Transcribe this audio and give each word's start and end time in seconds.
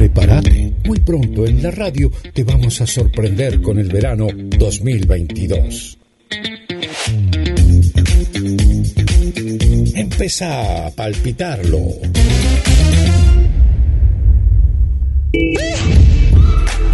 Prepárate, 0.00 0.72
muy 0.86 0.98
pronto 1.00 1.46
en 1.46 1.62
la 1.62 1.70
radio 1.70 2.10
te 2.32 2.42
vamos 2.42 2.80
a 2.80 2.86
sorprender 2.86 3.60
con 3.60 3.78
el 3.78 3.88
verano 3.88 4.28
2022. 4.34 5.98
Empieza 9.94 10.86
a 10.86 10.90
palpitarlo. 10.92 11.80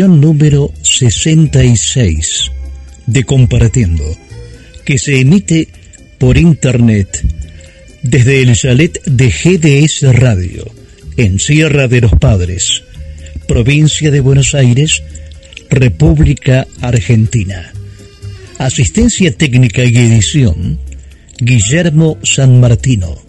Número 0.03 0.73
66 0.83 2.51
de 3.07 3.25
Compartiendo, 3.25 4.05
que 4.85 4.99
se 4.99 5.21
emite 5.21 5.69
por 6.19 6.37
internet 6.37 7.25
desde 8.03 8.43
el 8.43 8.57
chalet 8.57 9.03
de 9.05 9.31
GDS 9.31 10.13
Radio, 10.19 10.67
en 11.17 11.39
Sierra 11.39 11.87
de 11.87 12.01
los 12.01 12.13
Padres, 12.13 12.83
provincia 13.47 14.11
de 14.11 14.21
Buenos 14.21 14.55
Aires, 14.55 15.03
República 15.71 16.67
Argentina. 16.81 17.73
Asistencia 18.59 19.33
técnica 19.33 19.85
y 19.85 19.97
edición, 19.97 20.81
Guillermo 21.39 22.19
San 22.23 22.59
Martino. 22.61 23.24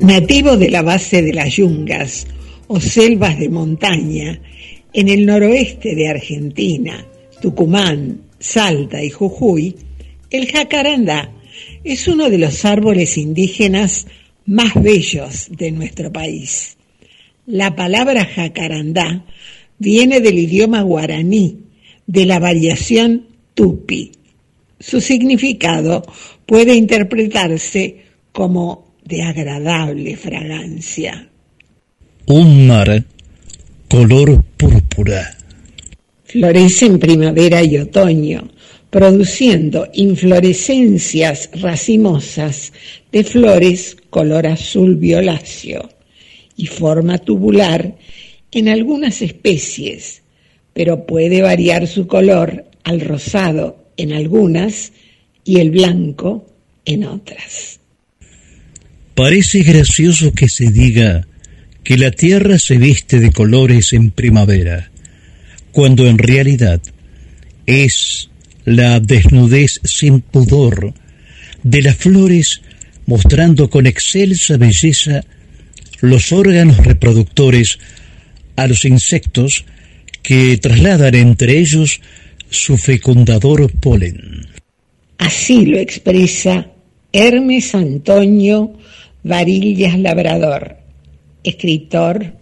Nativo 0.00 0.56
de 0.56 0.70
la 0.70 0.82
base 0.82 1.22
de 1.22 1.32
las 1.32 1.56
yungas 1.56 2.28
o 2.68 2.80
selvas 2.80 3.36
de 3.36 3.48
montaña 3.48 4.40
en 4.92 5.08
el 5.08 5.26
noroeste 5.26 5.96
de 5.96 6.08
Argentina, 6.08 7.04
Tucumán, 7.42 8.20
Salta 8.38 9.02
y 9.02 9.10
Jujuy, 9.10 9.74
el 10.30 10.46
jacarandá 10.46 11.32
es 11.82 12.06
uno 12.06 12.30
de 12.30 12.38
los 12.38 12.64
árboles 12.64 13.18
indígenas 13.18 14.06
más 14.46 14.80
bellos 14.80 15.48
de 15.50 15.72
nuestro 15.72 16.12
país. 16.12 16.76
La 17.46 17.74
palabra 17.74 18.24
jacarandá 18.24 19.24
viene 19.78 20.20
del 20.20 20.38
idioma 20.38 20.82
guaraní, 20.82 21.58
de 22.06 22.24
la 22.24 22.38
variación 22.38 23.26
tupi. 23.54 24.12
Su 24.78 25.00
significado 25.00 26.04
puede 26.46 26.76
interpretarse 26.76 28.04
como 28.30 28.87
de 29.08 29.22
agradable 29.22 30.16
fragancia. 30.16 31.30
Un 32.26 32.66
mar 32.66 33.02
color 33.88 34.44
púrpura. 34.58 35.38
Florece 36.24 36.84
en 36.84 36.98
primavera 36.98 37.64
y 37.64 37.78
otoño, 37.78 38.50
produciendo 38.90 39.88
inflorescencias 39.94 41.48
racimosas 41.54 42.74
de 43.10 43.24
flores 43.24 43.96
color 44.10 44.46
azul 44.46 44.96
violáceo 44.96 45.88
y 46.54 46.66
forma 46.66 47.16
tubular 47.16 47.96
en 48.50 48.68
algunas 48.68 49.22
especies, 49.22 50.20
pero 50.74 51.06
puede 51.06 51.40
variar 51.40 51.86
su 51.86 52.06
color 52.06 52.66
al 52.84 53.00
rosado 53.00 53.86
en 53.96 54.12
algunas 54.12 54.92
y 55.44 55.60
el 55.60 55.70
blanco 55.70 56.44
en 56.84 57.04
otras. 57.04 57.77
Parece 59.18 59.64
gracioso 59.64 60.32
que 60.32 60.48
se 60.48 60.70
diga 60.70 61.26
que 61.82 61.98
la 61.98 62.12
tierra 62.12 62.56
se 62.60 62.78
viste 62.78 63.18
de 63.18 63.32
colores 63.32 63.92
en 63.92 64.12
primavera, 64.12 64.92
cuando 65.72 66.06
en 66.06 66.18
realidad 66.18 66.80
es 67.66 68.30
la 68.64 69.00
desnudez 69.00 69.80
sin 69.82 70.20
pudor 70.20 70.94
de 71.64 71.82
las 71.82 71.96
flores 71.96 72.60
mostrando 73.06 73.68
con 73.68 73.88
excelsa 73.88 74.56
belleza 74.56 75.24
los 76.00 76.30
órganos 76.30 76.76
reproductores 76.76 77.80
a 78.54 78.68
los 78.68 78.84
insectos 78.84 79.64
que 80.22 80.58
trasladan 80.58 81.16
entre 81.16 81.58
ellos 81.58 82.00
su 82.50 82.78
fecundador 82.78 83.72
polen. 83.80 84.46
Así 85.18 85.66
lo 85.66 85.76
expresa 85.78 86.68
Hermes 87.12 87.74
Antonio 87.74 88.78
Varillas 89.22 89.98
Labrador, 89.98 90.76
escritor, 91.42 92.34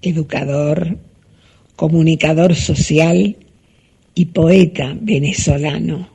educador, 0.00 0.98
comunicador 1.76 2.54
social 2.54 3.36
y 4.14 4.24
poeta 4.26 4.96
venezolano. 5.00 6.08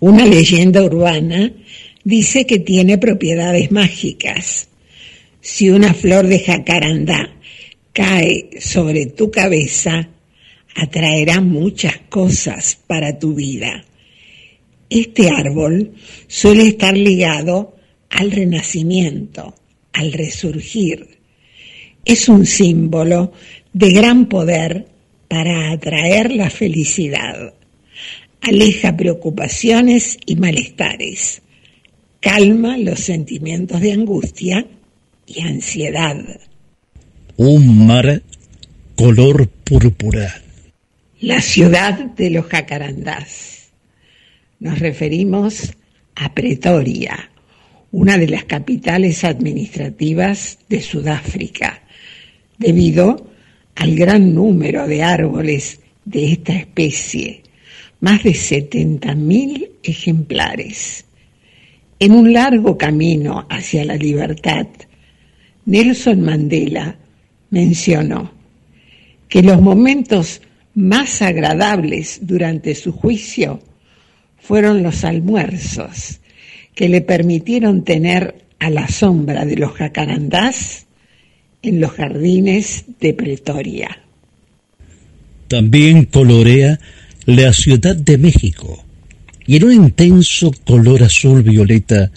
Una 0.00 0.26
leyenda 0.26 0.82
urbana 0.82 1.52
dice 2.04 2.46
que 2.46 2.58
tiene 2.58 2.98
propiedades 2.98 3.70
mágicas. 3.70 4.68
Si 5.40 5.70
una 5.70 5.94
flor 5.94 6.26
de 6.26 6.38
jacarandá 6.38 7.34
cae 7.92 8.50
sobre 8.60 9.06
tu 9.06 9.30
cabeza, 9.30 10.08
atraerá 10.74 11.40
muchas 11.40 11.98
cosas 12.08 12.78
para 12.86 13.18
tu 13.18 13.34
vida. 13.34 13.84
Este 14.88 15.30
árbol 15.30 15.92
suele 16.26 16.68
estar 16.68 16.96
ligado 16.96 17.76
al 18.12 18.30
renacimiento, 18.30 19.54
al 19.92 20.12
resurgir. 20.12 21.18
Es 22.04 22.28
un 22.28 22.46
símbolo 22.46 23.32
de 23.72 23.90
gran 23.90 24.26
poder 24.28 24.86
para 25.28 25.72
atraer 25.72 26.32
la 26.32 26.50
felicidad. 26.50 27.54
Aleja 28.40 28.96
preocupaciones 28.96 30.18
y 30.26 30.36
malestares. 30.36 31.42
Calma 32.20 32.76
los 32.76 33.00
sentimientos 33.00 33.80
de 33.80 33.92
angustia 33.92 34.66
y 35.26 35.40
ansiedad. 35.40 36.16
Un 37.36 37.86
mar 37.86 38.22
color 38.94 39.48
púrpura. 39.48 40.42
La 41.20 41.40
ciudad 41.40 41.98
de 41.98 42.30
los 42.30 42.46
jacarandás. 42.46 43.70
Nos 44.60 44.78
referimos 44.80 45.72
a 46.14 46.34
Pretoria, 46.34 47.31
una 47.92 48.16
de 48.16 48.26
las 48.26 48.44
capitales 48.44 49.22
administrativas 49.22 50.58
de 50.68 50.80
Sudáfrica, 50.80 51.82
debido 52.58 53.30
al 53.74 53.94
gran 53.94 54.34
número 54.34 54.88
de 54.88 55.02
árboles 55.02 55.80
de 56.04 56.32
esta 56.32 56.54
especie, 56.54 57.42
más 58.00 58.22
de 58.22 58.30
70.000 58.30 59.70
ejemplares. 59.82 61.04
En 61.98 62.12
un 62.12 62.32
largo 62.32 62.78
camino 62.78 63.46
hacia 63.48 63.84
la 63.84 63.96
libertad, 63.96 64.66
Nelson 65.66 66.20
Mandela 66.22 66.96
mencionó 67.50 68.32
que 69.28 69.42
los 69.42 69.60
momentos 69.60 70.40
más 70.74 71.20
agradables 71.20 72.20
durante 72.22 72.74
su 72.74 72.92
juicio 72.92 73.60
fueron 74.40 74.82
los 74.82 75.04
almuerzos 75.04 76.21
que 76.74 76.88
le 76.88 77.00
permitieron 77.00 77.84
tener 77.84 78.34
a 78.58 78.70
la 78.70 78.88
sombra 78.88 79.44
de 79.44 79.56
los 79.56 79.72
jacarandás 79.72 80.86
en 81.62 81.80
los 81.80 81.92
jardines 81.92 82.84
de 83.00 83.14
Pretoria. 83.14 83.98
También 85.48 86.06
colorea 86.06 86.78
la 87.26 87.52
Ciudad 87.52 87.94
de 87.94 88.18
México 88.18 88.84
y 89.46 89.56
en 89.56 89.64
un 89.64 89.72
intenso 89.72 90.52
color 90.64 91.02
azul 91.02 91.42
violeta 91.42 92.10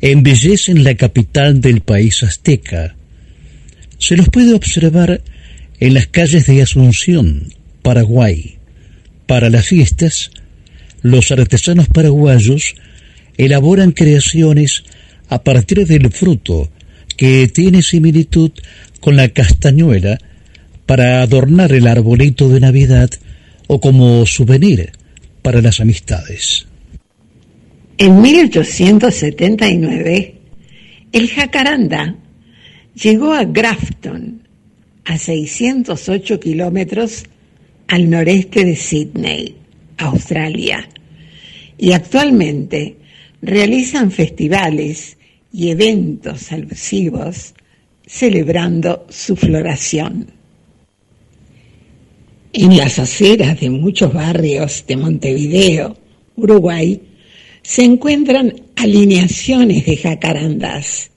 embellecen 0.00 0.84
la 0.84 0.94
capital 0.94 1.60
del 1.60 1.80
país 1.80 2.22
azteca. 2.22 2.94
Se 3.98 4.16
los 4.16 4.28
puede 4.28 4.54
observar 4.54 5.22
en 5.78 5.94
las 5.94 6.06
calles 6.06 6.46
de 6.46 6.62
Asunción, 6.62 7.52
Paraguay. 7.82 8.56
Para 9.26 9.50
las 9.50 9.66
fiestas, 9.66 10.30
los 11.02 11.30
artesanos 11.30 11.88
paraguayos 11.88 12.74
elaboran 13.44 13.92
creaciones 13.92 14.82
a 15.28 15.42
partir 15.42 15.86
del 15.86 16.10
fruto 16.12 16.70
que 17.16 17.48
tiene 17.48 17.82
similitud 17.82 18.50
con 19.00 19.16
la 19.16 19.30
castañuela 19.30 20.18
para 20.84 21.22
adornar 21.22 21.72
el 21.72 21.86
arbolito 21.86 22.50
de 22.50 22.60
Navidad 22.60 23.08
o 23.66 23.80
como 23.80 24.26
souvenir 24.26 24.92
para 25.40 25.62
las 25.62 25.80
amistades. 25.80 26.66
En 27.96 28.20
1879, 28.20 30.34
el 31.12 31.30
jacaranda 31.30 32.16
llegó 32.94 33.32
a 33.32 33.44
Grafton, 33.44 34.42
a 35.04 35.16
608 35.16 36.40
kilómetros 36.40 37.24
al 37.88 38.10
noreste 38.10 38.66
de 38.66 38.76
Sydney, 38.76 39.56
Australia, 39.96 40.86
y 41.78 41.92
actualmente 41.92 42.99
realizan 43.42 44.10
festivales 44.10 45.16
y 45.52 45.70
eventos 45.70 46.52
alusivos 46.52 47.54
celebrando 48.06 49.06
su 49.08 49.36
floración. 49.36 50.26
En 52.52 52.76
las 52.76 52.98
aceras 52.98 53.60
de 53.60 53.70
muchos 53.70 54.12
barrios 54.12 54.84
de 54.86 54.96
Montevideo, 54.96 55.96
Uruguay, 56.36 57.00
se 57.62 57.84
encuentran 57.84 58.54
alineaciones 58.76 59.86
de 59.86 59.96
jacarandas 59.96 61.10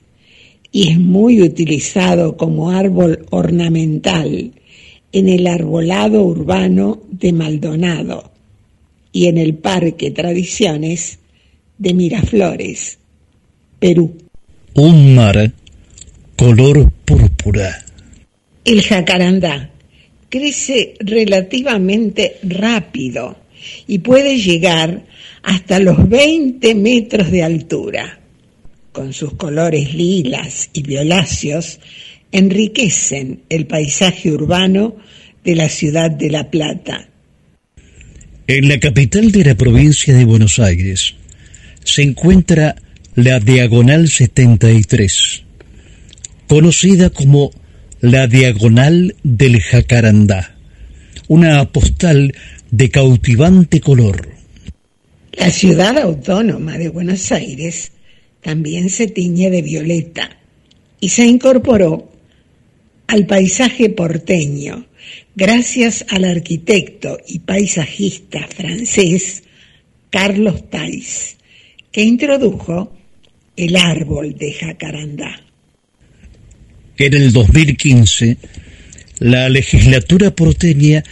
y 0.72 0.89
es 0.89 1.00
muy 1.00 1.42
utilizado 1.42 2.38
como 2.38 2.70
árbol 2.70 3.25
ornamental 3.32 4.51
en 5.12 5.30
el 5.30 5.48
arbolado 5.48 6.24
urbano 6.24 7.01
de 7.10 7.34
Maldonado 7.34 8.32
y 9.12 9.27
en 9.27 9.38
el 9.38 9.56
Parque 9.56 10.12
Tradiciones 10.12 11.20
de 11.77 11.94
Miraflores, 11.94 12.98
Perú. 13.80 14.18
Un 14.75 15.15
mar 15.15 15.53
color 16.36 16.92
púrpura. 17.06 17.86
El 18.65 18.82
jacarandá 18.82 19.72
crece 20.30 20.96
relativamente 21.00 22.38
rápido 22.44 23.38
y 23.88 24.00
puede 24.00 24.38
llegar 24.38 25.06
hasta 25.44 25.80
los 25.80 26.10
20 26.10 26.75
metros 26.75 27.32
de 27.32 27.44
altura. 27.44 28.20
Con 28.92 29.13
sus 29.13 29.34
colores 29.36 29.94
lilas 29.94 30.70
y 30.74 30.84
violáceos, 30.84 31.80
enriquecen 32.32 33.44
el 33.50 33.68
paisaje 33.68 34.32
urbano 34.32 34.96
de 35.44 35.56
la 35.56 35.70
ciudad 35.70 36.12
de 36.12 36.30
La 36.30 36.50
Plata. 36.50 37.10
En 38.48 38.68
la 38.68 38.80
capital 38.80 39.32
de 39.32 39.46
la 39.46 39.56
provincia 39.56 40.13
de 40.13 40.25
Buenos 40.25 40.60
Aires 40.60 41.15
se 41.83 42.01
encuentra 42.01 42.75
la 43.15 43.39
Diagonal 43.39 44.09
73, 44.09 45.43
conocida 46.47 47.09
como 47.09 47.51
la 48.01 48.27
Diagonal 48.27 49.15
del 49.23 49.61
Jacarandá, 49.61 50.55
una 51.27 51.71
postal 51.71 52.33
de 52.71 52.89
cautivante 52.89 53.79
color. 53.79 54.29
La 55.33 55.49
ciudad 55.51 55.97
autónoma 55.97 56.77
de 56.77 56.89
Buenos 56.89 57.31
Aires 57.31 57.91
también 58.41 58.89
se 58.89 59.07
tiñe 59.07 59.49
de 59.49 59.61
violeta 59.61 60.37
y 60.99 61.09
se 61.09 61.25
incorporó 61.25 62.11
al 63.07 63.25
paisaje 63.25 63.89
porteño 63.89 64.87
gracias 65.35 66.05
al 66.09 66.25
arquitecto 66.25 67.17
y 67.27 67.39
paisajista 67.39 68.47
francés 68.47 69.43
Carlos 70.09 70.69
Tais, 70.69 71.37
que 71.93 72.01
introdujo 72.01 72.91
el 73.55 73.77
árbol 73.77 74.35
de 74.35 74.51
jacarandá. 74.51 75.39
En 76.97 77.13
el 77.13 77.31
2015, 77.31 78.38
la 79.19 79.47
legislatura 79.47 80.31
porteña 80.31 81.03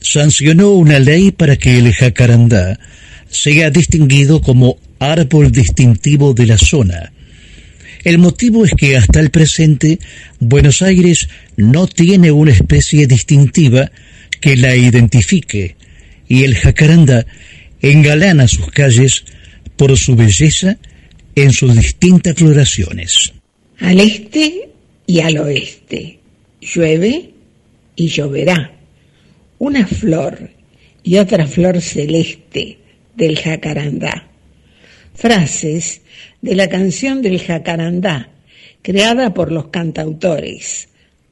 sancionó 0.00 0.72
una 0.72 0.98
ley 0.98 1.30
para 1.30 1.56
que 1.56 1.78
el 1.78 1.92
jacarandá 1.94 2.78
sea 3.30 3.70
distinguido 3.70 4.42
como 4.42 4.76
árbol 4.98 5.52
distintivo 5.52 6.34
de 6.34 6.46
la 6.46 6.58
zona. 6.58 7.12
El 8.02 8.18
motivo 8.18 8.64
es 8.64 8.72
que 8.74 8.96
hasta 8.96 9.20
el 9.20 9.30
presente 9.30 10.00
Buenos 10.40 10.82
Aires 10.82 11.28
no 11.56 11.86
tiene 11.86 12.32
una 12.32 12.52
especie 12.52 13.06
distintiva 13.06 13.90
que 14.40 14.56
la 14.56 14.74
identifique 14.74 15.76
y 16.28 16.42
el 16.42 16.56
jacarandá 16.56 17.24
engalana 17.80 18.48
sus 18.48 18.66
calles 18.72 19.24
por 19.76 19.96
su 19.96 20.16
belleza 20.16 20.76
en 21.34 21.52
sus 21.52 21.76
distintas 21.76 22.34
floraciones. 22.34 23.32
Al 23.80 24.00
este 24.00 24.70
y 25.06 25.20
al 25.20 25.38
oeste 25.38 26.18
llueve 26.60 27.30
y 27.96 28.08
lloverá. 28.08 28.72
Una 29.58 29.86
flor 29.86 30.50
y 31.02 31.16
otra 31.18 31.46
flor 31.46 31.80
celeste 31.80 32.78
del 33.14 33.38
jacarandá. 33.38 34.28
Frases 35.14 36.00
de 36.42 36.56
la 36.56 36.68
canción 36.68 37.22
del 37.22 37.40
jacarandá, 37.40 38.30
creada 38.82 39.32
por 39.32 39.52
los 39.52 39.68
cantautores 39.68 40.88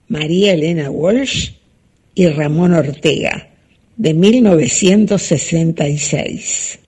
María 0.09 0.53
Elena 0.53 0.89
Walsh 0.91 1.53
y 2.15 2.29
Ramón 2.29 2.75
Ortega, 2.75 3.49
de 3.97 4.13
1966. 4.13 6.82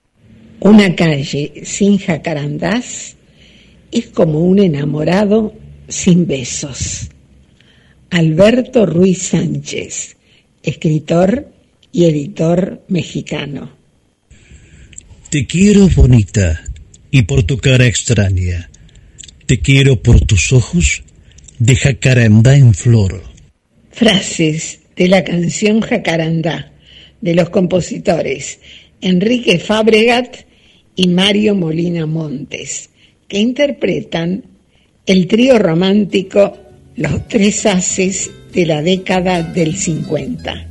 Una 0.64 0.96
calle 0.96 1.60
sin 1.66 1.98
jacarandás 1.98 3.16
es 3.92 4.06
como 4.06 4.40
un 4.40 4.58
enamorado 4.58 5.54
sin 5.88 6.26
besos. 6.26 7.10
Alberto 8.08 8.86
Ruiz 8.86 9.24
Sánchez, 9.24 10.16
escritor 10.62 11.52
y 11.92 12.06
editor 12.06 12.82
mexicano. 12.88 13.76
Te 15.28 15.46
quiero 15.46 15.86
bonita 15.90 16.64
y 17.10 17.24
por 17.24 17.42
tu 17.42 17.58
cara 17.58 17.84
extraña. 17.84 18.70
Te 19.44 19.60
quiero 19.60 20.00
por 20.00 20.22
tus 20.22 20.50
ojos 20.54 21.02
de 21.58 21.76
jacarandá 21.76 22.56
en 22.56 22.72
flor. 22.72 23.22
Frases 23.90 24.80
de 24.96 25.08
la 25.08 25.24
canción 25.24 25.82
Jacarandá 25.82 26.72
de 27.20 27.34
los 27.34 27.50
compositores 27.50 28.60
Enrique 29.02 29.58
Fabregat 29.58 30.53
y 30.96 31.08
Mario 31.08 31.54
Molina 31.54 32.06
Montes, 32.06 32.90
que 33.28 33.38
interpretan 33.38 34.44
el 35.06 35.26
trío 35.26 35.58
romántico 35.58 36.56
Los 36.96 37.28
Tres 37.28 37.66
Haces 37.66 38.30
de 38.52 38.66
la 38.66 38.82
década 38.82 39.42
del 39.42 39.76
50. 39.76 40.68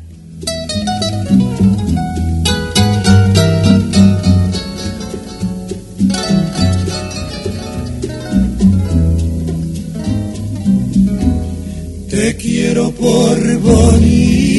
Te 12.09 12.35
quiero 12.37 12.91
por 12.91 13.57
bonita 13.59 14.53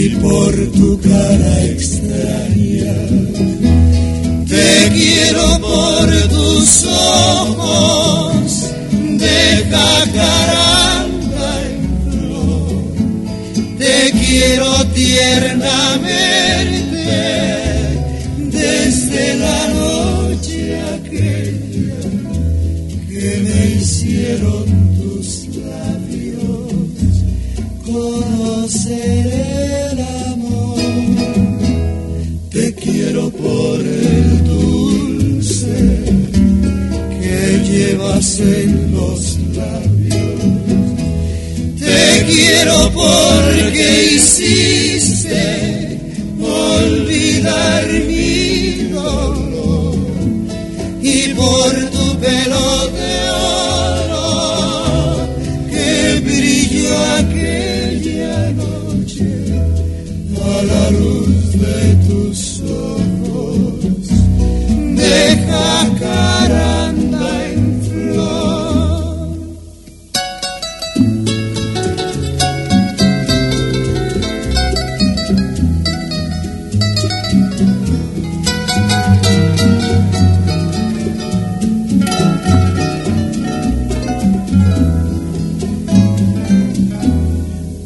y 0.00 0.08
por 0.10 0.54
tu 0.78 1.00
cara 1.00 1.64
extraña. 1.64 2.94
Te 4.46 4.90
quiero 4.96 5.46
por 5.60 6.06
tus 6.28 6.84
ojos 6.84 8.44
de 9.24 9.38
jacaranda 9.72 11.46
en 11.68 11.82
flor. 12.12 12.84
Te 13.78 13.96
quiero 14.12 14.70
tiernamente 14.94 16.28
desde 18.52 19.24
la 19.44 19.60
noche 19.80 20.80
aquella 20.96 22.02
que 23.08 23.26
me 23.46 23.60
hicieron 23.80 24.66
tus 25.00 25.28
labios 25.56 26.68
conocer 27.84 29.67
quiero 33.18 33.30
por 33.30 33.80
el 33.80 34.44
dulce 34.44 35.76
que 37.20 37.40
llevas 37.68 38.40
en 38.40 38.94
los 38.94 39.38
labios. 39.56 40.40
Te 41.80 42.26
quiero 42.26 42.90
porque 42.92 44.14
hiciste 44.14 45.42
olvidar 46.40 47.86
mi 48.06 48.88
dolor 48.92 49.96
y 51.02 51.34
por 51.34 51.72
tu 51.90 52.06
pelo 52.20 52.66
de 52.98 53.14
oro 54.10 55.28
que 55.70 56.20
brilló 56.24 56.96
aquella 57.18 58.50
noche 58.52 59.28
a 60.40 60.62
la 60.62 60.84
luz 60.90 61.52
de 61.52 61.78
tus 62.06 62.27
jacaranda 65.48 67.26
en 67.52 67.82
flor. 67.82 69.08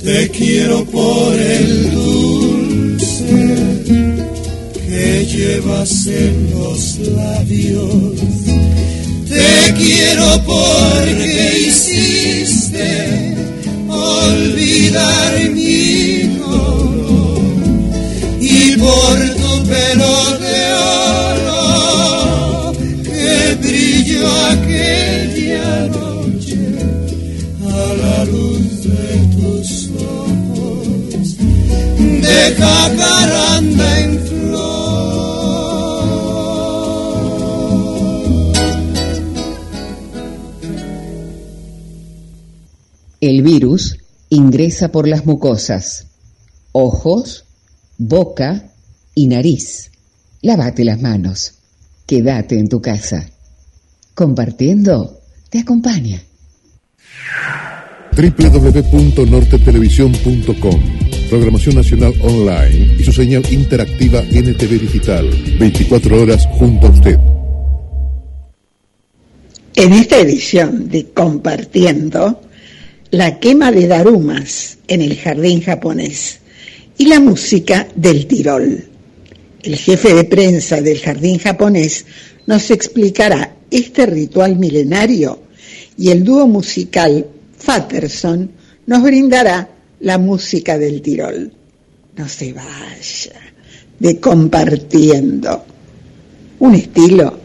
Te 0.02 0.28
quiero 0.30 0.84
por 0.86 1.34
el 1.34 1.81
llevas 5.72 6.06
en 6.06 6.50
los 6.50 6.98
labios. 6.98 8.14
Te 9.28 9.74
quiero 9.74 10.42
porque 10.44 11.66
hiciste 11.66 13.34
olvidar 13.88 15.50
mi 15.50 16.36
dolor 16.38 17.40
y 18.40 18.76
por 18.76 19.18
tu 19.40 19.62
pelo 19.68 20.38
de 20.38 20.72
oro 21.32 22.72
que 23.04 23.54
brilló 23.60 24.28
aquella 24.50 25.88
noche 25.88 26.58
a 27.64 27.94
la 28.02 28.24
luz 28.24 28.84
de 28.84 29.12
tus 29.36 29.90
ojos 30.06 31.36
de 32.20 32.54
jacaranda 32.58 34.00
en 34.00 34.11
ingresa 44.32 44.90
por 44.90 45.06
las 45.06 45.26
mucosas, 45.26 46.06
ojos, 46.72 47.44
boca 47.98 48.72
y 49.14 49.26
nariz. 49.26 49.90
Lávate 50.40 50.84
las 50.84 51.02
manos. 51.02 51.56
Quédate 52.06 52.58
en 52.58 52.68
tu 52.68 52.80
casa. 52.80 53.28
Compartiendo 54.14 55.20
te 55.50 55.58
acompaña. 55.58 56.22
www.nortetelevisión.com 58.16 60.80
Programación 61.28 61.74
Nacional 61.76 62.14
Online 62.22 62.96
y 62.98 63.04
su 63.04 63.12
señal 63.12 63.44
interactiva 63.52 64.22
NTV 64.22 64.80
Digital. 64.80 65.28
24 65.58 66.22
horas 66.22 66.48
junto 66.52 66.86
a 66.86 66.90
usted. 66.90 67.18
En 69.74 69.92
esta 69.92 70.18
edición 70.18 70.88
de 70.88 71.10
Compartiendo, 71.10 72.40
la 73.12 73.38
quema 73.38 73.70
de 73.70 73.86
darumas 73.88 74.78
en 74.88 75.02
el 75.02 75.18
jardín 75.18 75.60
japonés 75.60 76.40
y 76.96 77.06
la 77.06 77.20
música 77.20 77.86
del 77.94 78.26
Tirol. 78.26 78.84
El 79.62 79.76
jefe 79.76 80.14
de 80.14 80.24
prensa 80.24 80.80
del 80.80 80.98
jardín 80.98 81.38
japonés 81.38 82.06
nos 82.46 82.70
explicará 82.70 83.54
este 83.70 84.06
ritual 84.06 84.56
milenario 84.56 85.42
y 85.98 86.08
el 86.08 86.24
dúo 86.24 86.46
musical 86.46 87.26
Fatterson 87.58 88.50
nos 88.86 89.02
brindará 89.02 89.68
la 90.00 90.16
música 90.16 90.78
del 90.78 91.02
Tirol. 91.02 91.52
No 92.16 92.26
se 92.26 92.54
vaya 92.54 93.40
de 93.98 94.20
compartiendo 94.20 95.66
un 96.60 96.74
estilo 96.74 97.38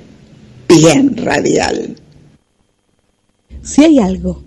bien 0.70 1.18
radial. 1.18 1.94
Si 3.62 3.84
hay 3.84 4.00
algo 4.00 4.47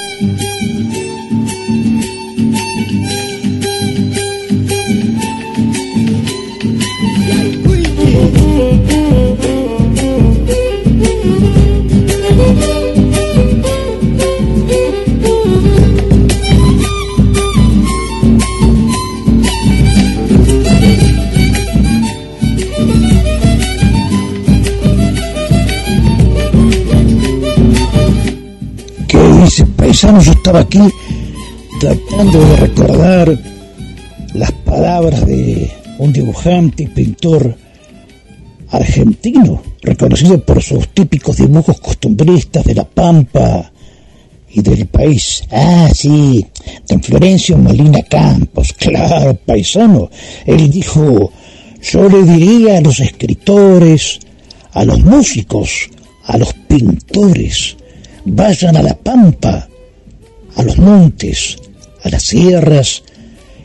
Dice, 29.91 30.07
paisano, 30.07 30.21
yo 30.21 30.31
estaba 30.31 30.59
aquí 30.61 30.79
tratando 31.79 32.39
de 32.39 32.55
recordar 32.57 33.39
las 34.33 34.51
palabras 34.51 35.25
de 35.25 35.69
un 35.97 36.13
dibujante 36.13 36.83
y 36.83 36.87
pintor 36.87 37.55
argentino, 38.69 39.61
reconocido 39.81 40.43
por 40.45 40.63
sus 40.63 40.87
típicos 40.89 41.37
dibujos 41.37 41.81
costumbristas 41.81 42.63
de 42.63 42.75
la 42.75 42.85
Pampa 42.85 43.71
y 44.49 44.61
del 44.61 44.87
país. 44.87 45.43
Ah, 45.51 45.89
sí, 45.93 46.45
don 46.87 47.03
Florencio 47.03 47.57
Molina 47.57 48.01
Campos, 48.03 48.73
claro, 48.73 49.35
paisano. 49.35 50.09
Él 50.45 50.69
dijo, 50.71 51.31
yo 51.81 52.07
le 52.07 52.23
diría 52.23 52.77
a 52.77 52.81
los 52.81 52.99
escritores, 53.01 54.19
a 54.71 54.85
los 54.85 55.03
músicos, 55.03 55.89
a 56.25 56.37
los 56.37 56.53
pintores, 56.53 57.75
vayan 58.23 58.77
a 58.77 58.83
la 58.83 58.93
pampa, 58.95 59.67
a 60.55 60.63
los 60.63 60.77
montes, 60.77 61.57
a 62.03 62.09
las 62.09 62.23
sierras 62.23 63.03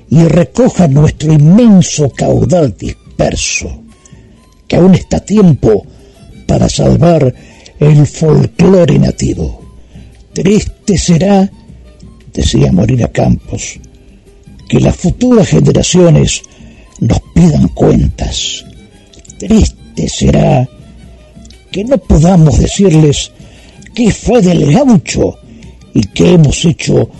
y 0.08 0.22
recojan 0.24 0.94
nuestro 0.94 1.32
inmenso 1.32 2.10
caudal 2.10 2.76
disperso, 2.76 3.82
que 4.68 4.76
aún 4.76 4.94
está 4.94 5.20
tiempo 5.20 5.86
para 6.46 6.68
salvar 6.68 7.34
el 7.80 8.06
folclore 8.06 8.98
nativo. 8.98 9.62
Triste 10.32 10.98
será, 10.98 11.50
decía 12.32 12.72
Morina 12.72 13.08
Campos, 13.08 13.80
que 14.68 14.80
las 14.80 14.96
futuras 14.96 15.48
generaciones 15.48 16.42
nos 17.00 17.20
pidan 17.34 17.68
cuentas. 17.68 18.64
Triste 19.38 20.08
será 20.08 20.68
que 21.70 21.84
no 21.84 21.98
podamos 21.98 22.58
decirles 22.58 23.32
qué 23.94 24.12
fue 24.12 24.40
del 24.40 24.72
gaucho 24.72 25.38
y 25.96 26.02
qué 26.08 26.34
hemos 26.34 26.62
hecho 26.64 27.10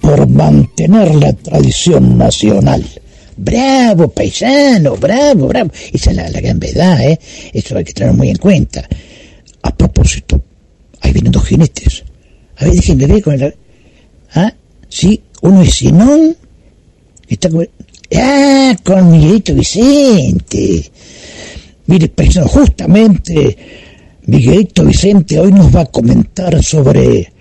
por 0.00 0.28
mantener 0.28 1.14
la 1.14 1.32
tradición 1.32 2.18
nacional. 2.18 2.84
Bravo, 3.36 4.08
paisano, 4.08 4.96
bravo, 4.96 5.48
bravo. 5.48 5.70
Esa 5.92 6.10
es 6.10 6.16
la, 6.16 6.28
gran 6.28 6.58
verdad, 6.58 7.08
¿eh? 7.08 7.18
Eso 7.52 7.76
hay 7.76 7.84
que 7.84 7.92
tenerlo 7.94 8.18
muy 8.18 8.28
en 8.28 8.36
cuenta. 8.36 8.86
A 9.62 9.74
propósito, 9.74 10.42
ahí 11.00 11.12
vienen 11.12 11.32
dos 11.32 11.46
jinetes. 11.46 12.04
A 12.56 12.64
ver, 12.64 12.74
déjenme 12.74 13.06
ver 13.06 13.22
con 13.22 13.34
el... 13.40 13.54
¿Ah? 14.34 14.52
Sí, 14.88 15.22
uno 15.42 15.62
es 15.62 15.74
Sinón, 15.74 16.36
está 17.28 17.48
con... 17.48 17.66
Ah, 18.14 18.76
con 18.84 19.10
Miguelito 19.10 19.54
Vicente. 19.54 20.90
Mire, 21.86 22.08
paisano, 22.08 22.46
justamente 22.48 23.56
Miguelito 24.26 24.84
Vicente 24.84 25.38
hoy 25.38 25.52
nos 25.52 25.74
va 25.74 25.82
a 25.82 25.86
comentar 25.86 26.62
sobre 26.62 27.32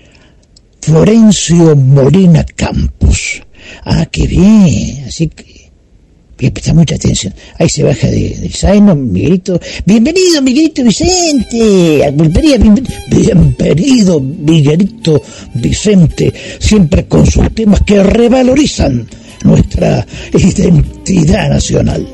Florencio 0.88 1.76
Molina 1.76 2.46
Campos. 2.56 3.42
Ah, 3.84 4.08
qué 4.10 4.26
bien, 4.26 5.04
así 5.06 5.28
que 5.28 6.50
presta 6.50 6.74
mucha 6.74 6.96
atención. 6.96 7.34
Ahí 7.60 7.68
se 7.68 7.84
baja 7.84 8.08
de, 8.08 8.38
del 8.38 8.54
zaino, 8.54 8.96
Miguelito. 8.96 9.60
Bienvenido, 9.86 10.42
Miguelito 10.42 10.86
Vicente. 10.86 12.10
Bienvenido, 12.14 14.22
Miguelito 14.22 15.22
Vicente, 15.56 16.34
siempre 16.58 17.06
con 17.06 17.26
sus 17.26 17.54
temas 17.54 17.82
que 17.82 18.02
revalorizan 18.02 19.06
nuestra 19.44 20.08
identidad 20.32 21.50
nacional. 21.50 22.08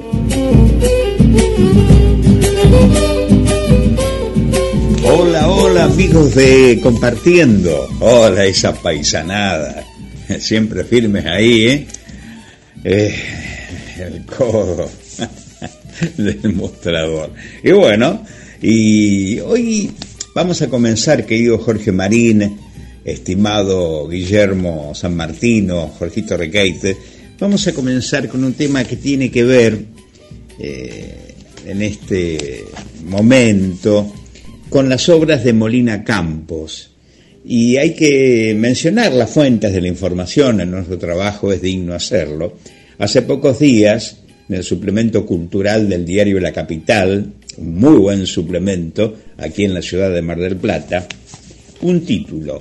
Hola, 5.06 5.50
hola 5.50 5.84
amigos 5.84 6.34
de 6.34 6.80
Compartiendo. 6.82 7.89
Hola 8.00 8.46
esa 8.46 8.74
paisanada. 8.74 9.84
Siempre 10.39 10.86
firmes 10.86 11.26
ahí, 11.26 11.66
¿eh? 11.66 11.88
eh 12.86 13.16
el 14.00 14.26
codo 14.26 14.89
del 16.18 16.54
mostrador. 16.54 17.32
Y 17.62 17.72
bueno, 17.72 18.24
y 18.62 19.42
hoy 19.42 19.92
vamos 20.34 20.62
a 20.62 20.70
comenzar, 20.70 21.26
querido 21.26 21.58
Jorge 21.58 21.92
Marín, 21.92 22.58
estimado 23.04 24.08
Guillermo 24.08 24.96
San 24.96 25.18
Martino, 25.18 25.92
Jorgito 26.00 26.38
Requeite, 26.38 26.96
vamos 27.39 27.68
a 27.68 27.74
comenzar 27.74 28.30
con 28.30 28.42
un 28.46 28.54
tema 28.54 28.86
que 28.86 28.96
tiene 28.96 29.30
que 29.30 29.44
ver 29.44 29.84
eh, 30.60 31.36
en 31.66 31.82
este 31.82 32.63
momento 33.06 34.13
con 34.74 34.90
las 34.90 35.08
obras 35.08 35.44
de 35.44 35.54
Molina 35.54 36.04
Campos. 36.04 36.90
Y 37.46 37.78
hay 37.78 37.94
que 37.94 38.56
mencionar 38.58 39.14
las 39.14 39.30
fuentes 39.30 39.72
de 39.72 39.80
la 39.80 39.88
información, 39.88 40.62
en 40.62 40.72
nuestro 40.72 40.98
trabajo 40.98 41.54
es 41.54 41.62
digno 41.62 41.94
hacerlo. 41.94 42.58
Hace 42.98 43.22
pocos 43.22 43.60
días, 43.60 44.18
en 44.50 44.56
el 44.56 44.64
suplemento 44.64 45.28
cultural 45.28 45.88
del 45.88 46.04
diario 46.04 46.40
La 46.40 46.52
Capital, 46.52 47.34
un 47.58 47.76
muy 47.76 47.98
buen 47.98 48.26
suplemento 48.26 49.16
aquí 49.38 49.64
en 49.64 49.76
la 49.76 49.84
ciudad 49.84 50.12
de 50.12 50.24
Mar 50.24 50.40
del 50.40 50.56
Plata, 50.56 51.08
un 51.82 52.04
título, 52.04 52.60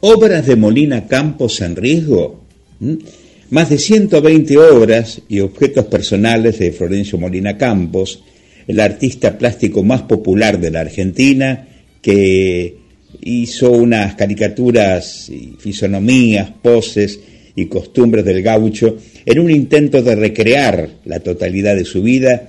Obras 0.00 0.46
de 0.46 0.56
Molina 0.56 1.06
Campos 1.06 1.60
en 1.60 1.76
riesgo. 1.76 2.42
Más 3.50 3.68
de 3.68 3.76
120 3.76 4.56
obras 4.56 5.20
y 5.28 5.40
objetos 5.40 5.84
personales 5.84 6.58
de 6.58 6.72
Florencio 6.72 7.18
Molina 7.18 7.58
Campos, 7.58 8.22
el 8.66 8.80
artista 8.80 9.36
plástico 9.38 9.82
más 9.82 10.02
popular 10.02 10.60
de 10.60 10.70
la 10.70 10.80
Argentina, 10.80 11.68
que 12.00 12.76
hizo 13.22 13.70
unas 13.72 14.14
caricaturas 14.14 15.30
fisonomías, 15.58 16.50
poses 16.62 17.20
y 17.56 17.66
costumbres 17.66 18.24
del 18.24 18.42
gaucho 18.42 18.96
en 19.24 19.38
un 19.38 19.50
intento 19.50 20.02
de 20.02 20.14
recrear 20.14 20.90
la 21.04 21.20
totalidad 21.20 21.76
de 21.76 21.84
su 21.84 22.02
vida, 22.02 22.48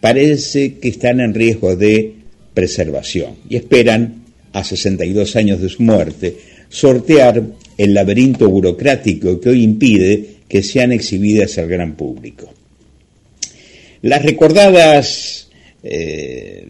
parece 0.00 0.74
que 0.74 0.88
están 0.88 1.20
en 1.20 1.34
riesgo 1.34 1.76
de 1.76 2.14
preservación 2.52 3.36
y 3.48 3.56
esperan, 3.56 4.22
a 4.52 4.62
62 4.62 5.34
años 5.34 5.60
de 5.60 5.68
su 5.68 5.82
muerte, 5.82 6.36
sortear 6.68 7.42
el 7.76 7.94
laberinto 7.94 8.48
burocrático 8.48 9.40
que 9.40 9.48
hoy 9.48 9.64
impide 9.64 10.34
que 10.46 10.62
sean 10.62 10.92
exhibidas 10.92 11.58
al 11.58 11.66
gran 11.66 11.96
público. 11.96 12.52
Las 14.02 14.22
recordadas 14.22 15.43
eh, 15.86 16.66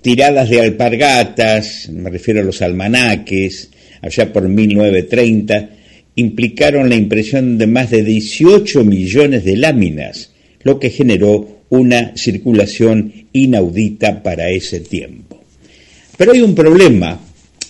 tiradas 0.00 0.48
de 0.48 0.62
alpargatas, 0.62 1.90
me 1.90 2.08
refiero 2.08 2.40
a 2.40 2.44
los 2.44 2.62
almanaques, 2.62 3.70
allá 4.00 4.32
por 4.32 4.48
1930, 4.48 5.70
implicaron 6.16 6.88
la 6.88 6.94
impresión 6.94 7.58
de 7.58 7.66
más 7.66 7.90
de 7.90 8.02
18 8.02 8.84
millones 8.84 9.44
de 9.44 9.56
láminas, 9.58 10.32
lo 10.62 10.80
que 10.80 10.88
generó 10.88 11.64
una 11.68 12.16
circulación 12.16 13.12
inaudita 13.32 14.22
para 14.22 14.48
ese 14.48 14.80
tiempo. 14.80 15.42
Pero 16.16 16.32
hay 16.32 16.40
un 16.40 16.54
problema, 16.54 17.20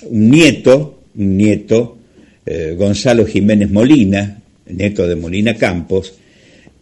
un 0.02 0.30
nieto, 0.30 1.02
un 1.16 1.36
nieto, 1.36 1.98
eh, 2.46 2.74
Gonzalo 2.78 3.26
Jiménez 3.26 3.70
Molina, 3.70 4.42
Neto 4.66 5.06
de 5.08 5.16
Molina 5.16 5.54
Campos, 5.54 6.14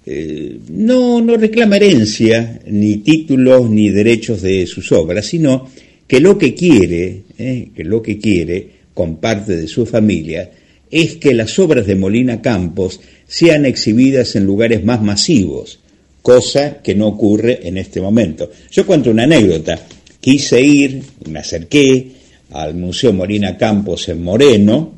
eh, 0.05 0.59
no, 0.69 1.21
no 1.21 1.37
reclama 1.37 1.77
herencia, 1.77 2.61
ni 2.67 2.97
títulos, 2.99 3.71
ni 3.71 3.91
derechos 3.91 4.43
de 4.43 4.67
sus 4.67 4.91
obras, 4.93 5.27
sino 5.27 5.69
que 6.07 6.21
lo 6.21 6.37
que 6.37 6.55
quiere, 6.55 7.23
eh, 7.39 7.69
que 7.75 7.85
lo 7.85 8.03
que 8.03 8.19
quiere, 8.19 8.83
con 8.95 9.17
parte 9.17 9.57
de 9.57 9.69
su 9.69 9.87
familia, 9.87 10.51
es 10.91 11.17
que 11.17 11.33
las 11.33 11.59
obras 11.59 11.87
de 11.87 11.95
Molina 11.95 12.43
Campos 12.43 13.01
sean 13.27 13.65
exhibidas 13.65 14.37
en 14.37 14.45
lugares 14.45 14.85
más 14.85 15.03
masivos, 15.03 15.79
cosa 16.21 16.83
que 16.83 16.95
no 16.95 17.07
ocurre 17.07 17.61
en 17.67 17.79
este 17.79 18.01
momento. 18.01 18.51
Yo 18.71 18.85
cuento 18.85 19.11
una 19.11 19.23
anécdota. 19.23 19.87
Quise 20.21 20.61
ir, 20.61 21.03
me 21.31 21.39
acerqué 21.39 22.09
al 22.51 22.75
Museo 22.75 23.13
Molina 23.13 23.57
Campos 23.57 24.09
en 24.09 24.23
Moreno, 24.23 24.93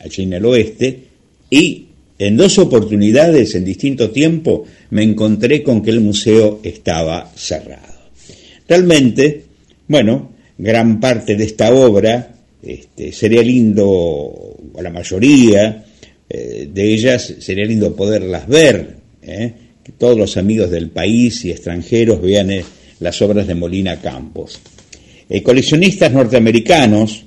allí 0.00 0.22
en 0.22 0.32
el 0.32 0.44
oeste, 0.46 0.98
y 1.50 1.87
en 2.18 2.36
dos 2.36 2.58
oportunidades, 2.58 3.54
en 3.54 3.64
distinto 3.64 4.10
tiempo, 4.10 4.64
me 4.90 5.04
encontré 5.04 5.62
con 5.62 5.82
que 5.82 5.90
el 5.90 6.00
museo 6.00 6.60
estaba 6.62 7.30
cerrado. 7.36 7.94
Realmente, 8.66 9.44
bueno, 9.86 10.32
gran 10.58 10.98
parte 10.98 11.36
de 11.36 11.44
esta 11.44 11.72
obra 11.72 12.34
este, 12.60 13.12
sería 13.12 13.42
lindo, 13.42 13.86
o 13.86 14.82
la 14.82 14.90
mayoría 14.90 15.84
eh, 16.28 16.68
de 16.72 16.92
ellas, 16.92 17.34
sería 17.38 17.64
lindo 17.64 17.94
poderlas 17.94 18.48
ver, 18.48 18.96
¿eh? 19.22 19.52
que 19.84 19.92
todos 19.92 20.18
los 20.18 20.36
amigos 20.36 20.70
del 20.70 20.90
país 20.90 21.44
y 21.44 21.52
extranjeros 21.52 22.20
vean 22.20 22.50
eh, 22.50 22.64
las 22.98 23.22
obras 23.22 23.46
de 23.46 23.54
Molina 23.54 24.00
Campos. 24.00 24.60
coleccionistas 25.44 26.12
norteamericanos 26.12 27.24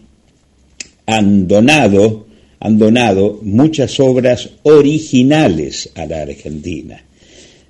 han 1.06 1.48
donado 1.48 2.28
han 2.62 2.78
donado 2.78 3.40
muchas 3.42 4.00
obras 4.00 4.52
originales 4.62 5.90
a 5.96 6.06
la 6.06 6.22
Argentina. 6.22 7.04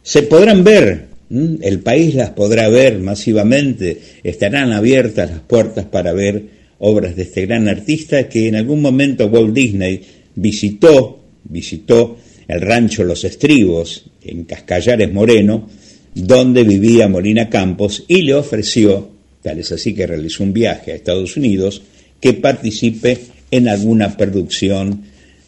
Se 0.04 0.23
podrán 0.23 0.65
ver, 0.65 1.08
el 1.30 1.80
país 1.80 2.13
las 2.13 2.32
podrá 2.32 2.67
ver 2.67 2.99
masivamente, 2.99 4.01
estarán 4.21 4.73
abiertas 4.73 5.32
las 5.32 5.39
puertas 5.39 5.86
para 5.86 6.12
ver 6.12 6.43
obras 6.80 7.15
de 7.15 7.23
este 7.23 7.45
gran 7.45 7.69
artista 7.69 8.27
que 8.27 8.49
en 8.49 8.56
algún 8.56 8.82
momento 8.82 9.27
Walt 9.27 9.54
Disney 9.54 10.01
visitó, 10.36 11.23
visitó 11.45 12.17
el 12.49 12.60
rancho 12.60 13.06
Los 13.06 13.23
Estribos 13.23 14.04
en 14.21 14.43
Cascallares 14.43 15.12
Moreno, 15.13 15.69
donde 16.13 16.65
vivía 16.65 17.08
Molina 17.08 17.49
Campos 17.49 18.04
y 18.10 18.23
le 18.23 18.34
ofreció, 18.34 19.10
tal 19.41 19.60
es 19.60 19.71
así 19.71 19.93
que 19.93 20.06
realizó 20.06 20.43
un 20.43 20.51
viaje 20.51 20.91
a 20.91 20.95
Estados 20.95 21.38
Unidos, 21.38 21.82
que 22.19 22.34
participe 22.34 23.17
en 23.52 23.68
alguna 23.68 24.16
producción, 24.18 25.04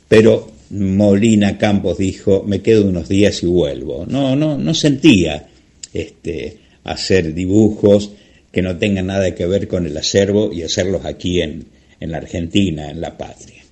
pero 0.08 0.52
Molina 0.70 1.58
Campos 1.58 1.98
dijo, 1.98 2.44
me 2.46 2.62
quedo 2.62 2.86
unos 2.86 3.08
días 3.08 3.42
y 3.44 3.48
vuelvo. 3.48 4.06
No, 4.08 4.36
no, 4.36 4.58
no 4.58 4.74
sentía 4.74 5.48
este, 5.94 6.58
hacer 6.84 7.34
dibujos 7.34 8.12
que 8.52 8.62
no 8.62 8.78
tengan 8.78 9.08
nada 9.08 9.34
que 9.34 9.48
ver 9.48 9.68
con 9.68 9.86
el 9.86 9.98
acervo 9.98 10.52
y 10.52 10.64
hacerlos 10.64 11.06
aquí 11.06 11.42
en, 11.42 11.66
en 12.00 12.12
la 12.12 12.18
Argentina, 12.18 12.92
en 12.92 13.02
la 13.02 13.18
patria. 13.18 13.64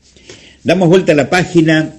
Damos 0.64 0.90
vuelta 0.90 1.12
a 1.12 1.16
la 1.16 1.30
página 1.30 1.96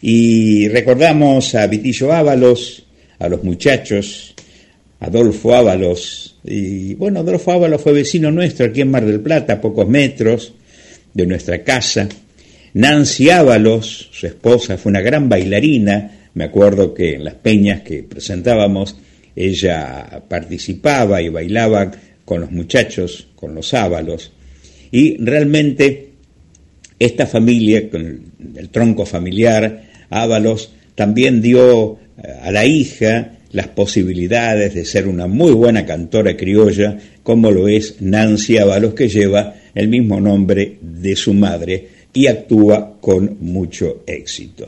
y 0.00 0.68
recordamos 0.68 1.54
a 1.54 1.66
Vitillo 1.66 2.12
Ábalos, 2.12 2.84
a 3.18 3.28
los 3.28 3.42
muchachos, 3.44 4.34
Adolfo 5.00 5.54
Ábalos, 5.54 6.36
y 6.44 6.94
bueno, 6.94 7.20
Adolfo 7.20 7.52
Ábalos 7.52 7.82
fue 7.82 7.92
vecino 7.92 8.30
nuestro 8.30 8.66
aquí 8.66 8.80
en 8.80 8.90
Mar 8.90 9.04
del 9.04 9.20
Plata, 9.20 9.54
a 9.54 9.60
pocos 9.60 9.88
metros, 9.88 10.54
de 11.18 11.26
nuestra 11.26 11.64
casa. 11.64 12.08
Nancy 12.74 13.28
Ábalos, 13.30 14.08
su 14.12 14.28
esposa, 14.28 14.78
fue 14.78 14.90
una 14.90 15.00
gran 15.00 15.28
bailarina. 15.28 16.30
Me 16.34 16.44
acuerdo 16.44 16.94
que 16.94 17.14
en 17.14 17.24
las 17.24 17.34
peñas 17.34 17.80
que 17.80 18.04
presentábamos, 18.04 18.96
ella 19.34 20.22
participaba 20.28 21.20
y 21.20 21.28
bailaba 21.28 21.90
con 22.24 22.40
los 22.40 22.52
muchachos, 22.52 23.26
con 23.34 23.52
los 23.52 23.74
Ábalos. 23.74 24.30
Y 24.92 25.16
realmente 25.16 26.10
esta 27.00 27.26
familia, 27.26 27.90
con 27.90 28.20
el 28.54 28.68
tronco 28.68 29.04
familiar, 29.04 29.82
Ábalos, 30.10 30.72
también 30.94 31.42
dio 31.42 31.98
eh, 32.22 32.32
a 32.42 32.52
la 32.52 32.64
hija 32.64 33.32
las 33.50 33.68
posibilidades 33.68 34.74
de 34.74 34.84
ser 34.84 35.08
una 35.08 35.26
muy 35.26 35.52
buena 35.52 35.84
cantora 35.84 36.36
criolla, 36.36 36.96
como 37.28 37.50
lo 37.50 37.68
es 37.68 38.00
Nancy 38.00 38.56
Ábalos, 38.56 38.94
que 38.94 39.06
lleva 39.06 39.54
el 39.74 39.88
mismo 39.88 40.18
nombre 40.18 40.78
de 40.80 41.14
su 41.14 41.34
madre 41.34 41.86
y 42.14 42.26
actúa 42.26 42.96
con 43.02 43.36
mucho 43.42 44.02
éxito. 44.06 44.66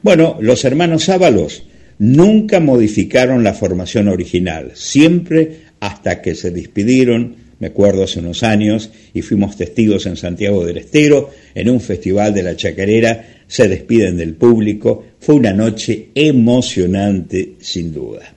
Bueno, 0.00 0.38
los 0.40 0.64
hermanos 0.64 1.10
Ábalos 1.10 1.64
nunca 1.98 2.60
modificaron 2.60 3.44
la 3.44 3.52
formación 3.52 4.08
original, 4.08 4.70
siempre 4.72 5.64
hasta 5.80 6.22
que 6.22 6.34
se 6.34 6.50
despidieron, 6.50 7.36
me 7.58 7.66
acuerdo 7.66 8.04
hace 8.04 8.20
unos 8.20 8.42
años, 8.42 8.88
y 9.12 9.20
fuimos 9.20 9.58
testigos 9.58 10.06
en 10.06 10.16
Santiago 10.16 10.64
del 10.64 10.78
Estero, 10.78 11.28
en 11.54 11.68
un 11.68 11.82
festival 11.82 12.32
de 12.32 12.42
la 12.42 12.56
chacarera, 12.56 13.42
se 13.46 13.68
despiden 13.68 14.16
del 14.16 14.32
público, 14.32 15.04
fue 15.20 15.34
una 15.34 15.52
noche 15.52 16.08
emocionante 16.14 17.56
sin 17.60 17.92
duda. 17.92 18.32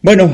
Bueno, 0.00 0.32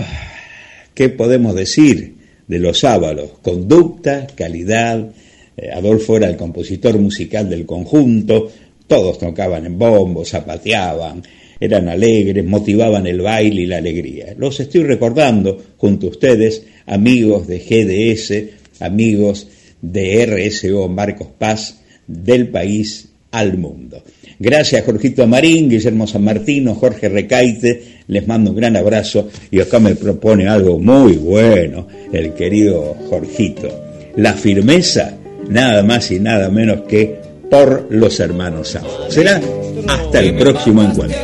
¿qué 0.95 1.09
podemos 1.09 1.57
decir? 1.57 2.20
De 2.51 2.59
los 2.59 2.83
Ábalos, 2.83 3.31
conducta, 3.43 4.27
calidad. 4.35 5.09
Eh, 5.57 5.71
Adolfo 5.73 6.17
era 6.17 6.29
el 6.29 6.37
compositor 6.37 6.99
musical 6.99 7.49
del 7.49 7.65
conjunto, 7.65 8.51
todos 8.89 9.19
tocaban 9.19 9.67
en 9.67 9.79
bombo, 9.79 10.25
zapateaban, 10.25 11.23
eran 11.61 11.89
alegres, 11.89 12.45
motivaban 12.45 13.07
el 13.07 13.21
baile 13.21 13.63
y 13.63 13.67
la 13.67 13.77
alegría. 13.77 14.35
Los 14.37 14.59
estoy 14.59 14.83
recordando 14.83 15.63
junto 15.77 16.09
a 16.09 16.11
ustedes, 16.11 16.65
amigos 16.87 17.47
de 17.47 17.61
GDS, 17.61 18.83
amigos 18.83 19.47
de 19.81 20.27
RSO 20.27 20.89
Marcos 20.89 21.29
Paz, 21.39 21.83
del 22.09 22.49
país 22.49 23.11
al 23.31 23.59
mundo. 23.59 24.03
Gracias 24.41 24.85
Jorgito 24.85 25.25
Marín, 25.29 25.69
Guillermo 25.69 26.09
San 26.09 26.25
Martino, 26.25 26.75
Jorge 26.75 27.09
Recaite, 27.09 28.00
les 28.11 28.27
mando 28.27 28.51
un 28.51 28.57
gran 28.57 28.77
abrazo 28.77 29.29
y 29.51 29.61
acá 29.61 29.79
me 29.79 29.95
propone 29.95 30.49
algo 30.49 30.79
muy 30.79 31.15
bueno 31.15 31.87
el 32.13 32.35
querido 32.35 32.97
Jorgito. 33.09 33.69
La 34.17 34.35
firmeza, 34.35 35.15
nada 35.49 35.83
más 35.85 36.11
y 36.11 36.19
nada 36.19 36.51
menos 36.51 36.83
que 36.89 37.21
por 37.49 37.87
los 37.91 38.19
hermanos 38.21 38.77
Será 39.09 39.41
hasta 39.89 40.21
el 40.21 40.37
próximo 40.37 40.83
encuentro. 40.83 41.19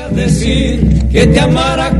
que 1.12 1.26
te 1.26 1.40
amara. 1.40 1.90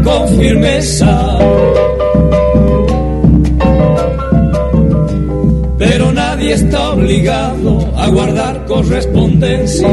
Pero 5.79 6.13
nadie 6.13 6.55
está 6.55 6.91
obligado 6.93 7.93
a 7.97 8.09
guardar 8.09 8.65
correspondencia. 8.67 9.89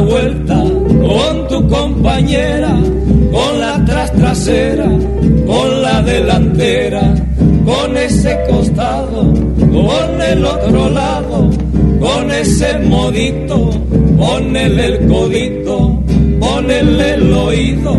Vuelta 0.00 0.54
con 0.54 1.48
tu 1.48 1.68
compañera, 1.68 2.76
con 3.32 3.60
la 3.60 3.84
tras 3.84 4.12
trasera, 4.12 4.86
con 5.46 5.82
la 5.82 6.02
delantera, 6.02 7.14
con 7.64 7.96
ese 7.96 8.38
costado, 8.48 9.32
con 9.58 10.22
el 10.22 10.44
otro 10.44 10.90
lado, 10.90 11.50
con 12.00 12.30
ese 12.30 12.78
modito, 12.80 13.70
ponele 14.16 14.86
el 14.86 15.08
codito, 15.08 16.02
ponele 16.38 17.14
el 17.14 17.32
oído, 17.32 17.94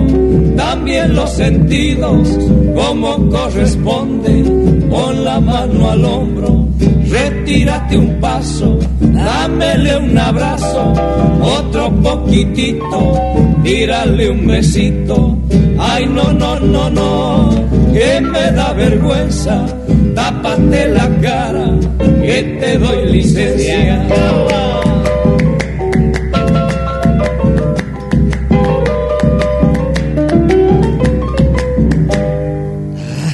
también 0.55 1.15
los 1.15 1.29
sentidos, 1.31 2.27
como 2.75 3.29
corresponde, 3.29 4.43
con 4.89 5.23
la 5.23 5.39
mano 5.39 5.91
al 5.91 6.05
hombro 6.05 6.67
retírate 7.11 7.97
un 7.97 8.19
paso, 8.19 8.79
dámele 8.99 9.97
un 9.97 10.17
abrazo, 10.17 10.93
otro 11.41 11.91
poquitito, 12.01 13.19
tírale 13.63 14.29
un 14.31 14.47
besito. 14.47 15.37
Ay, 15.77 16.05
no, 16.05 16.31
no, 16.31 16.59
no, 16.59 16.89
no, 16.89 17.49
que 17.93 18.21
me 18.21 18.51
da 18.51 18.73
vergüenza, 18.73 19.65
tápate 20.15 20.87
la 20.89 21.09
cara, 21.21 21.67
que 22.21 22.57
te 22.59 22.77
doy 22.77 23.11
licencia. 23.11 24.07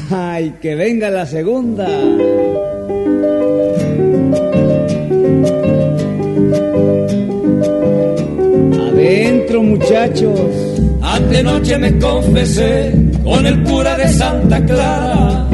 Ay, 0.10 0.56
que 0.62 0.76
venga 0.76 1.10
la 1.10 1.26
segunda. 1.26 1.88
Adentro 8.88 9.64
muchachos. 9.64 10.78
noche 11.44 11.78
me 11.78 11.98
confesé 12.00 12.94
con 13.24 13.46
el 13.46 13.64
cura 13.64 13.96
de 13.98 14.08
Santa 14.10 14.64
Clara. 14.66 15.48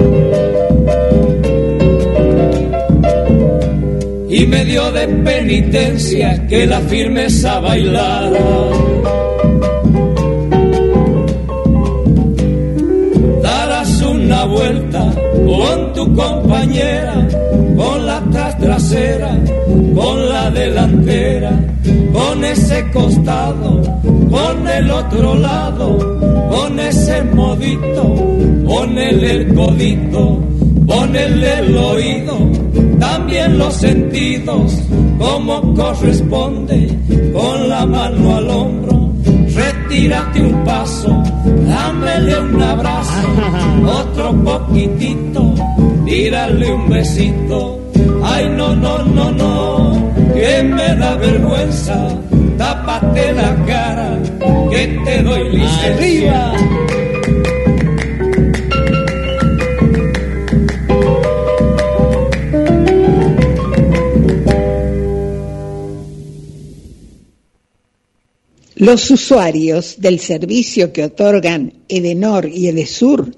Y 4.30 4.47
me 4.47 4.65
dio 4.65 4.91
de 4.91 5.08
penitencia 5.08 6.47
que 6.47 6.65
la 6.65 6.80
firmeza 6.82 7.60
bailara. 7.60 8.39
Una 14.34 14.46
vuelta 14.46 15.13
con 15.46 15.93
tu 15.93 16.15
compañera, 16.15 17.28
con 17.78 18.06
la 18.06 18.19
trasera, 18.60 19.38
con 19.93 20.30
la 20.30 20.50
delantera, 20.50 21.52
con 22.12 22.43
ese 22.43 22.89
costado, 22.91 23.82
con 24.32 24.67
el 24.67 24.89
otro 24.89 25.36
lado, 25.36 25.98
con 26.50 26.80
ese 26.80 27.22
modito, 27.24 28.15
ponele 28.65 29.32
el 29.32 29.54
codito, 29.54 30.39
ponele 30.88 31.60
el 31.60 31.78
oído, 31.78 32.38
también 33.00 33.58
los 33.60 33.74
sentidos, 33.76 34.82
como 35.19 35.76
corresponde, 35.76 36.98
con 37.34 37.69
la 37.69 37.86
mano 37.86 38.36
al 38.38 38.50
hombro 38.50 39.03
retírate 39.93 40.41
un 40.41 40.63
paso, 40.63 41.23
dámele 41.67 42.39
un 42.39 42.62
abrazo, 42.62 43.27
otro 44.01 44.34
poquitito, 44.43 45.53
tírale 46.03 46.73
un 46.73 46.89
besito. 46.89 47.79
Ay, 48.23 48.49
no, 48.58 48.75
no, 48.75 49.03
no, 49.03 49.32
no, 49.32 50.13
que 50.34 50.63
me 50.63 50.95
da 50.95 51.15
vergüenza, 51.15 52.08
tápate 52.58 53.34
la 53.34 53.56
cara, 53.65 54.17
que 54.71 54.99
te 55.06 55.21
doy 55.21 55.49
licencia. 55.51 56.53
Los 68.84 69.10
usuarios 69.12 69.96
del 70.00 70.19
servicio 70.19 70.91
que 70.91 71.06
otorgan 71.06 71.72
Edenor 71.88 72.50
y 72.50 72.67
Edesur 72.67 73.34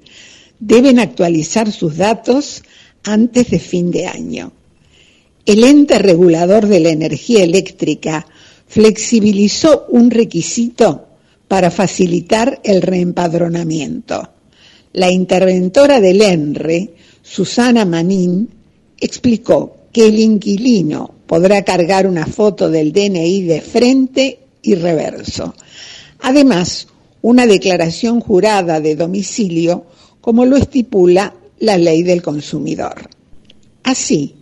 deben 0.59 0.97
actualizar 0.97 1.71
sus 1.71 1.97
datos 1.97 2.63
antes 3.03 3.51
de 3.51 3.59
fin 3.59 3.91
de 3.91 4.07
año. 4.07 4.53
El 5.45 5.63
ente 5.63 5.99
regulador 5.99 6.65
de 6.65 6.79
la 6.79 6.89
energía 6.89 7.43
eléctrica 7.43 8.25
flexibilizó 8.65 9.85
un 9.89 10.09
requisito 10.09 11.09
para 11.47 11.69
facilitar 11.69 12.59
el 12.63 12.81
reempadronamiento. 12.81 14.27
La 14.93 15.11
interventora 15.11 16.01
del 16.01 16.23
ENRE, 16.23 16.95
Susana 17.21 17.85
Manín, 17.85 18.49
explicó 18.99 19.77
que 19.93 20.07
el 20.07 20.17
inquilino 20.17 21.13
podrá 21.27 21.63
cargar 21.63 22.07
una 22.07 22.25
foto 22.25 22.71
del 22.71 22.91
DNI 22.91 23.43
de 23.43 23.61
frente 23.61 24.39
y 24.65 24.75
reverso. 24.75 25.53
Además, 26.21 26.87
una 27.21 27.47
declaración 27.47 28.19
jurada 28.19 28.79
de 28.79 28.95
domicilio, 28.95 29.85
como 30.21 30.45
lo 30.45 30.57
estipula 30.57 31.33
la 31.59 31.77
ley 31.77 32.03
del 32.03 32.21
consumidor. 32.21 33.09
Así, 33.83 34.35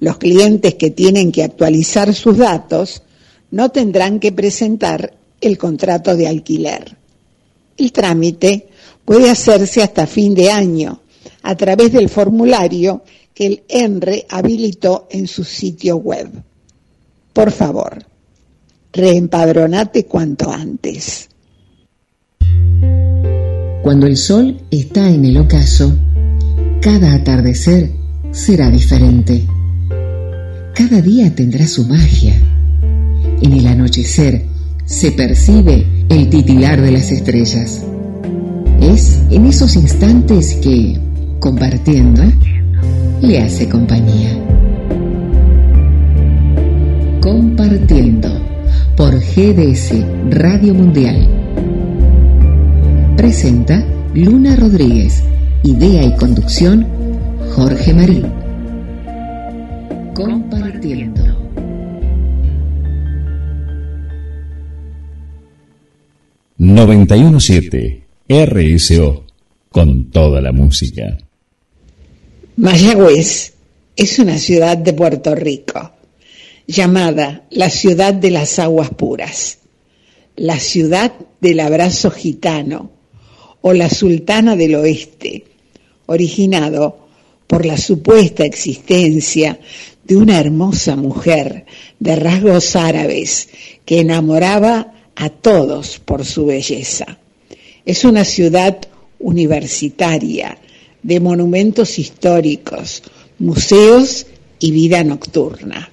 los 0.00 0.18
clientes 0.18 0.74
que 0.74 0.90
tienen 0.90 1.32
que 1.32 1.42
actualizar 1.42 2.14
sus 2.14 2.38
datos 2.38 3.02
no 3.50 3.70
tendrán 3.70 4.20
que 4.20 4.32
presentar 4.32 5.14
el 5.40 5.58
contrato 5.58 6.16
de 6.16 6.28
alquiler. 6.28 6.96
El 7.76 7.92
trámite 7.92 8.68
puede 9.04 9.30
hacerse 9.30 9.82
hasta 9.82 10.06
fin 10.06 10.34
de 10.34 10.50
año 10.50 11.00
a 11.42 11.56
través 11.56 11.92
del 11.92 12.08
formulario 12.08 13.02
que 13.34 13.46
el 13.46 13.62
ENRE 13.68 14.26
habilitó 14.28 15.08
en 15.10 15.26
su 15.26 15.44
sitio 15.44 15.96
web. 15.96 16.28
Por 17.32 17.50
favor, 17.50 18.04
reempadronate 18.92 20.06
cuanto 20.06 20.50
antes. 20.50 21.28
Cuando 23.82 24.06
el 24.06 24.16
sol 24.16 24.60
está 24.70 25.10
en 25.10 25.24
el 25.24 25.38
ocaso, 25.38 25.96
cada 26.80 27.14
atardecer 27.14 27.90
será 28.30 28.70
diferente. 28.70 29.46
Cada 30.74 31.00
día 31.00 31.34
tendrá 31.34 31.66
su 31.66 31.86
magia. 31.86 32.34
En 33.42 33.52
el 33.52 33.66
anochecer 33.66 34.44
se 34.84 35.12
percibe 35.12 35.86
el 36.08 36.28
titilar 36.28 36.80
de 36.80 36.90
las 36.90 37.10
estrellas. 37.10 37.82
Es 38.80 39.18
en 39.30 39.46
esos 39.46 39.76
instantes 39.76 40.54
que, 40.56 40.98
compartiendo, 41.38 42.22
le 43.22 43.40
hace 43.40 43.68
compañía. 43.68 44.38
Compartiendo 47.20 48.49
por 49.00 49.18
GDS 49.18 49.94
Radio 50.28 50.74
Mundial. 50.74 51.26
Presenta 53.16 53.82
Luna 54.12 54.56
Rodríguez. 54.56 55.22
Idea 55.64 56.04
y 56.04 56.14
conducción 56.16 56.86
Jorge 57.54 57.94
Marín. 57.94 58.30
Compartiendo. 60.12 61.22
...917... 66.58 68.02
RSO... 68.28 69.24
...con 69.70 70.10
toda 70.10 70.42
la 70.42 70.52
música. 70.52 71.16
Mayagüez 72.56 73.54
es 73.96 74.18
una 74.18 74.36
ciudad 74.36 74.76
de 74.76 74.92
Puerto 74.92 75.34
Rico 75.34 75.90
llamada 76.70 77.46
la 77.50 77.68
ciudad 77.68 78.14
de 78.14 78.30
las 78.30 78.60
aguas 78.60 78.90
puras, 78.90 79.58
la 80.36 80.60
ciudad 80.60 81.12
del 81.40 81.58
abrazo 81.58 82.12
gitano 82.12 82.92
o 83.60 83.72
la 83.72 83.90
sultana 83.90 84.54
del 84.54 84.76
oeste, 84.76 85.44
originado 86.06 87.08
por 87.48 87.66
la 87.66 87.76
supuesta 87.76 88.44
existencia 88.44 89.58
de 90.04 90.16
una 90.16 90.38
hermosa 90.38 90.94
mujer 90.94 91.66
de 91.98 92.14
rasgos 92.14 92.76
árabes 92.76 93.48
que 93.84 93.98
enamoraba 93.98 94.94
a 95.16 95.28
todos 95.28 95.98
por 95.98 96.24
su 96.24 96.46
belleza. 96.46 97.18
Es 97.84 98.04
una 98.04 98.24
ciudad 98.24 98.78
universitaria 99.18 100.56
de 101.02 101.18
monumentos 101.18 101.98
históricos, 101.98 103.02
museos 103.40 104.26
y 104.60 104.70
vida 104.70 105.02
nocturna. 105.02 105.89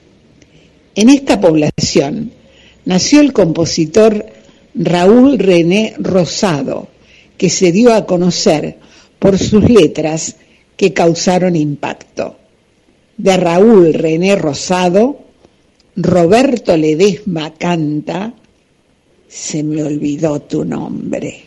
En 0.98 1.10
esta 1.10 1.40
población 1.40 2.32
nació 2.86 3.22
el 3.22 3.32
compositor 3.32 4.26
Raúl 4.74 5.38
René 5.38 5.94
Rosado, 6.00 6.88
que 7.38 7.52
se 7.52 7.72
dio 7.72 7.94
a 7.94 8.08
conocer 8.08 8.78
por 9.20 9.38
sus 9.38 9.70
letras 9.70 10.38
que 10.76 10.94
causaron 10.94 11.56
impacto. 11.56 12.38
De 13.16 13.38
Raúl 13.38 13.94
René 13.94 14.38
Rosado, 14.38 15.20
Roberto 15.96 16.76
Ledesma 16.76 17.54
canta 17.54 18.34
Se 19.28 19.62
me 19.62 19.84
olvidó 19.84 20.42
tu 20.42 20.66
nombre. 20.66 21.44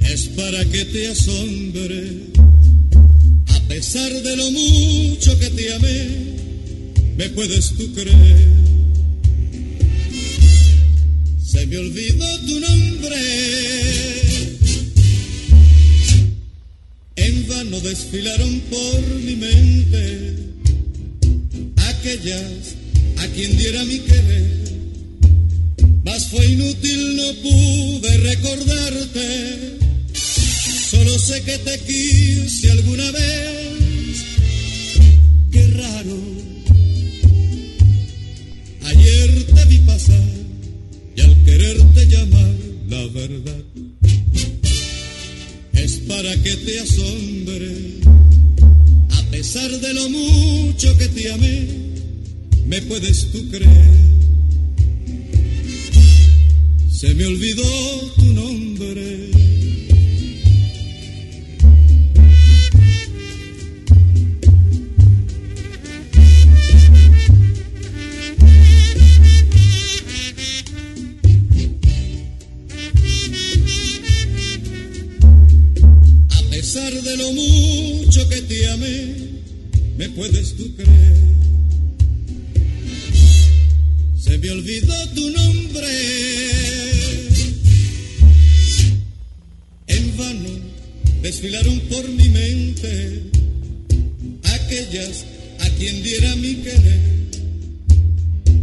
Es 0.00 0.26
para 0.36 0.62
que 0.66 0.84
te 0.84 1.08
asombre, 1.08 2.26
a 3.46 3.60
pesar 3.60 4.12
de 4.12 4.36
lo 4.36 4.50
mucho 4.50 5.38
que 5.38 5.48
te 5.48 5.72
amé, 5.74 6.08
me 7.16 7.30
puedes 7.30 7.70
tú 7.70 7.94
creer. 7.94 8.48
Se 11.42 11.66
me 11.66 11.78
olvidó 11.78 12.38
tu 12.40 12.60
nombre, 12.60 13.16
en 17.16 17.48
vano 17.48 17.80
desfilaron 17.80 18.60
por 18.70 19.00
mi 19.24 19.36
mente 19.36 20.36
aquellas 21.88 22.74
a 23.16 23.26
quien 23.28 23.56
diera 23.56 23.84
mi 23.84 23.98
querer 24.00 24.69
mas 26.04 26.28
fue 26.28 26.46
inútil, 26.46 27.16
no 27.16 27.34
pude 27.42 28.16
recordarte. 28.18 29.78
Solo 30.90 31.18
sé 31.18 31.42
que 31.42 31.58
te 31.58 31.78
quise 31.80 32.70
alguna 32.70 33.10
vez. 33.10 34.24
Qué 35.52 35.66
raro. 35.68 36.18
Ayer 38.84 39.46
te 39.54 39.64
vi 39.66 39.78
pasar 39.78 40.28
y 41.16 41.20
al 41.20 41.44
quererte 41.44 42.06
llamar 42.06 42.54
la 42.88 43.06
verdad 43.06 43.64
es 45.72 45.92
para 46.08 46.36
que 46.42 46.56
te 46.56 46.80
asombre, 46.80 48.00
pesar 49.30 49.70
de 49.70 49.94
lo 49.94 50.08
mucho 50.10 50.96
que 50.98 51.08
te 51.08 51.32
amé, 51.32 51.66
me 52.66 52.82
puedes 52.82 53.30
tú 53.32 53.48
creer. 53.48 54.19
Se 57.00 57.14
me 57.14 57.24
olvidó 57.24 57.62
tu 58.14 58.24
nombre. 58.26 59.30
A 76.28 76.50
pesar 76.50 76.92
de 76.92 77.16
lo 77.16 77.32
mucho 77.32 78.28
que 78.28 78.42
te 78.42 78.68
amé, 78.68 79.14
me 79.96 80.10
puedes 80.10 80.54
tú 80.54 80.76
creer. 80.76 81.49
Se 84.30 84.38
me 84.38 84.50
olvidó 84.52 84.94
tu 85.08 85.28
nombre. 85.28 85.88
En 89.88 90.16
vano 90.16 90.50
desfilaron 91.20 91.80
por 91.90 92.08
mi 92.08 92.28
mente 92.28 93.24
aquellas 94.44 95.24
a 95.58 95.68
quien 95.70 96.00
diera 96.04 96.36
mi 96.36 96.54
querer. 96.54 97.00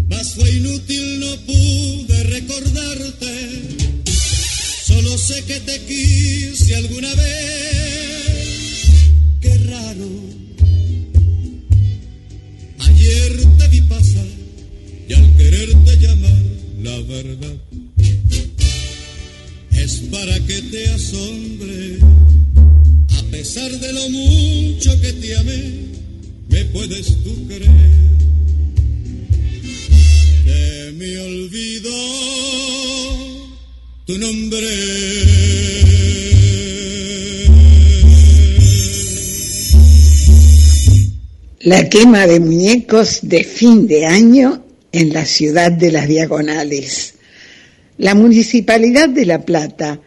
Mas 0.07 0.35
fue 0.35 0.49
inútil, 0.51 1.19
no 1.19 1.35
pude 1.45 2.23
recordarte. 2.23 3.33
Solo 4.85 5.17
sé 5.17 5.43
que 5.43 5.59
te 5.59 5.81
quise 5.81 6.77
alguna 6.77 7.13
vez. 7.13 8.83
Qué 9.41 9.57
raro. 9.65 10.09
Ayer 12.79 13.57
te 13.57 13.66
quererte 15.37 15.97
llamar 15.97 16.43
la 16.81 16.97
verdad 17.01 17.57
es 19.87 20.01
para 20.11 20.37
que 20.45 20.61
te 20.63 20.89
asombre. 20.89 21.99
A 23.17 23.23
pesar 23.31 23.71
de 23.71 23.93
lo 23.93 24.09
mucho 24.09 24.99
que 24.99 25.13
te 25.13 25.37
amé, 25.37 25.61
me 26.49 26.65
puedes 26.65 27.07
tú 27.23 27.47
creer. 27.47 27.69
Que 30.43 30.93
me 30.97 31.19
olvidó 31.19 31.89
tu 34.07 34.17
nombre. 34.17 34.67
La 41.61 41.87
quema 41.89 42.27
de 42.27 42.39
muñecos 42.39 43.19
de 43.21 43.43
fin 43.43 43.87
de 43.87 44.05
año 44.05 44.66
en 44.97 45.13
la 45.13 45.25
ciudad 45.25 45.71
de 45.71 45.91
las 45.91 46.07
Diagonales. 46.07 47.13
La 47.99 48.15
Municipalidad 48.15 49.07
de 49.07 49.27
La 49.27 49.45
Plata 49.45 49.99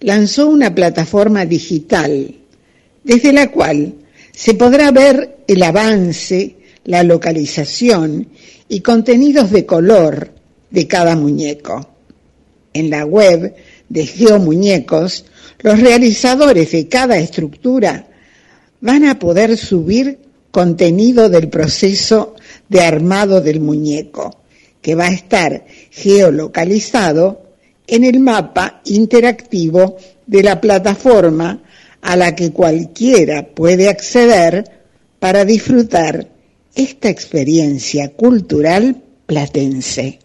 lanzó 0.00 0.48
una 0.48 0.74
plataforma 0.74 1.46
digital 1.46 2.34
desde 3.02 3.32
la 3.32 3.50
cual 3.50 3.94
se 4.32 4.52
podrá 4.52 4.90
ver 4.90 5.38
el 5.46 5.62
avance, 5.62 6.56
la 6.84 7.02
localización 7.02 8.28
y 8.68 8.80
contenidos 8.80 9.50
de 9.50 9.64
color 9.64 10.30
de 10.70 10.86
cada 10.86 11.16
muñeco. 11.16 11.88
En 12.74 12.90
la 12.90 13.06
web 13.06 13.54
de 13.88 14.06
Geomuñecos, 14.06 15.24
los 15.60 15.80
realizadores 15.80 16.70
de 16.72 16.86
cada 16.86 17.16
estructura 17.16 18.08
van 18.82 19.06
a 19.06 19.18
poder 19.18 19.56
subir 19.56 20.18
contenido 20.50 21.30
del 21.30 21.48
proceso 21.48 22.33
de 22.68 22.80
armado 22.80 23.40
del 23.40 23.60
muñeco, 23.60 24.40
que 24.80 24.94
va 24.94 25.06
a 25.06 25.12
estar 25.12 25.64
geolocalizado 25.90 27.42
en 27.86 28.04
el 28.04 28.20
mapa 28.20 28.80
interactivo 28.84 29.96
de 30.26 30.42
la 30.42 30.60
plataforma 30.60 31.62
a 32.00 32.16
la 32.16 32.34
que 32.34 32.50
cualquiera 32.50 33.46
puede 33.46 33.88
acceder 33.88 34.64
para 35.18 35.44
disfrutar 35.44 36.28
esta 36.74 37.08
experiencia 37.08 38.10
cultural 38.10 39.02
platense. 39.26 40.18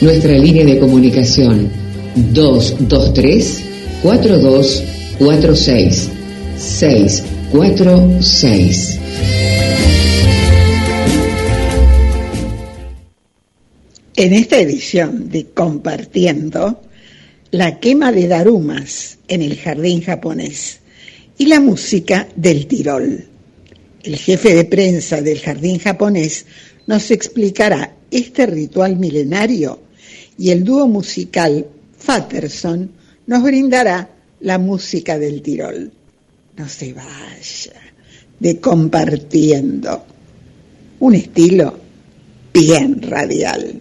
Nuestra 0.00 0.32
línea 0.32 0.64
de 0.64 0.78
comunicación 0.78 1.70
223 2.14 3.64
4246 5.18 6.10
646. 6.58 8.98
En 14.16 14.32
esta 14.32 14.58
edición 14.58 15.28
de 15.30 15.44
Compartiendo, 15.46 16.82
la 17.50 17.80
quema 17.80 18.12
de 18.12 18.28
darumas 18.28 19.16
en 19.28 19.42
el 19.42 19.56
jardín 19.56 20.02
japonés 20.02 20.80
y 21.38 21.46
la 21.46 21.60
música 21.60 22.28
del 22.36 22.66
Tirol. 22.66 23.24
El 24.02 24.16
jefe 24.16 24.54
de 24.54 24.64
prensa 24.64 25.22
del 25.22 25.40
jardín 25.40 25.78
japonés 25.78 26.46
nos 26.86 27.10
explicará 27.10 27.94
este 28.10 28.46
ritual 28.46 28.96
milenario 28.96 29.80
y 30.38 30.50
el 30.50 30.64
dúo 30.64 30.88
musical 30.88 31.66
Fatterson 31.98 32.90
nos 33.26 33.42
brindará 33.42 34.15
la 34.40 34.58
música 34.58 35.18
del 35.18 35.42
Tirol. 35.42 35.92
No 36.56 36.68
se 36.68 36.92
vaya 36.92 37.80
de 38.38 38.60
compartiendo 38.60 40.04
un 41.00 41.14
estilo 41.14 41.78
bien 42.52 43.02
radial. 43.02 43.80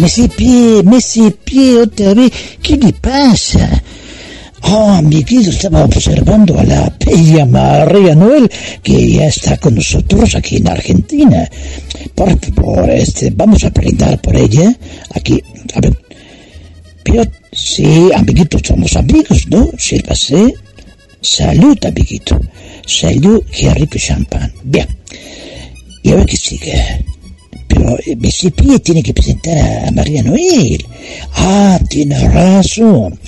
Me 0.00 0.08
pie, 0.28 0.82
me 0.82 0.98
pie 1.44 1.76
otra 1.76 2.14
vez. 2.14 2.32
¿Qué 2.62 2.78
le 2.78 2.90
pasa? 2.94 3.82
Oh, 4.62 4.92
amiguito, 4.92 5.50
estaba 5.50 5.84
observando 5.84 6.58
a 6.58 6.64
la 6.64 6.90
bella 7.04 7.44
María 7.44 8.14
Noel, 8.14 8.50
que 8.82 9.10
ya 9.10 9.26
está 9.26 9.58
con 9.58 9.74
nosotros 9.74 10.34
aquí 10.34 10.56
en 10.56 10.68
Argentina. 10.68 11.46
Por 12.14 12.30
favor, 12.38 12.88
este, 12.88 13.30
vamos 13.30 13.62
a 13.64 13.68
brindar 13.68 14.18
por 14.22 14.34
ella. 14.36 14.74
Aquí, 15.14 15.38
a 15.74 15.80
ver. 15.80 15.94
Pero, 17.04 17.22
sí, 17.52 18.10
amiguito, 18.14 18.58
somos 18.64 18.96
amigos, 18.96 19.48
¿no? 19.48 19.68
Sírvase. 19.76 20.54
Salud, 21.20 21.76
amiguito. 21.84 22.40
Salud, 22.86 23.42
qué 23.52 23.74
rico 23.74 23.98
champán. 23.98 24.50
Bien. 24.64 24.88
Y 26.02 26.12
a 26.12 26.14
ver 26.14 26.24
qué 26.24 26.38
sigue. 26.38 27.04
Pero 27.70 27.96
eh, 28.04 28.16
Messi 28.16 28.50
Pie 28.50 28.80
tiene 28.80 29.02
que 29.02 29.14
presentar 29.14 29.86
a 29.86 29.90
María 29.92 30.22
Noel. 30.24 30.84
Ah, 31.36 31.78
tiene 31.88 32.28
razón. 32.28 33.18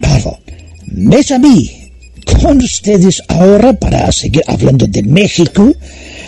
Bravo. 0.00 0.38
Mes 0.86 1.30
a 1.30 1.38
mí, 1.38 1.70
con 2.42 2.58
ustedes 2.58 3.22
ahora 3.28 3.72
para 3.72 4.10
seguir 4.10 4.42
hablando 4.48 4.86
de 4.86 5.02
México, 5.04 5.72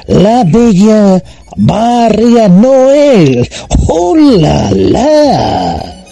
la 0.07 0.45
bella 0.45 1.23
María 1.57 2.49
Noel. 2.49 3.49
¡Hola, 3.89 4.71
la! 4.71 6.05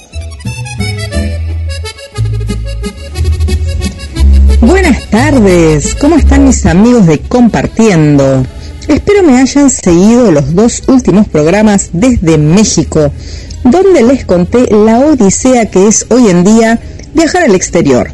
Buenas 4.61 5.11
tardes, 5.11 5.95
¿cómo 5.95 6.16
están 6.16 6.47
mis 6.47 6.66
amigos 6.66 7.07
de 7.07 7.18
Compartiendo? 7.18 8.45
Espero 8.89 9.22
me 9.22 9.39
hayan 9.39 9.70
seguido 9.70 10.33
los 10.33 10.55
dos 10.55 10.83
últimos 10.89 11.28
programas 11.28 11.91
desde 11.93 12.37
México, 12.37 13.12
donde 13.64 14.03
les 14.03 14.24
conté 14.24 14.66
la 14.70 14.99
odisea 14.99 15.70
que 15.70 15.87
es 15.87 16.07
hoy 16.11 16.28
en 16.28 16.45
día 16.45 16.80
viajar 17.14 17.45
al 17.45 17.55
exterior. 17.55 18.11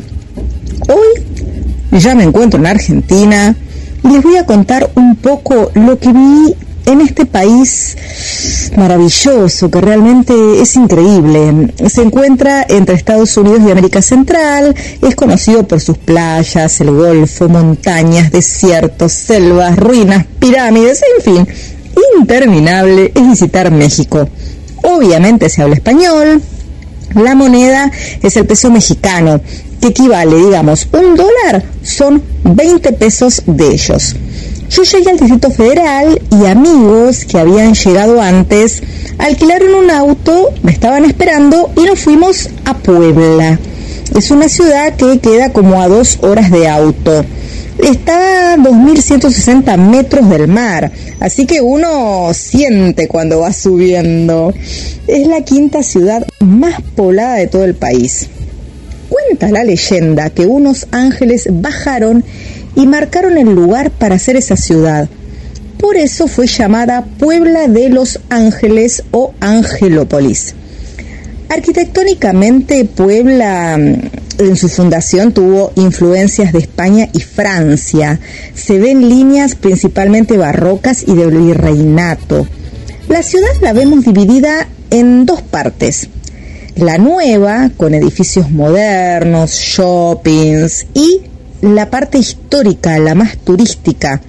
Hoy 0.89 1.99
ya 1.99 2.15
me 2.15 2.25
encuentro 2.25 2.61
en 2.61 2.67
Argentina 2.67 3.57
y 4.05 4.09
les 4.09 4.23
voy 4.23 4.37
a 4.37 4.47
contar 4.47 4.91
un 4.95 5.17
poco 5.17 5.71
lo 5.75 5.99
que 5.99 6.13
vi 6.13 6.55
en 6.89 7.03
este 7.03 7.27
país 7.27 7.97
maravilloso 8.77 9.71
que 9.71 9.81
realmente 9.81 10.33
es 10.61 10.75
increíble. 10.75 11.75
Se 11.89 12.03
encuentra 12.03 12.65
entre 12.69 12.95
Estados 12.95 13.37
Unidos 13.37 13.61
y 13.67 13.71
América 13.71 14.01
Central, 14.01 14.75
es 15.03 15.15
conocido 15.15 15.67
por 15.69 15.81
sus 15.81 15.99
playas, 15.99 16.81
el 16.81 16.91
golfo, 16.91 17.49
montañas, 17.49 18.33
desiertos, 18.33 19.13
selvas, 19.13 19.77
ruinas, 19.79 20.25
pirámides, 20.39 21.03
en 21.17 21.25
fin. 21.25 21.49
interminable 22.19 23.13
es 23.15 23.29
visitar 23.29 23.71
México. 23.71 24.29
Obviamente 24.83 25.51
se 25.51 25.63
habla 25.63 25.75
español, 25.75 26.41
la 27.15 27.35
moneda 27.35 27.91
es 28.23 28.37
el 28.37 28.47
peso 28.47 28.71
mexicano, 28.71 29.41
que 29.81 29.89
equivale, 29.89 30.37
digamos, 30.37 30.89
un 30.93 31.17
dólar 31.17 31.65
son 31.83 32.23
20 32.45 32.93
pesos 32.95 33.43
de 33.47 33.69
ellos. 33.69 34.17
Yo 34.71 34.83
llegué 34.83 35.11
al 35.11 35.17
Distrito 35.19 35.51
Federal 35.51 36.21
y 36.31 36.45
amigos 36.45 37.25
que 37.25 37.39
habían 37.39 37.75
llegado 37.75 38.21
antes 38.21 38.83
alquilaron 39.19 39.75
un 39.75 39.91
auto, 39.91 40.51
me 40.63 40.73
estaban 40.73 41.05
esperando 41.05 41.71
y 41.77 41.83
nos 41.83 41.99
fuimos 42.01 42.51
a 42.65 42.75
Puebla. 42.75 43.59
Es 44.15 44.31
una 44.31 44.49
ciudad 44.49 44.95
que 44.95 45.21
queda 45.21 45.53
como 45.53 45.81
a 45.81 45.89
dos 45.89 46.19
horas 46.23 46.51
de 46.51 46.69
auto. 46.69 47.25
Está 47.79 48.55
a 48.55 48.57
2.160 48.57 49.79
metros 49.79 50.29
del 50.29 50.49
mar, 50.49 50.91
así 51.21 51.47
que 51.47 51.61
uno 51.61 52.31
siente 52.35 53.09
cuando 53.09 53.41
va 53.41 53.53
subiendo. 53.53 54.53
Es 55.07 55.27
la 55.27 55.43
quinta 55.43 55.83
ciudad 55.83 56.27
más 56.41 56.81
poblada 56.95 57.35
de 57.35 57.47
todo 57.47 57.65
el 57.65 57.75
país. 57.75 58.29
Cuenta 59.09 59.51
la 59.51 59.65
leyenda 59.65 60.31
que 60.31 60.47
unos 60.47 60.87
ángeles 60.91 61.49
bajaron 61.51 62.25
y 62.75 62.87
marcaron 62.87 63.39
el 63.39 63.55
lugar 63.55 63.91
para 63.91 64.17
hacer 64.17 64.37
esa 64.37 64.57
ciudad. 64.57 65.09
Por 65.79 65.97
eso 65.97 66.27
fue 66.27 66.47
llamada 66.47 67.05
Puebla 67.19 67.69
de 67.69 67.89
los 67.89 68.21
Ángeles 68.31 69.05
o 69.13 69.33
Angelópolis. 69.41 70.55
Arquitectónicamente, 71.49 72.85
Puebla 72.85 73.79
mm, 73.79 74.43
en 74.43 74.57
su 74.57 74.69
fundación 74.69 75.33
tuvo 75.33 75.73
influencias 75.77 76.53
de 76.53 76.59
España 76.59 77.09
y 77.13 77.21
Francia. 77.21 78.21
Se 78.55 78.79
ven 78.79 79.09
líneas 79.09 79.55
principalmente 79.55 80.37
barrocas 80.37 81.05
y 81.07 81.15
de 81.15 81.27
virreinato. 81.27 82.47
La 83.09 83.23
ciudad 83.23 83.49
la 83.63 83.73
vemos 83.73 84.05
dividida 84.05 84.69
en 84.91 85.27
dos 85.27 85.43
partes. 85.43 86.09
La 86.79 86.97
nueva, 86.97 87.73
con 87.77 87.93
edificios 87.93 88.53
modernos, 88.53 89.51
shoppings, 89.51 90.87
y 90.95 91.23
la 91.61 91.91
parte 91.91 92.19
histórica, 92.19 93.01
la 93.01 93.17
más 93.17 93.37
turística, 93.39 94.23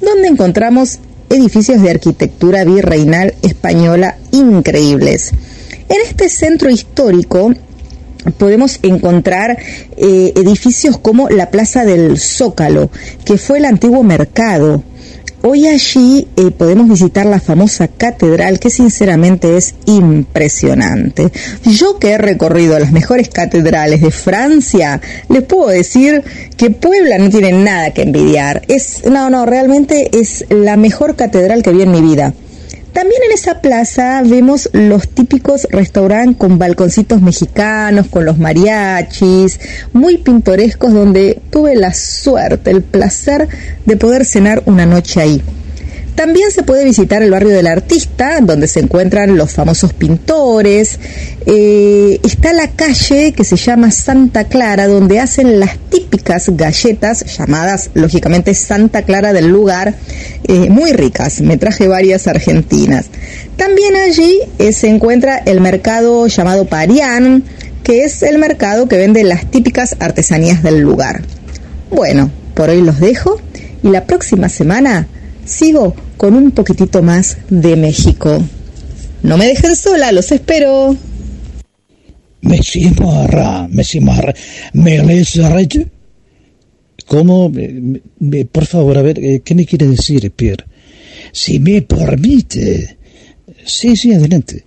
donde 0.00 0.26
encontramos 0.26 0.98
edificios 1.30 1.80
de 1.80 1.90
arquitectura 1.90 2.64
virreinal 2.64 3.34
española 3.42 4.16
increíbles. 4.32 5.30
En 5.88 5.98
este 6.04 6.28
centro 6.28 6.70
histórico 6.70 7.54
podemos 8.36 8.80
encontrar 8.82 9.56
eh, 9.96 10.32
edificios 10.34 10.98
como 10.98 11.28
la 11.28 11.50
Plaza 11.50 11.84
del 11.84 12.18
Zócalo, 12.18 12.90
que 13.24 13.38
fue 13.38 13.58
el 13.58 13.64
antiguo 13.64 14.02
mercado, 14.02 14.82
Hoy 15.44 15.66
allí 15.66 16.28
eh, 16.36 16.52
podemos 16.52 16.88
visitar 16.88 17.26
la 17.26 17.40
famosa 17.40 17.88
catedral 17.88 18.60
que 18.60 18.70
sinceramente 18.70 19.56
es 19.56 19.74
impresionante. 19.86 21.32
Yo 21.64 21.98
que 21.98 22.12
he 22.12 22.18
recorrido 22.18 22.78
las 22.78 22.92
mejores 22.92 23.28
catedrales 23.28 24.02
de 24.02 24.12
Francia, 24.12 25.00
les 25.28 25.42
puedo 25.42 25.66
decir 25.66 26.22
que 26.56 26.70
Puebla 26.70 27.18
no 27.18 27.28
tiene 27.28 27.50
nada 27.50 27.90
que 27.90 28.02
envidiar. 28.02 28.62
Es, 28.68 29.04
no, 29.04 29.30
no, 29.30 29.44
realmente 29.44 30.16
es 30.16 30.44
la 30.48 30.76
mejor 30.76 31.16
catedral 31.16 31.64
que 31.64 31.72
vi 31.72 31.82
en 31.82 31.90
mi 31.90 32.02
vida. 32.02 32.32
También 32.92 33.22
en 33.26 33.32
esa 33.32 33.60
plaza 33.60 34.22
vemos 34.22 34.68
los 34.72 35.08
típicos 35.08 35.66
restaurantes 35.70 36.36
con 36.36 36.58
balconcitos 36.58 37.22
mexicanos, 37.22 38.08
con 38.08 38.26
los 38.26 38.38
mariachis, 38.38 39.58
muy 39.94 40.18
pintorescos, 40.18 40.92
donde 40.92 41.40
tuve 41.50 41.74
la 41.74 41.94
suerte, 41.94 42.70
el 42.70 42.82
placer 42.82 43.48
de 43.86 43.96
poder 43.96 44.26
cenar 44.26 44.62
una 44.66 44.84
noche 44.84 45.20
ahí. 45.22 45.42
También 46.14 46.50
se 46.50 46.62
puede 46.62 46.84
visitar 46.84 47.22
el 47.22 47.30
barrio 47.30 47.50
del 47.50 47.66
artista, 47.66 48.38
donde 48.42 48.66
se 48.66 48.80
encuentran 48.80 49.36
los 49.36 49.52
famosos 49.52 49.94
pintores. 49.94 50.98
Eh, 51.46 52.20
está 52.22 52.52
la 52.52 52.68
calle 52.70 53.32
que 53.32 53.44
se 53.44 53.56
llama 53.56 53.90
Santa 53.90 54.44
Clara, 54.44 54.86
donde 54.88 55.20
hacen 55.20 55.58
las 55.58 55.78
típicas 55.90 56.50
galletas, 56.50 57.24
llamadas 57.38 57.90
lógicamente 57.94 58.54
Santa 58.54 59.02
Clara 59.02 59.32
del 59.32 59.48
lugar, 59.48 59.94
eh, 60.44 60.68
muy 60.68 60.92
ricas. 60.92 61.40
Me 61.40 61.56
traje 61.56 61.88
varias 61.88 62.26
argentinas. 62.26 63.06
También 63.56 63.96
allí 63.96 64.38
eh, 64.58 64.72
se 64.72 64.88
encuentra 64.88 65.38
el 65.38 65.62
mercado 65.62 66.26
llamado 66.26 66.66
Parián, 66.66 67.42
que 67.82 68.04
es 68.04 68.22
el 68.22 68.38
mercado 68.38 68.86
que 68.86 68.98
vende 68.98 69.24
las 69.24 69.50
típicas 69.50 69.96
artesanías 69.98 70.62
del 70.62 70.80
lugar. 70.80 71.22
Bueno, 71.90 72.30
por 72.54 72.68
hoy 72.68 72.82
los 72.82 73.00
dejo 73.00 73.40
y 73.82 73.88
la 73.88 74.04
próxima 74.04 74.48
semana 74.48 75.08
sigo 75.44 75.94
con 76.16 76.34
un 76.34 76.50
poquitito 76.50 77.02
más 77.02 77.38
de 77.48 77.76
México. 77.76 78.42
No 79.22 79.36
me 79.36 79.46
dejen 79.46 79.76
sola, 79.76 80.12
los 80.12 80.32
espero. 80.32 80.96
Messi 82.42 82.90
Marra, 82.90 83.68
Messi 83.68 84.00
Marra, 84.00 84.34
me 84.72 85.00
¿Cómo? 87.06 87.52
por 88.50 88.66
favor, 88.66 88.98
a 88.98 89.02
ver, 89.02 89.18
eh, 89.18 89.42
¿qué 89.44 89.54
me 89.54 89.66
quiere 89.66 89.86
decir, 89.86 90.30
Pierre? 90.30 90.64
Si 91.32 91.58
me 91.60 91.82
permite. 91.82 92.96
Sí, 93.64 93.96
sí, 93.96 94.12
adelante. 94.12 94.64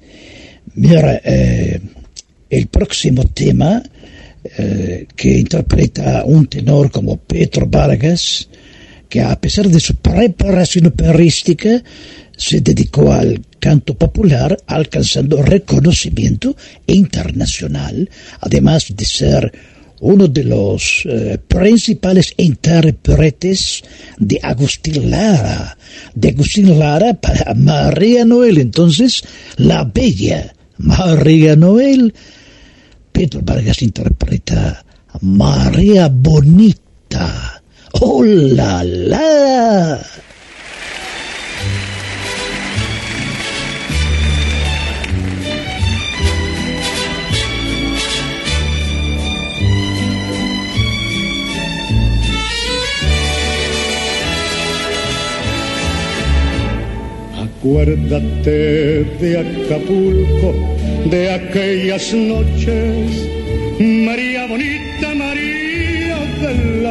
Mira, 0.76 1.22
eh, 1.24 1.80
el 2.50 2.68
próximo 2.68 3.24
tema 3.26 3.82
eh, 4.58 5.08
que 5.16 5.40
interpreta 5.40 6.24
un 6.26 6.48
tenor 6.48 6.92
como 6.92 7.18
Petro 7.18 7.66
Vargas 7.68 8.48
que 9.10 9.22
a 9.22 9.40
pesar 9.40 9.68
de 9.70 9.80
su 9.80 9.96
preparación 9.96 10.88
operística, 10.88 11.84
se 12.38 12.62
dedicó 12.62 13.12
al 13.12 13.42
canto 13.60 13.96
popular, 13.96 14.58
alcanzando 14.68 15.42
reconocimiento 15.42 16.56
internacional, 16.86 18.10
además 18.42 18.94
de 18.96 19.06
ser 19.06 19.54
uno 20.02 20.28
de 20.28 20.44
los 20.44 21.04
eh, 21.06 21.40
principales 21.48 22.34
intérpretes 22.38 23.84
de 24.18 24.40
Agustín 24.44 25.10
Lara, 25.10 25.78
de 26.14 26.30
Agustín 26.30 26.78
Lara 26.78 27.14
para 27.14 27.54
María 27.54 28.26
Noel, 28.26 28.58
entonces 28.58 29.24
la 29.58 29.84
bella 29.84 30.54
María 30.78 31.56
Noel. 31.56 32.14
Pedro 33.12 33.42
Vargas 33.42 33.82
interpreta 33.82 34.86
María 35.22 36.10
Bonita 36.10 37.64
¡Oh, 38.02 38.24
la, 38.24 38.84
la! 38.84 40.00
Acuérdate 57.66 59.06
de 59.20 59.40
Acapulco, 59.40 60.54
de 61.10 61.32
aquellas 61.32 62.14
noches, 62.14 63.30
María 63.80 64.48
bonita, 64.48 65.16
María 65.16 66.18
del 66.42 66.86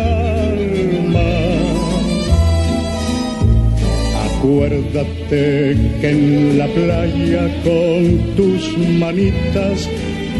Acuérdate 4.44 5.74
que 6.02 6.10
en 6.10 6.58
la 6.58 6.66
playa 6.66 7.48
con 7.64 8.36
tus 8.36 8.76
manitas 8.76 9.88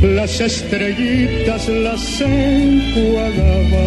las 0.03 0.43
estrellitas 0.43 1.67
las 1.71 2.21
enjuagaba. 2.21 3.87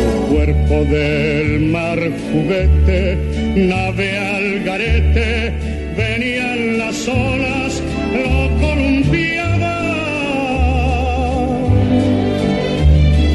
Tu 0.00 0.34
cuerpo 0.34 0.84
del 0.90 1.60
mar 1.60 1.98
juguete, 2.32 3.18
nave 3.56 4.18
al 4.18 4.64
garete, 4.64 5.52
venían 5.94 6.78
las 6.78 7.06
olas, 7.06 7.82
lo 8.14 8.66
columpiaba. 8.66 9.76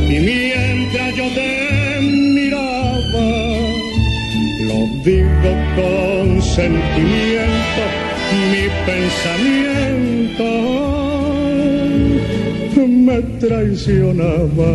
Y 0.09 0.19
mientras 0.21 1.15
yo 1.15 1.29
te 1.35 1.64
digo 5.05 5.51
con 5.75 6.41
sentimiento, 6.41 7.83
mi 8.51 8.65
pensamiento 8.87 10.05
me 13.05 13.21
traicionaba. 13.39 14.71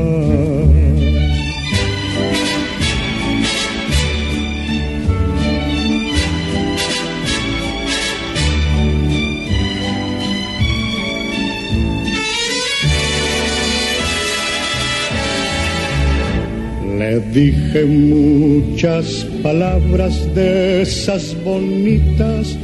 Le 16.98 17.18
dije 17.32 17.84
muchas 17.86 19.26
palabras 19.42 20.34
de 20.34 20.82
esas 20.82 21.34
bonitas 21.42 22.56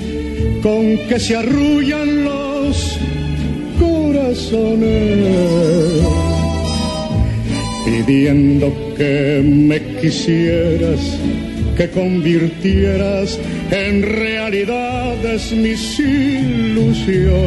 con 0.62 0.98
que 1.08 1.18
se 1.18 1.36
arrullan 1.36 2.24
los 2.24 2.98
corazones, 3.78 5.26
pidiendo 7.84 8.72
que 8.96 9.42
me 9.44 9.80
quisieras, 10.00 11.18
que 11.76 11.90
convirtieras 11.90 13.38
en 13.70 14.02
realidades 14.02 15.52
mis 15.52 15.98
ilusiones. 15.98 17.46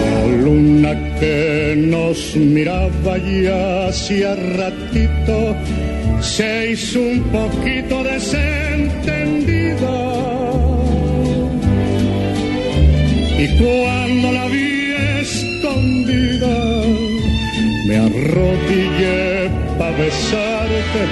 La 0.00 0.26
luna 0.42 1.14
que 1.18 1.74
nos 1.76 2.36
miraba 2.36 3.18
ya 3.18 3.88
hacía 3.88 4.34
ratito 4.94 5.56
se 6.20 6.70
hizo 6.72 7.00
un 7.00 7.22
poquito 7.24 8.02
desentendida. 8.04 8.54
Y 13.38 13.48
cuando 13.58 14.32
la 14.32 14.46
vi 14.46 14.94
escondida, 15.20 16.84
me 17.86 17.96
arrodillé 17.96 19.50
para 19.78 19.96
besarte 19.96 21.02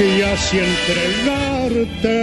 y 0.00 0.22
así 0.22 0.58
entregarte 0.58 2.16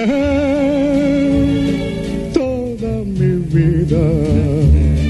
toda 2.33 3.03
mi 3.05 3.31
vida. 3.53 5.08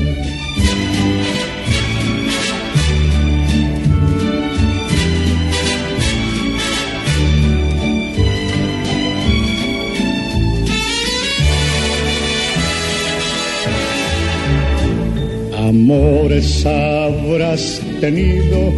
Amores 15.89 16.67
habrás 16.67 17.81
tenido, 17.99 18.71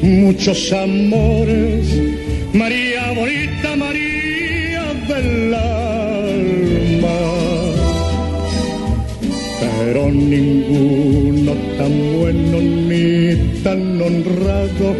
muchos 0.00 0.72
amores, 0.72 1.86
María 2.54 3.12
bonita, 3.12 3.76
María 3.76 4.94
del 5.06 5.52
alma, 5.52 7.18
pero 9.60 10.10
ninguno 10.10 11.52
tan 11.76 11.92
bueno 12.18 12.58
ni 12.62 13.60
tan 13.62 14.00
honrado 14.00 14.96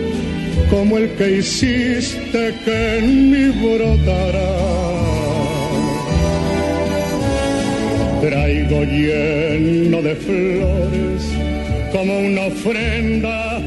como 0.68 0.98
el 0.98 1.08
que 1.12 1.38
hiciste 1.38 2.52
que 2.62 2.98
en 2.98 3.30
mí 3.30 3.44
brotará. 3.66 4.52
Traigo 8.20 8.84
lleno 8.84 10.02
de 10.02 10.14
flores 10.14 11.33
como 12.04 12.18
una 12.18 12.42
ofrenda 12.48 13.62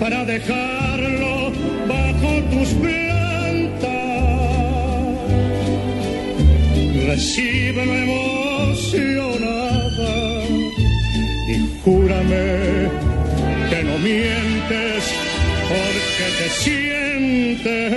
para 0.00 0.24
dejarlo 0.24 1.52
bajo 1.86 2.42
tus 2.50 2.68
plantas. 2.82 3.90
Recíbeme 7.06 8.02
emocionada 8.02 9.22
y 11.48 11.54
júrame 11.84 12.88
que 13.70 13.78
no 13.84 13.98
mientes 13.98 15.04
porque 15.68 16.26
te 16.38 16.48
sientes. 16.64 17.96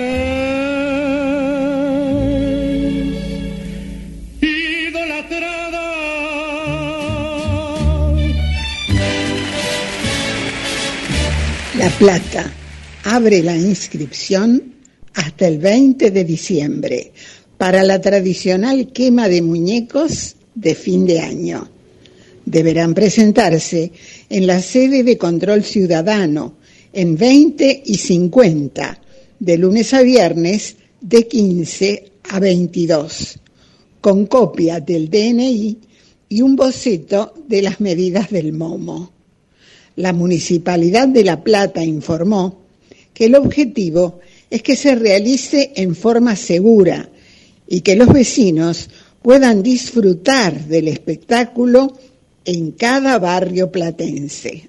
Plata 12.00 12.50
abre 13.04 13.42
la 13.42 13.54
inscripción 13.54 14.72
hasta 15.12 15.46
el 15.46 15.58
20 15.58 16.10
de 16.10 16.24
diciembre 16.24 17.12
para 17.58 17.82
la 17.82 18.00
tradicional 18.00 18.90
quema 18.90 19.28
de 19.28 19.42
muñecos 19.42 20.36
de 20.54 20.74
fin 20.74 21.04
de 21.04 21.20
año. 21.20 21.68
Deberán 22.46 22.94
presentarse 22.94 23.92
en 24.30 24.46
la 24.46 24.62
sede 24.62 25.04
de 25.04 25.18
control 25.18 25.62
ciudadano 25.62 26.54
en 26.90 27.18
20 27.18 27.82
y 27.84 27.98
50, 27.98 28.98
de 29.38 29.58
lunes 29.58 29.92
a 29.92 30.00
viernes 30.00 30.76
de 31.02 31.28
15 31.28 32.12
a 32.30 32.40
22, 32.40 33.38
con 34.00 34.24
copia 34.24 34.80
del 34.80 35.10
DNI 35.10 35.76
y 36.30 36.40
un 36.40 36.56
boceto 36.56 37.34
de 37.46 37.60
las 37.60 37.78
medidas 37.78 38.30
del 38.30 38.54
momo 38.54 39.19
la 40.00 40.12
Municipalidad 40.12 41.08
de 41.08 41.24
La 41.24 41.42
Plata 41.42 41.84
informó 41.84 42.60
que 43.14 43.26
el 43.26 43.34
objetivo 43.34 44.20
es 44.50 44.62
que 44.62 44.76
se 44.76 44.94
realice 44.94 45.72
en 45.76 45.94
forma 45.94 46.34
segura 46.36 47.08
y 47.68 47.82
que 47.82 47.94
los 47.96 48.12
vecinos 48.12 48.88
puedan 49.22 49.62
disfrutar 49.62 50.66
del 50.66 50.88
espectáculo 50.88 51.96
en 52.44 52.72
cada 52.72 53.18
barrio 53.18 53.70
platense. 53.70 54.68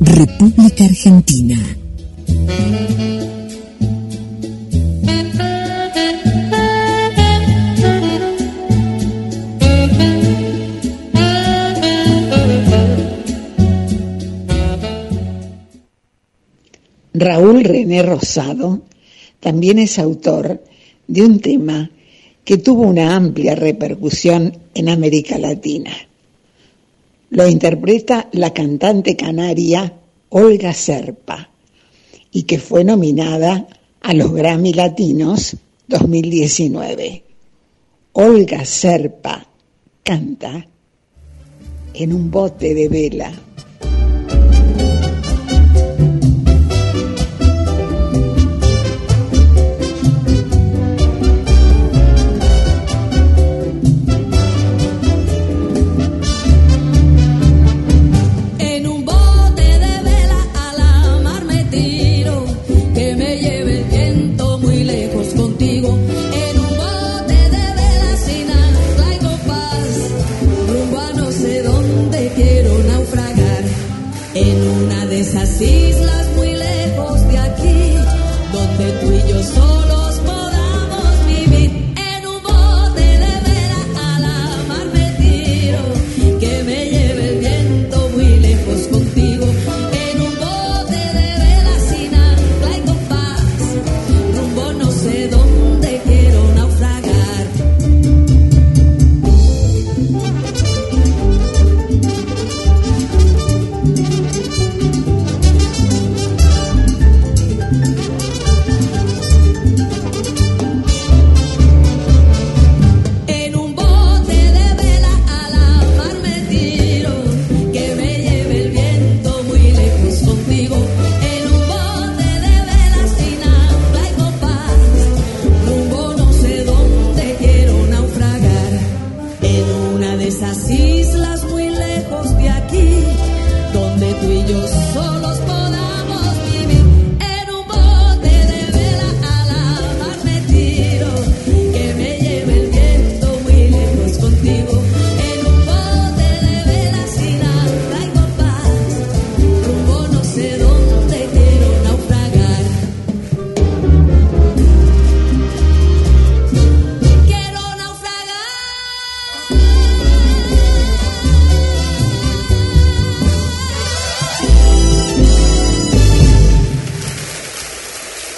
República 0.00 0.84
Argentina. 0.84 1.58
Raúl 17.14 17.62
René 17.62 18.02
Rosado 18.02 18.82
también 19.40 19.78
es 19.78 19.98
autor 19.98 20.64
de 21.06 21.22
un 21.22 21.40
tema 21.40 21.90
que 22.44 22.58
tuvo 22.58 22.82
una 22.82 23.14
amplia 23.14 23.54
repercusión 23.54 24.58
en 24.74 24.88
América 24.88 25.38
Latina. 25.38 25.92
Lo 27.32 27.48
interpreta 27.48 28.28
la 28.32 28.52
cantante 28.52 29.16
canaria 29.16 29.90
Olga 30.28 30.74
Serpa 30.74 31.48
y 32.30 32.42
que 32.42 32.58
fue 32.58 32.84
nominada 32.84 33.66
a 34.02 34.12
los 34.12 34.34
Grammy 34.34 34.74
Latinos 34.74 35.56
2019. 35.88 37.24
Olga 38.12 38.66
Serpa 38.66 39.46
canta 40.02 40.66
en 41.94 42.12
un 42.12 42.30
bote 42.30 42.74
de 42.74 42.88
vela. 42.90 43.32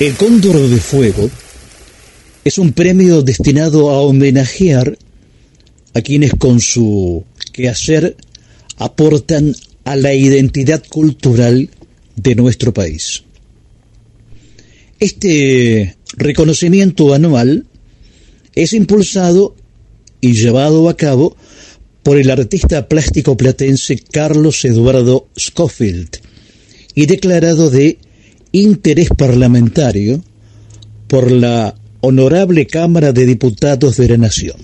El 0.05 0.17
Cóndor 0.17 0.69
de 0.69 0.77
Fuego 0.77 1.31
es 2.45 2.59
un 2.59 2.75
premio 2.75 3.23
destinado 3.23 3.89
a 3.89 4.03
homenajear 4.03 4.99
a 5.95 6.03
quienes 6.03 6.35
con 6.35 6.61
su 6.61 7.25
quehacer 7.55 8.15
aportan 8.77 9.57
a 9.85 9.97
la 9.97 10.13
identidad 10.13 10.83
cultural 10.87 11.71
de 12.17 12.35
nuestro 12.35 12.75
país. 12.75 13.23
Este 15.01 15.97
reconocimiento 16.19 17.15
anual 17.15 17.65
es 18.55 18.75
impulsado 18.75 19.57
y 20.21 20.35
llevado 20.35 20.91
a 20.91 20.99
cabo 20.99 21.35
por 22.03 22.19
el 22.19 22.31
artista 22.31 22.91
plástico 22.91 23.39
platense 23.39 23.97
Carlos 23.97 24.67
Eduardo 24.67 25.29
Schofield 25.35 26.19
y 26.95 27.07
declarado 27.07 27.71
de 27.71 27.97
interés 28.55 29.09
parlamentario 29.09 30.23
por 31.09 31.33
la 31.33 31.75
Honorable 32.01 32.67
Cámara 32.67 33.13
de 33.13 33.27
Diputados 33.27 33.97
de 33.97 34.09
la 34.09 34.17
Nación. 34.17 34.57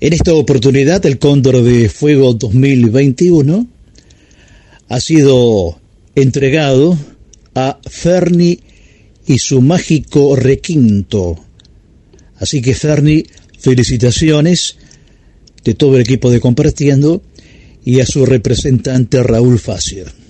En 0.00 0.12
esta 0.12 0.34
oportunidad, 0.34 1.06
el 1.06 1.20
Cóndor 1.20 1.62
de 1.62 1.88
Fuego 1.88 2.34
2021 2.34 3.68
ha 4.88 5.00
sido 5.00 5.78
entregado 6.16 6.98
a 7.54 7.78
Ferni 7.88 8.58
y 9.24 9.38
su 9.38 9.62
mágico 9.62 10.34
requinto. 10.34 11.38
Así 12.38 12.60
que 12.60 12.74
Ferni, 12.74 13.24
felicitaciones 13.56 14.78
de 15.62 15.74
todo 15.74 15.94
el 15.94 16.02
equipo 16.02 16.28
de 16.28 16.40
Compartiendo 16.40 17.22
y 17.84 18.00
a 18.00 18.06
su 18.06 18.26
representante 18.26 19.22
Raúl 19.22 19.60
Facio. 19.60 20.21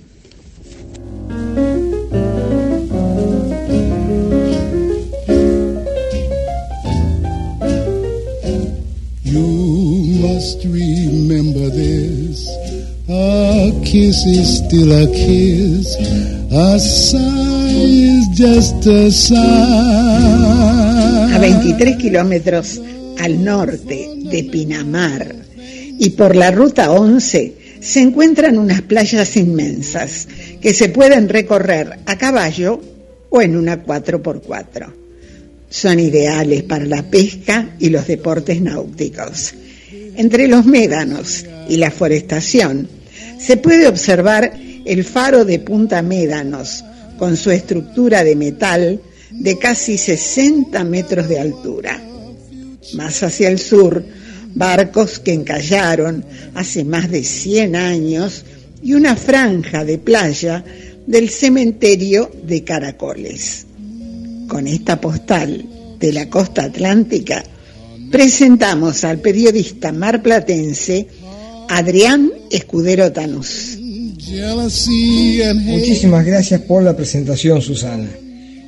Remember 10.65 11.69
this. 11.71 12.49
A 13.09 13.73
kiss 13.85 14.25
is 14.27 14.59
still 14.59 14.93
a 14.93 15.07
kiss. 15.13 15.97
A 16.51 16.79
sigh 16.79 17.73
is 17.73 18.29
just 18.37 18.87
a 18.87 19.11
sigh. 19.11 19.37
A 21.35 21.39
23 21.39 21.97
kilómetros 21.97 22.81
al 23.19 23.45
norte 23.45 24.09
de 24.17 24.45
Pinamar 24.45 25.35
y 25.99 26.11
por 26.11 26.37
la 26.37 26.51
ruta 26.51 26.91
11 26.93 27.55
se 27.81 28.01
encuentran 28.01 28.59
unas 28.59 28.83
playas 28.83 29.37
inmensas 29.37 30.29
que 30.61 30.75
se 30.75 30.89
pueden 30.89 31.29
recorrer 31.29 32.01
a 32.07 32.19
caballo 32.19 32.81
o 33.31 33.41
en 33.43 33.57
una 33.57 33.85
4x4. 33.85 35.02
Son 35.73 35.99
ideales 35.99 36.65
para 36.65 36.85
la 36.85 37.03
pesca 37.03 37.77
y 37.79 37.89
los 37.89 38.07
deportes 38.07 38.61
náuticos. 38.61 39.55
Entre 40.17 40.47
los 40.47 40.67
médanos 40.67 41.47
y 41.67 41.79
la 41.79 41.91
forestación 41.91 42.87
se 43.41 43.57
puede 43.57 43.89
observar 43.89 44.53
el 44.85 45.03
faro 45.03 45.47
de 45.47 45.61
Punta 45.61 46.03
Médanos 46.03 46.85
con 47.19 47.39
su 47.39 47.51
estructura 47.51 48.23
de 48.23 48.37
metal 48.37 49.01
de 49.31 49.59
casi 49.59 49.97
60 49.97 50.85
metros 50.85 51.27
de 51.31 51.41
altura. 51.41 52.03
Más 52.93 53.23
hacia 53.23 53.49
el 53.49 53.59
sur, 53.59 54.05
barcos 54.55 55.21
que 55.21 55.33
encallaron 55.33 56.23
hace 56.55 56.85
más 56.85 57.11
de 57.11 57.25
100 57.25 57.77
años 57.77 58.45
y 58.83 58.93
una 58.93 59.17
franja 59.17 59.87
de 59.87 59.97
playa 59.97 60.63
del 61.07 61.31
cementerio 61.31 62.31
de 62.45 62.63
Caracoles. 62.63 63.65
Con 64.53 64.67
esta 64.67 65.01
postal 65.01 65.65
de 65.99 66.13
la 66.13 66.29
costa 66.29 66.65
atlántica, 66.65 67.43
presentamos 68.11 69.03
al 69.03 69.19
periodista 69.19 69.93
marplatense 69.93 71.07
Adrián 71.71 72.31
Escudero 72.51 73.11
Tanús. 73.11 73.79
Muchísimas 75.65 76.27
gracias 76.27 76.61
por 76.61 76.83
la 76.83 76.95
presentación, 76.95 77.63
Susana. 77.63 78.11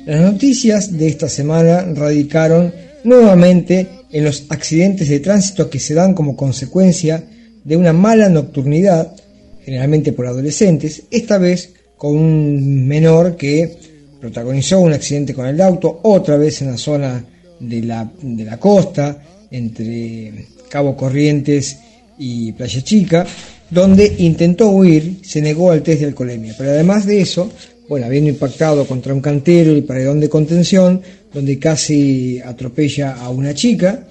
Las 0.07 0.21
noticias 0.21 0.97
de 0.97 1.07
esta 1.07 1.29
semana 1.29 1.83
radicaron 1.93 2.73
nuevamente 3.03 3.87
en 4.11 4.23
los 4.23 4.45
accidentes 4.49 5.07
de 5.07 5.19
tránsito 5.19 5.69
que 5.69 5.79
se 5.79 5.93
dan 5.93 6.15
como 6.15 6.35
consecuencia 6.35 7.25
de 7.63 7.77
una 7.77 7.93
mala 7.93 8.27
nocturnidad, 8.27 9.15
generalmente 9.63 10.13
por 10.13 10.25
adolescentes, 10.25 11.03
esta 11.11 11.37
vez 11.37 11.73
con 11.95 12.17
un 12.17 12.87
menor 12.87 13.35
que 13.35 13.94
protagonizó 14.25 14.79
un 14.79 14.91
accidente 14.91 15.35
con 15.35 15.45
el 15.45 15.61
auto, 15.61 15.99
otra 16.01 16.35
vez 16.35 16.59
en 16.63 16.71
la 16.71 16.77
zona 16.79 17.23
de 17.59 17.81
la, 17.83 18.11
de 18.23 18.43
la 18.43 18.57
costa, 18.57 19.21
entre 19.51 20.47
Cabo 20.67 20.97
Corrientes 20.97 21.77
y 22.17 22.51
Playa 22.53 22.81
Chica, 22.81 23.23
donde 23.69 24.15
intentó 24.17 24.69
huir, 24.69 25.19
se 25.23 25.41
negó 25.41 25.69
al 25.69 25.83
test 25.83 26.01
de 26.01 26.07
alcoholemia. 26.07 26.55
Pero 26.57 26.71
además 26.71 27.05
de 27.05 27.21
eso, 27.21 27.51
bueno, 27.87 28.07
habiendo 28.07 28.31
impactado 28.31 28.87
contra 28.87 29.13
un 29.13 29.21
cantero 29.21 29.77
y 29.77 29.83
paredón 29.83 30.19
de 30.19 30.27
contención, 30.27 31.03
donde 31.31 31.59
casi 31.59 32.39
atropella 32.39 33.17
a 33.17 33.29
una 33.29 33.53
chica, 33.53 34.07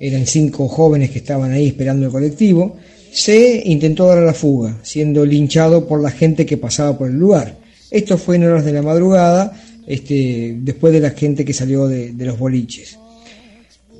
eran 0.00 0.26
cinco 0.26 0.66
jóvenes 0.66 1.10
que 1.10 1.18
estaban 1.18 1.52
ahí 1.52 1.66
esperando 1.66 2.06
el 2.06 2.12
colectivo, 2.12 2.78
se 3.12 3.62
intentó 3.66 4.06
dar 4.06 4.18
a 4.18 4.24
la 4.24 4.34
fuga, 4.34 4.78
siendo 4.82 5.26
linchado 5.26 5.86
por 5.86 6.02
la 6.02 6.10
gente 6.10 6.46
que 6.46 6.56
pasaba 6.56 6.96
por 6.96 7.08
el 7.08 7.16
lugar. 7.16 7.67
Esto 7.90 8.18
fue 8.18 8.36
en 8.36 8.44
horas 8.44 8.64
de 8.64 8.72
la 8.72 8.82
madrugada, 8.82 9.52
este, 9.86 10.56
después 10.60 10.92
de 10.92 11.00
la 11.00 11.10
gente 11.10 11.44
que 11.44 11.52
salió 11.54 11.88
de, 11.88 12.12
los 12.18 12.38
boliches. 12.38 12.98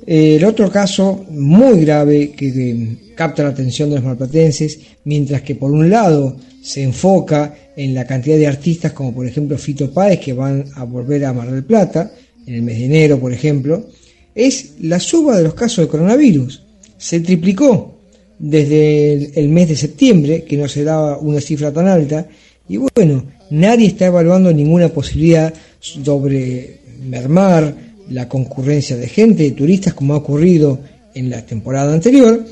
El 0.05 0.43
otro 0.45 0.71
caso 0.71 1.25
muy 1.31 1.81
grave 1.81 2.31
que, 2.31 2.97
capta 3.15 3.43
la 3.43 3.49
atención 3.49 3.89
de 3.89 3.95
los 3.95 4.05
malplatenses, 4.05 4.79
mientras 5.03 5.41
que 5.41 5.55
por 5.55 5.71
un 5.71 5.89
lado 5.89 6.37
se 6.61 6.83
enfoca 6.83 7.53
en 7.75 7.93
la 7.93 8.05
cantidad 8.05 8.37
de 8.37 8.47
artistas 8.47 8.91
como 8.91 9.13
por 9.13 9.25
ejemplo 9.25 9.57
Fito 9.57 9.91
Páez 9.91 10.19
que 10.19 10.33
van 10.33 10.65
a 10.75 10.83
volver 10.83 11.25
a 11.25 11.33
Mar 11.33 11.51
del 11.51 11.63
Plata, 11.63 12.11
en 12.45 12.53
el 12.53 12.61
mes 12.61 12.77
de 12.77 12.85
enero 12.85 13.19
por 13.19 13.33
ejemplo, 13.33 13.89
es 14.35 14.73
la 14.81 14.99
suba 14.99 15.37
de 15.37 15.43
los 15.43 15.53
casos 15.53 15.85
de 15.85 15.89
coronavirus. 15.89 16.63
Se 16.97 17.19
triplicó 17.19 17.99
desde 18.37 19.39
el 19.39 19.49
mes 19.49 19.69
de 19.69 19.75
septiembre, 19.75 20.43
que 20.43 20.57
no 20.57 20.67
se 20.67 20.83
daba 20.83 21.17
una 21.17 21.41
cifra 21.41 21.73
tan 21.73 21.87
alta, 21.87 22.27
y 22.67 22.77
bueno, 22.77 23.25
nadie 23.51 23.87
está 23.87 24.07
evaluando 24.07 24.53
ninguna 24.53 24.89
posibilidad 24.89 25.53
sobre 25.79 26.79
mermar 27.07 27.73
la 28.09 28.27
concurrencia 28.27 28.97
de 28.97 29.07
gente, 29.07 29.43
de 29.43 29.51
turistas, 29.51 29.93
como 29.93 30.13
ha 30.13 30.17
ocurrido 30.17 30.79
en 31.13 31.29
la 31.29 31.45
temporada 31.45 31.93
anterior. 31.93 32.43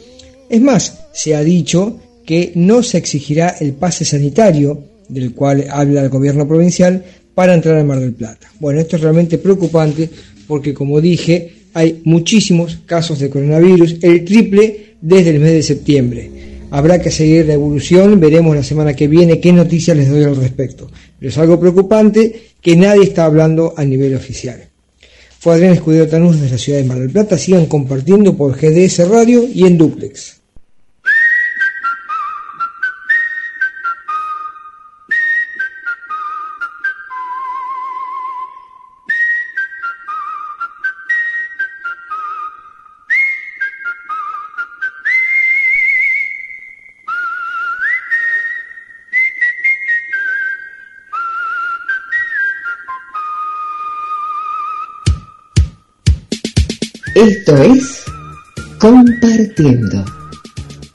Es 0.50 0.62
más, 0.62 1.00
se 1.14 1.36
ha 1.36 1.43
dicho 1.43 2.00
que 2.26 2.52
no 2.56 2.84
se 2.84 2.98
exigirá 2.98 3.56
el 3.60 3.74
pase 3.74 4.06
sanitario, 4.06 4.84
del 5.10 5.34
cual 5.34 5.66
habla 5.70 6.02
el 6.02 6.10
gobierno 6.10 6.48
provincial, 6.48 7.04
para 7.34 7.54
entrar 7.54 7.76
al 7.76 7.86
Mar 7.86 8.00
del 8.00 8.14
Plata. 8.14 8.52
Bueno, 8.60 8.80
esto 8.80 8.95
es 8.95 9.02
realmente 9.02 9.38
preocupante 9.38 10.10
porque, 10.48 10.74
como 10.74 11.00
dije, 11.00 11.54
hay 11.74 12.02
muchísimos 12.04 12.80
casos 12.86 13.20
de 13.20 13.30
coronavirus, 13.30 13.98
el 14.02 14.26
triple 14.26 14.95
desde 15.00 15.30
el 15.30 15.39
mes 15.39 15.54
de 15.54 15.64
septiembre. 15.64 16.32
Habrá 16.70 16.99
que 17.01 17.11
seguir 17.11 17.45
la 17.45 17.53
evolución, 17.53 18.20
veremos 18.20 18.55
la 18.55 18.63
semana 18.63 18.93
que 18.93 19.07
viene 19.07 19.39
qué 19.39 19.53
noticias 19.53 19.95
les 19.95 20.09
doy 20.09 20.24
al 20.24 20.36
respecto. 20.36 20.89
Pero 21.18 21.30
es 21.30 21.38
algo 21.38 21.59
preocupante 21.59 22.51
que 22.61 22.76
nadie 22.76 23.03
está 23.03 23.26
hablando 23.26 23.74
a 23.78 23.86
nivel 23.86 24.15
oficial. 24.15 24.68
Fue 25.39 25.53
Adrián 25.53 25.74
Escudero 25.74 26.07
Tanús 26.07 26.39
desde 26.39 26.51
la 26.51 26.57
ciudad 26.57 26.80
de 26.80 26.86
Mar 26.86 26.99
del 26.99 27.11
Plata. 27.11 27.38
Sigan 27.38 27.68
compartiendo 27.68 28.36
por 28.36 28.57
GDS 28.57 29.07
Radio 29.07 29.43
y 29.47 29.65
en 29.65 29.78
Duplex. 29.78 30.36
Esto 57.18 57.57
es 57.63 58.03
Compartiendo 58.78 60.05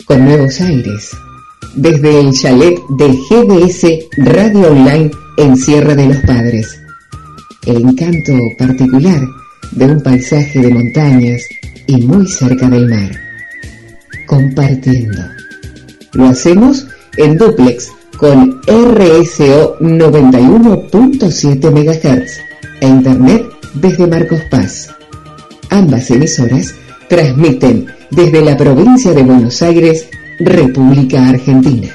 con 0.05 0.25
Nuevos 0.25 0.61
Aires, 0.61 1.11
desde 1.75 2.21
el 2.21 2.33
chalet 2.33 2.79
de 2.91 3.09
GDS 3.09 3.85
Radio 4.19 4.71
Online 4.71 5.11
en 5.39 5.57
Sierra 5.57 5.97
de 5.97 6.07
los 6.07 6.19
Padres. 6.19 6.81
El 7.67 7.79
encanto 7.79 8.35
particular 8.57 9.21
de 9.73 9.85
un 9.85 10.01
paisaje 10.01 10.61
de 10.61 10.73
montañas 10.73 11.43
y 11.89 12.07
muy 12.07 12.29
cerca 12.29 12.71
del 12.71 12.89
mar. 12.89 13.11
Compartiendo. 14.29 15.23
Lo 16.13 16.27
hacemos 16.27 16.87
en 17.17 17.37
duplex 17.37 17.91
con 18.17 18.61
RSO 18.69 19.77
91.7 19.81 21.71
MHz 21.73 22.39
e 22.81 22.87
internet 22.87 23.45
desde 23.75 24.07
Marcos 24.07 24.41
Paz. 24.53 24.89
Ambas 25.73 26.11
emisoras 26.11 26.75
transmiten 27.09 27.87
desde 28.11 28.43
la 28.43 28.59
provincia 28.59 29.15
de 29.15 29.23
Buenos 29.23 29.63
Aires, 29.63 30.07
República 30.39 31.31
Argentina. 31.31 31.89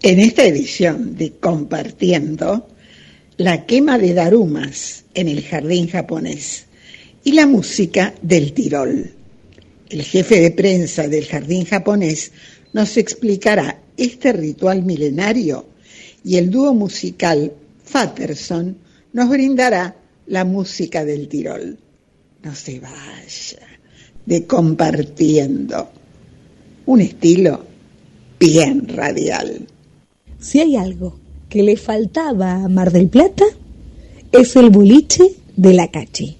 En 0.00 0.18
esta 0.18 0.44
edición 0.44 1.18
de 1.18 1.32
Compartiendo, 1.32 2.68
la 3.36 3.66
quema 3.66 3.98
de 3.98 4.14
darumas 4.14 5.04
en 5.12 5.28
el 5.28 5.44
jardín 5.44 5.88
japonés 5.88 6.69
y 7.24 7.32
la 7.32 7.46
música 7.46 8.14
del 8.22 8.52
Tirol. 8.52 9.12
El 9.88 10.02
jefe 10.02 10.40
de 10.40 10.50
prensa 10.52 11.08
del 11.08 11.26
jardín 11.26 11.64
japonés 11.64 12.32
nos 12.72 12.96
explicará 12.96 13.82
este 13.96 14.32
ritual 14.32 14.82
milenario 14.84 15.66
y 16.24 16.36
el 16.36 16.50
dúo 16.50 16.74
musical 16.74 17.52
Fatterson 17.84 18.76
nos 19.12 19.28
brindará 19.28 19.96
la 20.26 20.44
música 20.44 21.04
del 21.04 21.28
Tirol. 21.28 21.78
No 22.42 22.54
se 22.54 22.78
vaya 22.78 23.66
de 24.24 24.46
compartiendo 24.46 25.90
un 26.86 27.00
estilo 27.00 27.64
bien 28.38 28.88
radial. 28.88 29.66
Si 30.38 30.60
hay 30.60 30.76
algo 30.76 31.18
que 31.48 31.62
le 31.62 31.76
faltaba 31.76 32.64
a 32.64 32.68
Mar 32.68 32.92
del 32.92 33.08
Plata, 33.08 33.44
es 34.32 34.56
el 34.56 34.70
boliche 34.70 35.24
de 35.56 35.74
la 35.74 35.90
Cachi. 35.90 36.39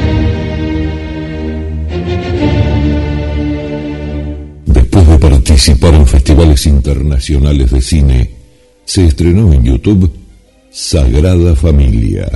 De 5.61 5.75
participar 5.75 5.93
en 5.93 6.07
festivales 6.07 6.65
internacionales 6.65 7.71
de 7.71 7.81
cine, 7.81 8.31
se 8.83 9.05
estrenó 9.05 9.53
en 9.53 9.63
YouTube 9.63 10.11
Sagrada 10.71 11.55
Familia. 11.55 12.27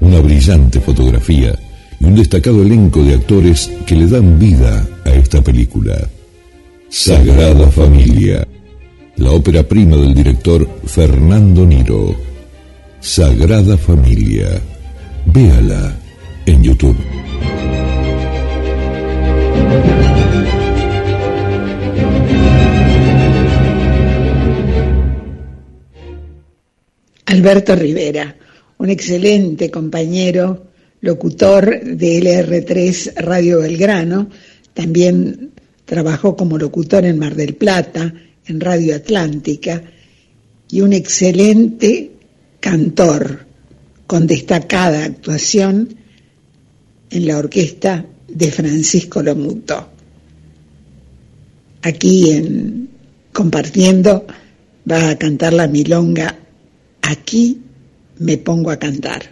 Una 0.00 0.20
brillante 0.20 0.80
fotografía 0.80 1.58
y 1.98 2.04
un 2.04 2.14
destacado 2.14 2.62
elenco 2.62 3.02
de 3.02 3.14
actores 3.14 3.70
que 3.86 3.96
le 3.96 4.06
dan 4.06 4.38
vida 4.38 4.86
a 5.04 5.10
esta 5.10 5.42
película. 5.42 5.96
Sagrada 6.88 7.68
Familia, 7.72 8.46
la 9.16 9.32
ópera 9.32 9.64
prima 9.64 9.96
del 9.96 10.14
director 10.14 10.68
Fernando 10.84 11.66
Niro. 11.66 12.14
Sagrada 13.00 13.76
Familia. 13.76 14.60
Véala 15.26 15.96
en 16.46 16.62
YouTube. 16.62 16.96
Alberto 27.26 27.74
Rivera, 27.74 28.36
un 28.78 28.88
excelente 28.88 29.70
compañero, 29.70 30.66
locutor 31.00 31.84
de 31.84 32.20
LR3 32.22 33.14
Radio 33.16 33.60
Belgrano, 33.60 34.30
también 34.72 35.50
trabajó 35.84 36.36
como 36.36 36.58
locutor 36.58 37.04
en 37.04 37.18
Mar 37.18 37.34
del 37.34 37.54
Plata, 37.54 38.12
en 38.46 38.60
Radio 38.60 38.94
Atlántica, 38.94 39.82
y 40.70 40.80
un 40.80 40.92
excelente 40.92 42.12
cantor 42.60 43.46
con 44.06 44.26
destacada 44.26 45.04
actuación 45.04 45.96
en 47.10 47.26
la 47.26 47.38
orquesta 47.38 48.04
de 48.28 48.50
Francisco 48.50 49.22
Lomuto. 49.22 49.88
Aquí 51.82 52.30
en 52.30 52.88
Compartiendo 53.32 54.26
va 54.90 55.10
a 55.10 55.18
cantar 55.18 55.52
la 55.52 55.68
milonga 55.68 56.45
Aquí 57.08 57.62
me 58.18 58.36
pongo 58.38 58.72
a 58.72 58.78
cantar, 58.78 59.22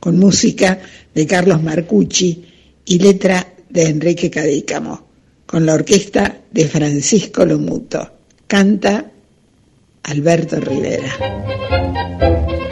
con 0.00 0.18
música 0.18 0.80
de 1.14 1.24
Carlos 1.24 1.62
Marcucci 1.62 2.44
y 2.84 2.98
letra 2.98 3.46
de 3.68 3.88
Enrique 3.88 4.28
Cadícamo, 4.28 5.06
con 5.46 5.64
la 5.64 5.74
orquesta 5.74 6.40
de 6.50 6.66
Francisco 6.66 7.46
Lomuto. 7.46 8.10
Canta 8.48 9.08
Alberto 10.02 10.58
Rivera. 10.58 12.65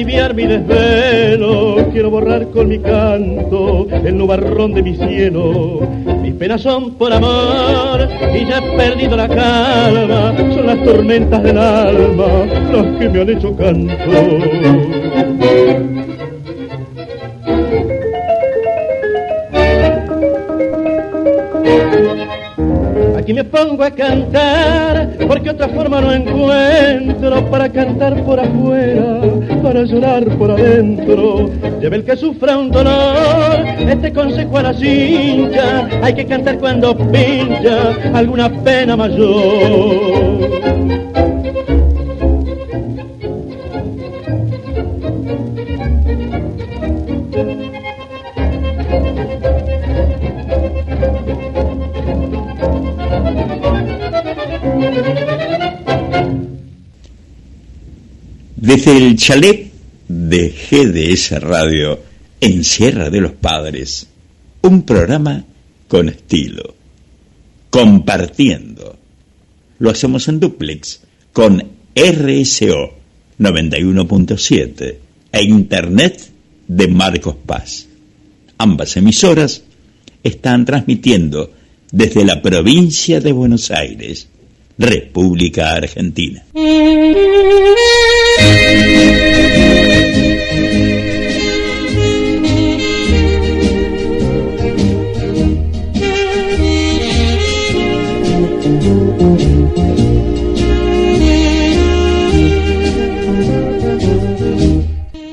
Aliviar 0.00 0.34
mi 0.34 0.46
desvelo. 0.46 1.76
Quiero 1.92 2.10
borrar 2.10 2.46
con 2.48 2.68
mi 2.68 2.78
canto 2.78 3.86
el 3.92 4.16
nubarrón 4.16 4.72
de 4.72 4.82
mi 4.82 4.96
cielo. 4.96 5.86
Mis 6.22 6.32
penas 6.34 6.62
son 6.62 6.94
por 6.94 7.12
amor 7.12 8.08
y 8.34 8.46
ya 8.46 8.58
he 8.58 8.76
perdido 8.78 9.14
la 9.14 9.28
calma. 9.28 10.34
Son 10.54 10.66
las 10.66 10.82
tormentas 10.84 11.42
del 11.42 11.58
alma 11.58 12.46
las 12.72 12.98
que 12.98 13.08
me 13.10 13.20
han 13.20 13.28
hecho 13.28 13.54
canto. 13.54 13.94
Aquí 23.18 23.34
me 23.34 23.44
pongo 23.44 23.84
a 23.84 23.90
cantar 23.90 25.10
porque 25.28 25.50
otra 25.50 25.68
forma 25.68 26.00
no 26.00 26.12
encuentro 26.12 27.48
para 27.50 27.68
cantar 27.68 28.20
por 28.24 28.40
afuera, 28.40 29.20
para 29.70 29.84
llorar 29.84 30.24
por 30.36 30.50
adentro. 30.50 31.48
Lleve 31.80 31.98
el 31.98 32.04
que 32.04 32.16
sufra 32.16 32.58
un 32.58 32.72
dolor, 32.72 33.64
este 33.78 34.12
consejo 34.12 34.58
a 34.58 34.62
la 34.64 34.74
cincha, 34.74 35.88
hay 36.02 36.12
que 36.12 36.26
cantar 36.26 36.58
cuando 36.58 36.96
pincha 36.96 37.96
alguna 38.12 38.50
pena 38.64 38.96
mayor. 38.96 40.59
Desde 58.70 58.96
el 58.96 59.16
chalet 59.16 59.72
de 60.06 60.48
GDS 60.50 61.42
Radio 61.42 62.00
en 62.40 62.62
Sierra 62.62 63.10
de 63.10 63.20
los 63.20 63.32
Padres, 63.32 64.06
un 64.62 64.84
programa 64.84 65.44
con 65.88 66.08
estilo, 66.08 66.76
compartiendo. 67.68 68.96
Lo 69.80 69.90
hacemos 69.90 70.28
en 70.28 70.38
duplex 70.38 71.00
con 71.32 71.60
RSO 71.96 72.94
91.7 73.40 74.96
e 75.32 75.42
Internet 75.42 76.30
de 76.68 76.86
Marcos 76.86 77.34
Paz. 77.44 77.88
Ambas 78.56 78.96
emisoras 78.96 79.64
están 80.22 80.64
transmitiendo 80.64 81.52
desde 81.90 82.24
la 82.24 82.40
provincia 82.40 83.20
de 83.20 83.32
Buenos 83.32 83.72
Aires, 83.72 84.28
República 84.78 85.72
Argentina. 85.72 86.44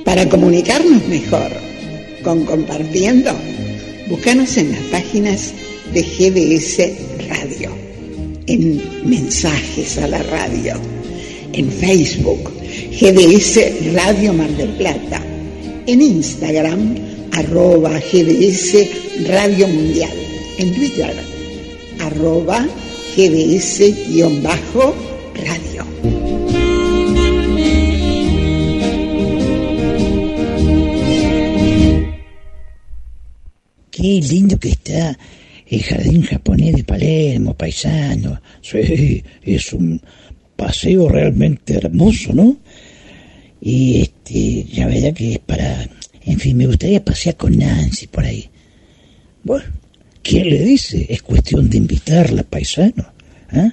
Para 0.04 0.30
comunicarnos 0.30 1.08
mejor 1.08 1.52
con 2.24 2.44
Compartiendo, 2.46 3.32
búscanos 4.10 4.58
en 4.58 4.72
las 4.72 4.82
páginas 4.86 5.54
de 5.94 6.02
GDS 6.02 7.28
Radio, 7.30 7.72
en 8.48 8.82
Mensajes 9.08 9.98
a 10.00 10.08
la 10.08 10.24
Radio, 10.24 10.74
en 11.58 11.72
Facebook, 11.72 12.52
GDS 13.00 13.94
Radio 13.94 14.32
Mar 14.32 14.50
del 14.52 14.70
Plata, 14.70 15.24
en 15.88 16.02
Instagram, 16.02 16.96
arroba 17.32 18.00
GDS 18.00 19.28
Radio 19.28 19.68
Mundial, 19.68 20.12
en 20.60 20.74
Twitter, 20.76 21.16
arroba 22.00 22.68
GDS-radio. 23.16 23.98
Qué 33.90 34.22
lindo 34.22 34.60
que 34.60 34.70
está 34.70 35.18
el 35.66 35.82
jardín 35.82 36.22
japonés 36.22 36.76
de 36.76 36.84
Palermo, 36.84 37.56
paisano. 37.56 38.40
Sí, 38.62 39.24
es 39.42 39.74
un 39.74 40.00
paseo 40.58 41.08
realmente 41.08 41.76
hermoso, 41.76 42.34
¿no? 42.34 42.58
Y 43.62 44.02
este, 44.02 44.66
la 44.76 44.88
verdad 44.88 45.14
que 45.14 45.34
es 45.34 45.40
para... 45.40 45.90
En 46.26 46.40
fin, 46.40 46.58
me 46.58 46.66
gustaría 46.66 47.04
pasear 47.06 47.38
con 47.38 47.58
Nancy 47.58 48.08
por 48.08 48.26
ahí. 48.26 48.50
Bueno, 49.44 49.66
¿quién 50.22 50.50
le 50.50 50.60
dice? 50.60 51.06
Es 51.10 51.22
cuestión 51.22 51.70
de 51.70 51.78
invitarla, 51.78 52.44
paisano. 52.44 53.14
¿Ah? 53.50 53.72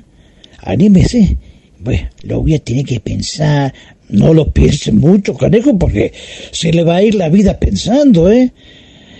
Anímese. 0.60 1.36
Bueno, 1.80 2.08
lo 2.22 2.42
voy 2.42 2.54
a 2.54 2.60
tener 2.60 2.84
que 2.84 3.00
pensar. 3.00 3.74
No 4.08 4.32
lo 4.32 4.52
piense 4.52 4.92
mucho, 4.92 5.34
canejo, 5.34 5.76
porque 5.76 6.12
se 6.52 6.72
le 6.72 6.84
va 6.84 6.96
a 6.96 7.02
ir 7.02 7.16
la 7.16 7.28
vida 7.28 7.58
pensando, 7.58 8.30
¿eh? 8.30 8.52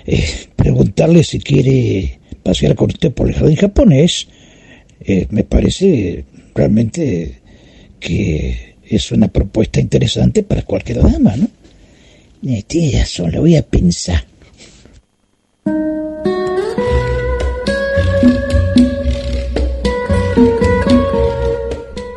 eh 0.06 0.28
preguntarle 0.54 1.24
si 1.24 1.40
quiere 1.40 2.20
pasear 2.42 2.74
con 2.76 2.90
usted 2.90 3.12
por 3.12 3.28
el 3.28 3.34
jardín 3.34 3.56
japonés, 3.56 4.28
eh, 5.00 5.26
me 5.30 5.42
parece 5.42 6.24
realmente 6.54 7.40
que 8.04 8.74
es 8.86 9.12
una 9.12 9.28
propuesta 9.28 9.80
interesante 9.80 10.42
para 10.42 10.60
cualquier 10.60 11.02
dama, 11.02 11.34
¿no? 11.36 11.48
Eh, 12.46 12.62
tiene 12.66 12.98
razón, 12.98 13.32
lo 13.32 13.40
voy 13.40 13.56
a 13.56 13.62
pensar. 13.62 14.22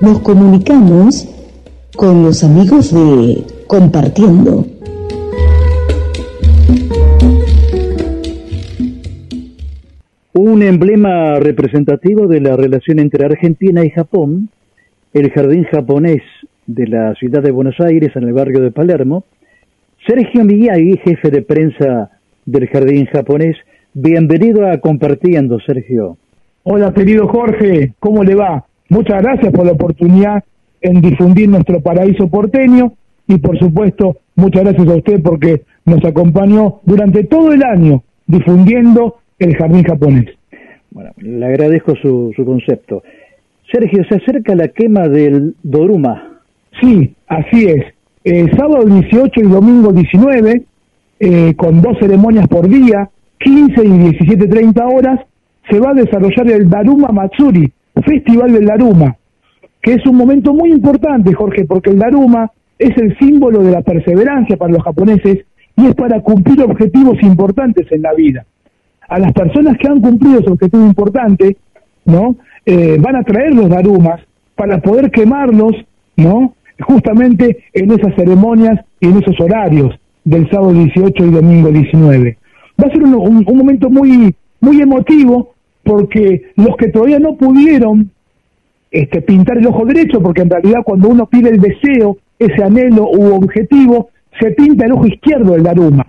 Nos 0.01 0.19
comunicamos 0.19 1.25
con 1.95 2.23
los 2.23 2.43
amigos 2.43 2.93
de 2.93 3.43
Compartiendo. 3.67 4.67
Un 10.33 10.63
emblema 10.63 11.39
representativo 11.39 12.27
de 12.27 12.41
la 12.41 12.57
relación 12.57 12.99
entre 12.99 13.25
Argentina 13.25 13.85
y 13.85 13.89
Japón, 13.89 14.49
el 15.19 15.31
jardín 15.31 15.63
japonés 15.63 16.21
de 16.67 16.85
la 16.87 17.15
ciudad 17.15 17.41
de 17.41 17.51
Buenos 17.51 17.79
Aires 17.79 18.15
en 18.15 18.23
el 18.23 18.33
barrio 18.33 18.61
de 18.61 18.71
Palermo, 18.71 19.23
Sergio 20.05 20.43
Miyagi, 20.45 20.97
jefe 21.03 21.31
de 21.31 21.41
prensa 21.41 22.11
del 22.45 22.67
jardín 22.67 23.07
japonés, 23.07 23.57
bienvenido 23.93 24.69
a 24.69 24.77
Compartiendo, 24.77 25.59
Sergio. 25.59 26.17
Hola, 26.63 26.93
querido 26.93 27.27
Jorge, 27.27 27.93
¿cómo 27.99 28.23
le 28.23 28.35
va? 28.35 28.65
Muchas 28.89 29.23
gracias 29.23 29.51
por 29.51 29.65
la 29.65 29.71
oportunidad 29.71 30.43
en 30.81 31.01
difundir 31.01 31.49
nuestro 31.49 31.81
paraíso 31.81 32.27
porteño 32.27 32.93
y 33.27 33.39
por 33.39 33.57
supuesto 33.57 34.17
muchas 34.35 34.63
gracias 34.65 34.87
a 34.87 34.95
usted 34.95 35.21
porque 35.23 35.63
nos 35.85 36.05
acompañó 36.05 36.81
durante 36.83 37.23
todo 37.23 37.53
el 37.53 37.63
año 37.63 38.03
difundiendo 38.27 39.15
el 39.39 39.55
jardín 39.55 39.83
japonés. 39.83 40.27
Bueno, 40.91 41.11
le 41.17 41.45
agradezco 41.45 41.95
su, 41.95 42.33
su 42.35 42.45
concepto. 42.45 43.01
Sergio, 43.71 44.03
se 44.09 44.15
acerca 44.15 44.55
la 44.55 44.69
quema 44.69 45.07
del 45.07 45.55
Doruma. 45.63 46.41
Sí, 46.81 47.13
así 47.27 47.67
es. 47.67 47.85
Eh, 48.23 48.45
sábado 48.57 48.85
18 48.85 49.41
y 49.41 49.43
domingo 49.43 49.91
19, 49.91 50.63
eh, 51.19 51.53
con 51.55 51.81
dos 51.81 51.97
ceremonias 51.99 52.47
por 52.47 52.67
día, 52.67 53.09
15 53.39 53.85
y 53.85 53.89
17.30 53.89 54.93
horas, 54.93 55.19
se 55.69 55.79
va 55.79 55.91
a 55.91 55.93
desarrollar 55.93 56.49
el 56.51 56.69
Daruma 56.69 57.09
Matsuri, 57.09 57.71
Festival 58.05 58.53
del 58.53 58.65
Daruma, 58.65 59.15
que 59.81 59.93
es 59.93 60.05
un 60.05 60.15
momento 60.15 60.53
muy 60.53 60.71
importante, 60.71 61.33
Jorge, 61.33 61.65
porque 61.65 61.89
el 61.89 61.99
Daruma 61.99 62.51
es 62.79 62.95
el 62.97 63.17
símbolo 63.17 63.63
de 63.63 63.71
la 63.71 63.81
perseverancia 63.81 64.55
para 64.57 64.71
los 64.71 64.83
japoneses 64.83 65.45
y 65.75 65.85
es 65.85 65.95
para 65.95 66.21
cumplir 66.21 66.61
objetivos 66.61 67.21
importantes 67.21 67.91
en 67.91 68.01
la 68.01 68.13
vida 68.13 68.45
a 69.07 69.19
las 69.19 69.31
personas 69.33 69.77
que 69.77 69.87
han 69.87 70.01
cumplido 70.01 70.39
ese 70.39 70.51
objetivo 70.51 70.85
importante, 70.85 71.57
¿no? 72.05 72.35
Eh, 72.69 72.97
van 72.99 73.15
a 73.15 73.23
traer 73.23 73.55
los 73.55 73.69
darumas 73.69 74.19
para 74.55 74.79
poder 74.79 75.09
quemarlos, 75.09 75.73
¿no? 76.17 76.53
Justamente 76.81 77.63
en 77.71 77.91
esas 77.91 78.13
ceremonias 78.15 78.81
y 78.99 79.07
en 79.07 79.19
esos 79.19 79.39
horarios 79.39 79.97
del 80.25 80.49
sábado 80.49 80.73
18 80.73 81.25
y 81.27 81.31
domingo 81.31 81.71
19. 81.71 82.37
Va 82.77 82.87
a 82.89 82.91
ser 82.91 83.03
un, 83.03 83.45
momento 83.57 83.89
muy, 83.89 84.35
muy 84.59 84.81
emotivo 84.81 85.53
porque 85.81 86.51
los 86.57 86.75
que 86.75 86.89
todavía 86.89 87.19
no 87.19 87.37
pudieron 87.37 88.11
este, 88.91 89.21
pintar 89.21 89.59
el 89.59 89.67
ojo 89.67 89.85
derecho, 89.85 90.21
porque 90.21 90.41
en 90.41 90.49
realidad 90.49 90.81
cuando 90.83 91.07
uno 91.07 91.25
pide 91.25 91.51
el 91.51 91.61
deseo, 91.61 92.17
ese 92.37 92.61
anhelo 92.65 93.09
u 93.09 93.33
objetivo, 93.33 94.09
se 94.41 94.51
pinta 94.51 94.85
el 94.85 94.91
ojo 94.91 95.07
izquierdo 95.07 95.53
del 95.53 95.63
Daruma. 95.63 96.05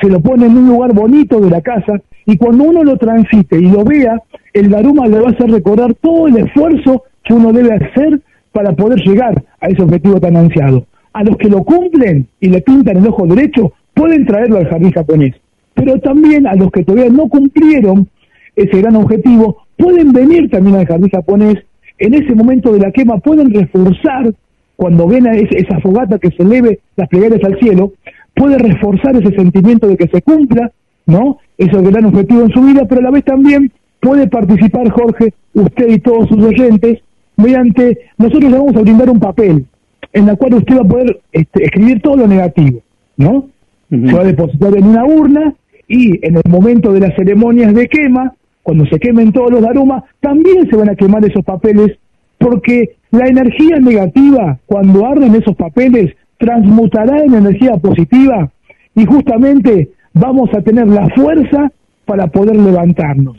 Se 0.00 0.08
lo 0.08 0.20
pone 0.20 0.46
en 0.46 0.56
un 0.58 0.68
lugar 0.68 0.92
bonito 0.92 1.40
de 1.40 1.50
la 1.50 1.60
casa 1.60 2.00
y 2.26 2.36
cuando 2.36 2.64
uno 2.64 2.82
lo 2.84 2.96
transite 2.96 3.58
y 3.58 3.70
lo 3.70 3.84
vea, 3.84 4.20
el 4.52 4.70
Daruma 4.70 5.06
le 5.06 5.20
va 5.20 5.28
a 5.28 5.32
hacer 5.32 5.50
recordar 5.50 5.94
todo 5.94 6.28
el 6.28 6.38
esfuerzo 6.38 7.04
que 7.22 7.34
uno 7.34 7.52
debe 7.52 7.74
hacer 7.74 8.20
para 8.52 8.72
poder 8.72 9.00
llegar 9.00 9.42
a 9.60 9.66
ese 9.68 9.82
objetivo 9.82 10.20
tan 10.20 10.36
ansiado. 10.36 10.86
A 11.12 11.22
los 11.22 11.36
que 11.36 11.48
lo 11.48 11.64
cumplen 11.64 12.28
y 12.40 12.48
le 12.48 12.60
pintan 12.60 12.96
el 12.96 13.06
ojo 13.06 13.26
derecho, 13.26 13.72
pueden 13.94 14.26
traerlo 14.26 14.58
al 14.58 14.68
jardín 14.68 14.92
japonés. 14.92 15.34
Pero 15.74 15.98
también 16.00 16.46
a 16.46 16.54
los 16.54 16.70
que 16.70 16.84
todavía 16.84 17.10
no 17.10 17.28
cumplieron 17.28 18.08
ese 18.56 18.80
gran 18.80 18.96
objetivo, 18.96 19.64
pueden 19.76 20.12
venir 20.12 20.50
también 20.50 20.76
al 20.76 20.86
jardín 20.86 21.10
japonés. 21.10 21.56
En 21.98 22.14
ese 22.14 22.34
momento 22.34 22.72
de 22.72 22.80
la 22.80 22.92
quema 22.92 23.18
pueden 23.18 23.52
reforzar, 23.52 24.32
cuando 24.76 25.06
ven 25.06 25.26
a 25.26 25.34
esa 25.34 25.80
fogata 25.80 26.18
que 26.18 26.30
se 26.30 26.42
eleve 26.42 26.80
las 26.96 27.08
plegarias 27.08 27.42
al 27.44 27.58
cielo, 27.58 27.92
puede 28.34 28.58
reforzar 28.58 29.16
ese 29.16 29.34
sentimiento 29.34 29.86
de 29.86 29.96
que 29.96 30.08
se 30.08 30.22
cumpla 30.22 30.70
¿no? 31.06 31.38
Es 31.58 31.72
el 31.72 31.90
gran 31.90 32.06
objetivo 32.06 32.42
en 32.42 32.50
su 32.50 32.62
vida, 32.62 32.84
pero 32.88 33.00
a 33.00 33.04
la 33.04 33.10
vez 33.10 33.24
también 33.24 33.70
puede 34.00 34.26
participar, 34.26 34.90
Jorge, 34.90 35.32
usted 35.54 35.88
y 35.88 35.98
todos 36.00 36.28
sus 36.28 36.42
oyentes, 36.44 37.00
mediante, 37.36 37.98
nosotros 38.18 38.50
le 38.50 38.58
vamos 38.58 38.76
a 38.76 38.80
brindar 38.80 39.10
un 39.10 39.20
papel 39.20 39.66
en 40.12 40.26
la 40.26 40.36
cual 40.36 40.54
usted 40.54 40.76
va 40.76 40.82
a 40.82 40.88
poder 40.88 41.20
este, 41.32 41.64
escribir 41.64 42.00
todo 42.00 42.16
lo 42.16 42.28
negativo, 42.28 42.80
¿no? 43.16 43.48
Se 43.90 44.12
va 44.12 44.22
a 44.22 44.24
depositar 44.24 44.76
en 44.76 44.86
una 44.86 45.04
urna 45.04 45.54
y 45.86 46.26
en 46.26 46.36
el 46.36 46.42
momento 46.48 46.92
de 46.92 47.00
las 47.00 47.14
ceremonias 47.14 47.74
de 47.74 47.86
quema, 47.88 48.32
cuando 48.62 48.86
se 48.86 48.98
quemen 48.98 49.32
todos 49.32 49.50
los 49.50 49.60
darumas, 49.60 50.04
también 50.20 50.68
se 50.68 50.76
van 50.76 50.88
a 50.88 50.96
quemar 50.96 51.24
esos 51.24 51.44
papeles 51.44 51.96
porque 52.38 52.96
la 53.10 53.26
energía 53.26 53.78
negativa, 53.78 54.58
cuando 54.66 55.06
arden 55.06 55.34
esos 55.34 55.54
papeles, 55.54 56.14
transmutará 56.44 57.22
en 57.24 57.34
energía 57.34 57.76
positiva 57.78 58.50
y 58.94 59.06
justamente 59.06 59.90
vamos 60.12 60.50
a 60.54 60.60
tener 60.60 60.86
la 60.86 61.08
fuerza 61.16 61.72
para 62.04 62.26
poder 62.26 62.56
levantarnos, 62.56 63.36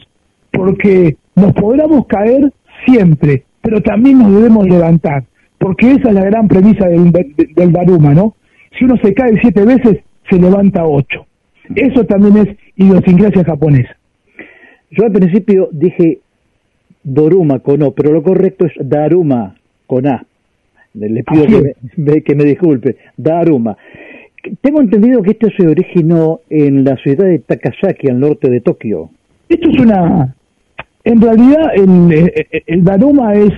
porque 0.52 1.16
nos 1.36 1.54
podremos 1.54 2.08
caer 2.08 2.52
siempre, 2.86 3.44
pero 3.62 3.80
también 3.82 4.18
nos 4.20 4.34
debemos 4.34 4.68
levantar, 4.68 5.24
porque 5.60 5.92
esa 5.92 6.10
es 6.10 6.16
la 6.16 6.26
gran 6.26 6.48
premisa 6.48 6.88
del, 6.88 7.12
del 7.12 7.72
Daruma, 7.72 8.14
¿no? 8.16 8.34
Si 8.78 8.86
uno 8.86 8.96
se 9.04 9.14
cae 9.14 9.40
siete 9.40 9.64
veces, 9.64 10.00
se 10.28 10.40
levanta 10.40 10.86
ocho. 10.86 11.28
Eso 11.76 12.06
también 12.06 12.38
es 12.38 12.58
idiosincrasia 12.76 13.44
japonesa. 13.44 13.96
Yo 14.90 15.06
al 15.06 15.12
principio 15.12 15.70
dije 15.72 16.20
Doruma 17.04 17.60
con 17.60 17.84
O, 17.84 17.92
pero 17.92 18.12
lo 18.12 18.24
correcto 18.24 18.66
es 18.66 18.74
Daruma 18.80 19.56
con 19.86 20.08
A. 20.08 20.26
Le 20.96 21.24
pido 21.24 21.46
que 21.46 21.76
me, 21.98 22.22
que 22.22 22.36
me, 22.36 22.44
disculpe. 22.46 22.96
Daruma. 23.18 23.78
Tengo 24.62 24.82
entendido 24.82 25.22
que 25.22 25.32
esto 25.32 25.48
se 25.58 25.68
originó 25.68 26.40
en 26.50 26.84
la 26.84 26.96
ciudad 26.98 27.26
de 27.26 27.40
Takasaki, 27.40 28.10
al 28.10 28.20
norte 28.20 28.50
de 28.50 28.62
Tokio. 28.62 29.10
Esto 29.50 29.70
es 29.70 29.80
una... 29.80 30.36
En 31.04 31.22
realidad 31.22 31.72
el, 31.76 32.32
el, 32.66 32.84
Daruma 32.84 33.34
es 33.36 33.54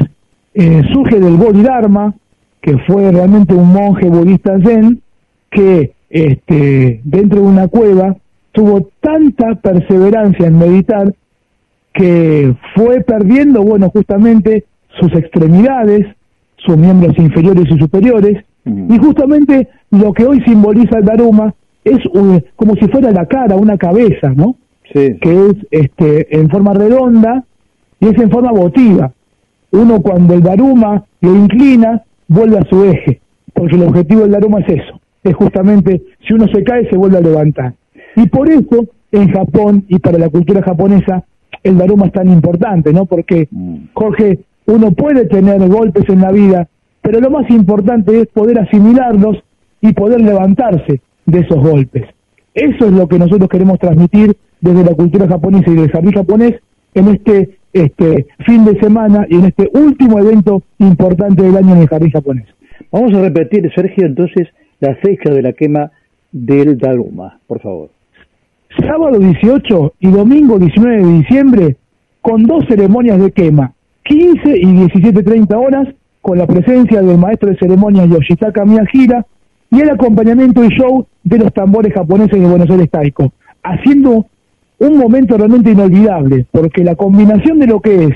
eh, 0.54 0.82
surge 0.92 1.20
del 1.20 1.36
Bodhidharma, 1.36 2.14
que 2.62 2.78
fue 2.80 3.12
realmente 3.12 3.54
un 3.54 3.72
monje 3.72 4.08
budista 4.08 4.60
zen, 4.60 5.02
que 5.50 5.94
este, 6.10 7.00
dentro 7.04 7.42
de 7.42 7.48
una 7.48 7.68
cueva 7.68 8.18
tuvo 8.52 8.90
tanta 9.00 9.56
perseverancia 9.56 10.48
en 10.48 10.58
meditar 10.58 11.14
que 11.94 12.56
fue 12.76 13.02
perdiendo, 13.02 13.64
bueno, 13.64 13.90
justamente 13.90 14.66
sus 15.00 15.14
extremidades, 15.14 16.08
sus 16.58 16.78
miembros 16.78 17.18
inferiores 17.18 17.66
y 17.70 17.78
superiores, 17.78 18.44
y 18.66 18.98
justamente 18.98 19.70
lo 19.92 20.12
que 20.12 20.26
hoy 20.26 20.42
simboliza 20.42 20.98
el 20.98 21.06
Daruma 21.06 21.54
es 21.86 21.98
como 22.56 22.76
si 22.76 22.88
fuera 22.90 23.12
la 23.12 23.26
cara, 23.26 23.56
una 23.56 23.78
cabeza, 23.78 24.34
¿no? 24.36 24.58
Sí. 24.92 25.18
Que 25.22 25.48
es 25.48 25.56
este, 25.72 26.38
en 26.38 26.50
forma 26.50 26.74
redonda 26.74 27.46
y 28.00 28.08
es 28.08 28.18
en 28.20 28.30
forma 28.30 28.52
votiva. 28.52 29.12
Uno 29.72 30.02
cuando 30.02 30.34
el 30.34 30.44
Daruma 30.44 31.06
lo 31.22 31.36
inclina, 31.36 32.04
vuelve 32.28 32.58
a 32.58 32.66
su 32.70 32.84
eje, 32.84 33.22
porque 33.54 33.76
el 33.76 33.84
objetivo 33.84 34.22
del 34.22 34.32
Daruma 34.32 34.60
es 34.60 34.82
eso, 34.82 35.00
es 35.24 35.34
justamente 35.36 36.04
si 36.28 36.34
uno 36.34 36.48
se 36.48 36.64
cae 36.64 36.90
se 36.90 36.98
vuelve 36.98 37.18
a 37.18 37.22
levantar. 37.22 37.74
Y 38.16 38.28
por 38.28 38.50
eso 38.50 38.86
en 39.12 39.30
Japón 39.30 39.86
y 39.88 40.00
para 40.00 40.18
la 40.18 40.30
cultura 40.30 40.62
japonesa 40.62 41.24
el 41.64 41.78
Daruma 41.78 42.08
es 42.08 42.14
tan 42.14 42.30
importante, 42.30 42.94
¿no? 42.94 43.06
Porque, 43.06 43.48
mm. 43.52 43.76
Jorge, 43.94 44.40
uno 44.68 44.92
puede 44.92 45.26
tener 45.26 45.60
golpes 45.68 46.08
en 46.10 46.22
la 46.22 46.32
vida, 46.32 46.68
pero 47.02 47.20
lo 47.20 47.30
más 47.30 47.50
importante 47.50 48.22
es 48.22 48.28
poder 48.28 48.60
asimilarlos 48.60 49.38
y 49.82 49.94
poder 49.94 50.22
levantarse 50.22 51.02
de 51.26 51.40
esos 51.40 51.58
golpes. 51.58 52.06
Eso 52.54 52.86
es 52.86 52.92
lo 52.92 53.08
que 53.08 53.20
nosotros 53.20 53.50
queremos 53.50 53.80
transmitir 53.80 54.36
desde 54.62 54.84
la 54.84 54.94
cultura 54.94 55.28
japonesa 55.28 55.72
y 55.72 55.76
del 55.76 55.92
jardín 55.92 56.12
japonés 56.12 56.56
en 56.94 57.08
este, 57.10 57.58
este 57.74 58.28
fin 58.46 58.66
de 58.66 58.80
semana 58.80 59.26
y 59.30 59.36
en 59.36 59.46
este 59.46 59.70
último 59.74 60.20
evento 60.20 60.64
importante 60.80 61.44
del 61.44 61.58
año 61.58 61.76
en 61.76 61.82
el 61.82 61.88
jardín 61.88 62.12
japonés. 62.12 62.48
Vamos 62.92 63.14
a 63.14 63.22
repetir, 63.22 63.70
Sergio, 63.74 64.06
entonces 64.06 64.48
la 64.80 64.96
fecha 64.96 65.32
de 65.32 65.42
la 65.42 65.54
quema 65.54 65.92
del 66.32 66.78
Daruma, 66.78 67.40
por 67.48 67.62
favor 67.62 67.90
sábado 68.86 69.20
18 69.20 69.94
y 70.00 70.12
domingo 70.12 70.60
19 70.60 70.98
de 70.98 71.14
diciembre, 71.20 71.78
con 72.22 72.44
dos 72.44 72.66
ceremonias 72.68 73.20
de 73.20 73.32
quema, 73.32 73.74
15 74.08 74.58
y 74.58 74.66
17.30 74.66 75.56
horas, 75.56 75.88
con 76.22 76.38
la 76.38 76.48
presencia 76.48 77.02
del 77.02 77.18
maestro 77.18 77.50
de 77.50 77.58
ceremonias 77.58 78.10
Yoshitaka 78.10 78.66
Miyajira 78.66 79.26
y 79.70 79.82
el 79.82 79.90
acompañamiento 79.90 80.64
y 80.64 80.70
show 80.70 81.06
de 81.24 81.38
los 81.38 81.54
tambores 81.54 81.94
japoneses 81.94 82.40
de 82.40 82.48
Buenos 82.48 82.70
Aires 82.70 82.90
Taiko, 82.90 83.34
haciendo 83.64 84.26
un 84.80 84.98
momento 84.98 85.38
realmente 85.38 85.72
inolvidable, 85.72 86.46
porque 86.52 86.84
la 86.84 86.96
combinación 86.96 87.60
de 87.60 87.68
lo 87.68 87.80
que 87.82 88.06
es, 88.06 88.14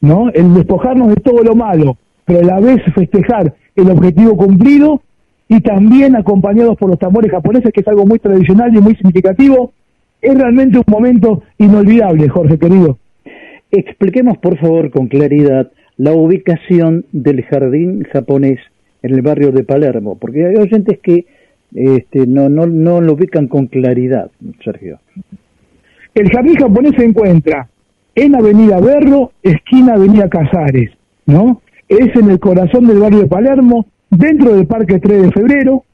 ¿no? 0.00 0.30
El 0.30 0.54
despojarnos 0.54 1.08
de 1.08 1.16
todo 1.16 1.42
lo 1.42 1.54
malo, 1.54 1.96
pero 2.24 2.40
a 2.40 2.44
la 2.44 2.60
vez 2.60 2.82
festejar 2.94 3.54
el 3.74 3.90
objetivo 3.90 4.36
cumplido 4.36 5.00
y 5.48 5.60
también 5.60 6.16
acompañados 6.16 6.76
por 6.76 6.90
los 6.90 6.98
tambores 6.98 7.30
japoneses, 7.30 7.72
que 7.72 7.80
es 7.80 7.88
algo 7.88 8.06
muy 8.06 8.18
tradicional 8.18 8.74
y 8.74 8.80
muy 8.80 8.94
significativo, 8.94 9.72
es 10.20 10.34
realmente 10.36 10.78
un 10.78 10.84
momento 10.86 11.42
inolvidable, 11.58 12.28
Jorge 12.28 12.58
querido. 12.58 12.98
Expliquemos, 13.76 14.38
por 14.38 14.56
favor, 14.58 14.90
con 14.90 15.08
claridad 15.08 15.72
la 15.96 16.12
ubicación 16.12 17.06
del 17.10 17.42
jardín 17.42 18.04
japonés 18.04 18.60
en 19.02 19.14
el 19.14 19.22
barrio 19.22 19.50
de 19.50 19.64
Palermo, 19.64 20.16
porque 20.16 20.46
hay 20.46 20.54
oyentes 20.54 21.00
que 21.02 21.26
este, 21.74 22.24
no, 22.24 22.48
no, 22.48 22.66
no 22.66 23.00
lo 23.00 23.14
ubican 23.14 23.48
con 23.48 23.66
claridad, 23.66 24.30
Sergio. 24.62 25.00
El 26.14 26.30
jardín 26.30 26.54
japonés 26.54 26.92
se 26.96 27.04
encuentra 27.04 27.68
en 28.14 28.36
Avenida 28.36 28.78
Berro, 28.80 29.32
esquina 29.42 29.94
Avenida 29.94 30.28
Casares, 30.28 30.92
¿no? 31.26 31.60
Es 31.88 32.14
en 32.14 32.30
el 32.30 32.38
corazón 32.38 32.86
del 32.86 33.00
barrio 33.00 33.22
de 33.22 33.26
Palermo, 33.26 33.86
dentro 34.08 34.54
del 34.54 34.68
Parque 34.68 35.00
3 35.00 35.22
de 35.22 35.32
Febrero, 35.32 35.84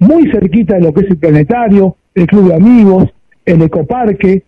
muy 0.00 0.28
cerquita 0.32 0.74
de 0.74 0.80
lo 0.80 0.92
que 0.92 1.02
es 1.02 1.10
el 1.10 1.18
planetario, 1.18 1.96
el 2.16 2.26
Club 2.26 2.48
de 2.48 2.54
Amigos, 2.56 3.08
el 3.44 3.62
ecoparque, 3.62 4.42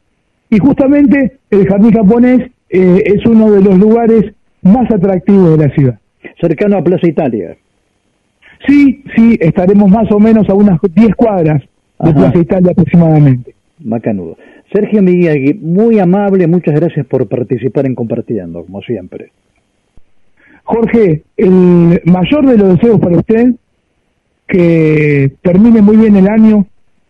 y 0.50 0.58
justamente 0.58 1.38
el 1.50 1.66
jardín 1.68 1.92
japonés 1.92 2.51
eh, 2.72 3.02
es 3.04 3.26
uno 3.26 3.50
de 3.50 3.60
los 3.60 3.78
lugares 3.78 4.32
más 4.62 4.90
atractivos 4.90 5.58
de 5.58 5.66
la 5.66 5.74
ciudad. 5.74 5.98
Cercano 6.40 6.78
a 6.78 6.82
Plaza 6.82 7.06
Italia. 7.06 7.56
Sí, 8.66 9.04
sí, 9.14 9.36
estaremos 9.40 9.90
más 9.90 10.10
o 10.10 10.18
menos 10.18 10.48
a 10.48 10.54
unas 10.54 10.80
10 10.80 11.14
cuadras 11.14 11.62
de 12.00 12.12
Plaza 12.12 12.38
Italia 12.38 12.70
aproximadamente. 12.72 13.54
Macanudo. 13.78 14.38
Sergio 14.72 15.02
Miyagi, 15.02 15.54
muy 15.54 15.98
amable, 15.98 16.46
muchas 16.46 16.74
gracias 16.74 17.04
por 17.06 17.28
participar 17.28 17.84
en 17.84 17.94
Compartiendo, 17.94 18.64
como 18.64 18.80
siempre. 18.80 19.32
Jorge, 20.64 21.24
el 21.36 22.00
mayor 22.04 22.46
de 22.46 22.56
los 22.56 22.78
deseos 22.78 23.00
para 23.00 23.18
usted, 23.18 23.54
que 24.48 25.32
termine 25.42 25.82
muy 25.82 25.96
bien 25.96 26.16
el 26.16 26.28
año, 26.28 26.66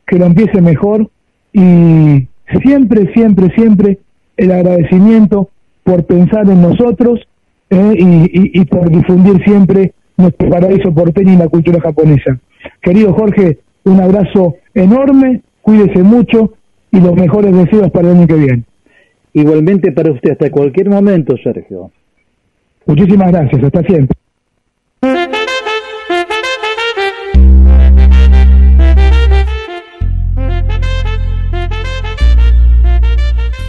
que 0.06 0.18
lo 0.18 0.26
empiece 0.26 0.60
mejor 0.60 1.08
y 1.52 2.26
siempre, 2.62 3.12
siempre, 3.14 3.54
siempre 3.54 3.98
el 4.36 4.50
agradecimiento 4.50 5.50
por 5.84 6.04
pensar 6.04 6.48
en 6.48 6.62
nosotros 6.62 7.20
eh, 7.70 7.94
y, 7.98 8.64
por 8.66 8.90
difundir 8.90 9.42
siempre 9.44 9.92
nuestro 10.16 10.50
paraíso 10.50 10.92
porteño 10.92 11.32
y 11.32 11.36
la 11.36 11.48
cultura 11.48 11.80
japonesa. 11.80 12.38
Querido 12.82 13.12
Jorge, 13.14 13.58
un 13.84 14.00
abrazo 14.00 14.56
enorme, 14.74 15.40
cuídese 15.62 16.02
mucho 16.02 16.52
y 16.90 17.00
los 17.00 17.14
mejores 17.14 17.56
deseos 17.56 17.90
para 17.90 18.10
el 18.10 18.18
año 18.18 18.26
que 18.26 18.34
viene. 18.34 18.62
Igualmente 19.32 19.92
para 19.92 20.12
usted, 20.12 20.32
hasta 20.32 20.50
cualquier 20.50 20.90
momento, 20.90 21.34
Sergio. 21.42 21.90
Muchísimas 22.86 23.32
gracias, 23.32 23.64
hasta 23.64 23.82
siempre. 23.82 24.16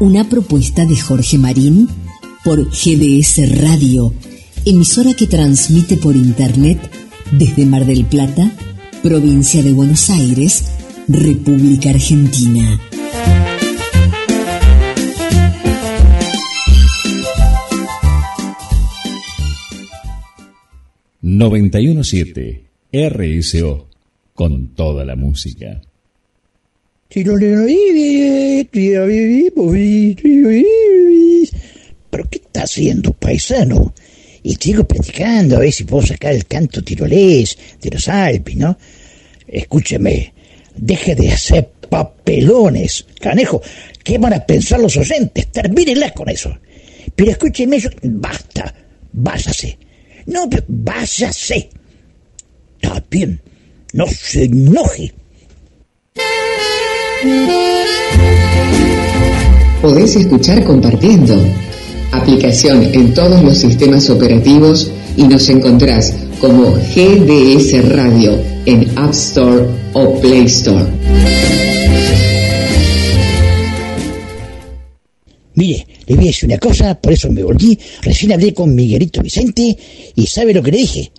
Una 0.00 0.26
propuesta 0.26 0.86
de 0.86 0.96
Jorge 0.96 1.36
Marín 1.36 1.86
por 2.42 2.70
GDS 2.70 3.60
Radio, 3.60 4.14
emisora 4.64 5.12
que 5.12 5.26
transmite 5.26 5.98
por 5.98 6.16
Internet 6.16 6.78
desde 7.32 7.66
Mar 7.66 7.84
del 7.84 8.06
Plata, 8.06 8.50
provincia 9.02 9.62
de 9.62 9.72
Buenos 9.72 10.08
Aires, 10.08 10.64
República 11.06 11.90
Argentina. 11.90 12.80
...917... 21.22 22.62
RSO... 22.90 23.88
...con 24.32 24.68
toda 24.68 25.04
la 25.04 25.14
música. 25.14 25.82
Pero 32.08 32.24
¿qué 32.30 32.38
está 32.38 32.62
haciendo, 32.62 33.12
paisano? 33.12 33.92
Y 34.44 34.54
sigo 34.54 34.84
platicando 34.84 35.56
a 35.56 35.58
ver 35.58 35.72
si 35.72 35.82
puedo 35.82 36.06
sacar 36.06 36.34
el 36.34 36.46
canto 36.46 36.84
tirolés 36.84 37.58
de 37.80 37.90
los 37.90 38.06
Alpes, 38.06 38.54
¿no? 38.54 38.78
Escúcheme, 39.48 40.32
deje 40.76 41.16
de 41.16 41.30
hacer 41.30 41.68
papelones, 41.88 43.04
canejo. 43.20 43.60
¿Qué 44.04 44.16
van 44.18 44.34
a 44.34 44.46
pensar 44.46 44.78
los 44.78 44.96
oyentes? 44.96 45.48
Termínenla 45.48 46.14
con 46.14 46.28
eso. 46.28 46.56
Pero 47.16 47.32
escúcheme, 47.32 47.82
basta, 48.04 48.72
váyase. 49.12 49.76
No, 50.26 50.48
pero 50.48 50.62
váyase. 50.68 51.70
Está 52.80 53.04
bien, 53.10 53.40
no 53.94 54.06
se 54.06 54.44
enoje. 54.44 55.12
Podés 59.82 60.16
escuchar 60.16 60.64
compartiendo. 60.64 61.34
Aplicación 62.12 62.82
en 62.94 63.12
todos 63.12 63.42
los 63.42 63.58
sistemas 63.58 64.08
operativos 64.08 64.90
y 65.16 65.24
nos 65.24 65.48
encontrás 65.48 66.14
como 66.40 66.72
GDS 66.72 67.88
Radio 67.90 68.38
en 68.64 68.90
App 68.96 69.12
Store 69.12 69.66
o 69.92 70.20
Play 70.20 70.44
Store. 70.46 70.86
Mire, 75.54 75.86
le 76.06 76.14
voy 76.14 76.24
a 76.24 76.28
decir 76.28 76.48
una 76.48 76.58
cosa, 76.58 76.98
por 76.98 77.12
eso 77.12 77.30
me 77.30 77.42
volví. 77.42 77.78
Recién 78.02 78.32
hablé 78.32 78.54
con 78.54 78.74
Miguelito 78.74 79.20
Vicente 79.20 79.76
y 80.14 80.26
¿sabe 80.26 80.54
lo 80.54 80.62
que 80.62 80.70
le 80.70 80.78
dije? 80.78 81.12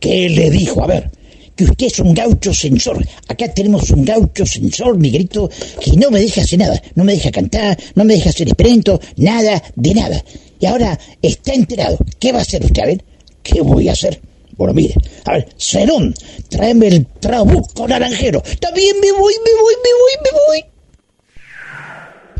¿Qué 0.00 0.28
le 0.28 0.50
dijo? 0.50 0.82
A 0.82 0.88
ver, 0.88 1.10
que 1.56 1.64
usted 1.64 1.86
es 1.86 1.98
un 2.00 2.14
gaucho 2.14 2.52
sensor. 2.52 3.04
Acá 3.28 3.52
tenemos 3.52 3.90
un 3.90 4.04
gaucho 4.04 4.44
sensor, 4.46 4.98
Miguelito, 4.98 5.50
que 5.80 5.92
no 5.92 6.10
me 6.10 6.20
deja 6.20 6.42
hacer 6.42 6.58
nada. 6.58 6.80
No 6.94 7.04
me 7.04 7.12
deja 7.12 7.30
cantar, 7.30 7.78
no 7.94 8.04
me 8.04 8.14
deja 8.14 8.30
hacer 8.30 8.48
experimento, 8.48 9.00
nada 9.16 9.62
de 9.74 9.94
nada. 9.94 10.24
Y 10.60 10.66
ahora 10.66 10.98
está 11.22 11.52
enterado. 11.54 11.98
¿Qué 12.18 12.32
va 12.32 12.38
a 12.38 12.42
hacer 12.42 12.64
usted? 12.64 12.82
A 12.82 12.86
ver, 12.86 13.04
¿qué 13.42 13.60
voy 13.60 13.88
a 13.88 13.92
hacer? 13.92 14.20
Bueno, 14.56 14.72
mire, 14.72 14.94
a 15.24 15.32
ver, 15.32 15.48
Cerón, 15.58 16.14
tráeme 16.48 16.88
el 16.88 17.06
trabuco 17.20 17.88
naranjero. 17.88 18.42
También 18.60 18.96
me 19.00 19.10
voy, 19.12 19.34
me 19.44 19.52
voy, 19.60 19.74
me 19.82 19.90
voy, 19.92 20.12
me 20.22 20.30
voy 20.46 20.73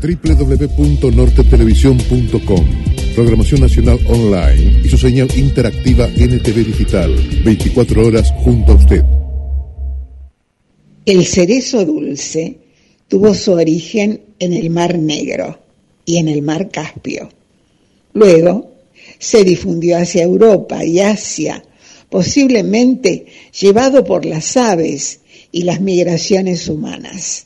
www.nortetelevisión.com 0.05 2.65
Programación 3.15 3.61
Nacional 3.61 3.97
Online 4.07 4.81
y 4.83 4.89
su 4.89 4.97
señal 4.97 5.29
interactiva 5.35 6.07
NTV 6.07 6.65
Digital. 6.65 7.15
24 7.43 8.05
horas 8.05 8.31
junto 8.43 8.73
a 8.73 8.75
usted. 8.75 9.03
El 11.05 11.25
cerezo 11.25 11.85
dulce 11.85 12.57
tuvo 13.07 13.33
su 13.33 13.53
origen 13.53 14.21
en 14.37 14.53
el 14.53 14.69
Mar 14.69 14.99
Negro 14.99 15.59
y 16.05 16.17
en 16.17 16.27
el 16.27 16.41
Mar 16.41 16.69
Caspio. 16.69 17.29
Luego 18.13 18.73
se 19.17 19.43
difundió 19.43 19.97
hacia 19.97 20.23
Europa 20.23 20.83
y 20.83 20.99
Asia, 20.99 21.63
posiblemente 22.09 23.25
llevado 23.59 24.03
por 24.03 24.25
las 24.25 24.57
aves 24.57 25.21
y 25.51 25.63
las 25.63 25.81
migraciones 25.81 26.67
humanas. 26.67 27.44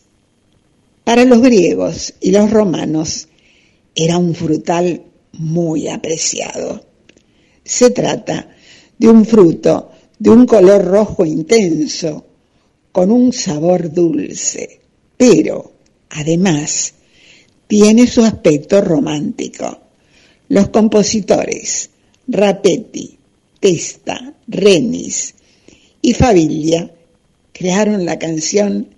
Para 1.10 1.26
los 1.26 1.42
griegos 1.42 2.14
y 2.22 2.30
los 2.30 2.52
romanos 2.52 3.30
era 3.96 4.20
un 4.20 4.36
frutal 4.36 5.06
muy 5.32 5.88
apreciado. 5.88 6.86
Se 7.64 7.90
trata 7.90 8.56
de 8.96 9.08
un 9.08 9.26
fruto 9.26 9.90
de 10.20 10.30
un 10.30 10.46
color 10.46 10.86
rojo 10.86 11.26
intenso, 11.26 12.28
con 12.92 13.10
un 13.10 13.34
sabor 13.34 13.92
dulce, 13.92 14.82
pero 15.18 15.72
además 16.12 16.94
tiene 17.66 18.06
su 18.06 18.22
aspecto 18.22 18.80
romántico. 18.80 19.80
Los 20.50 20.70
compositores 20.70 21.90
Rapetti, 22.28 23.18
Testa, 23.60 24.36
Renis 24.48 25.34
y 26.04 26.14
Fabiglia 26.14 26.94
crearon 27.52 28.06
la 28.06 28.20
canción 28.20 28.90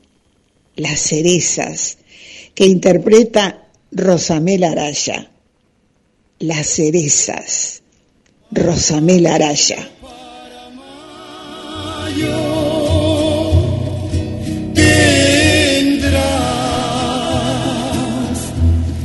Las 0.75 0.99
cerezas, 0.99 1.99
que 2.53 2.65
interpreta 2.65 3.67
Rosamel 3.91 4.63
Araya. 4.63 5.29
Las 6.39 6.67
cerezas, 6.67 7.83
Rosamel 8.51 9.27
Araya. 9.27 9.89
Tendrás 14.73 16.31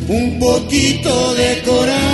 un 0.09 0.39
poquito 0.39 1.35
de 1.35 1.63
coraje, 1.63 2.06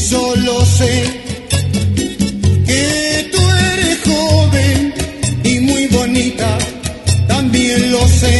eso 0.00 0.34
lo 0.36 0.64
sé. 0.64 0.94
Que 2.68 3.28
tú 3.32 3.42
eres 3.72 3.96
joven 4.08 4.94
y 5.44 5.60
muy 5.60 5.86
bonita, 5.88 6.50
también 7.28 7.92
lo 7.92 8.02
sé. 8.20 8.36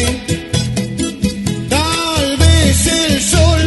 Tal 1.77 2.27
vez 2.45 2.77
el 3.03 3.15
sol 3.35 3.63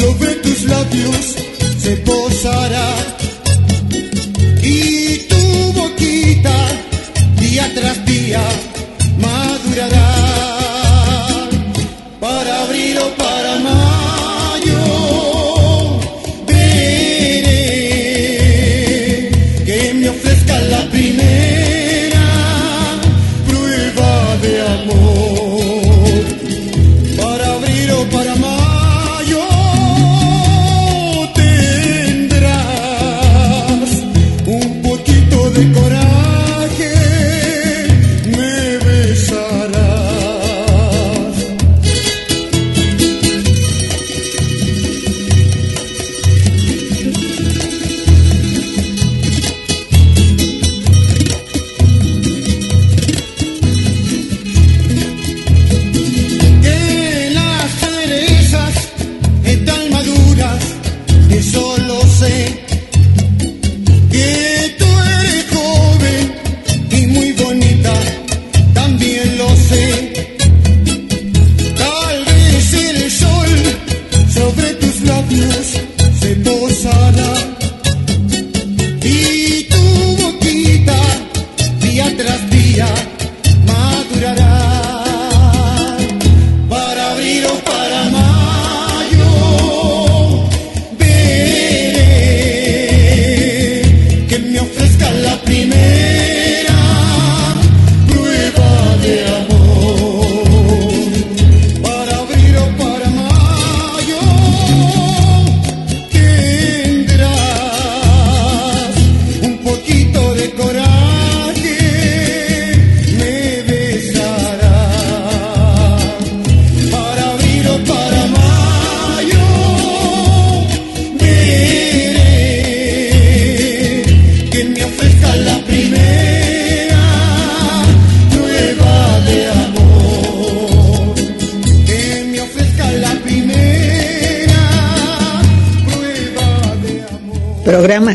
sobre 0.00 0.30
tus 0.44 0.58
labios 0.74 1.24
se 1.82 1.92
posará 2.08 2.90
y 4.62 5.18
tu 5.30 5.44
boquita 5.80 6.58
día 7.40 7.66
tras 7.74 7.98
día 8.06 8.44
madurará 9.24 10.09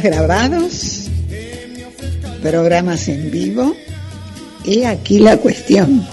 grabados, 0.05 1.09
programas 2.43 3.07
en 3.07 3.31
vivo 3.31 3.75
He 4.67 4.85
aquí 4.87 5.19
la 5.19 5.37
cuestión. 5.37 6.05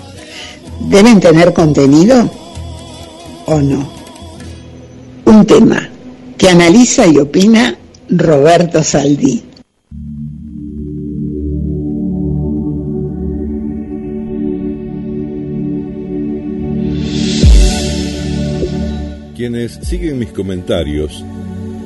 ¿Deben 0.89 1.21
tener 1.21 1.53
contenido 1.53 2.31
o 3.47 3.61
no? 3.61 3.91
Un 5.25 5.47
tema 5.47 5.89
que 6.37 6.49
analiza 6.49 7.07
y 7.07 7.19
opina 7.19 7.77
Roberto 8.11 8.83
Saldí. 8.83 9.43
Quienes 19.35 19.79
siguen 19.83 20.19
mis 20.19 20.31
comentarios 20.31 21.25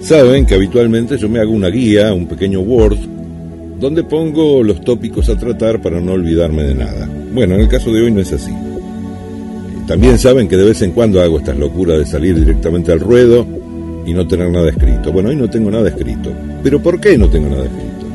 saben 0.06 0.46
que 0.46 0.54
habitualmente 0.54 1.18
yo 1.18 1.28
me 1.28 1.40
hago 1.40 1.50
una 1.50 1.68
guía, 1.68 2.14
un 2.14 2.28
pequeño 2.28 2.60
Word, 2.60 2.96
donde 3.80 4.04
pongo 4.04 4.62
los 4.62 4.80
tópicos 4.80 5.28
a 5.28 5.36
tratar 5.36 5.82
para 5.82 6.00
no 6.00 6.12
olvidarme 6.12 6.62
de 6.62 6.76
nada. 6.76 7.10
Bueno, 7.34 7.56
en 7.56 7.62
el 7.62 7.68
caso 7.68 7.92
de 7.92 8.02
hoy 8.02 8.12
no 8.12 8.20
es 8.20 8.32
así. 8.32 8.52
También 9.88 10.16
saben 10.16 10.46
que 10.46 10.56
de 10.56 10.64
vez 10.64 10.80
en 10.82 10.92
cuando 10.92 11.20
hago 11.20 11.38
estas 11.38 11.58
locuras 11.58 11.98
de 11.98 12.06
salir 12.06 12.38
directamente 12.38 12.92
al 12.92 13.00
ruedo 13.00 13.44
y 14.06 14.14
no 14.14 14.28
tener 14.28 14.48
nada 14.48 14.70
escrito. 14.70 15.10
Bueno, 15.12 15.30
hoy 15.30 15.36
no 15.36 15.50
tengo 15.50 15.72
nada 15.72 15.88
escrito. 15.88 16.32
¿Pero 16.62 16.80
por 16.80 17.00
qué 17.00 17.18
no 17.18 17.28
tengo 17.28 17.48
nada 17.48 17.64
escrito? 17.64 18.06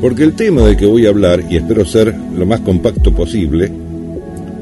Porque 0.00 0.24
el 0.24 0.32
tema 0.32 0.62
del 0.62 0.76
que 0.76 0.86
voy 0.86 1.06
a 1.06 1.10
hablar, 1.10 1.40
y 1.48 1.56
espero 1.56 1.84
ser 1.84 2.12
lo 2.36 2.46
más 2.46 2.60
compacto 2.60 3.12
posible, 3.12 3.70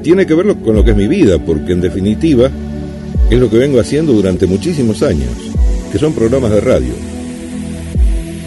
tiene 0.03 0.27
que 0.27 0.35
ver 0.35 0.55
con 0.57 0.77
lo 0.77 0.85
que 0.85 0.91
es 0.91 0.97
mi 0.97 1.09
vida, 1.09 1.39
porque 1.39 1.73
en 1.73 1.81
definitiva 1.81 2.51
es 3.31 3.41
lo 3.41 3.49
que 3.49 3.57
vengo 3.57 3.81
haciendo 3.81 4.13
durante 4.13 4.47
muchísimos 4.47 5.03
años, 5.03 5.54
que 5.95 6.01
son 6.01 6.13
programas 6.13 6.51
de 6.51 6.61
radio. 6.61 6.93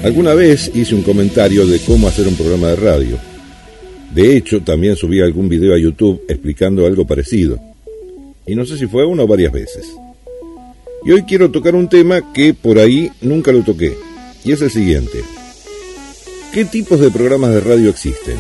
Alguna 0.04 0.34
vez 0.34 0.70
hice 0.76 0.94
un 0.94 1.02
comentario 1.02 1.66
de 1.66 1.80
cómo 1.80 2.10
hacer 2.10 2.28
un 2.28 2.36
programa 2.36 2.68
de 2.68 2.76
radio. 2.76 3.18
De 4.14 4.36
hecho, 4.36 4.62
también 4.64 4.98
subí 4.98 5.22
algún 5.22 5.48
video 5.48 5.74
a 5.74 5.78
YouTube 5.78 6.26
explicando 6.28 6.86
algo 6.86 7.08
parecido. 7.08 7.58
Y 8.46 8.54
no 8.54 8.66
sé 8.66 8.78
si 8.78 8.86
fue 8.86 9.06
una 9.06 9.24
o 9.24 9.28
varias 9.28 9.54
veces. 9.54 9.88
Y 11.06 11.12
hoy 11.14 11.22
quiero 11.22 11.50
tocar 11.50 11.74
un 11.74 11.88
tema 11.88 12.34
que 12.34 12.54
por 12.54 12.80
ahí 12.80 13.10
nunca 13.22 13.54
lo 13.54 13.64
toqué. 13.64 13.96
Y 14.44 14.52
es 14.52 14.62
el 14.62 14.70
siguiente. 14.70 15.20
¿Qué 16.52 16.66
tipos 16.66 17.00
de 17.00 17.12
programas 17.12 17.52
de 17.52 17.62
radio 17.62 17.90
existen? 17.90 18.36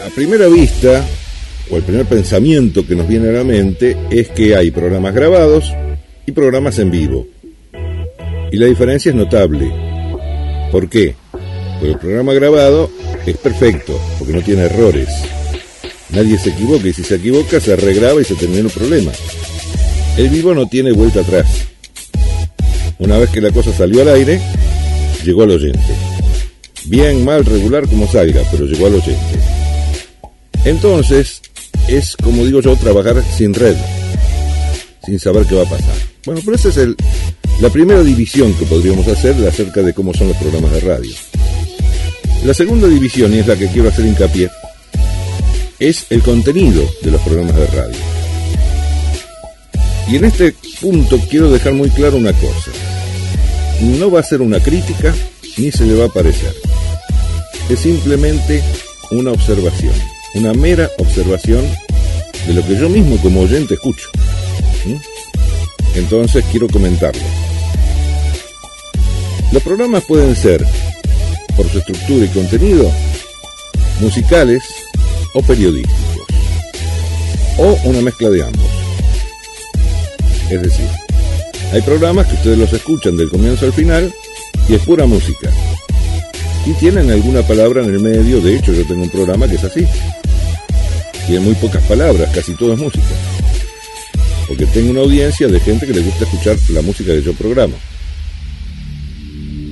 A 0.00 0.10
primera 0.14 0.46
vista, 0.46 1.04
o 1.72 1.76
el 1.76 1.82
primer 1.82 2.06
pensamiento 2.06 2.86
que 2.86 2.94
nos 2.94 3.08
viene 3.08 3.30
a 3.30 3.32
la 3.32 3.42
mente, 3.42 3.96
es 4.12 4.28
que 4.28 4.54
hay 4.54 4.70
programas 4.70 5.12
grabados 5.12 5.72
y 6.26 6.32
programas 6.32 6.78
en 6.78 6.90
vivo. 6.90 7.26
Y 8.50 8.56
la 8.56 8.66
diferencia 8.66 9.10
es 9.10 9.16
notable. 9.16 9.70
¿Por 10.70 10.88
qué? 10.88 11.14
Porque 11.78 11.92
el 11.92 11.98
programa 11.98 12.32
grabado 12.34 12.90
es 13.26 13.36
perfecto, 13.36 13.98
porque 14.18 14.32
no 14.32 14.42
tiene 14.42 14.62
errores. 14.62 15.08
Nadie 16.10 16.38
se 16.38 16.50
equivoca 16.50 16.86
y 16.86 16.92
si 16.92 17.02
se 17.02 17.16
equivoca 17.16 17.60
se 17.60 17.74
regraba 17.76 18.20
y 18.20 18.24
se 18.24 18.34
termina 18.34 18.60
el 18.60 18.70
problema. 18.70 19.10
El 20.16 20.28
vivo 20.28 20.54
no 20.54 20.68
tiene 20.68 20.92
vuelta 20.92 21.20
atrás. 21.20 21.66
Una 22.98 23.18
vez 23.18 23.30
que 23.30 23.40
la 23.40 23.50
cosa 23.50 23.72
salió 23.72 24.02
al 24.02 24.08
aire, 24.08 24.40
llegó 25.24 25.42
al 25.42 25.50
oyente. 25.50 25.80
Bien, 26.84 27.24
mal, 27.24 27.44
regular, 27.44 27.88
como 27.88 28.06
salga, 28.06 28.42
pero 28.50 28.66
llegó 28.66 28.86
al 28.86 28.94
oyente. 28.94 29.38
Entonces, 30.64 31.42
es 31.88 32.16
como 32.16 32.44
digo 32.44 32.60
yo, 32.60 32.76
trabajar 32.76 33.22
sin 33.36 33.52
red, 33.52 33.76
sin 35.04 35.18
saber 35.18 35.46
qué 35.46 35.56
va 35.56 35.62
a 35.62 35.68
pasar. 35.68 36.13
Bueno, 36.26 36.40
pero 36.44 36.56
esa 36.56 36.68
es 36.68 36.88
la 37.60 37.68
primera 37.68 38.02
división 38.02 38.54
que 38.54 38.64
podríamos 38.64 39.06
hacer 39.08 39.34
acerca 39.46 39.82
de 39.82 39.92
cómo 39.92 40.14
son 40.14 40.28
los 40.28 40.36
programas 40.38 40.72
de 40.72 40.80
radio. 40.80 41.12
La 42.44 42.54
segunda 42.54 42.88
división, 42.88 43.34
y 43.34 43.38
es 43.38 43.46
la 43.46 43.56
que 43.56 43.68
quiero 43.68 43.88
hacer 43.88 44.06
hincapié, 44.06 44.50
es 45.78 46.06
el 46.10 46.22
contenido 46.22 46.82
de 47.02 47.10
los 47.10 47.20
programas 47.22 47.56
de 47.56 47.66
radio. 47.66 47.98
Y 50.08 50.16
en 50.16 50.24
este 50.24 50.54
punto 50.80 51.18
quiero 51.30 51.50
dejar 51.50 51.74
muy 51.74 51.90
claro 51.90 52.16
una 52.16 52.32
cosa. 52.32 52.70
No 53.80 54.10
va 54.10 54.20
a 54.20 54.24
ser 54.24 54.40
una 54.40 54.60
crítica 54.60 55.14
ni 55.58 55.70
se 55.70 55.84
le 55.84 55.94
va 55.94 56.06
a 56.06 56.08
parecer. 56.08 56.54
Es 57.68 57.80
simplemente 57.80 58.62
una 59.10 59.30
observación, 59.30 59.94
una 60.34 60.52
mera 60.54 60.90
observación 60.98 61.62
de 62.46 62.54
lo 62.54 62.66
que 62.66 62.76
yo 62.76 62.88
mismo 62.88 63.16
como 63.18 63.40
oyente 63.40 63.74
escucho. 63.74 64.08
Entonces 65.94 66.44
quiero 66.50 66.68
comentarlo. 66.68 67.22
Los 69.52 69.62
programas 69.62 70.04
pueden 70.04 70.34
ser, 70.34 70.66
por 71.56 71.68
su 71.68 71.78
estructura 71.78 72.24
y 72.24 72.28
contenido, 72.28 72.90
musicales 74.00 74.64
o 75.34 75.42
periodísticos, 75.42 76.26
o 77.58 77.78
una 77.84 78.00
mezcla 78.00 78.30
de 78.30 78.42
ambos. 78.42 78.66
Es 80.50 80.60
decir, 80.62 80.86
hay 81.72 81.80
programas 81.82 82.26
que 82.26 82.34
ustedes 82.34 82.58
los 82.58 82.72
escuchan 82.72 83.16
del 83.16 83.30
comienzo 83.30 83.66
al 83.66 83.72
final 83.72 84.12
y 84.68 84.74
es 84.74 84.82
pura 84.82 85.06
música. 85.06 85.50
Y 86.66 86.72
tienen 86.74 87.10
alguna 87.10 87.42
palabra 87.42 87.82
en 87.82 87.90
el 87.90 88.00
medio, 88.00 88.40
de 88.40 88.56
hecho 88.56 88.72
yo 88.72 88.84
tengo 88.86 89.02
un 89.02 89.10
programa 89.10 89.46
que 89.46 89.54
es 89.54 89.64
así. 89.64 89.86
Tiene 91.26 91.40
muy 91.40 91.54
pocas 91.54 91.82
palabras, 91.84 92.30
casi 92.34 92.54
todo 92.54 92.72
es 92.72 92.80
música. 92.80 93.04
Porque 94.46 94.66
tengo 94.66 94.90
una 94.90 95.00
audiencia 95.00 95.48
de 95.48 95.58
gente 95.60 95.86
que 95.86 95.92
le 95.92 96.02
gusta 96.02 96.24
escuchar 96.24 96.56
la 96.70 96.82
música 96.82 97.12
de 97.12 97.22
yo 97.22 97.32
programa. 97.32 97.74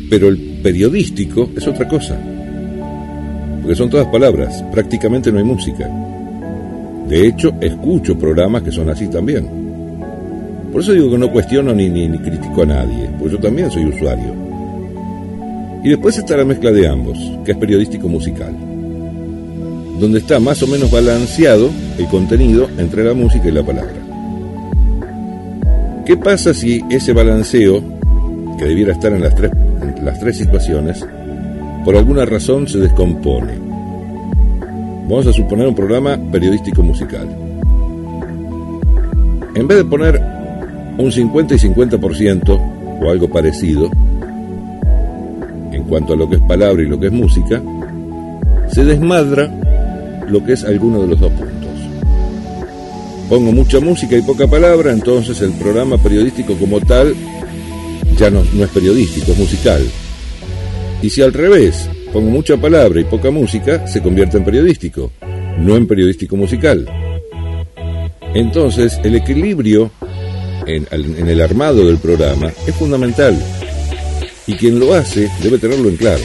Pero 0.09 0.29
el 0.29 0.39
periodístico 0.63 1.51
es 1.57 1.67
otra 1.67 1.87
cosa. 1.87 2.19
Porque 3.61 3.77
son 3.77 3.91
todas 3.91 4.07
palabras, 4.07 4.65
prácticamente 4.73 5.31
no 5.31 5.39
hay 5.39 5.45
música. 5.45 5.89
De 7.09 7.27
hecho, 7.27 7.55
escucho 7.61 8.19
programas 8.19 8.63
que 8.63 8.73
son 8.73 8.89
así 8.89 9.09
también. 9.09 9.49
Por 10.73 10.81
eso 10.81 10.93
digo 10.93 11.11
que 11.11 11.19
no 11.19 11.31
cuestiono 11.31 11.75
ni, 11.75 11.91
ni, 11.91 12.19
critico 12.19 12.63
a 12.63 12.67
nadie, 12.67 13.11
porque 13.19 13.35
yo 13.35 13.41
también 13.41 13.71
soy 13.71 13.85
usuario. 13.85 14.35
Y 15.85 15.91
después 15.91 16.17
está 16.17 16.37
la 16.37 16.45
mezcla 16.45 16.71
de 16.73 16.89
ambos, 16.89 17.19
que 17.45 17.53
es 17.53 17.59
periodístico 17.59 18.09
musical, 18.09 18.57
donde 20.01 20.21
está 20.21 20.41
más 20.41 20.63
o 20.63 20.67
menos 20.67 20.91
balanceado 20.91 21.71
el 21.99 22.07
contenido 22.07 22.69
entre 22.79 23.05
la 23.05 23.13
música 23.13 23.49
y 23.49 23.53
la 23.53 23.63
palabra. 23.63 24.02
¿Qué 26.05 26.17
pasa 26.17 26.53
si 26.53 26.83
ese 26.91 27.13
balanceo, 27.13 27.81
que 28.59 28.65
debiera 28.65 28.93
estar 28.93 29.13
en 29.13 29.23
las 29.23 29.37
tres, 29.37 29.53
las 30.03 30.19
tres 30.19 30.37
situaciones, 30.37 31.07
por 31.85 31.95
alguna 31.95 32.25
razón 32.25 32.67
se 32.67 32.79
descompone? 32.79 33.53
Vamos 35.09 35.29
a 35.29 35.33
suponer 35.33 35.69
un 35.69 35.77
programa 35.77 36.19
periodístico 36.33 36.83
musical. 36.83 37.29
En 39.55 39.69
vez 39.69 39.79
de 39.79 39.85
poner 39.85 40.21
un 40.99 41.13
50 41.13 41.55
y 41.55 41.59
50% 41.59 43.01
o 43.01 43.11
algo 43.11 43.29
parecido 43.29 43.89
en 45.71 45.85
cuanto 45.85 46.15
a 46.15 46.17
lo 46.17 46.29
que 46.29 46.37
es 46.37 46.43
palabra 46.43 46.83
y 46.83 46.87
lo 46.87 46.99
que 46.99 47.07
es 47.07 47.13
música, 47.13 47.63
se 48.73 48.85
desmadra 48.85 49.49
lo 50.29 50.45
que 50.45 50.55
es 50.55 50.65
alguno 50.65 51.03
de 51.03 51.07
los 51.07 51.21
dos 51.21 51.31
puntos. 51.33 51.52
Pongo 53.33 53.51
mucha 53.51 53.81
música 53.81 54.15
y 54.15 54.21
poca 54.21 54.47
palabra, 54.47 54.93
entonces 54.93 55.41
el 55.41 55.53
programa 55.53 55.97
periodístico 55.97 56.55
como 56.55 56.79
tal 56.83 57.15
ya 58.19 58.29
no, 58.29 58.43
es 58.43 58.69
periodístico, 58.69 59.33
es 59.33 59.39
musical. 59.39 59.91
Y 61.01 61.09
si 61.09 61.23
al 61.23 61.33
revés, 61.33 61.89
pongo 62.13 62.29
mucha 62.29 62.59
palabra 62.59 63.01
y 63.01 63.05
poca 63.05 63.31
música, 63.31 63.87
se 63.87 64.03
convierte 64.03 64.37
en 64.37 64.45
periodístico, 64.45 65.13
no 65.57 65.77
en 65.77 65.87
periodístico 65.87 66.37
musical. 66.37 66.87
Entonces, 68.35 69.01
el 69.03 69.15
equilibrio 69.15 69.91
en, 70.67 70.87
el 71.27 71.41
armado 71.41 71.87
del 71.87 71.97
programa 71.97 72.53
es 72.67 72.75
fundamental. 72.75 73.35
Y 74.47 74.57
quien 74.57 74.79
lo 74.79 74.93
hace 74.93 75.31
debe 75.43 75.57
tenerlo 75.57 75.89
en 75.89 75.97
claro. 75.97 76.25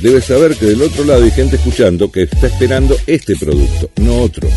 Debe 0.00 0.20
saber 0.20 0.56
que 0.56 0.66
del 0.66 0.82
otro 0.82 1.04
lado 1.04 1.22
hay 1.22 1.30
gente 1.30 1.54
escuchando 1.54 2.10
que 2.10 2.22
está 2.22 2.48
esperando 2.48 2.96
este 3.06 3.36
producto, 3.36 3.88
no 3.98 4.16
otro. 4.16 4.48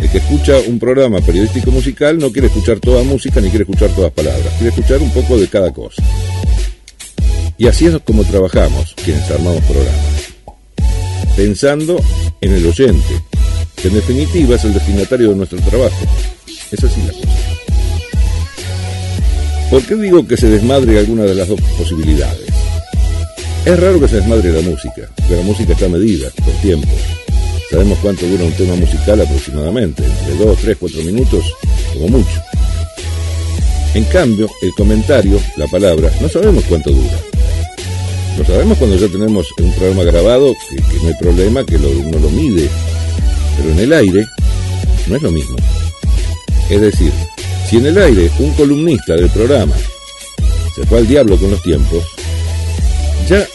El 0.00 0.08
que 0.10 0.18
escucha 0.18 0.58
un 0.68 0.78
programa 0.78 1.20
periodístico 1.20 1.70
musical 1.70 2.18
no 2.18 2.30
quiere 2.30 2.46
escuchar 2.48 2.78
toda 2.78 3.02
música 3.02 3.40
ni 3.40 3.48
quiere 3.48 3.64
escuchar 3.64 3.90
todas 3.90 4.12
palabras, 4.12 4.52
quiere 4.58 4.68
escuchar 4.68 5.02
un 5.02 5.10
poco 5.10 5.36
de 5.36 5.48
cada 5.48 5.72
cosa. 5.72 6.02
Y 7.56 7.66
así 7.66 7.86
es 7.86 7.98
como 8.04 8.24
trabajamos 8.24 8.94
quienes 9.04 9.28
armamos 9.30 9.62
programas. 9.64 10.32
Pensando 11.36 12.00
en 12.40 12.52
el 12.52 12.66
oyente, 12.66 13.22
que 13.76 13.88
en 13.88 13.94
definitiva 13.94 14.54
es 14.54 14.64
el 14.64 14.74
destinatario 14.74 15.30
de 15.30 15.36
nuestro 15.36 15.60
trabajo. 15.60 15.96
Es 16.70 16.84
así 16.84 17.00
la 17.06 17.12
cosa. 17.12 17.28
¿Por 19.70 19.82
qué 19.82 19.96
digo 19.96 20.26
que 20.26 20.36
se 20.36 20.48
desmadre 20.48 20.98
alguna 20.98 21.24
de 21.24 21.34
las 21.34 21.48
dos 21.48 21.60
posibilidades? 21.76 22.46
Es 23.64 23.78
raro 23.78 24.00
que 24.00 24.08
se 24.08 24.16
desmadre 24.16 24.52
la 24.52 24.62
música, 24.62 25.10
porque 25.16 25.36
la 25.36 25.42
música 25.42 25.72
está 25.72 25.88
medida 25.88 26.30
por 26.44 26.54
tiempo. 26.62 26.88
Sabemos 27.70 27.98
cuánto 28.00 28.26
dura 28.26 28.44
un 28.44 28.52
tema 28.52 28.74
musical 28.76 29.20
aproximadamente, 29.20 30.02
entre 30.04 30.34
2, 30.44 30.58
3, 30.62 30.76
4 30.80 31.02
minutos, 31.02 31.44
como 31.92 32.08
mucho. 32.18 32.42
En 33.94 34.04
cambio, 34.04 34.48
el 34.62 34.70
comentario, 34.72 35.40
la 35.56 35.66
palabra, 35.66 36.10
no 36.20 36.28
sabemos 36.28 36.64
cuánto 36.68 36.90
dura. 36.90 37.18
Lo 38.38 38.44
sabemos 38.44 38.78
cuando 38.78 38.96
ya 38.96 39.08
tenemos 39.08 39.46
un 39.58 39.72
programa 39.72 40.04
grabado, 40.04 40.54
que, 40.70 40.76
no 41.02 41.08
hay 41.08 41.14
problema, 41.20 41.64
que 41.66 41.78
lo- 41.78 41.90
uno 41.90 42.18
lo 42.18 42.30
mide. 42.30 42.68
Pero 43.56 43.70
en 43.72 43.78
el 43.80 43.92
aire 43.92 44.26
no 45.08 45.16
es 45.16 45.22
lo 45.22 45.30
mismo. 45.32 45.56
Es 46.70 46.80
decir, 46.80 47.12
si 47.68 47.78
en 47.78 47.86
el 47.86 47.98
aire 47.98 48.30
un 48.38 48.52
columnista 48.54 49.14
del 49.14 49.28
programa 49.30 49.74
se 50.74 50.86
fue 50.86 50.98
al 50.98 51.08
diablo 51.08 51.36
con 51.36 51.50
los 51.50 51.62
tiempos, 51.62 52.04
ya 53.28 53.46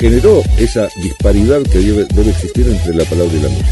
generó 0.00 0.42
esa 0.56 0.88
disparidad 1.02 1.60
que 1.62 1.78
debe, 1.78 2.06
debe 2.14 2.30
existir 2.30 2.66
entre 2.66 2.94
la 2.94 3.04
palabra 3.04 3.34
y 3.36 3.42
la 3.42 3.48
música. 3.50 3.68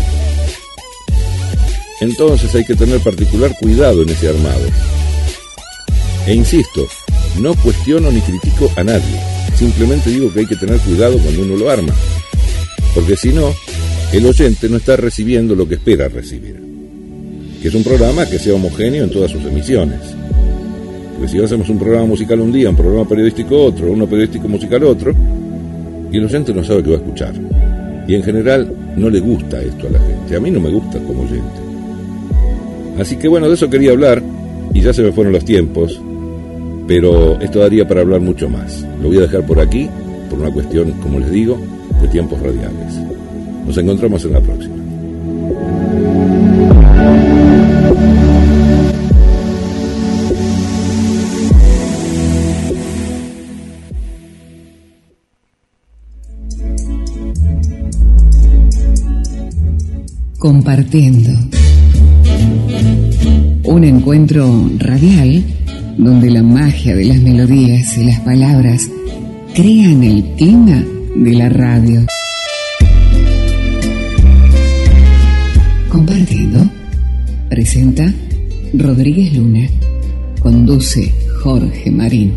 Entonces 2.03 2.55
hay 2.55 2.65
que 2.65 2.75
tener 2.75 3.01
particular 3.01 3.57
cuidado 3.59 4.03
en 4.03 4.11
ese 4.11 4.29
armado. 4.29 4.67
E 6.27 6.35
insisto, 6.35 6.87
no 7.41 7.55
cuestiono 7.55 8.11
ni 8.11 8.21
critico 8.21 8.71
a 8.77 8.85
nadie, 8.85 9.19
simplemente 9.57 10.11
digo 10.11 10.31
que 10.33 10.41
hay 10.41 10.47
que 10.47 10.57
tener 10.57 10.79
cuidado 10.81 11.19
cuando 11.19 11.43
uno 11.43 11.57
lo 11.57 11.71
arma, 11.71 11.95
porque 12.95 13.17
si 13.17 13.33
no, 13.33 13.55
el 14.13 14.27
oyente 14.27 14.69
no 14.69 14.77
está 14.77 14.97
recibiendo 14.97 15.55
lo 15.55 15.67
que 15.67 15.77
espera 15.77 16.09
recibir, 16.09 16.61
que 17.63 17.69
es 17.69 17.75
un 17.75 17.83
programa 17.83 18.27
que 18.27 18.39
sea 18.39 18.55
homogéneo 18.55 19.05
en 19.05 19.11
todas 19.11 19.31
sus 19.31 19.43
emisiones. 19.47 20.01
Porque 21.15 21.33
si 21.33 21.43
hacemos 21.43 21.69
un 21.71 21.79
programa 21.79 22.07
musical 22.07 22.41
un 22.41 22.53
día, 22.53 22.69
un 22.69 22.77
programa 22.77 23.09
periodístico 23.09 23.65
otro, 23.65 23.91
uno 23.91 24.07
periodístico 24.07 24.47
musical 24.47 24.85
otro, 24.85 25.15
y 26.10 26.18
el 26.18 26.24
oyente 26.24 26.52
no 26.55 26.64
sabe 26.64 26.82
qué 26.82 26.90
va 26.90 26.97
a 26.97 27.01
escuchar. 27.01 27.32
Y 28.06 28.14
en 28.14 28.22
general 28.22 28.72
no 28.97 29.10
le 29.10 29.20
gusta 29.20 29.60
esto 29.60 29.86
a 29.86 29.90
la 29.90 29.98
gente. 29.98 30.36
A 30.36 30.40
mí 30.40 30.51
no 30.51 30.60
me 30.60 30.70
gusta 30.70 30.98
como 31.01 31.22
oyente. 31.22 31.60
Así 32.98 33.16
que 33.16 33.28
bueno, 33.28 33.48
de 33.48 33.55
eso 33.55 33.70
quería 33.70 33.93
hablar 33.93 34.22
y 34.74 34.80
ya 34.80 34.93
se 34.93 35.02
me 35.02 35.12
fueron 35.12 35.32
los 35.32 35.44
tiempos, 35.44 36.01
pero 36.86 37.39
esto 37.40 37.60
daría 37.60 37.86
para 37.86 38.01
hablar 38.01 38.20
mucho 38.20 38.48
más. 38.48 38.85
Lo 39.02 39.09
voy 39.09 39.18
a 39.18 39.22
dejar 39.22 39.43
por 39.47 39.60
aquí, 39.60 39.89
por 40.28 40.40
una 40.40 40.51
cuestión, 40.51 40.93
como 41.02 41.20
les 41.20 41.30
digo, 41.30 41.59
de 42.01 42.09
tiempos 42.09 42.40
radiales. 42.40 42.98
Nos 43.66 43.76
encontramos 43.76 44.24
en 44.24 44.32
la 44.32 44.40
próxima. 44.40 44.74
Compartiendo. 60.39 61.31
Un 63.65 63.82
encuentro 63.82 64.70
radial 64.78 65.43
donde 65.97 66.31
la 66.31 66.44
magia 66.44 66.94
de 66.94 67.06
las 67.06 67.19
melodías 67.19 67.98
y 67.98 68.05
las 68.05 68.20
palabras 68.20 68.89
crean 69.52 70.05
el 70.05 70.23
clima 70.36 70.85
de 71.16 71.32
la 71.32 71.48
radio. 71.48 72.06
Compartiendo. 75.89 76.70
Presenta 77.51 78.15
Rodríguez 78.74 79.32
Luna. 79.35 79.69
Conduce 80.40 81.12
Jorge 81.43 81.90
Marín. 81.90 82.32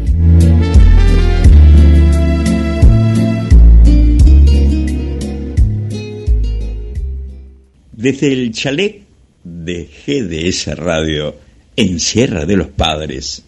Desde 8.02 8.34
el 8.34 8.52
chalet 8.52 9.03
de 9.44 9.86
GDS 9.86 10.76
Radio 10.76 11.36
en 11.76 11.99
Sierra 11.99 12.48
de 12.48 12.57
los 12.57 12.69
Padres, 12.69 13.44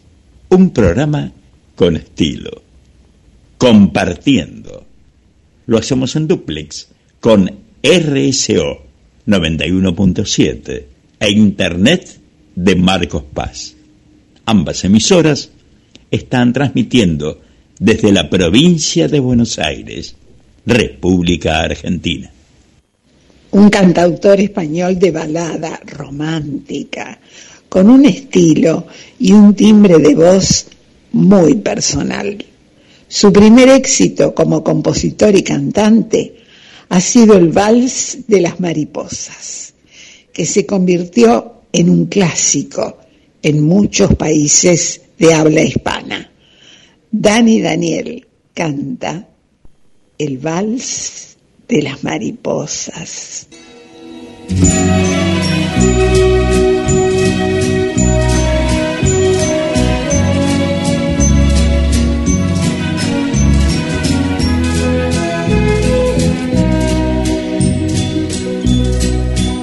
un 0.50 0.70
programa 0.70 1.32
con 1.74 1.96
estilo, 1.96 2.62
compartiendo. 3.58 4.86
Lo 5.66 5.80
hacemos 5.80 6.16
en 6.16 6.28
duplex 6.28 6.88
con 7.20 7.50
RSO 7.82 8.84
91.7 9.26 10.84
e 11.20 11.32
Internet 11.32 12.20
de 12.56 12.76
Marcos 12.76 13.24
Paz. 13.34 13.76
Ambas 14.46 14.84
emisoras 14.84 15.50
están 16.12 16.54
transmitiendo 16.54 17.42
desde 17.80 18.12
la 18.12 18.30
provincia 18.30 19.08
de 19.08 19.20
Buenos 19.20 19.58
Aires, 19.58 20.16
República 20.68 21.62
Argentina. 21.62 22.30
Un 23.54 23.70
cantautor 23.70 24.40
español 24.40 24.98
de 24.98 25.12
balada 25.12 25.80
romántica, 25.86 27.20
con 27.70 27.90
un 27.90 28.06
estilo 28.06 28.88
y 29.20 29.32
un 29.32 29.54
timbre 29.54 30.00
de 30.00 30.16
voz 30.16 30.66
muy 31.12 31.56
personal. 31.56 32.44
Su 33.08 33.32
primer 33.32 33.70
éxito 33.70 34.34
como 34.34 34.64
compositor 34.64 35.36
y 35.36 35.44
cantante 35.44 36.36
ha 36.90 37.00
sido 37.00 37.36
el 37.36 37.50
Vals 37.50 38.28
de 38.28 38.42
las 38.42 38.60
Mariposas, 38.60 39.76
que 40.32 40.48
se 40.48 40.66
convirtió 40.66 41.62
en 41.72 41.92
un 41.92 42.08
clásico 42.08 42.98
en 43.44 43.62
muchos 43.62 44.16
países 44.16 45.02
de 45.20 45.32
habla 45.32 45.62
hispana. 45.62 46.32
Dani 47.12 47.62
Daniel 47.62 48.26
canta 48.56 49.28
el 50.18 50.40
Vals 50.40 51.33
de 51.68 51.82
las 51.82 52.04
Mariposas. 52.04 53.48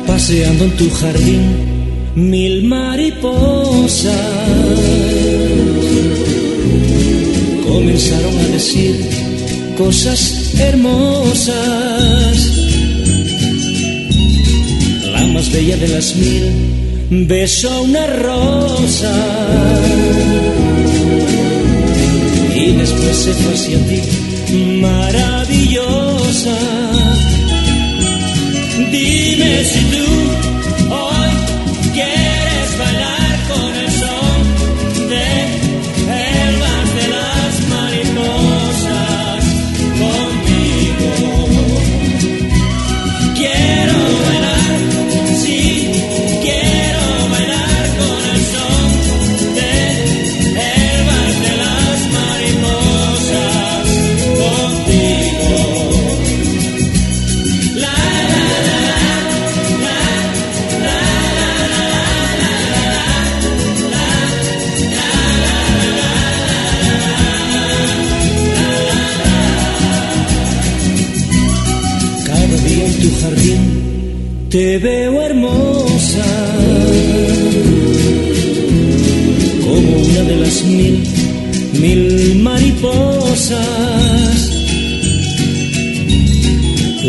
paseando 0.06 0.64
en 0.64 0.76
tu 0.76 0.90
jardín 0.90 1.42
mil 2.14 2.64
mariposas 2.64 4.14
comenzaron 7.64 8.38
a 8.38 8.46
decir 8.48 9.29
cosas 9.80 10.52
hermosas. 10.58 11.54
La 15.12 15.26
más 15.28 15.50
bella 15.52 15.76
de 15.78 15.88
las 15.88 16.14
mil 16.16 17.26
besó 17.26 17.82
una 17.82 18.06
rosa 18.06 19.14
y 22.54 22.72
después 22.72 23.16
se 23.24 23.32
fue 23.32 23.54
hacia 23.54 23.78
ti 23.88 24.00
maravillosa. 24.82 26.56
Dime 28.92 29.64
si 29.64 29.80
tú 29.92 30.29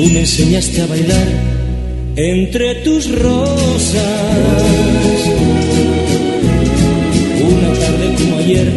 Tú 0.01 0.07
me 0.09 0.21
enseñaste 0.21 0.81
a 0.81 0.87
bailar 0.87 1.27
entre 2.15 2.73
tus 2.83 3.07
rosas. 3.19 4.63
Una 7.47 7.71
tarde 7.79 8.15
como 8.17 8.37
ayer, 8.37 8.73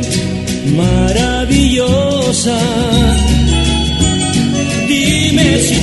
maravillosa. 0.76 2.58
Dime 4.86 5.58
si 5.60 5.73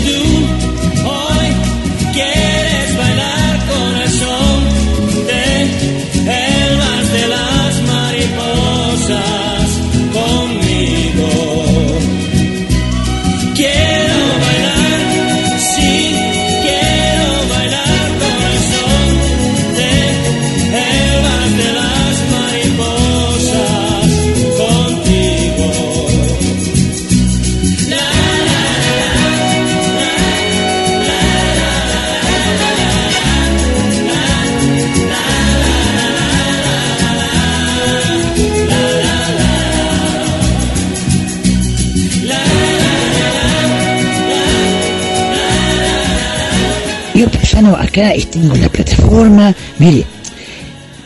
acá 47.92 48.14
tengo 48.32 48.56
la 48.56 48.70
plataforma. 48.70 49.54
Mire, 49.78 50.06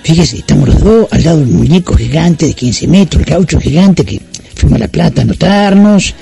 fíjese, 0.04 0.38
estamos 0.38 0.70
los 0.70 0.84
dos 0.84 1.08
al 1.12 1.24
lado 1.24 1.40
de 1.40 1.44
un 1.46 1.58
muñeco 1.58 1.96
gigante 1.96 2.46
de 2.46 2.54
15 2.54 2.88
metros, 2.88 3.22
el 3.22 3.28
caucho 3.28 3.60
gigante 3.60 4.06
que 4.06 4.22
fuimos 4.56 4.78
a 4.78 4.80
La 4.80 4.88
Plata 4.88 5.22
a 5.22 5.24
anotarnos. 5.24 6.14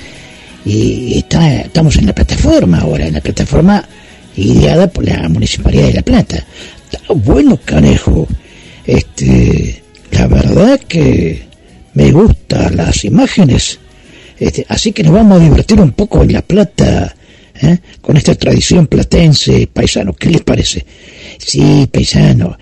Y 0.66 1.18
está, 1.18 1.56
estamos 1.56 1.98
en 1.98 2.06
la 2.06 2.16
plataforma 2.16 2.80
ahora, 2.80 3.06
en 3.06 3.14
la 3.14 3.20
plataforma 3.20 3.84
ideada 4.38 4.88
por 4.88 5.06
la 5.06 5.28
Municipalidad 5.28 5.88
de 5.88 5.94
La 5.94 6.02
Plata. 6.02 6.46
Está 6.90 7.14
bueno, 7.14 7.60
canejo. 7.64 8.26
Este, 8.86 9.84
la 10.12 10.28
verdad 10.28 10.80
que 10.88 11.44
me 11.94 12.12
gustan 12.12 12.78
las 12.78 13.04
imágenes. 13.04 13.80
Este, 14.40 14.66
así 14.70 14.94
que 14.94 15.04
nos 15.04 15.14
vamos 15.14 15.42
a 15.42 15.44
divertir 15.44 15.82
un 15.82 15.92
poco 15.92 16.24
en 16.24 16.32
La 16.32 16.42
Plata, 16.42 17.14
¿eh? 17.64 17.80
con 18.02 18.18
esta 18.18 18.36
tradición 18.36 18.88
platense, 18.88 19.68
paisano. 19.72 20.14
¿Qué 20.14 20.30
les 20.30 20.42
parece? 20.42 20.86
Sí, 21.38 21.88
paisano. 21.92 22.58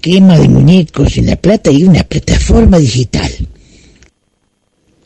Quema 0.00 0.38
de 0.38 0.48
muñecos 0.48 1.16
en 1.16 1.26
La 1.26 1.36
Plata 1.36 1.70
y 1.70 1.84
una 1.84 2.02
plataforma 2.04 2.78
digital. 2.78 3.30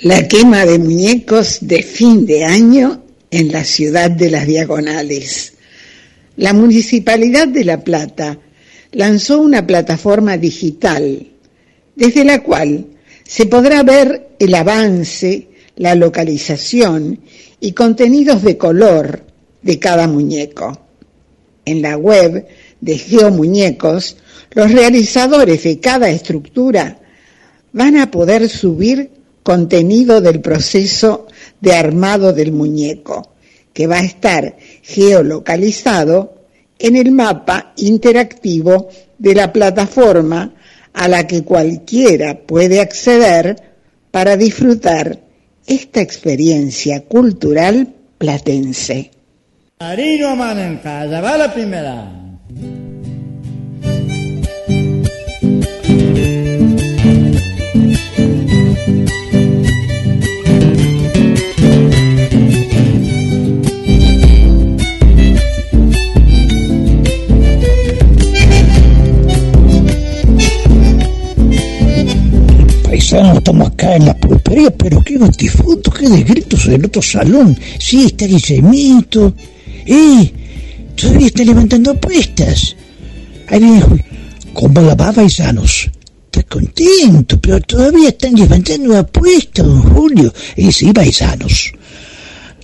La 0.01 0.27
quema 0.29 0.65
de 0.65 0.79
muñecos 0.79 1.59
de 1.63 1.83
fin 1.83 2.27
de 2.27 2.45
año 2.45 3.03
en 3.31 3.53
la 3.53 3.65
ciudad 3.65 4.11
de 4.11 4.31
las 4.31 4.47
Diagonales. 4.47 5.55
La 6.37 6.53
Municipalidad 6.53 7.49
de 7.49 7.65
La 7.65 7.83
Plata 7.83 8.39
lanzó 8.93 9.41
una 9.41 9.67
plataforma 9.67 10.37
digital 10.37 11.27
desde 11.95 12.25
la 12.25 12.43
cual 12.43 12.87
se 13.25 13.47
podrá 13.47 13.83
ver 13.83 14.29
el 14.39 14.55
avance, 14.55 15.49
la 15.77 15.95
localización 15.95 17.21
y 17.61 17.73
contenidos 17.73 18.43
de 18.43 18.57
color 18.57 19.23
de 19.63 19.79
cada 19.79 20.07
muñeco. 20.07 20.79
En 21.65 21.83
la 21.83 21.97
web 21.97 22.47
de 22.81 22.99
Geomuñecos, 22.99 24.17
los 24.53 24.73
realizadores 24.73 25.65
de 25.65 25.81
cada 25.81 26.11
estructura 26.11 26.99
van 27.73 27.97
a 27.97 28.11
poder 28.11 28.49
subir 28.49 29.11
contenido 29.43 30.21
del 30.21 30.41
proceso 30.41 31.27
de 31.61 31.75
armado 31.75 32.33
del 32.33 32.53
muñeco, 32.53 33.33
que 33.73 33.87
va 33.87 33.99
a 33.99 34.05
estar 34.05 34.57
geolocalizado 34.83 36.35
en 36.79 36.97
el 36.97 37.13
mapa 37.13 37.73
interactivo 37.77 38.89
de 39.19 39.35
la 39.35 39.53
plataforma 39.53 40.55
a 40.93 41.09
la 41.09 41.27
que 41.27 41.43
cualquiera 41.43 42.41
puede 42.41 42.81
acceder 42.81 43.57
para 44.11 44.37
disfrutar 44.37 45.26
esta 45.67 46.01
experiencia 46.01 47.03
cultural 47.03 47.89
platense. 48.19 49.11
Marino 49.81 50.35
Manenca, 50.37 51.07
va 51.21 51.37
la 51.37 51.53
primera. 51.53 52.11
estamos 73.13 73.69
acá 73.69 73.97
en 73.97 74.07
la 74.07 74.17
pulpería 74.17 74.71
pero 74.71 75.03
qué 75.03 75.17
botifoto, 75.17 75.91
qué 75.91 76.09
desgritos 76.09 76.67
del 76.67 76.87
otro 76.87 77.03
salón. 77.03 77.57
Sí, 77.79 78.07
está 78.07 78.25
el 78.25 78.41
cemento. 78.41 79.35
¡Eh! 79.87 80.33
Todavía 80.97 81.27
está 81.27 81.45
levantando 81.45 81.93
apuestas. 81.93 82.75
Ahí 83.49 83.61
viene 83.61 83.85
cómo 84.53 84.81
la 84.81 84.95
baba 84.95 85.23
y 85.23 85.31
sanos. 85.31 85.91
Está 86.25 86.43
contento, 86.45 87.41
pero 87.41 87.61
todavía 87.61 88.09
están 88.09 88.35
levantando 88.35 88.97
apuestas, 88.97 89.65
don 89.65 89.83
Julio. 89.83 90.33
Y 90.57 90.73
sí, 90.73 90.93
paisanos. 90.93 91.73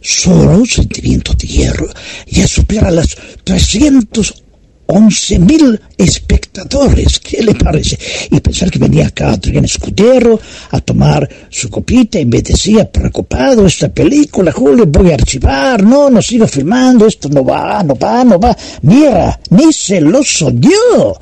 Solo 0.00 0.58
un 0.58 0.66
sentimiento 0.66 1.34
de 1.34 1.46
hierro 1.46 1.88
y 2.26 2.40
a 2.40 2.48
superar 2.48 2.92
las 2.92 3.16
300 3.44 4.41
11.000 4.86 5.80
espectadores, 5.96 7.18
¿qué 7.20 7.42
le 7.42 7.54
parece? 7.54 7.98
Y 8.30 8.40
pensar 8.40 8.70
que 8.70 8.78
venía 8.78 9.06
acá 9.06 9.32
Adrián 9.32 9.64
Escudero 9.64 10.38
a 10.70 10.80
tomar 10.80 11.28
su 11.48 11.70
copita 11.70 12.18
y 12.18 12.26
me 12.26 12.42
decía, 12.42 12.90
preocupado, 12.90 13.66
esta 13.66 13.88
película, 13.88 14.52
Julio, 14.52 14.86
voy 14.86 15.10
a 15.10 15.14
archivar, 15.14 15.82
no, 15.82 16.10
no 16.10 16.20
sigo 16.20 16.46
filmando, 16.46 17.06
esto 17.06 17.28
no 17.28 17.44
va, 17.44 17.82
no 17.82 17.94
va, 17.94 18.24
no 18.24 18.38
va. 18.38 18.56
Mira, 18.82 19.40
ni 19.50 19.72
se 19.72 20.00
lo 20.00 20.22
soñó, 20.22 21.14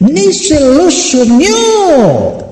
ni 0.00 0.32
se 0.32 0.60
lo 0.60 0.90
soñó. 0.90 2.51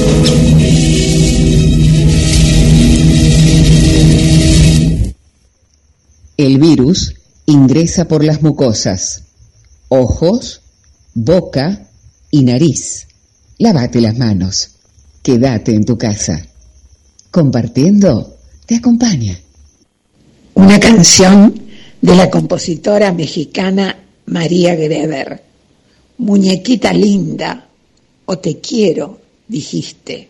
El 6.41 6.57
virus 6.57 7.13
ingresa 7.45 8.07
por 8.07 8.23
las 8.23 8.41
mucosas, 8.41 9.25
ojos, 9.89 10.61
boca 11.13 11.87
y 12.31 12.41
nariz. 12.41 13.07
Lávate 13.59 14.01
las 14.01 14.17
manos. 14.17 14.71
Quédate 15.21 15.75
en 15.75 15.85
tu 15.85 15.99
casa. 15.99 16.43
Compartiendo 17.29 18.37
te 18.65 18.77
acompaña. 18.77 19.39
Una 20.55 20.79
canción 20.79 21.61
de 22.01 22.15
la 22.15 22.31
compositora 22.31 23.13
mexicana 23.13 23.99
María 24.25 24.73
Greber. 24.73 25.43
Muñequita 26.17 26.91
linda, 26.91 27.67
o 28.25 28.39
te 28.39 28.59
quiero, 28.59 29.21
dijiste, 29.47 30.27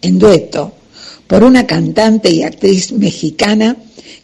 en 0.00 0.18
dueto, 0.18 0.72
por 1.30 1.44
una 1.44 1.64
cantante 1.64 2.28
y 2.28 2.42
actriz 2.42 2.90
mexicana 2.90 3.76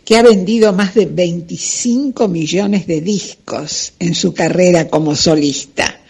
que 0.05 0.17
ha 0.17 0.23
vendido 0.23 0.73
más 0.73 0.97
de 0.97 1.07
25 1.07 2.27
millones 2.27 2.89
de 2.89 3.01
discos 3.01 3.93
en 4.01 4.13
su 4.13 4.35
carrera 4.35 4.89
como 4.89 5.15
solista, 5.15 6.01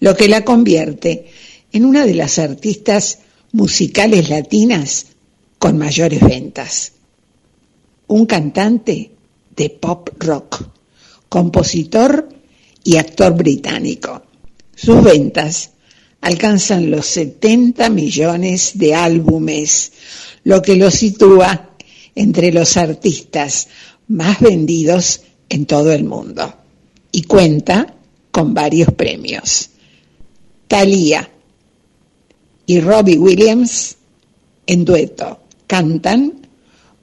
lo 0.00 0.16
que 0.16 0.28
la 0.28 0.42
convierte 0.42 1.26
en 1.72 1.84
una 1.84 2.06
de 2.06 2.14
las 2.14 2.38
artistas 2.38 3.18
musicales 3.52 4.30
latinas 4.30 5.08
con 5.58 5.76
mayores 5.76 6.20
ventas. 6.20 6.92
Un 8.06 8.24
cantante 8.24 9.10
de 9.54 9.68
pop 9.68 10.08
rock, 10.18 10.64
compositor 11.28 12.30
y 12.82 12.96
actor 12.96 13.34
británico. 13.34 14.22
Sus 14.74 15.02
ventas 15.02 15.72
alcanzan 16.22 16.90
los 16.90 17.06
70 17.06 17.90
millones 17.90 18.72
de 18.74 18.94
álbumes, 18.94 19.92
lo 20.44 20.62
que 20.62 20.76
lo 20.76 20.90
sitúa 20.90 21.70
entre 22.14 22.52
los 22.52 22.76
artistas 22.76 23.68
más 24.08 24.40
vendidos 24.40 25.22
en 25.48 25.66
todo 25.66 25.92
el 25.92 26.04
mundo 26.04 26.54
y 27.12 27.22
cuenta 27.22 27.94
con 28.30 28.54
varios 28.54 28.92
premios. 28.92 29.70
Thalía 30.68 31.28
y 32.66 32.80
Robbie 32.80 33.18
Williams 33.18 33.96
en 34.66 34.84
dueto 34.84 35.40
cantan 35.66 36.40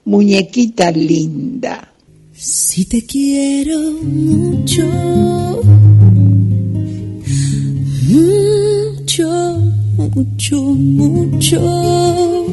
Muñequita 0.04 0.90
linda. 0.90 1.92
Si 2.32 2.86
te 2.86 3.04
quiero 3.04 3.78
mucho, 4.02 4.86
mucho, 8.08 9.58
mucho, 9.98 10.62
mucho, 10.62 12.46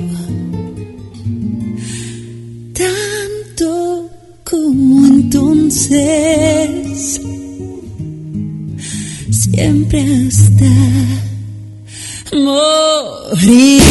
entonces, 5.65 7.19
siempre 9.31 10.27
hasta 10.27 10.71
morir. 12.31 13.81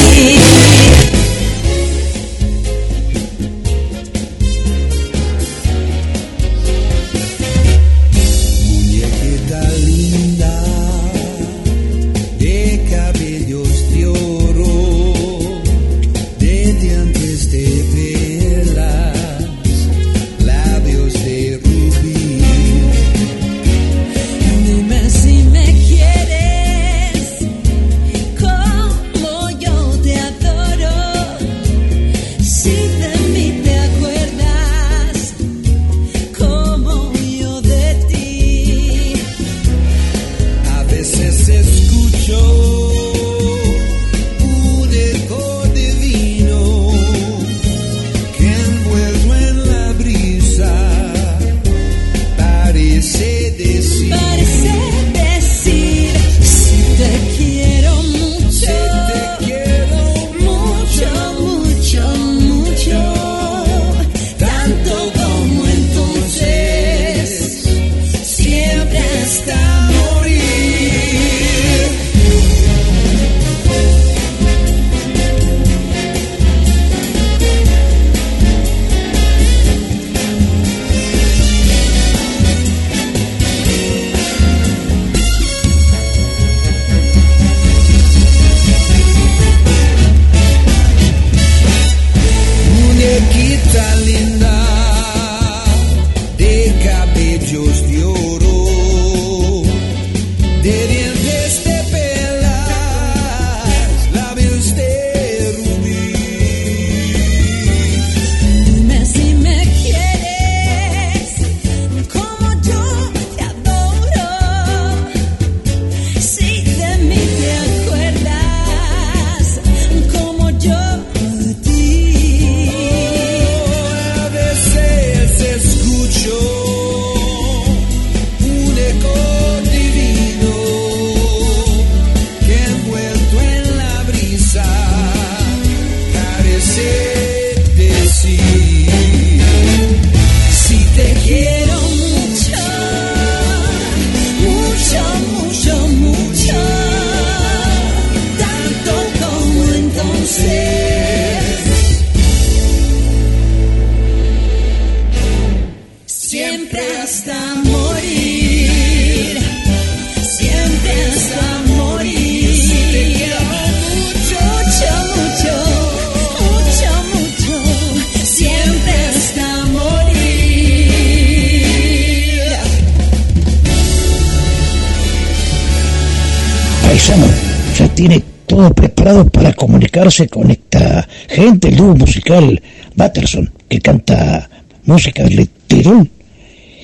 Comunicarse 180.05 180.29
con 180.29 180.51
esta 180.51 181.09
gente, 181.29 181.69
el 181.69 181.77
dúo 181.77 181.95
musical 181.97 182.61
Batterson, 182.95 183.51
que 183.69 183.81
canta 183.81 184.49
música 184.85 185.25
de 185.25 185.49
Tirol. 185.67 186.09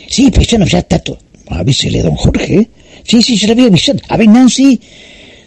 Sí, 0.08 0.30
paisano, 0.30 0.66
ya 0.66 0.78
está 0.78 0.98
todo. 0.98 1.18
Avísele, 1.48 2.02
don 2.02 2.14
Jorge. 2.14 2.70
Sí, 3.04 3.22
sí, 3.22 3.36
se 3.36 3.46
lo 3.46 3.52
había 3.52 3.66
avisado. 3.66 3.98
A 4.08 4.16
ver, 4.16 4.28
Nancy. 4.28 4.80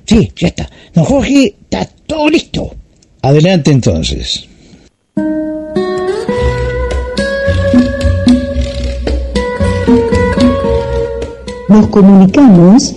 Sí, 0.06 0.32
ya 0.36 0.48
está. 0.48 0.70
Don 0.94 1.06
Jorge, 1.06 1.56
está 1.64 1.86
todo 2.06 2.30
listo. 2.30 2.76
Adelante 3.22 3.72
entonces. 3.72 4.45
Nos 11.70 11.88
comunicamos 11.88 12.95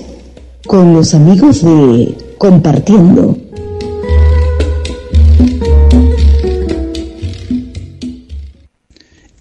con 0.66 0.92
los 0.92 1.14
amigos 1.14 1.62
de 1.62 2.14
Compartiendo. 2.38 3.45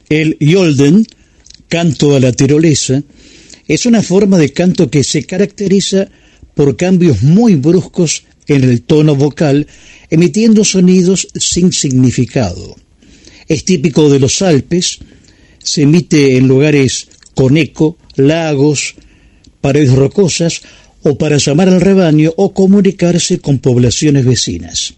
El 0.10 0.38
Yolden, 0.40 1.06
canto 1.68 2.15
a 2.15 2.19
la 2.19 2.32
tirolesa, 2.32 3.03
es 3.68 3.86
una 3.86 4.03
forma 4.03 4.38
de 4.38 4.53
canto 4.53 4.90
que 4.90 5.03
se 5.03 5.26
caracteriza 5.26 6.10
por 6.53 6.77
cambios 6.77 7.23
muy 7.23 7.56
bruscos 7.56 8.23
en 8.48 8.64
el 8.64 8.84
tono 8.84 9.15
vocal, 9.15 9.68
emitiendo 10.10 10.64
sonidos 10.64 11.27
sin 11.36 11.73
significado. 11.73 12.76
Es 13.48 13.65
típico 13.65 14.10
de 14.10 14.19
los 14.19 14.41
Alpes, 14.41 14.99
se 15.61 15.82
emite 15.82 16.38
en 16.38 16.48
lugares 16.48 17.07
con 17.34 17.57
eco, 17.57 17.98
lagos, 18.15 18.95
paredes 19.61 19.94
rocosas 19.94 20.61
o 21.02 21.18
para 21.18 21.38
llamar 21.38 21.69
al 21.69 21.82
rebaño 21.82 22.34
o 22.38 22.53
comunicarse 22.53 23.40
con 23.40 23.60
poblaciones 23.60 24.26
vecinas. 24.26 24.94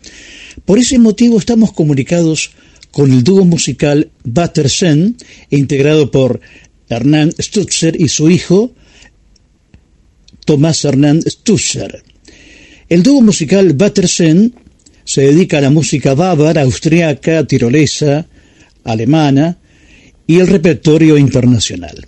Por 0.65 0.79
ese 0.79 0.99
motivo 0.99 1.37
estamos 1.39 1.71
comunicados 1.73 2.51
con 2.97 3.11
el 3.11 3.23
dúo 3.23 3.45
musical 3.45 4.09
Battersen, 4.23 5.17
integrado 5.51 6.09
por 6.09 6.41
Hernán 6.89 7.31
Stutzer 7.37 7.95
y 8.01 8.07
su 8.07 8.27
hijo 8.27 8.73
Tomás 10.45 10.83
Hernán 10.83 11.21
Stutzer. 11.21 12.01
El 12.89 13.03
dúo 13.03 13.21
musical 13.21 13.73
Battersen 13.73 14.55
se 15.03 15.21
dedica 15.21 15.59
a 15.59 15.61
la 15.61 15.69
música 15.69 16.15
bávara, 16.15 16.63
austriaca, 16.63 17.45
tirolesa, 17.45 18.25
alemana 18.83 19.59
y 20.25 20.39
el 20.39 20.47
repertorio 20.47 21.19
internacional. 21.19 22.03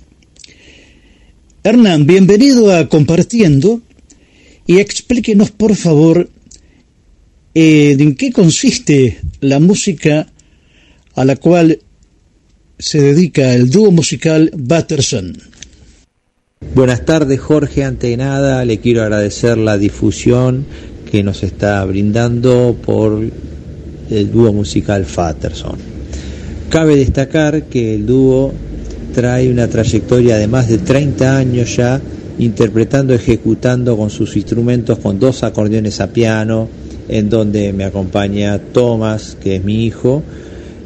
Hernán, 1.63 2.07
bienvenido 2.07 2.75
a 2.75 2.89
Compartiendo 2.89 3.83
y 4.65 4.79
explíquenos 4.79 5.51
por 5.51 5.75
favor 5.75 6.31
eh, 7.53 7.95
en 7.99 8.15
qué 8.15 8.31
consiste 8.31 9.19
la 9.39 9.59
música 9.59 10.31
a 11.19 11.25
la 11.25 11.35
cual 11.35 11.77
se 12.77 13.01
dedica 13.01 13.53
el 13.53 13.69
dúo 13.69 13.91
musical 13.91 14.51
Batterson. 14.55 15.33
Buenas 16.73 17.03
tardes 17.03 17.41
Jorge, 17.41 17.83
ante 17.83 18.15
nada 18.15 18.63
le 18.63 18.79
quiero 18.79 19.01
agradecer 19.01 19.57
la 19.57 19.77
difusión 19.77 20.65
que 21.11 21.21
nos 21.21 21.43
está 21.43 21.83
brindando 21.83 22.77
por 22.85 23.21
el 24.09 24.31
dúo 24.31 24.53
musical 24.53 25.03
Fatterson. 25.03 25.77
Cabe 26.69 26.95
destacar 26.95 27.63
que 27.63 27.95
el 27.95 28.05
dúo 28.05 28.53
trae 29.13 29.51
una 29.51 29.67
trayectoria 29.67 30.37
de 30.37 30.47
más 30.47 30.69
de 30.69 30.77
30 30.77 31.37
años 31.37 31.75
ya 31.75 31.99
interpretando, 32.37 33.13
ejecutando 33.13 33.97
con 33.97 34.09
sus 34.09 34.37
instrumentos 34.37 34.99
con 34.99 35.19
dos 35.19 35.43
acordeones 35.43 35.99
a 35.99 36.13
piano, 36.13 36.69
en 37.09 37.29
donde 37.29 37.73
me 37.73 37.83
acompaña 37.83 38.57
Tomás, 38.57 39.35
que 39.41 39.57
es 39.57 39.63
mi 39.65 39.83
hijo, 39.83 40.23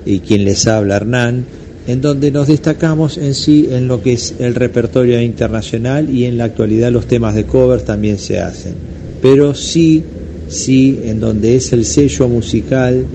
y 0.05 0.19
quien 0.19 0.45
les 0.45 0.67
habla 0.67 0.97
Hernán, 0.97 1.45
en 1.87 2.01
donde 2.01 2.31
nos 2.31 2.47
destacamos 2.47 3.17
en 3.17 3.33
sí 3.33 3.67
en 3.71 3.87
lo 3.87 4.01
que 4.01 4.13
es 4.13 4.35
el 4.39 4.55
repertorio 4.55 5.21
internacional 5.21 6.09
y 6.09 6.25
en 6.25 6.37
la 6.37 6.45
actualidad 6.45 6.91
los 6.91 7.07
temas 7.07 7.35
de 7.35 7.45
cover 7.45 7.81
también 7.81 8.17
se 8.17 8.39
hacen. 8.39 8.75
Pero 9.21 9.53
sí, 9.53 10.03
sí, 10.47 10.99
en 11.03 11.19
donde 11.19 11.55
es 11.55 11.73
el 11.73 11.85
sello 11.85 12.27
musical 12.27 13.05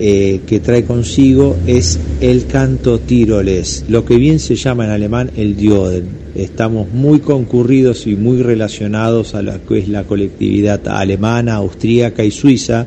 eh, 0.00 0.42
que 0.46 0.60
trae 0.60 0.84
consigo 0.84 1.56
es 1.66 1.98
el 2.20 2.46
canto 2.46 3.00
tiroles, 3.00 3.84
lo 3.88 4.04
que 4.04 4.16
bien 4.16 4.38
se 4.38 4.54
llama 4.54 4.84
en 4.84 4.90
alemán 4.90 5.32
el 5.36 5.56
Dioden. 5.56 6.06
Estamos 6.36 6.92
muy 6.92 7.18
concurridos 7.18 8.06
y 8.06 8.14
muy 8.14 8.42
relacionados 8.42 9.34
a 9.34 9.42
lo 9.42 9.66
que 9.66 9.80
es 9.80 9.88
la 9.88 10.04
colectividad 10.04 10.86
alemana, 10.86 11.54
austríaca 11.54 12.22
y 12.22 12.30
suiza, 12.30 12.86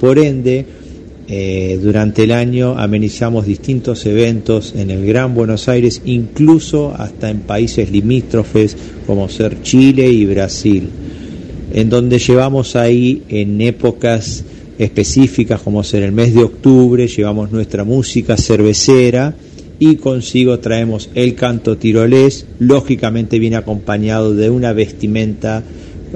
por 0.00 0.18
ende, 0.18 0.64
eh, 1.28 1.80
durante 1.82 2.22
el 2.22 2.30
año 2.30 2.78
amenizamos 2.78 3.46
distintos 3.46 4.06
eventos 4.06 4.74
en 4.76 4.90
el 4.90 5.04
Gran 5.04 5.34
Buenos 5.34 5.68
Aires, 5.68 6.02
incluso 6.04 6.94
hasta 6.96 7.30
en 7.30 7.40
países 7.40 7.90
limítrofes 7.90 8.76
como 9.08 9.28
ser 9.28 9.60
Chile 9.62 10.08
y 10.08 10.24
Brasil, 10.24 10.88
en 11.74 11.88
donde 11.88 12.20
llevamos 12.20 12.76
ahí 12.76 13.24
en 13.28 13.60
épocas 13.60 14.44
específicas 14.78 15.60
como 15.62 15.82
ser 15.82 16.04
el 16.04 16.12
mes 16.12 16.32
de 16.32 16.44
octubre, 16.44 17.08
llevamos 17.08 17.50
nuestra 17.50 17.82
música 17.82 18.36
cervecera 18.36 19.34
y 19.80 19.96
consigo 19.96 20.60
traemos 20.60 21.10
el 21.16 21.34
canto 21.34 21.76
tirolés, 21.76 22.46
lógicamente 22.60 23.40
viene 23.40 23.56
acompañado 23.56 24.32
de 24.32 24.48
una 24.48 24.72
vestimenta 24.72 25.64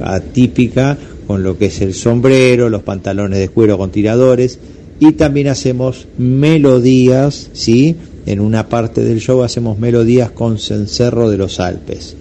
atípica 0.01 0.97
con 1.27 1.43
lo 1.43 1.59
que 1.59 1.67
es 1.67 1.81
el 1.81 1.95
sombrero, 1.95 2.69
los 2.69 2.83
pantalones 2.85 3.41
de 3.41 3.49
cuero 3.49 3.77
con 3.77 3.91
tiradores 3.91 4.61
y 5.01 5.13
también 5.13 5.49
hacemos 5.49 6.07
melodías, 6.19 7.49
¿sí? 7.55 7.97
En 8.27 8.39
una 8.39 8.69
parte 8.69 9.03
del 9.03 9.19
show 9.19 9.43
hacemos 9.43 9.79
melodías 9.79 10.31
con 10.31 10.59
cencerro 10.59 11.31
de 11.31 11.39
los 11.39 11.59
Alpes. 11.59 12.15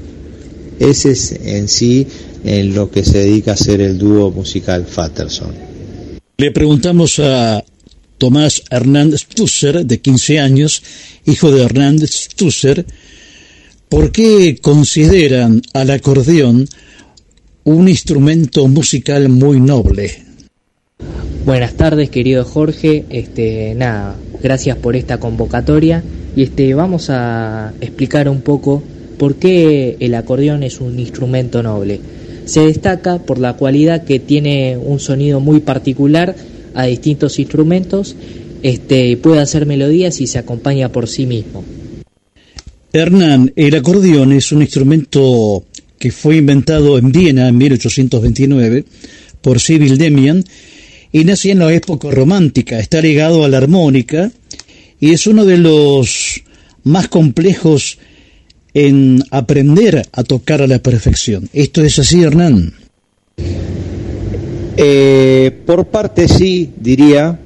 Ese 0.80 1.12
es 1.12 1.34
en 1.44 1.68
sí 1.68 2.08
en 2.46 2.74
lo 2.74 2.90
que 2.90 3.04
se 3.04 3.20
dedica 3.20 3.52
a 3.52 3.54
hacer 3.56 3.82
el 3.82 3.98
dúo 3.98 4.32
musical 4.32 4.86
Fatterson. 4.86 5.54
Le 6.38 6.52
preguntamos 6.52 7.20
a 7.20 7.64
Tomás 8.18 8.64
Hernández 8.72 9.22
Stusser, 9.22 9.86
de 9.86 10.00
15 10.00 10.40
años, 10.40 10.82
hijo 11.26 11.52
de 11.52 11.64
Hernández 11.64 12.12
Stusser, 12.12 12.86
¿por 13.90 14.14
qué 14.14 14.58
consideran 14.62 15.62
al 15.74 15.90
acordeón 15.90 16.66
un 17.66 17.90
instrumento 17.90 18.70
musical 18.70 19.28
muy 19.28 19.60
noble? 19.60 20.29
Buenas 21.50 21.74
tardes, 21.74 22.12
querido 22.12 22.46
Jorge. 22.46 23.06
Este, 23.10 23.74
nada, 23.74 24.16
gracias 24.44 24.78
por 24.78 24.96
esta 24.96 25.20
convocatoria 25.20 26.04
y 26.36 26.44
este 26.44 26.76
vamos 26.76 27.10
a 27.10 27.74
explicar 27.82 28.30
un 28.30 28.42
poco 28.42 28.84
por 29.18 29.38
qué 29.38 29.98
el 30.00 30.14
acordeón 30.14 30.62
es 30.62 30.80
un 30.80 31.00
instrumento 31.00 31.64
noble. 31.64 32.02
Se 32.46 32.62
destaca 32.62 33.18
por 33.18 33.40
la 33.40 33.54
cualidad 33.54 34.04
que 34.04 34.20
tiene 34.20 34.78
un 34.78 35.00
sonido 35.00 35.40
muy 35.40 35.60
particular 35.60 36.36
a 36.76 36.86
distintos 36.86 37.40
instrumentos, 37.40 38.16
este 38.62 39.18
puede 39.18 39.42
hacer 39.42 39.66
melodías 39.66 40.22
y 40.22 40.28
se 40.28 40.38
acompaña 40.38 40.92
por 40.92 41.08
sí 41.08 41.26
mismo. 41.26 41.64
Hernán, 42.94 43.54
el 43.56 43.74
acordeón 43.74 44.34
es 44.34 44.52
un 44.52 44.62
instrumento 44.62 45.64
que 45.98 46.12
fue 46.12 46.38
inventado 46.38 47.00
en 47.00 47.12
Viena 47.12 47.48
en 47.48 47.58
1829 47.58 48.86
por 49.42 49.60
Cyril 49.60 49.98
Demian 49.98 50.44
y 51.12 51.24
nació 51.24 51.54
en 51.54 51.60
la 51.60 51.74
época 51.74 52.12
romántica, 52.12 52.80
está 52.80 53.02
ligado 53.02 53.44
a 53.44 53.50
la 53.50 53.58
armónica 53.58 54.32
y 55.00 55.12
es 55.12 55.28
uno 55.28 55.46
de 55.46 55.58
los 55.58 56.42
más 56.84 57.08
complejos 57.08 57.98
en 58.74 59.24
aprender 59.32 60.08
a 60.12 60.24
tocar 60.24 60.62
a 60.62 60.68
la 60.68 60.80
perfección. 60.80 61.50
¿Esto 61.54 61.84
es 61.84 61.98
así, 62.00 62.22
Hernán? 62.22 62.74
Eh, 64.78 65.52
por 65.66 65.88
parte 65.88 66.28
sí, 66.28 66.70
diría, 66.80 67.40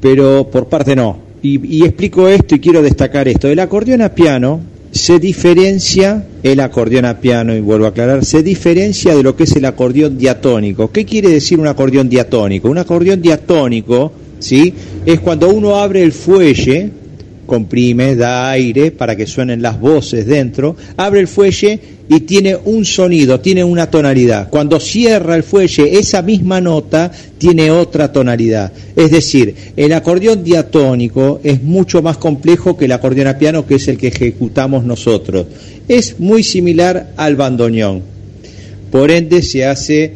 pero 0.00 0.50
por 0.50 0.68
parte 0.68 0.96
no. 0.96 1.18
Y, 1.42 1.78
y 1.78 1.84
explico 1.84 2.28
esto 2.28 2.56
y 2.56 2.60
quiero 2.60 2.82
destacar 2.82 3.28
esto. 3.28 3.48
El 3.48 3.60
acordeón 3.60 4.02
a 4.02 4.14
piano 4.14 4.60
se 4.92 5.18
diferencia, 5.18 6.26
el 6.42 6.60
acordeón 6.60 7.04
a 7.04 7.20
piano, 7.20 7.54
y 7.54 7.60
vuelvo 7.60 7.86
a 7.86 7.88
aclarar, 7.88 8.24
se 8.24 8.42
diferencia 8.42 9.14
de 9.14 9.22
lo 9.22 9.36
que 9.36 9.44
es 9.44 9.56
el 9.56 9.64
acordeón 9.64 10.16
diatónico. 10.16 10.90
¿Qué 10.90 11.04
quiere 11.04 11.30
decir 11.30 11.58
un 11.58 11.66
acordeón 11.66 12.08
diatónico? 12.08 12.68
Un 12.68 12.78
acordeón 12.78 13.20
diatónico, 13.20 14.12
¿sí? 14.38 14.72
Es 15.04 15.20
cuando 15.20 15.48
uno 15.48 15.76
abre 15.76 16.02
el 16.02 16.12
fuelle 16.12 16.90
comprime, 17.46 18.16
da 18.16 18.50
aire 18.50 18.90
para 18.90 19.16
que 19.16 19.26
suenen 19.26 19.62
las 19.62 19.80
voces 19.80 20.26
dentro, 20.26 20.76
abre 20.96 21.20
el 21.20 21.28
fuelle 21.28 21.80
y 22.08 22.20
tiene 22.20 22.56
un 22.64 22.84
sonido, 22.84 23.40
tiene 23.40 23.64
una 23.64 23.90
tonalidad. 23.90 24.48
Cuando 24.48 24.78
cierra 24.78 25.34
el 25.34 25.42
fuelle, 25.42 25.98
esa 25.98 26.22
misma 26.22 26.60
nota 26.60 27.10
tiene 27.38 27.70
otra 27.70 28.12
tonalidad. 28.12 28.72
Es 28.94 29.10
decir, 29.10 29.54
el 29.76 29.92
acordeón 29.92 30.44
diatónico 30.44 31.40
es 31.42 31.62
mucho 31.62 32.02
más 32.02 32.18
complejo 32.18 32.76
que 32.76 32.84
el 32.84 32.92
acordeón 32.92 33.28
a 33.28 33.38
piano, 33.38 33.66
que 33.66 33.76
es 33.76 33.88
el 33.88 33.98
que 33.98 34.08
ejecutamos 34.08 34.84
nosotros. 34.84 35.46
Es 35.88 36.18
muy 36.20 36.42
similar 36.42 37.12
al 37.16 37.36
bandoneón. 37.36 38.02
Por 38.90 39.10
ende, 39.10 39.42
se 39.42 39.66
hace 39.66 40.12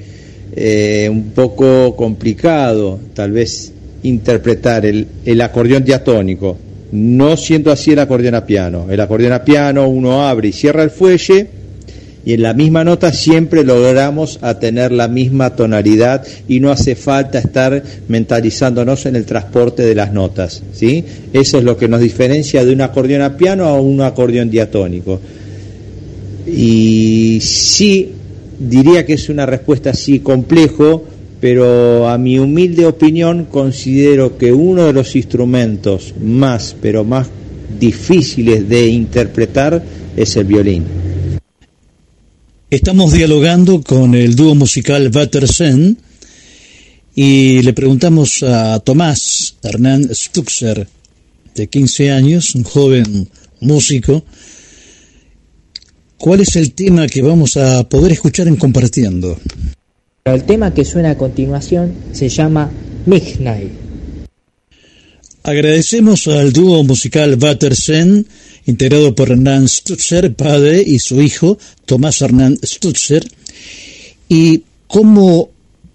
eh, 0.55 1.09
un 1.11 1.31
poco 1.31 1.97
complicado, 1.97 3.01
tal 3.15 3.33
vez, 3.33 3.73
interpretar 4.03 4.87
el, 4.87 5.07
el 5.25 5.41
acordeón 5.41 5.85
diatónico 5.85 6.57
no 6.93 7.37
siendo 7.37 7.71
así 7.71 7.93
el 7.93 7.99
acordeón 7.99 8.35
a 8.35 8.47
piano. 8.47 8.87
El 8.91 9.01
acordeón 9.01 9.33
a 9.33 9.45
piano 9.45 9.89
uno 9.89 10.27
abre 10.27 10.49
y 10.49 10.53
cierra 10.53 10.83
el 10.83 10.91
fuelle 10.91 11.61
y 12.25 12.35
en 12.35 12.43
la 12.43 12.53
misma 12.53 12.85
nota 12.85 13.13
siempre 13.13 13.65
logramos 13.65 14.39
a 14.43 14.59
tener 14.59 14.93
la 14.93 15.09
misma 15.09 15.57
tonalidad 15.57 16.27
y 16.49 16.61
no 16.61 16.71
hace 16.71 16.95
falta 16.95 17.39
estar 17.39 17.83
mentalizándonos 18.09 19.07
en 19.07 19.17
el 19.17 19.25
transporte 19.25 19.83
de 19.83 19.95
las 19.95 20.13
notas, 20.13 20.63
¿sí? 20.73 21.05
Eso 21.33 21.59
es 21.59 21.65
lo 21.65 21.79
que 21.79 21.89
nos 21.89 22.01
diferencia 22.01 22.65
de 22.65 22.73
un 22.73 22.83
acordeón 22.83 23.23
a 23.23 23.37
piano 23.37 23.65
a 23.65 23.81
un 23.81 24.03
acordeón 24.03 24.51
diatónico. 24.51 25.19
Y 26.47 27.39
sí 27.41 28.13
diría 28.59 29.07
que 29.07 29.15
es 29.15 29.31
una 29.31 29.47
respuesta 29.47 29.91
así 29.91 30.21
complejo, 30.21 31.05
pero 31.41 32.09
a 32.09 32.19
mi 32.19 32.39
humilde 32.39 32.87
opinión 32.87 33.47
considero 33.47 34.37
que 34.37 34.53
uno 34.53 34.85
de 34.85 34.93
los 34.93 35.17
instrumentos 35.17 36.15
más, 36.21 36.77
pero 36.81 37.05
más 37.05 37.29
difíciles 37.79 38.69
de 38.69 38.89
interpretar 38.89 39.83
es 40.17 40.37
el 40.37 40.45
violín. 40.45 40.85
Estamos 42.69 43.13
dialogando 43.13 43.83
con 43.83 44.15
el 44.15 44.37
dúo 44.37 44.55
musical 44.55 45.11
Wattersen 45.13 45.97
y 47.15 47.63
le 47.63 47.73
preguntamos 47.73 48.43
a 48.43 48.79
Tomás 48.81 49.57
Hernán 49.63 50.15
Stuxer, 50.15 50.87
de 51.55 51.69
15 51.69 52.11
años, 52.11 52.55
un 52.55 52.63
joven 52.63 53.29
músico, 53.61 54.25
¿cuál 56.17 56.41
es 56.41 56.55
el 56.57 56.73
tema 56.73 57.09
que 57.09 57.23
vamos 57.23 57.57
a 57.57 57.89
poder 57.89 58.13
escuchar 58.13 58.47
en 58.47 58.57
Compartiendo? 58.57 59.37
El 60.25 60.45
tema 60.45 60.75
que 60.75 60.85
suena 60.85 61.13
a 61.13 61.17
continuación 61.17 61.95
se 62.13 62.29
llama 62.29 62.71
Midnight. 63.07 63.73
Agradecemos 65.43 66.29
al 66.29 66.53
dúo 66.53 66.85
musical 66.85 67.39
Wattersen, 67.41 68.27
integrado 68.67 69.15
por 69.15 69.31
Hernán 69.31 69.67
Stutzer, 69.67 70.35
padre, 70.35 70.83
y 70.87 70.99
su 70.99 71.23
hijo, 71.23 71.59
Tomás 71.87 72.21
Hernán 72.21 72.59
Stutzer, 72.63 73.27
y 74.29 74.65
cómo 74.87 75.51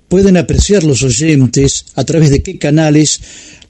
pueden 0.07 0.37
apreciar 0.37 0.83
los 0.83 1.03
oyentes 1.03 1.85
a 1.93 2.03
través 2.03 2.31
de 2.31 2.41
qué 2.41 2.57
canales 2.57 3.21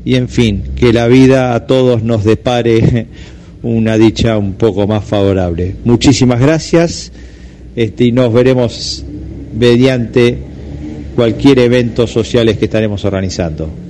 y 0.04 0.16
en 0.16 0.30
fin, 0.30 0.64
que 0.76 0.94
la 0.94 1.08
vida 1.08 1.56
a 1.56 1.66
todos 1.66 2.04
nos 2.04 2.24
depare 2.24 3.08
una 3.64 3.98
dicha 3.98 4.38
un 4.38 4.54
poco 4.54 4.88
más 4.88 5.04
favorable. 5.04 5.76
Muchísimas 5.84 6.40
gracias 6.40 7.12
este, 7.76 8.06
y 8.06 8.12
nos 8.12 8.32
veremos 8.32 9.04
mediante 9.58 10.38
cualquier 11.16 11.60
evento 11.60 12.08
sociales 12.08 12.58
que 12.58 12.66
estaremos 12.66 13.04
organizando. 13.06 13.85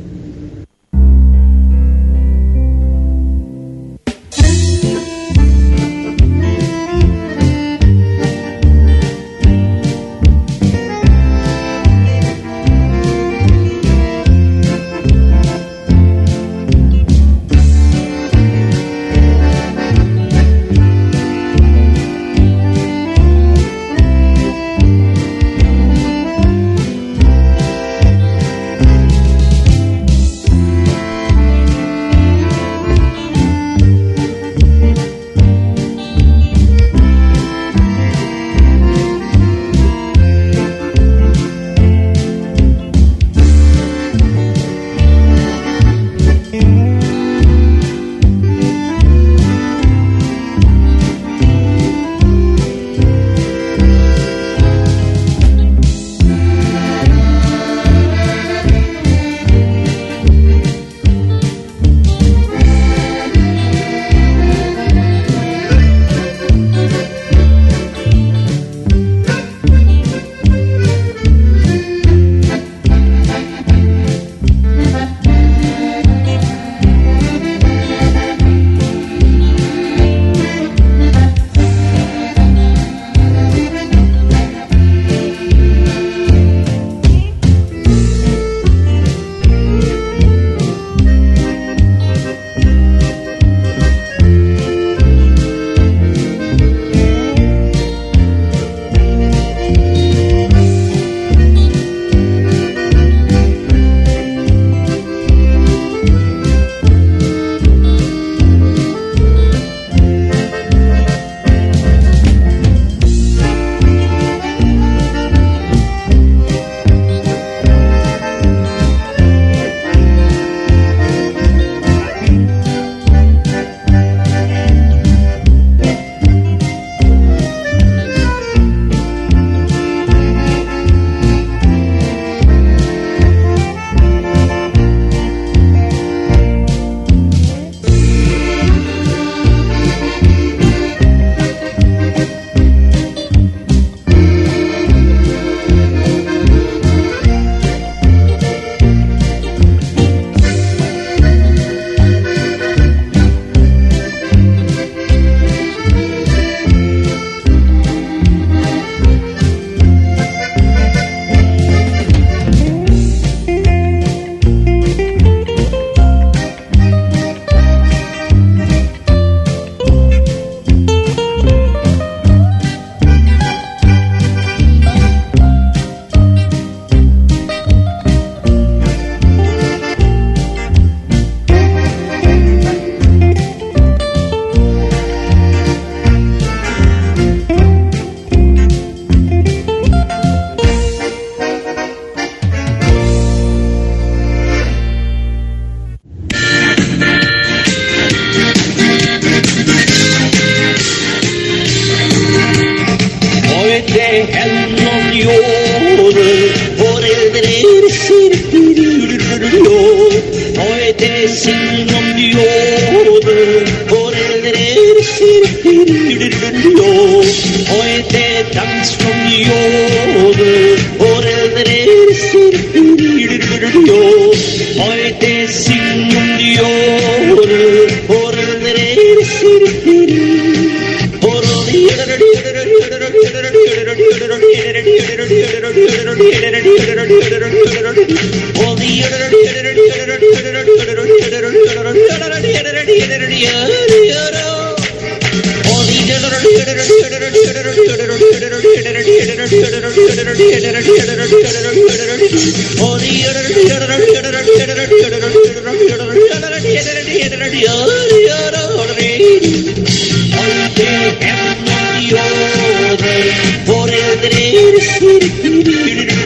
Por 263.66 263.90
el 263.90 264.22
deber 264.22 264.76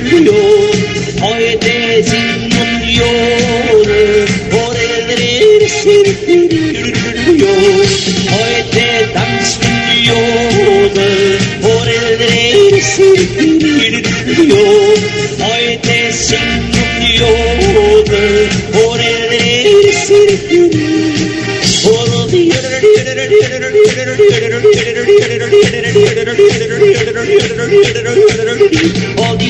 ser 0.09 0.29
hoy 1.21 1.57
te 1.59 2.03
signo 2.03 2.63
llore 2.97 4.25
por 4.49 4.75
el 4.75 5.07
deber 5.07 5.69
ser 5.69 6.07
hoy 8.37 8.57
te 8.71 8.89
danzo 9.13 9.69
llore 10.05 11.11
por 11.61 11.85
el 11.87 12.07
deber 12.17 12.73
ser 12.81 13.19
hoy 15.51 15.65
te 15.83 15.99
signo 16.13 16.83
llore 17.19 18.25
por 18.73 18.88
All 24.19 24.25
the 29.37 29.49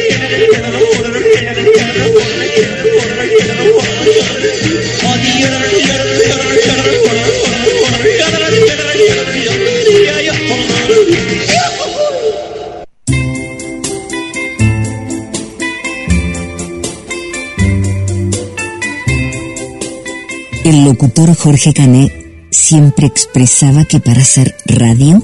locutor 21.01 21.35
Jorge 21.35 21.73
Canet 21.73 22.13
siempre 22.51 23.07
expresaba 23.07 23.85
que 23.85 23.99
para 23.99 24.21
hacer 24.21 24.55
radio 24.67 25.19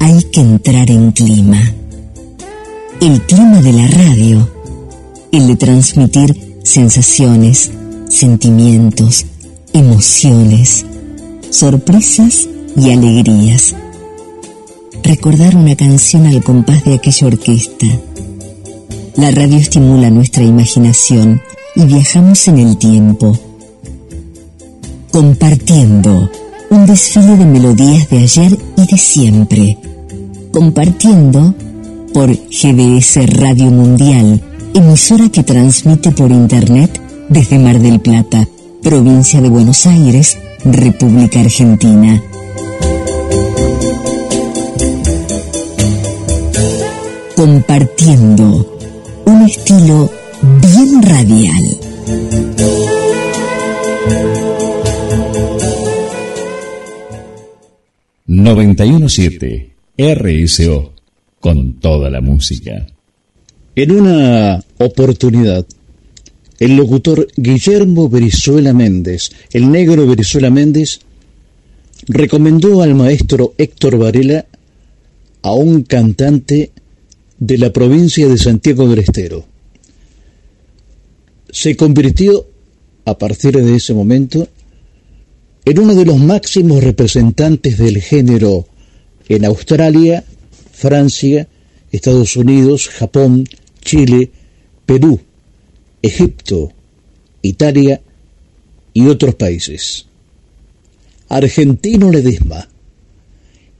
hay 0.00 0.22
que 0.24 0.40
entrar 0.40 0.90
en 0.90 1.12
clima. 1.12 1.62
El 3.00 3.22
clima 3.22 3.62
de 3.62 3.72
la 3.72 3.88
radio, 3.88 4.50
el 5.32 5.46
de 5.46 5.56
transmitir 5.56 6.60
sensaciones, 6.62 7.70
sentimientos, 8.10 9.24
emociones, 9.72 10.84
sorpresas 11.48 12.46
y 12.76 12.90
alegrías. 12.90 13.74
Recordar 15.02 15.56
una 15.56 15.74
canción 15.74 16.26
al 16.26 16.44
compás 16.44 16.84
de 16.84 16.96
aquella 16.96 17.28
orquesta. 17.28 17.86
La 19.16 19.30
radio 19.30 19.56
estimula 19.56 20.10
nuestra 20.10 20.44
imaginación 20.44 21.40
y 21.74 21.86
viajamos 21.86 22.46
en 22.48 22.58
el 22.58 22.76
tiempo 22.76 23.38
compartiendo 25.16 26.30
un 26.68 26.84
desfile 26.84 27.38
de 27.38 27.46
melodías 27.46 28.06
de 28.10 28.18
ayer 28.18 28.58
y 28.76 28.86
de 28.86 28.98
siempre, 28.98 29.78
compartiendo 30.52 31.54
por 32.12 32.28
GBS 32.28 33.26
Radio 33.28 33.70
Mundial, 33.70 34.42
emisora 34.74 35.30
que 35.30 35.42
transmite 35.42 36.10
por 36.10 36.30
Internet 36.30 37.00
desde 37.30 37.58
Mar 37.58 37.80
del 37.80 37.98
Plata, 37.98 38.46
provincia 38.82 39.40
de 39.40 39.48
Buenos 39.48 39.86
Aires, 39.86 40.36
República 40.66 41.40
Argentina. 41.40 42.22
Compartiendo 47.34 48.76
un 49.24 49.42
estilo 49.46 50.10
bien 50.60 51.00
radial. 51.00 52.45
917 58.26 59.72
RSO 59.96 60.92
con 61.38 61.74
toda 61.74 62.10
la 62.10 62.20
música. 62.20 62.86
En 63.74 63.90
una 63.92 64.64
oportunidad, 64.78 65.64
el 66.58 66.76
locutor 66.76 67.28
Guillermo 67.36 68.08
Brizuela 68.08 68.72
Méndez, 68.72 69.30
el 69.52 69.70
negro 69.70 70.06
Brizuela 70.06 70.50
Méndez, 70.50 71.00
recomendó 72.08 72.82
al 72.82 72.94
maestro 72.94 73.54
Héctor 73.58 73.98
Varela 73.98 74.46
a 75.42 75.52
un 75.52 75.82
cantante 75.82 76.72
de 77.38 77.58
la 77.58 77.72
provincia 77.72 78.26
de 78.26 78.38
Santiago 78.38 78.88
del 78.88 79.00
Estero. 79.00 79.44
Se 81.50 81.76
convirtió, 81.76 82.46
a 83.04 83.16
partir 83.16 83.56
de 83.56 83.76
ese 83.76 83.94
momento, 83.94 84.48
en 85.66 85.80
uno 85.80 85.96
de 85.96 86.04
los 86.04 86.18
máximos 86.18 86.82
representantes 86.82 87.76
del 87.76 88.00
género 88.00 88.68
en 89.28 89.44
Australia, 89.44 90.24
Francia, 90.72 91.48
Estados 91.90 92.36
Unidos, 92.36 92.88
Japón, 92.88 93.48
Chile, 93.82 94.30
Perú, 94.86 95.20
Egipto, 96.00 96.72
Italia 97.42 98.00
y 98.94 99.08
otros 99.08 99.34
países. 99.34 100.06
Argentino 101.28 102.12
Ledesma 102.12 102.68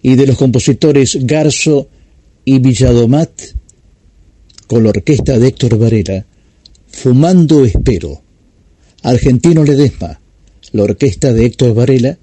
y 0.02 0.16
de 0.16 0.26
los 0.26 0.36
compositores 0.36 1.16
Garzo 1.24 1.88
y 2.44 2.58
Villadomat 2.58 3.30
con 4.66 4.82
la 4.82 4.90
orquesta 4.90 5.38
de 5.38 5.46
Héctor 5.46 5.78
Varela, 5.78 6.26
Fumando 6.88 7.64
Espero. 7.64 8.22
Argentino 9.04 9.62
Ledesma 9.62 10.20
la 10.72 10.82
orquesta 10.84 11.32
de 11.32 11.46
Héctor 11.46 11.74
Varela, 11.74 12.18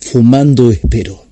Fumando 0.00 0.70
Espero. 0.70 1.31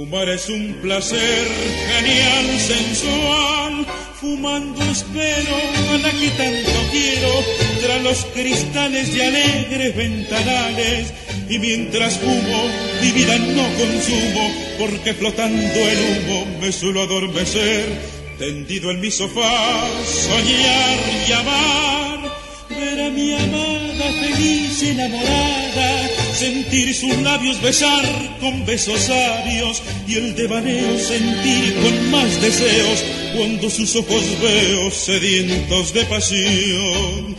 Fumar 0.00 0.30
es 0.30 0.48
un 0.48 0.78
placer 0.80 1.46
genial, 1.92 2.58
sensual. 2.58 3.86
Fumando 4.18 4.82
espero 4.82 5.56
a 5.92 5.98
la 5.98 6.10
que 6.12 6.30
tanto 6.30 6.88
quiero, 6.90 7.28
tras 7.82 8.02
los 8.02 8.24
cristales 8.32 9.12
de 9.12 9.26
alegres 9.26 9.94
ventanales. 9.94 11.12
Y 11.50 11.58
mientras 11.58 12.16
fumo, 12.16 12.64
mi 13.02 13.12
vida 13.12 13.36
no 13.40 13.62
consumo, 13.76 14.50
porque 14.78 15.12
flotando 15.12 15.78
el 15.78 15.98
humo 15.98 16.46
me 16.62 16.72
suelo 16.72 17.02
adormecer. 17.02 17.84
Tendido 18.38 18.90
en 18.92 19.00
mi 19.00 19.10
sofá, 19.10 19.86
soñar 20.06 20.98
y 21.28 21.32
amar, 21.32 22.36
ver 22.70 23.02
a 23.02 23.10
mi 23.10 23.34
amada 23.34 23.89
feliz 24.12 24.82
enamorada 24.82 26.10
sentir 26.40 26.94
sus 26.94 27.16
labios 27.18 27.60
besar 27.60 28.04
con 28.40 28.64
besos 28.64 29.00
sabios 29.00 29.82
y 30.08 30.14
el 30.14 30.34
devaneo 30.34 30.98
sentir 30.98 31.74
con 31.82 32.10
más 32.10 32.40
deseos 32.40 33.04
cuando 33.36 33.68
sus 33.68 33.94
ojos 33.96 34.24
veo 34.40 34.90
sedientos 34.90 35.92
de 35.92 36.04
pasión. 36.06 37.36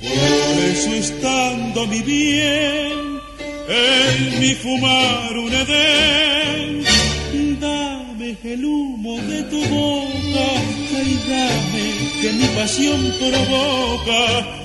Por 0.00 0.64
eso 0.72 0.94
estando 0.94 1.86
mi 1.86 2.00
bien 2.00 3.20
en 3.68 4.40
mi 4.40 4.54
fumar 4.54 5.36
un 5.36 5.52
edén, 5.52 6.84
dame 7.60 8.36
el 8.44 8.64
humo 8.64 9.16
de 9.22 9.42
tu 9.42 9.62
boca 9.66 10.48
y 11.04 11.14
dame 11.28 11.84
que 12.20 12.32
mi 12.32 12.46
pasión 12.56 13.14
provoca 13.18 14.61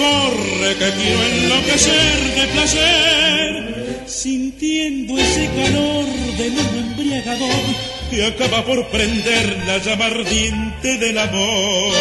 Corre 0.00 0.76
que 0.78 0.90
quiero 0.92 1.22
enloquecer 1.24 2.34
de 2.34 2.46
placer, 2.54 4.02
sintiendo 4.06 5.18
ese 5.18 5.46
calor 5.48 6.06
del 6.38 6.52
humo 6.58 6.78
embriagador 6.88 7.64
que 8.08 8.24
acaba 8.24 8.64
por 8.64 8.86
prender 8.88 9.62
la 9.66 9.76
llama 9.76 10.06
ardiente 10.06 10.96
del 10.96 11.18
amor. 11.18 11.92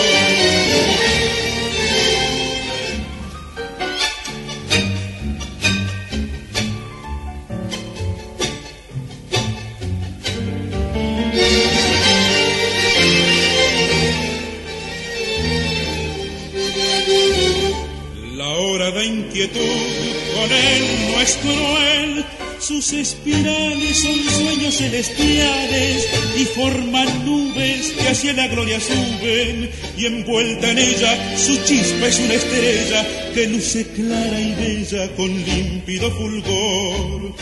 Con 18.91 20.51
él 20.51 21.11
no 21.11 21.21
es 21.21 21.37
cruel. 21.37 22.25
Sus 22.59 22.91
espirales 22.91 23.97
son 23.97 24.19
sueños 24.23 24.75
celestiales 24.77 26.07
y 26.37 26.45
forman 26.45 27.25
nubes 27.25 27.93
que 27.93 28.09
hacia 28.09 28.33
la 28.33 28.47
gloria 28.47 28.79
suben 28.79 29.69
y 29.97 30.05
envuelta 30.05 30.71
en 30.71 30.77
ella 30.77 31.37
su 31.37 31.55
chispa 31.63 32.07
es 32.07 32.19
una 32.19 32.33
estrella 32.33 33.07
que 33.33 33.47
luce 33.47 33.85
clara 33.87 34.41
y 34.41 34.53
bella 34.55 35.07
con 35.15 35.27
límpido 35.27 36.11
fulgor. 36.11 37.33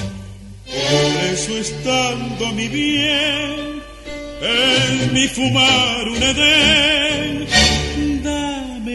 Por 0.65 1.23
eso 1.33 1.57
estando 1.57 2.51
mi 2.53 2.67
bien 2.67 3.81
en 4.41 5.13
mi 5.13 5.27
fumar 5.27 6.07
un 6.07 6.21
edén, 6.21 7.47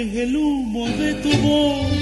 el 0.03 0.37
humo 0.37 0.89
de 0.89 1.15
tu 1.15 1.31
boca 1.39 1.93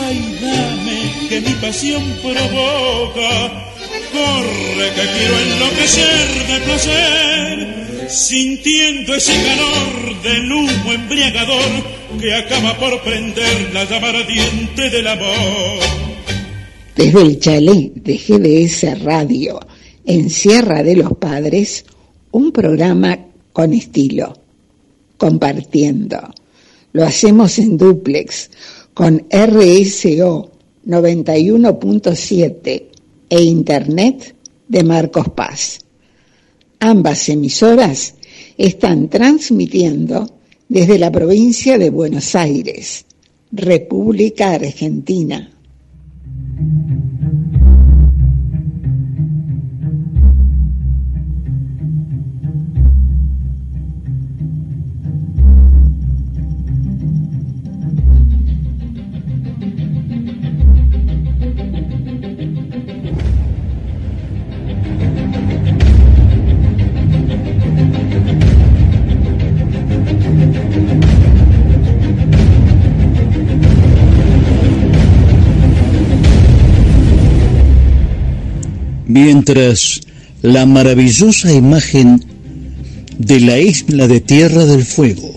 Ay, 0.00 0.38
dame 0.40 1.28
que 1.28 1.40
mi 1.40 1.54
pasión 1.54 2.02
provoca. 2.22 3.64
Corre 4.12 4.88
que 4.94 5.06
quiero 5.16 5.38
enloquecer 5.38 6.46
de 6.48 6.60
placer, 6.64 8.08
sintiendo 8.08 9.14
ese 9.14 9.34
calor 9.44 10.22
del 10.22 10.52
humo 10.52 10.92
embriagador 10.92 11.70
que 12.20 12.34
acaba 12.34 12.76
por 12.78 13.00
prender 13.02 13.72
la 13.72 13.84
llama 13.84 14.08
ardiente 14.08 14.90
del 14.90 15.06
amor. 15.06 15.78
Desde 16.96 17.22
el 17.22 17.38
chalet 17.38 17.94
de 17.94 18.16
GDS 18.16 19.02
Radio, 19.02 19.60
en 20.04 20.30
Sierra 20.30 20.82
de 20.82 20.96
los 20.96 21.12
Padres, 21.18 21.84
un 22.32 22.50
programa 22.50 23.18
con 23.52 23.72
estilo, 23.72 24.36
compartiendo. 25.16 26.18
Lo 26.92 27.04
hacemos 27.04 27.58
en 27.58 27.76
duplex 27.76 28.50
con 28.94 29.26
RSO 29.30 30.50
91.7 30.86 32.84
e 33.28 33.42
Internet 33.42 34.34
de 34.66 34.84
Marcos 34.84 35.28
Paz. 35.30 35.80
Ambas 36.80 37.28
emisoras 37.28 38.14
están 38.56 39.08
transmitiendo 39.08 40.30
desde 40.68 40.98
la 40.98 41.10
provincia 41.10 41.78
de 41.78 41.90
Buenos 41.90 42.34
Aires, 42.34 43.04
República 43.52 44.52
Argentina. 44.52 45.50
Mientras 79.18 80.00
la 80.42 80.64
maravillosa 80.64 81.52
imagen 81.52 82.24
de 83.18 83.40
la 83.40 83.58
isla 83.58 84.06
de 84.06 84.20
Tierra 84.20 84.64
del 84.64 84.84
Fuego, 84.84 85.34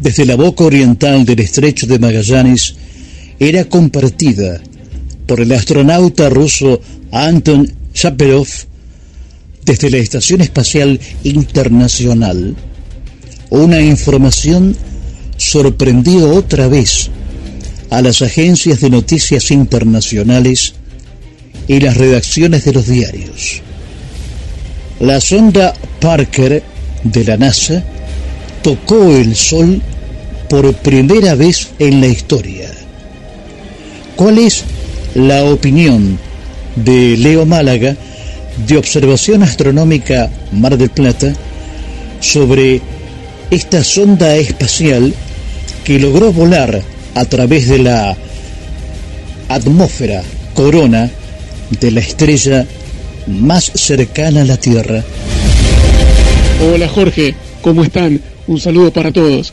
desde 0.00 0.24
la 0.24 0.36
boca 0.36 0.64
oriental 0.64 1.24
del 1.24 1.40
estrecho 1.40 1.86
de 1.86 1.98
Magallanes, 1.98 2.76
era 3.40 3.64
compartida 3.64 4.60
por 5.26 5.40
el 5.40 5.50
astronauta 5.52 6.28
ruso 6.28 6.80
Anton 7.10 7.72
Shaperov 7.92 8.46
desde 9.64 9.90
la 9.90 9.98
Estación 9.98 10.40
Espacial 10.40 11.00
Internacional. 11.24 12.54
Una 13.50 13.80
información 13.80 14.76
sorprendió 15.36 16.30
otra 16.30 16.68
vez 16.68 17.10
a 17.90 18.00
las 18.00 18.22
agencias 18.22 18.80
de 18.80 18.90
noticias 18.90 19.50
internacionales 19.50 20.74
y 21.68 21.80
las 21.80 21.96
redacciones 21.96 22.64
de 22.64 22.72
los 22.72 22.86
diarios. 22.86 23.62
La 25.00 25.20
sonda 25.20 25.74
Parker 26.00 26.62
de 27.04 27.24
la 27.24 27.36
NASA 27.36 27.84
tocó 28.62 29.14
el 29.14 29.36
Sol 29.36 29.80
por 30.48 30.74
primera 30.74 31.34
vez 31.34 31.68
en 31.78 32.00
la 32.00 32.08
historia. 32.08 32.68
¿Cuál 34.16 34.38
es 34.38 34.64
la 35.14 35.44
opinión 35.44 36.18
de 36.74 37.16
Leo 37.16 37.46
Málaga 37.46 37.96
de 38.66 38.76
Observación 38.76 39.42
Astronómica 39.42 40.30
Mar 40.52 40.76
del 40.76 40.90
Plata 40.90 41.32
sobre 42.20 42.80
esta 43.50 43.84
sonda 43.84 44.36
espacial 44.36 45.14
que 45.84 45.98
logró 45.98 46.32
volar 46.32 46.82
a 47.14 47.24
través 47.24 47.68
de 47.68 47.78
la 47.78 48.16
atmósfera 49.48 50.22
corona 50.54 51.10
de 51.80 51.90
la 51.90 52.00
estrella 52.00 52.66
más 53.26 53.70
cercana 53.74 54.42
a 54.42 54.44
la 54.44 54.56
Tierra. 54.56 55.04
Hola 56.60 56.88
Jorge, 56.88 57.34
¿cómo 57.60 57.84
están? 57.84 58.20
Un 58.46 58.60
saludo 58.60 58.92
para 58.92 59.12
todos. 59.12 59.52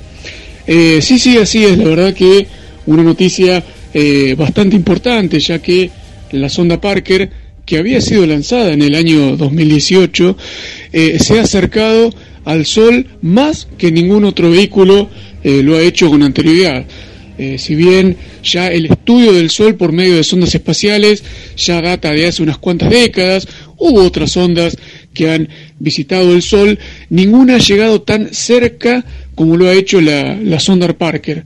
Eh, 0.65 0.99
sí, 1.01 1.19
sí, 1.19 1.37
así 1.37 1.63
es, 1.63 1.77
la 1.77 1.85
verdad 1.85 2.13
que 2.13 2.47
una 2.87 3.03
noticia 3.03 3.63
eh, 3.93 4.35
bastante 4.37 4.75
importante, 4.75 5.39
ya 5.39 5.59
que 5.59 5.91
la 6.31 6.49
sonda 6.49 6.81
Parker, 6.81 7.29
que 7.65 7.77
había 7.77 8.01
sido 8.01 8.25
lanzada 8.25 8.73
en 8.73 8.81
el 8.81 8.95
año 8.95 9.37
2018, 9.37 10.37
eh, 10.93 11.17
se 11.19 11.39
ha 11.39 11.43
acercado 11.43 12.13
al 12.45 12.65
Sol 12.65 13.07
más 13.21 13.67
que 13.77 13.91
ningún 13.91 14.23
otro 14.25 14.51
vehículo 14.51 15.09
lo 15.43 15.75
ha 15.75 15.81
hecho 15.81 16.09
con 16.09 16.23
anterioridad. 16.23 16.85
Eh, 17.37 17.57
si 17.57 17.75
bien 17.75 18.15
ya 18.43 18.67
el 18.71 18.85
estudio 18.85 19.33
del 19.33 19.49
Sol 19.49 19.75
por 19.75 19.91
medio 19.91 20.15
de 20.15 20.23
sondas 20.23 20.55
espaciales 20.55 21.21
ya 21.57 21.81
data 21.81 22.11
de 22.11 22.27
hace 22.27 22.41
unas 22.41 22.57
cuantas 22.57 22.89
décadas, 22.89 23.47
hubo 23.77 24.03
otras 24.03 24.31
sondas 24.31 24.77
que 25.13 25.29
han 25.29 25.49
visitado 25.79 26.33
el 26.33 26.41
Sol, 26.41 26.79
ninguna 27.09 27.55
ha 27.55 27.59
llegado 27.59 28.01
tan 28.01 28.33
cerca 28.33 29.03
como 29.35 29.57
lo 29.57 29.67
ha 29.67 29.73
hecho 29.73 29.99
la, 29.99 30.59
sonda 30.59 30.87
Parker, 30.97 31.43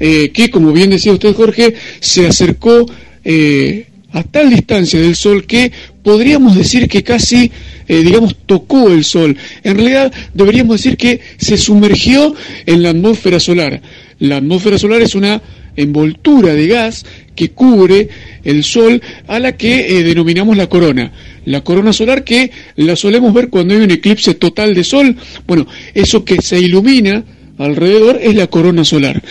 eh, 0.00 0.30
que 0.32 0.50
como 0.50 0.72
bien 0.72 0.90
decía 0.90 1.12
usted 1.12 1.34
Jorge, 1.34 1.74
se 2.00 2.26
acercó 2.26 2.90
eh, 3.24 3.86
a 4.10 4.24
tal 4.24 4.50
distancia 4.50 5.00
del 5.00 5.14
Sol 5.14 5.46
que 5.46 5.70
podríamos 6.02 6.56
decir 6.56 6.88
que 6.88 7.04
casi 7.04 7.52
digamos, 7.86 8.36
tocó 8.44 8.88
el 8.90 9.02
Sol. 9.04 9.36
En 9.62 9.76
realidad 9.76 10.12
deberíamos 10.34 10.76
decir 10.76 10.98
que 10.98 11.20
se 11.38 11.56
sumergió 11.56 12.34
en 12.66 12.82
la 12.82 12.90
atmósfera 12.90 13.40
solar. 13.40 13.80
La 14.20 14.38
atmósfera 14.38 14.78
solar 14.78 15.02
es 15.02 15.14
una 15.14 15.40
envoltura 15.76 16.54
de 16.54 16.66
gas 16.66 17.06
que 17.34 17.50
cubre 17.50 18.08
el 18.42 18.64
Sol 18.64 19.00
a 19.28 19.38
la 19.38 19.56
que 19.56 19.98
eh, 19.98 20.02
denominamos 20.02 20.56
la 20.56 20.68
corona. 20.68 21.12
La 21.44 21.62
corona 21.62 21.92
solar 21.92 22.24
que 22.24 22.50
la 22.76 22.96
solemos 22.96 23.32
ver 23.32 23.48
cuando 23.48 23.74
hay 23.74 23.80
un 23.80 23.90
eclipse 23.90 24.34
total 24.34 24.74
de 24.74 24.82
Sol. 24.82 25.16
Bueno, 25.46 25.66
eso 25.94 26.24
que 26.24 26.42
se 26.42 26.58
ilumina 26.58 27.24
alrededor 27.58 28.18
es 28.22 28.34
la 28.34 28.48
corona 28.48 28.84
solar. 28.84 29.22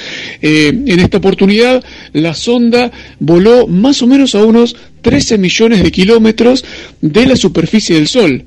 Eh, 0.42 0.68
en 0.70 1.00
esta 1.00 1.18
oportunidad 1.18 1.84
la 2.14 2.34
sonda 2.34 2.92
voló 3.20 3.68
más 3.68 4.02
o 4.02 4.08
menos 4.08 4.36
a 4.36 4.44
unos 4.44 4.76
13 5.02 5.38
millones 5.38 5.84
de 5.84 5.92
kilómetros 5.92 6.64
de 7.02 7.26
la 7.26 7.36
superficie 7.36 7.96
del 7.96 8.08
Sol, 8.08 8.46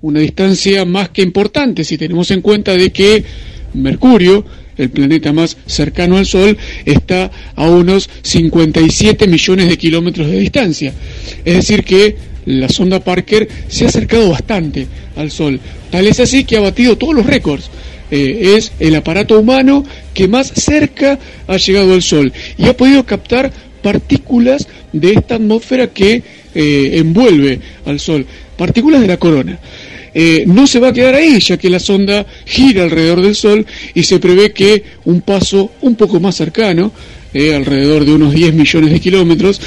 una 0.00 0.20
distancia 0.20 0.84
más 0.84 1.10
que 1.10 1.22
importante 1.22 1.84
si 1.84 1.98
tenemos 1.98 2.30
en 2.30 2.40
cuenta 2.40 2.76
de 2.76 2.90
que 2.90 3.24
Mercurio, 3.74 4.44
el 4.76 4.90
planeta 4.90 5.32
más 5.32 5.56
cercano 5.66 6.16
al 6.16 6.26
Sol, 6.26 6.56
está 6.84 7.30
a 7.54 7.68
unos 7.68 8.08
57 8.22 9.26
millones 9.26 9.68
de 9.68 9.78
kilómetros 9.78 10.28
de 10.28 10.38
distancia. 10.38 10.92
Es 11.44 11.54
decir 11.56 11.84
que 11.84 12.16
la 12.46 12.68
sonda 12.68 13.00
Parker 13.00 13.48
se 13.68 13.84
ha 13.84 13.88
acercado 13.88 14.30
bastante 14.30 14.86
al 15.16 15.30
Sol. 15.30 15.60
Tal 15.90 16.06
es 16.06 16.20
así 16.20 16.44
que 16.44 16.56
ha 16.56 16.60
batido 16.60 16.96
todos 16.96 17.14
los 17.14 17.26
récords. 17.26 17.70
Eh, 18.10 18.56
es 18.56 18.72
el 18.78 18.94
aparato 18.94 19.38
humano 19.38 19.84
que 20.12 20.28
más 20.28 20.48
cerca 20.48 21.18
ha 21.46 21.56
llegado 21.56 21.94
al 21.94 22.02
Sol 22.02 22.32
y 22.58 22.66
ha 22.66 22.76
podido 22.76 23.04
captar 23.06 23.52
partículas 23.82 24.68
de 24.92 25.12
esta 25.12 25.36
atmósfera 25.36 25.88
que 25.88 26.22
eh, 26.54 26.90
envuelve 26.94 27.60
al 27.86 28.00
Sol, 28.00 28.26
partículas 28.56 29.00
de 29.00 29.06
la 29.06 29.16
corona. 29.16 29.58
Eh, 30.14 30.44
no 30.46 30.66
se 30.66 30.78
va 30.78 30.88
a 30.88 30.92
quedar 30.92 31.14
ahí, 31.14 31.40
ya 31.40 31.56
que 31.56 31.70
la 31.70 31.78
sonda 31.78 32.26
gira 32.44 32.84
alrededor 32.84 33.22
del 33.22 33.34
Sol 33.34 33.64
y 33.94 34.02
se 34.02 34.18
prevé 34.18 34.52
que 34.52 34.82
un 35.04 35.22
paso 35.22 35.72
un 35.80 35.94
poco 35.94 36.20
más 36.20 36.36
cercano, 36.36 36.92
alrededor 37.34 38.04
de 38.04 38.12
unos 38.12 38.34
10 38.34 38.52
millones 38.52 38.92
de 38.92 39.00
kilómetros, 39.00 39.58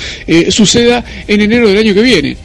suceda 0.50 1.04
en 1.28 1.42
enero 1.42 1.68
del 1.68 1.80
año 1.80 1.96
que 1.96 2.02
viene. 2.04 2.38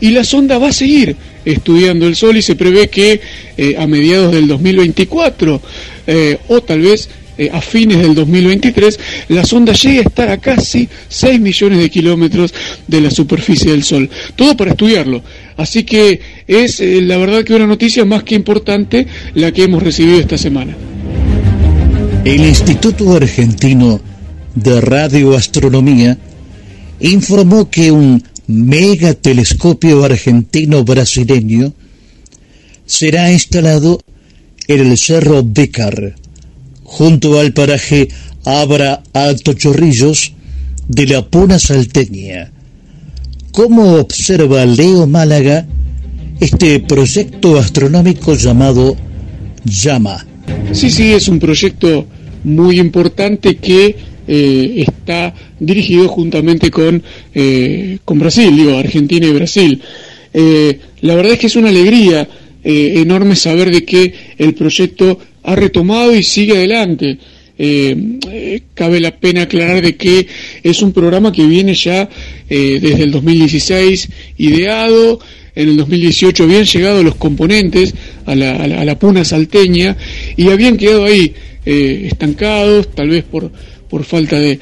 Y 0.00 0.10
la 0.10 0.24
sonda 0.24 0.56
va 0.58 0.68
a 0.68 0.72
seguir 0.72 1.14
estudiando 1.44 2.06
el 2.06 2.16
Sol 2.16 2.36
y 2.36 2.42
se 2.42 2.56
prevé 2.56 2.88
que 2.88 3.20
eh, 3.56 3.76
a 3.78 3.86
mediados 3.86 4.32
del 4.32 4.48
2024 4.48 5.60
eh, 6.06 6.38
o 6.48 6.60
tal 6.62 6.80
vez 6.80 7.08
eh, 7.38 7.50
a 7.52 7.60
fines 7.60 7.98
del 7.98 8.14
2023 8.14 8.98
la 9.28 9.44
sonda 9.44 9.72
llegue 9.72 10.00
a 10.00 10.02
estar 10.02 10.28
a 10.28 10.38
casi 10.38 10.88
6 11.08 11.40
millones 11.40 11.78
de 11.78 11.90
kilómetros 11.90 12.52
de 12.86 13.00
la 13.00 13.10
superficie 13.10 13.70
del 13.70 13.84
Sol. 13.84 14.08
Todo 14.36 14.56
para 14.56 14.72
estudiarlo. 14.72 15.22
Así 15.56 15.84
que 15.84 16.20
es 16.46 16.80
la 16.80 17.16
verdad 17.16 17.44
que 17.44 17.54
una 17.54 17.66
noticia 17.66 18.04
más 18.04 18.22
que 18.22 18.34
importante 18.34 19.06
la 19.34 19.52
que 19.52 19.64
hemos 19.64 19.82
recibido 19.82 20.18
esta 20.18 20.38
semana. 20.38 20.76
El 22.24 22.44
Instituto 22.44 23.14
Argentino 23.14 24.00
de 24.54 24.80
Radioastronomía 24.80 26.16
informó 27.00 27.68
que 27.68 27.90
un 27.90 28.22
megatelescopio 28.46 30.04
argentino 30.04 30.84
brasileño 30.84 31.72
será 32.86 33.32
instalado 33.32 34.00
en 34.68 34.80
el 34.80 34.98
Cerro 34.98 35.42
Becar, 35.44 36.14
junto 36.84 37.40
al 37.40 37.52
paraje 37.52 38.08
Abra 38.44 39.02
Alto 39.12 39.54
Chorrillos 39.54 40.32
de 40.88 41.06
la 41.06 41.26
Puna 41.28 41.58
Salteña. 41.58 42.52
¿Cómo 43.52 43.94
observa 43.94 44.64
Leo 44.64 45.06
Málaga 45.06 45.66
este 46.42 46.80
proyecto 46.80 47.56
astronómico 47.56 48.34
llamado 48.34 48.96
Llama? 49.64 50.26
Sí, 50.72 50.90
sí, 50.90 51.12
es 51.12 51.28
un 51.28 51.38
proyecto 51.38 52.04
muy 52.42 52.80
importante 52.80 53.58
que 53.58 53.94
eh, 54.26 54.84
está 54.84 55.32
dirigido 55.60 56.08
juntamente 56.08 56.68
con, 56.68 57.00
eh, 57.32 57.98
con 58.04 58.18
Brasil, 58.18 58.56
digo, 58.56 58.76
Argentina 58.76 59.24
y 59.24 59.32
Brasil. 59.32 59.80
Eh, 60.34 60.80
la 61.02 61.14
verdad 61.14 61.34
es 61.34 61.38
que 61.38 61.46
es 61.46 61.54
una 61.54 61.68
alegría 61.68 62.28
enorme 62.64 63.36
saber 63.36 63.72
de 63.72 63.84
que 63.84 64.12
el 64.38 64.54
proyecto 64.54 65.18
ha 65.44 65.54
retomado 65.54 66.14
y 66.14 66.24
sigue 66.24 66.56
adelante. 66.56 67.18
cabe 68.74 69.00
la 69.00 69.16
pena 69.18 69.42
aclarar 69.42 69.82
de 69.82 69.96
que 69.96 70.26
es 70.62 70.82
un 70.82 70.92
programa 70.92 71.30
que 71.32 71.44
viene 71.44 71.74
ya 71.74 72.08
desde 72.48 73.02
el 73.02 73.10
2016 73.10 74.08
ideado, 74.38 75.18
en 75.54 75.68
el 75.68 75.76
2018 75.76 76.44
habían 76.44 76.64
llegado 76.64 77.02
los 77.02 77.14
componentes 77.16 77.94
a 78.26 78.34
la, 78.34 78.52
a 78.52 78.84
la 78.84 78.98
puna 78.98 79.24
salteña 79.24 79.96
y 80.36 80.48
habían 80.48 80.76
quedado 80.76 81.04
ahí 81.04 81.34
estancados, 81.64 82.90
tal 82.92 83.10
vez 83.10 83.22
por 83.24 83.52
por 83.92 84.04
falta 84.04 84.40
de, 84.40 84.58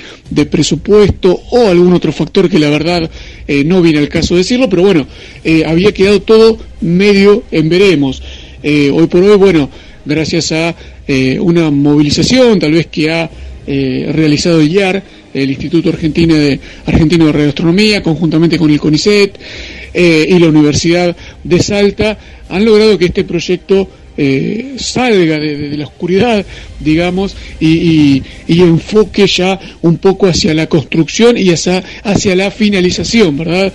presupuesto 0.47 1.41
o 1.53 1.69
algún 1.69 1.93
otro 1.93 2.11
factor 2.11 2.51
que 2.51 2.59
la 2.59 2.69
verdad 2.69 3.09
eh, 3.47 3.63
no 3.63 3.81
viene 3.81 4.01
al 4.01 4.09
caso 4.09 4.35
decirlo, 4.35 4.69
pero 4.69 4.83
bueno, 4.83 5.07
eh, 5.45 5.63
había 5.65 5.95
quedado 5.95 6.21
todo 6.21 6.59
medio 6.81 7.45
en 7.53 7.69
veremos. 7.69 8.21
Eh, 8.61 8.91
hoy 8.93 9.07
por 9.07 9.23
hoy, 9.23 9.37
bueno, 9.37 9.71
gracias 10.05 10.51
a 10.51 10.75
una 11.41 11.71
movilización 11.71 12.59
tal 12.59 12.73
vez 12.73 12.87
que 12.87 13.11
ha 13.11 13.31
realizado 13.67 14.61
el 14.61 14.73
IAR, 14.73 15.03
el 15.33 15.51
Instituto 15.51 15.91
Argentino 15.91 16.35
de, 16.35 16.59
Argentino 16.87 17.27
de 17.27 17.33
Radioastronomía, 17.33 18.03
conjuntamente 18.03 18.59
con 18.59 18.71
el 18.71 18.81
CONICET 18.81 19.39
y 19.95 20.39
la 20.39 20.49
Universidad 20.49 21.17
de 21.43 21.63
Salta, 21.63 22.19
han 22.49 22.65
logrado 22.65 22.99
que 22.99 23.07
este 23.07 23.25
proyecto 23.25 23.89
eh, 24.23 24.75
salga 24.77 25.39
de, 25.39 25.77
la 25.79 25.87
oscuridad, 25.87 26.45
digamos, 26.79 27.35
y, 27.59 28.23
enfoque 28.49 29.27
ya 29.27 29.59
un 29.81 29.97
poco 29.97 30.27
hacia 30.27 30.53
la 30.53 30.67
construcción 30.67 31.39
y 31.39 31.49
hacia, 31.51 31.83
hacia 32.03 32.37
la 32.37 32.51
finalización, 32.51 33.39
¿verdad? 33.39 33.73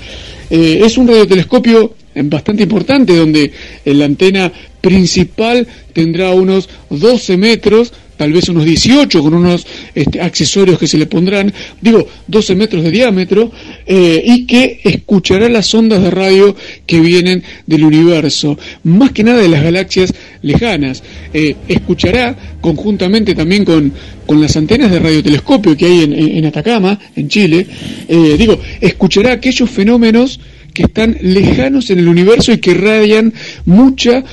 Eh, 0.52 0.82
es 0.86 0.98
un 1.00 1.08
radiotelescopio 1.08 1.96
bastante 2.26 2.64
importante 2.64 3.16
donde 3.16 3.52
la 3.86 4.06
antena 4.06 4.52
principal 4.82 5.68
tendrá 5.94 6.32
unos 6.32 6.70
12 6.92 7.38
metros 7.38 7.92
tal 8.18 8.34
vez 8.34 8.50
unos 8.50 8.66
18 8.66 9.22
con 9.22 9.34
unos 9.34 9.66
este, 9.94 10.22
accesorios 10.22 10.80
que 10.80 10.88
se 10.88 10.98
le 10.98 11.06
pondrán, 11.06 11.54
digo, 11.82 12.08
12 12.28 12.56
metros 12.56 12.84
de 12.84 12.92
diámetro, 12.92 13.52
eh, 13.86 14.24
y 14.26 14.46
que 14.46 14.80
escuchará 14.84 15.50
las 15.50 15.74
ondas 15.74 16.02
de 16.02 16.12
radio 16.12 16.56
que 16.86 17.00
vienen 17.00 17.44
del 17.66 17.84
universo, 17.84 18.58
más 18.84 19.12
que 19.12 19.24
nada 19.24 19.42
de 19.42 19.50
las 19.50 19.64
galaxias 19.64 20.14
lejanas. 20.42 21.04
Eh, 21.34 21.56
escuchará 21.68 22.36
conjuntamente 22.62 23.36
también 23.36 23.66
con, 23.66 23.92
con 24.26 24.42
las 24.42 24.56
antenas 24.58 24.92
de 24.92 25.00
radiotelescopio 25.00 25.78
que 25.78 25.86
hay 25.86 26.04
en, 26.04 26.46
Atacama, 26.46 27.00
en 27.16 27.28
Chile, 27.28 27.66
eh, 28.08 28.36
digo, 28.38 28.60
escuchará 28.82 29.34
aquellos 29.34 29.70
fenómenos 29.70 30.40
que 30.74 30.84
están 30.84 31.18
lejanos 31.22 31.90
en 31.90 32.00
el 32.00 32.08
universo 32.08 32.52
y 32.52 32.58
que 32.58 32.74
radian 32.74 33.34
mucha 33.66 34.26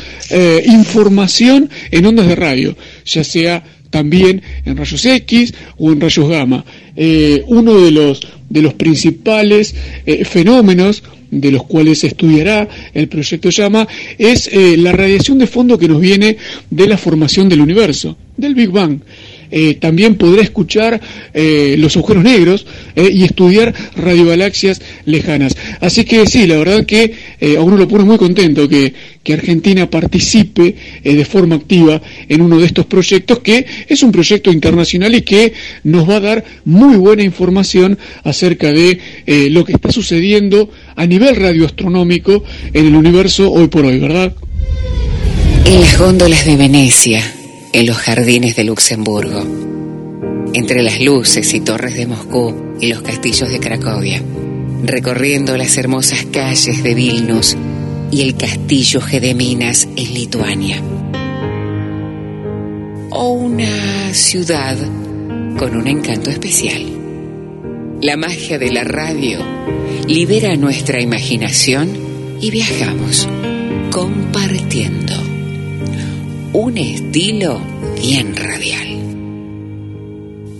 información 0.66 1.70
en 1.92 2.06
ondas 2.06 2.26
de 2.26 2.34
radio, 2.34 2.76
ya 3.04 3.22
sea 3.22 3.62
también 3.92 4.42
en 4.64 4.76
rayos 4.76 5.04
X 5.04 5.54
o 5.76 5.92
en 5.92 6.00
rayos 6.00 6.28
gamma. 6.28 6.64
Eh, 6.96 7.44
uno 7.46 7.80
de 7.80 7.92
los, 7.92 8.20
de 8.48 8.62
los 8.62 8.74
principales 8.74 9.74
eh, 10.04 10.24
fenómenos 10.24 11.04
de 11.30 11.50
los 11.50 11.64
cuales 11.64 12.00
se 12.00 12.08
estudiará 12.08 12.68
el 12.92 13.08
proyecto 13.08 13.48
Llama 13.50 13.86
es 14.18 14.48
eh, 14.52 14.76
la 14.76 14.92
radiación 14.92 15.38
de 15.38 15.46
fondo 15.46 15.78
que 15.78 15.88
nos 15.88 16.00
viene 16.00 16.36
de 16.68 16.86
la 16.86 16.98
formación 16.98 17.48
del 17.48 17.60
universo, 17.60 18.16
del 18.36 18.54
Big 18.54 18.70
Bang. 18.70 19.00
Eh, 19.54 19.74
también 19.74 20.14
podrá 20.14 20.40
escuchar 20.40 20.98
eh, 21.34 21.76
los 21.78 21.94
agujeros 21.98 22.24
negros 22.24 22.66
eh, 22.96 23.10
y 23.12 23.24
estudiar 23.24 23.74
radiogalaxias 23.94 24.80
lejanas. 25.04 25.54
Así 25.80 26.04
que 26.06 26.26
sí, 26.26 26.46
la 26.46 26.56
verdad 26.56 26.86
que 26.86 27.12
a 27.58 27.60
uno 27.60 27.76
lo 27.76 27.86
pone 27.86 28.04
muy 28.04 28.16
contento 28.16 28.68
que, 28.68 28.94
que 29.22 29.34
Argentina 29.34 29.90
participe 29.90 30.74
de 31.02 31.24
forma 31.24 31.56
activa 31.56 32.00
en 32.28 32.40
uno 32.40 32.58
de 32.58 32.66
estos 32.66 32.86
proyectos, 32.86 33.40
que 33.40 33.66
es 33.88 34.02
un 34.02 34.10
proyecto 34.10 34.50
internacional 34.50 35.14
y 35.14 35.22
que 35.22 35.52
nos 35.84 36.08
va 36.08 36.16
a 36.16 36.20
dar 36.20 36.44
muy 36.64 36.96
buena 36.96 37.22
información 37.22 37.98
acerca 38.24 38.72
de 38.72 38.98
lo 39.50 39.64
que 39.64 39.72
está 39.72 39.92
sucediendo 39.92 40.70
a 40.96 41.04
nivel 41.04 41.36
radioastronómico 41.36 42.44
en 42.72 42.86
el 42.86 42.94
universo 42.94 43.50
hoy 43.50 43.66
por 43.66 43.84
hoy, 43.84 43.98
¿verdad? 43.98 44.34
En 45.66 45.80
las 45.80 45.98
góndolas 45.98 46.46
de 46.46 46.56
Venecia 46.56 47.41
en 47.72 47.86
los 47.86 47.96
jardines 47.96 48.54
de 48.54 48.64
Luxemburgo, 48.64 49.44
entre 50.52 50.82
las 50.82 51.00
luces 51.00 51.54
y 51.54 51.60
torres 51.60 51.96
de 51.96 52.06
Moscú 52.06 52.54
y 52.80 52.88
los 52.88 53.02
castillos 53.02 53.48
de 53.50 53.60
Cracovia, 53.60 54.22
recorriendo 54.84 55.56
las 55.56 55.76
hermosas 55.78 56.26
calles 56.26 56.82
de 56.82 56.94
Vilnius 56.94 57.56
y 58.10 58.22
el 58.22 58.36
castillo 58.36 59.00
Gedeminas 59.00 59.88
en 59.96 60.14
Lituania. 60.14 60.82
O 63.10 63.30
una 63.30 64.12
ciudad 64.12 64.76
con 65.58 65.76
un 65.76 65.86
encanto 65.86 66.30
especial. 66.30 66.82
La 68.02 68.16
magia 68.16 68.58
de 68.58 68.70
la 68.70 68.84
radio 68.84 69.38
libera 70.06 70.56
nuestra 70.56 71.00
imaginación 71.00 71.90
y 72.40 72.50
viajamos 72.50 73.28
Compartiendo. 73.90 75.31
Un 76.54 76.76
estilo 76.76 77.62
bien 77.94 78.36
radial. 78.36 78.98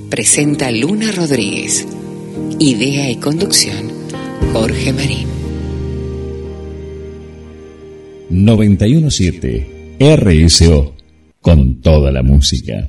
Presenta 0.08 0.70
Luna 0.70 1.12
Rodríguez. 1.12 1.86
Idea 2.58 3.10
y 3.10 3.16
conducción, 3.16 3.92
Jorge 4.54 4.94
Marín. 4.94 5.28
917 8.30 9.98
RSO 10.16 10.96
con 11.42 11.82
toda 11.82 12.10
la 12.10 12.22
música. 12.22 12.88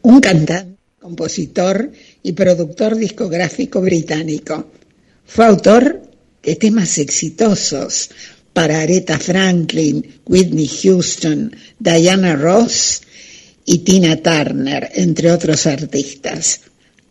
Un 0.00 0.22
cantante, 0.22 0.78
compositor 1.00 1.92
y 2.22 2.32
productor 2.32 2.96
discográfico 2.96 3.82
británico. 3.82 4.70
Fue 5.26 5.44
autor 5.44 6.00
de 6.42 6.56
temas 6.56 6.96
exitosos 6.96 8.08
para 8.52 8.80
Aretha 8.80 9.18
Franklin, 9.18 10.04
Whitney 10.26 10.68
Houston, 10.68 11.54
Diana 11.78 12.36
Ross 12.36 13.02
y 13.64 13.78
Tina 13.78 14.16
Turner, 14.16 14.90
entre 14.94 15.30
otros 15.30 15.66
artistas. 15.66 16.60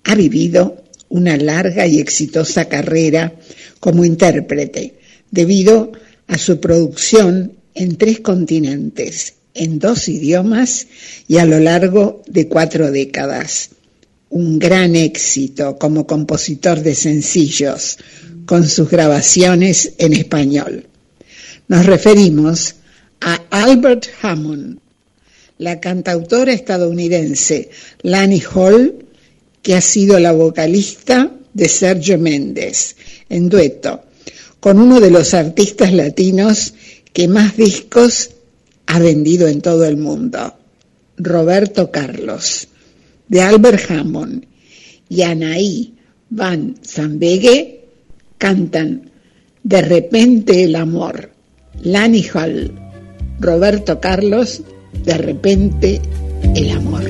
Ha 0.03 0.15
vivido 0.15 0.84
una 1.09 1.38
larga 1.38 1.85
y 1.88 1.99
exitosa 1.99 2.65
carrera 2.65 3.34
como 3.80 4.05
intérprete 4.05 4.95
debido 5.30 5.91
a 6.27 6.38
su 6.38 6.59
producción 6.59 7.53
en 7.73 7.97
tres 7.97 8.19
continentes, 8.19 9.34
en 9.53 9.80
dos 9.80 10.07
idiomas 10.07 10.88
y 11.27 11.38
a 11.38 11.45
lo 11.45 11.59
largo 11.59 12.23
de 12.27 12.47
cuatro 12.47 12.91
décadas. 12.91 13.69
Un 14.30 14.59
gran 14.59 14.95
éxito 14.95 15.77
como 15.77 16.07
compositor 16.07 16.81
de 16.81 16.95
sencillos 16.95 17.97
con 18.45 18.68
sus 18.68 18.89
grabaciones 18.89 19.93
en 19.97 20.13
español. 20.13 20.88
Nos 21.72 21.85
referimos 21.85 22.76
a 23.22 23.43
Albert 23.49 24.07
Hammond, 24.22 24.80
la 25.57 25.80
cantautora 25.80 26.52
estadounidense 26.52 27.69
Lani 28.02 28.43
Hall, 28.53 29.06
que 29.61 29.76
ha 29.76 29.80
sido 29.80 30.19
la 30.19 30.34
vocalista 30.34 31.31
de 31.53 31.69
Sergio 31.69 32.19
Méndez, 32.19 32.98
en 33.30 33.48
dueto, 33.48 34.03
con 34.60 34.80
uno 34.80 34.99
de 34.99 35.11
los 35.11 35.34
artistas 35.34 35.93
latinos 35.93 36.73
que 37.14 37.30
más 37.30 37.56
discos 37.56 38.31
ha 38.88 38.99
vendido 38.99 39.48
en 39.48 39.61
todo 39.61 39.85
el 39.85 39.95
mundo, 39.95 40.53
Roberto 41.15 41.89
Carlos, 41.89 42.68
de 43.30 43.43
Albert 43.43 43.89
Hammond 43.89 44.45
y 45.07 45.22
Anaí 45.22 45.93
Van 46.31 46.76
Zambeghe 46.85 47.85
cantan 48.38 49.10
De 49.64 49.81
repente 49.81 50.65
el 50.65 50.76
amor. 50.76 51.31
Lani 51.84 52.23
Hall, 52.34 52.72
Roberto 53.39 53.99
Carlos, 53.99 54.61
De 55.03 55.18
repente 55.18 56.02
el 56.56 56.69
amor. 56.72 57.02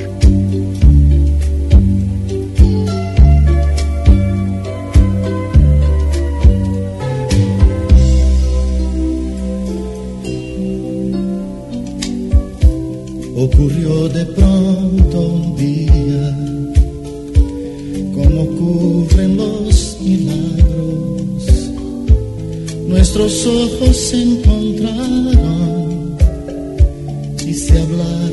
Ocurrió 13.35 14.07
de 14.09 14.25
pronto 14.25 15.21
un 15.21 15.55
día, 15.55 16.38
como 18.13 18.41
ocurren 18.43 19.38
los 19.38 19.60
nuestros 22.91 23.45
ojos 23.45 23.95
se 23.95 24.22
encontraron 24.22 26.18
y 27.45 27.53
se 27.53 27.80
hablaron 27.80 28.30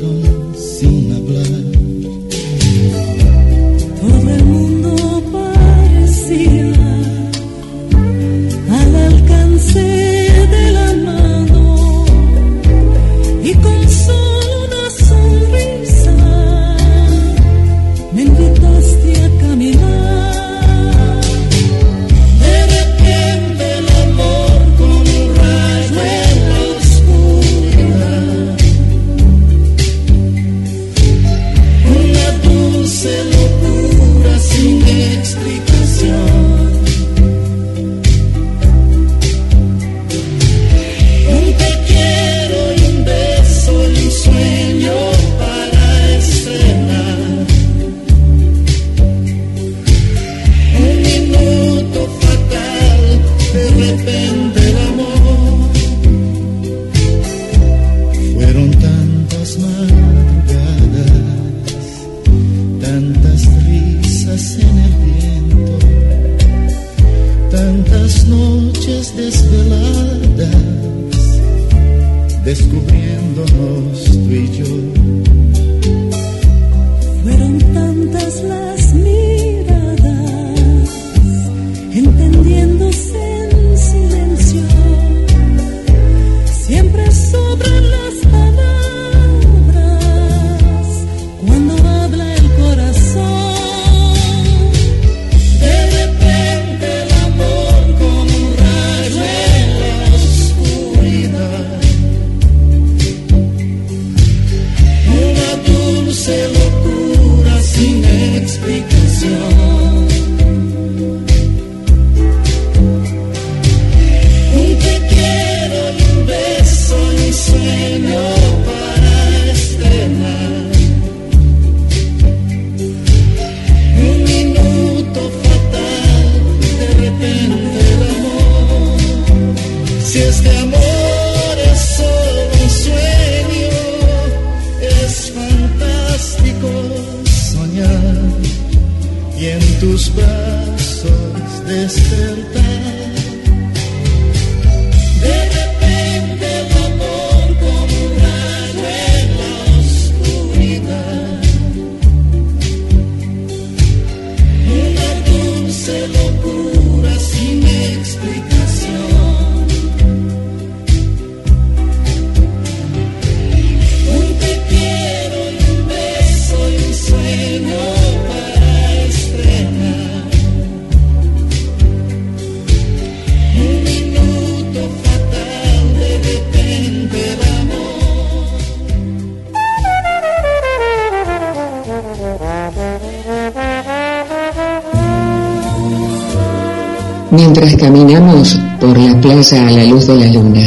mientras 187.59 187.81
caminamos 187.81 188.57
por 188.79 188.97
la 188.97 189.19
playa 189.19 189.67
a 189.67 189.71
la 189.71 189.83
luz 189.83 190.07
de 190.07 190.15
la 190.15 190.27
luna. 190.27 190.61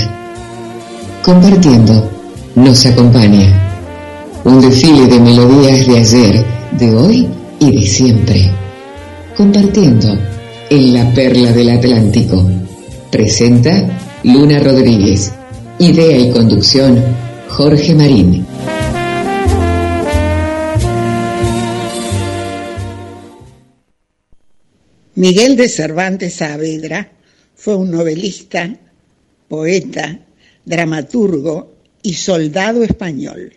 Compartiendo 1.22 2.10
nos 2.54 2.84
acompaña 2.84 3.48
un 4.44 4.60
desfile 4.60 5.06
de 5.06 5.18
melodías 5.18 5.86
de 5.86 5.98
ayer, 5.98 6.44
de 6.72 6.94
hoy 6.94 7.28
y 7.60 7.72
de 7.72 7.86
siempre. 7.86 8.50
Compartiendo 9.34 10.18
en 10.68 10.92
la 10.92 11.10
perla 11.14 11.52
del 11.52 11.70
Atlántico. 11.70 12.44
Presenta 13.10 13.88
Luna 14.24 14.58
Rodríguez. 14.58 15.32
Idea 15.78 16.18
y 16.18 16.30
conducción 16.30 17.02
Jorge 17.48 17.94
Marín. 17.94 18.44
Miguel 25.14 25.56
de 25.56 25.68
Cervantes 25.68 26.32
Saavedra 26.36 27.12
fue 27.54 27.76
un 27.76 27.90
novelista, 27.90 28.74
poeta, 29.46 30.24
dramaturgo 30.64 31.76
y 32.02 32.14
soldado 32.14 32.82
español, 32.82 33.52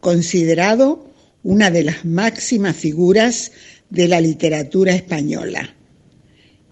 considerado 0.00 1.10
una 1.42 1.70
de 1.70 1.84
las 1.84 2.06
máximas 2.06 2.74
figuras 2.74 3.52
de 3.90 4.08
la 4.08 4.22
literatura 4.22 4.94
española. 4.94 5.76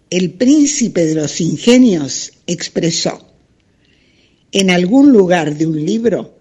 El 0.09 0.31
príncipe 0.31 1.05
de 1.05 1.16
los 1.16 1.39
ingenios 1.43 2.32
expresó, 2.47 3.35
en 4.51 4.70
algún 4.70 5.12
lugar 5.12 5.55
de 5.59 5.66
un 5.66 5.85
libro 5.85 6.39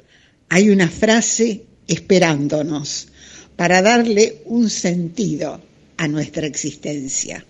hay 0.48 0.70
una 0.70 0.88
frase 0.88 1.66
esperándonos 1.90 3.10
para 3.58 3.82
darle 3.82 4.44
un 4.46 4.70
sentido 4.70 5.68
a 6.00 6.08
nuestra 6.08 6.48
existencia. 6.48 7.46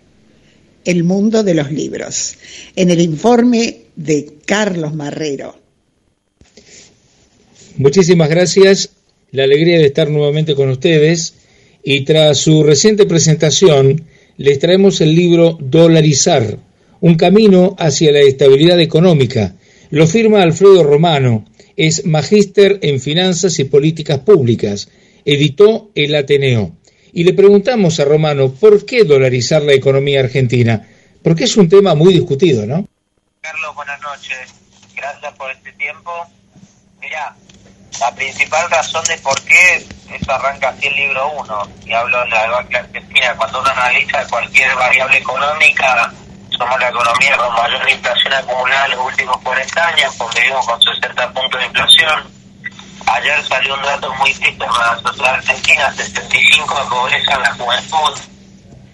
El 0.84 1.04
mundo 1.04 1.44
de 1.44 1.54
los 1.54 1.72
libros, 1.72 2.36
en 2.76 2.90
el 2.90 3.00
informe 3.00 3.82
de 3.96 4.38
Carlos 4.44 4.96
Marrero. 4.96 5.56
Muchísimas 7.78 8.28
gracias, 8.28 8.90
la 9.32 9.44
alegría 9.44 9.78
de 9.78 9.86
estar 9.86 10.10
nuevamente 10.10 10.56
con 10.56 10.70
ustedes 10.70 11.36
y 11.84 12.04
tras 12.06 12.40
su 12.40 12.64
reciente 12.64 13.06
presentación 13.06 14.06
les 14.38 14.58
traemos 14.58 15.00
el 15.02 15.14
libro 15.14 15.56
Dolarizar, 15.62 16.58
un 17.02 17.16
camino 17.16 17.76
hacia 17.78 18.12
la 18.12 18.22
estabilidad 18.22 18.80
económica. 18.80 19.58
Lo 19.92 20.08
firma 20.08 20.42
Alfredo 20.42 20.84
Romano, 20.84 21.46
es 21.78 22.04
magíster 22.08 22.80
en 22.82 23.00
finanzas 23.00 23.60
y 23.60 23.66
políticas 23.66 24.20
públicas, 24.20 24.90
editó 25.24 25.92
el 25.94 26.16
Ateneo. 26.16 26.79
Y 27.14 27.24
le 27.24 27.34
preguntamos 27.34 28.00
a 28.00 28.06
Romano, 28.06 28.52
¿por 28.52 28.86
qué 28.86 29.04
dolarizar 29.04 29.64
la 29.64 29.74
economía 29.74 30.20
argentina? 30.20 30.88
Porque 31.24 31.46
es 31.46 31.58
un 31.58 31.68
tema 31.68 31.96
muy 31.96 32.14
discutido, 32.14 32.66
¿no? 32.66 32.88
Carlos, 33.42 33.76
buenas 33.76 34.00
noches. 34.02 34.54
Gracias 34.96 35.34
por 35.34 35.52
este 35.52 35.72
tiempo. 35.74 36.12
Mira, 37.02 37.36
la 38.00 38.14
principal 38.16 38.70
razón 38.70 39.04
de 39.06 39.18
por 39.18 39.40
qué 39.42 39.86
eso 40.14 40.32
arranca 40.32 40.70
así 40.70 40.88
el 40.88 40.96
libro 40.96 41.32
1, 41.32 41.70
y 41.86 41.94
hablo 41.94 42.20
de 42.24 42.30
la 42.30 42.50
banca 42.50 42.80
argentina, 42.80 43.36
cuando 43.38 43.62
uno 43.62 43.70
analiza 43.70 44.28
cualquier 44.28 44.74
variable 44.76 45.18
económica, 45.18 46.14
somos 46.58 46.80
la 46.80 46.90
economía 46.90 47.38
con 47.38 47.54
mayor 47.54 47.90
inflación 47.90 48.34
acumulada 48.34 48.86
en 48.86 48.92
los 48.92 49.06
últimos 49.06 49.38
40 49.38 49.88
años, 49.88 50.18
vivimos 50.36 50.66
con 50.66 50.82
60 50.82 51.34
puntos 51.34 51.60
de 51.60 51.68
inflación, 51.68 52.39
Ayer 53.12 53.44
salió 53.48 53.74
un 53.74 53.82
dato 53.82 54.14
muy 54.16 54.32
triste 54.34 54.66
para 54.66 54.96
la 54.96 55.02
sociedad 55.02 55.34
argentina, 55.34 55.92
65 55.92 56.80
de 56.80 56.90
pobreza 56.90 57.34
en 57.34 57.42
la 57.42 57.54
juventud. 57.54 58.20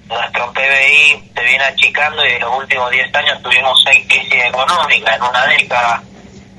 Nuestro 0.07 0.53
PBI 0.53 1.31
se 1.35 1.43
viene 1.43 1.63
achicando 1.65 2.25
y 2.25 2.31
en 2.31 2.41
los 2.41 2.57
últimos 2.57 2.91
10 2.91 3.13
años 3.13 3.43
tuvimos 3.43 3.83
6 3.83 4.07
crisis 4.07 4.45
económicas 4.45 5.17
en 5.17 5.23
una 5.23 5.45
década. 5.47 6.03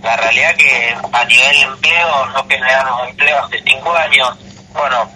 La 0.03 0.17
realidad 0.17 0.55
que 0.57 0.97
a 1.13 1.25
nivel 1.25 1.63
empleo 1.63 2.27
no 2.27 2.47
generamos 2.47 3.09
empleo 3.09 3.45
hace 3.45 3.63
5 3.65 3.97
años. 3.97 4.39
Bueno, 4.75 5.11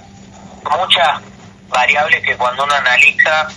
muchas 0.78 1.20
variables 1.68 2.24
que 2.24 2.36
cuando 2.36 2.64
uno 2.64 2.74
analiza, 2.74 3.48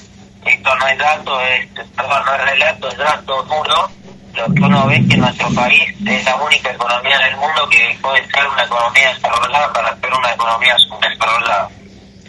esto 0.45 0.76
no 0.76 0.88
es 0.88 0.97
dato, 0.97 1.41
es, 1.41 1.68
perdón, 1.95 2.23
no 2.26 2.35
es 2.35 2.41
relato, 2.41 2.89
es 2.89 2.97
dato 2.97 3.43
duro, 3.43 3.89
lo 4.34 4.45
que 4.53 4.61
uno 4.61 4.88
ve 4.88 4.95
es 4.97 5.07
que 5.07 5.18
nuestro 5.18 5.49
país 5.53 5.84
es 6.05 6.26
la 6.26 6.35
única 6.35 6.72
economía 6.72 7.18
del 7.19 7.38
mundo 7.38 7.69
que 7.69 7.97
puede 8.01 8.26
ser 8.31 8.47
una 8.47 8.64
economía 8.64 9.14
desarrollada 9.14 9.73
para 9.73 9.95
ser 9.99 10.14
una 10.14 10.31
economía 10.31 10.77
subdesarrollada. 10.80 11.69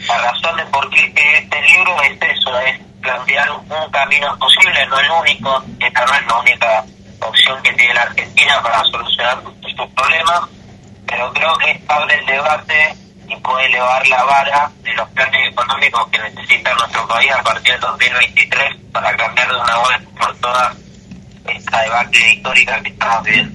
La 0.06 0.18
razón 0.18 0.56
de 0.56 0.66
por 0.66 0.90
qué 0.90 1.39
este 1.39 1.62
libro 1.62 2.02
es 2.02 2.18
eso, 2.20 2.59
es 2.60 2.78
plantear 3.01 3.51
un 3.52 3.90
camino 3.90 4.39
posible, 4.39 4.86
no 4.86 4.98
el 5.01 5.10
único, 5.10 5.64
esta 5.81 6.05
no 6.05 6.14
es 6.14 6.26
la 6.26 6.39
única 6.39 6.85
opción 7.20 7.62
que 7.62 7.72
tiene 7.72 7.94
la 7.94 8.02
Argentina 8.02 8.62
para 8.62 8.85
solucionar 8.85 9.43
sus 9.62 9.89
problemas, 9.94 10.43
pero 11.06 11.32
creo 11.32 11.56
que 11.56 11.82
abre 11.89 12.18
el 12.18 12.26
debate 12.26 12.97
y 13.28 13.36
puede 13.36 13.66
elevar 13.66 14.06
la 14.09 14.24
vara 14.24 14.70
de 14.82 14.93
los 14.93 15.09
planes 15.10 15.51
económicos 15.51 16.06
que 16.09 16.18
necesita 16.18 16.74
nuestro 16.74 17.09
país 17.09 17.32
a 17.32 17.43
partir 17.43 17.72
del 17.72 17.81
2023 17.81 18.76
para 18.93 19.16
cambiar 19.16 19.48
de 19.48 19.56
una 19.56 19.78
vez 19.89 20.09
por 20.18 20.36
todas 20.36 20.84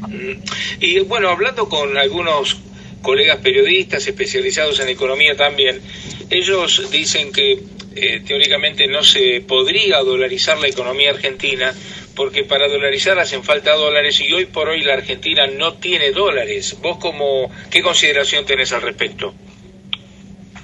Mm. 0.07 0.41
Y 0.79 0.99
bueno, 0.99 1.29
hablando 1.29 1.67
con 1.67 1.97
algunos 1.97 2.57
colegas 3.01 3.37
periodistas 3.37 4.05
especializados 4.07 4.79
en 4.79 4.89
economía 4.89 5.35
también, 5.35 5.81
ellos 6.29 6.89
dicen 6.91 7.31
que 7.31 7.59
eh, 7.95 8.21
teóricamente 8.25 8.87
no 8.87 9.03
se 9.03 9.41
podría 9.41 9.99
dolarizar 9.99 10.57
la 10.59 10.67
economía 10.67 11.11
argentina 11.11 11.73
porque 12.15 12.43
para 12.43 12.67
dolarizar 12.67 13.17
hacen 13.17 13.43
falta 13.43 13.73
dólares 13.75 14.19
y 14.19 14.33
hoy 14.33 14.45
por 14.45 14.67
hoy 14.67 14.81
la 14.81 14.95
Argentina 14.95 15.47
no 15.47 15.75
tiene 15.75 16.11
dólares. 16.11 16.75
¿Vos 16.81 16.97
como 16.97 17.49
qué 17.71 17.81
consideración 17.81 18.45
tenés 18.45 18.73
al 18.73 18.81
respecto? 18.81 19.33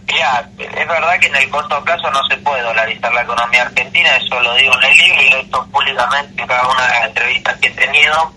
Ya, 0.08 0.48
es 0.58 0.88
verdad 0.88 1.20
que 1.20 1.28
en 1.28 1.36
el 1.36 1.50
corto 1.50 1.84
plazo 1.84 2.10
no 2.12 2.24
se 2.28 2.38
puede 2.38 2.62
dolarizar 2.62 3.14
la 3.14 3.22
economía 3.22 3.64
argentina, 3.64 4.16
eso 4.18 4.40
lo 4.40 4.54
digo 4.56 4.74
en 4.80 4.92
el 4.92 4.98
libro 4.98 5.22
y 5.22 5.30
lo 5.30 5.38
he 5.38 5.44
dicho 5.44 5.68
públicamente 5.72 6.42
en 6.42 6.48
cada 6.48 6.68
una 6.68 6.88
de 6.88 6.94
las 6.94 7.06
entrevistas 7.06 7.58
que 7.58 7.68
he 7.68 7.72
tenido, 7.72 8.34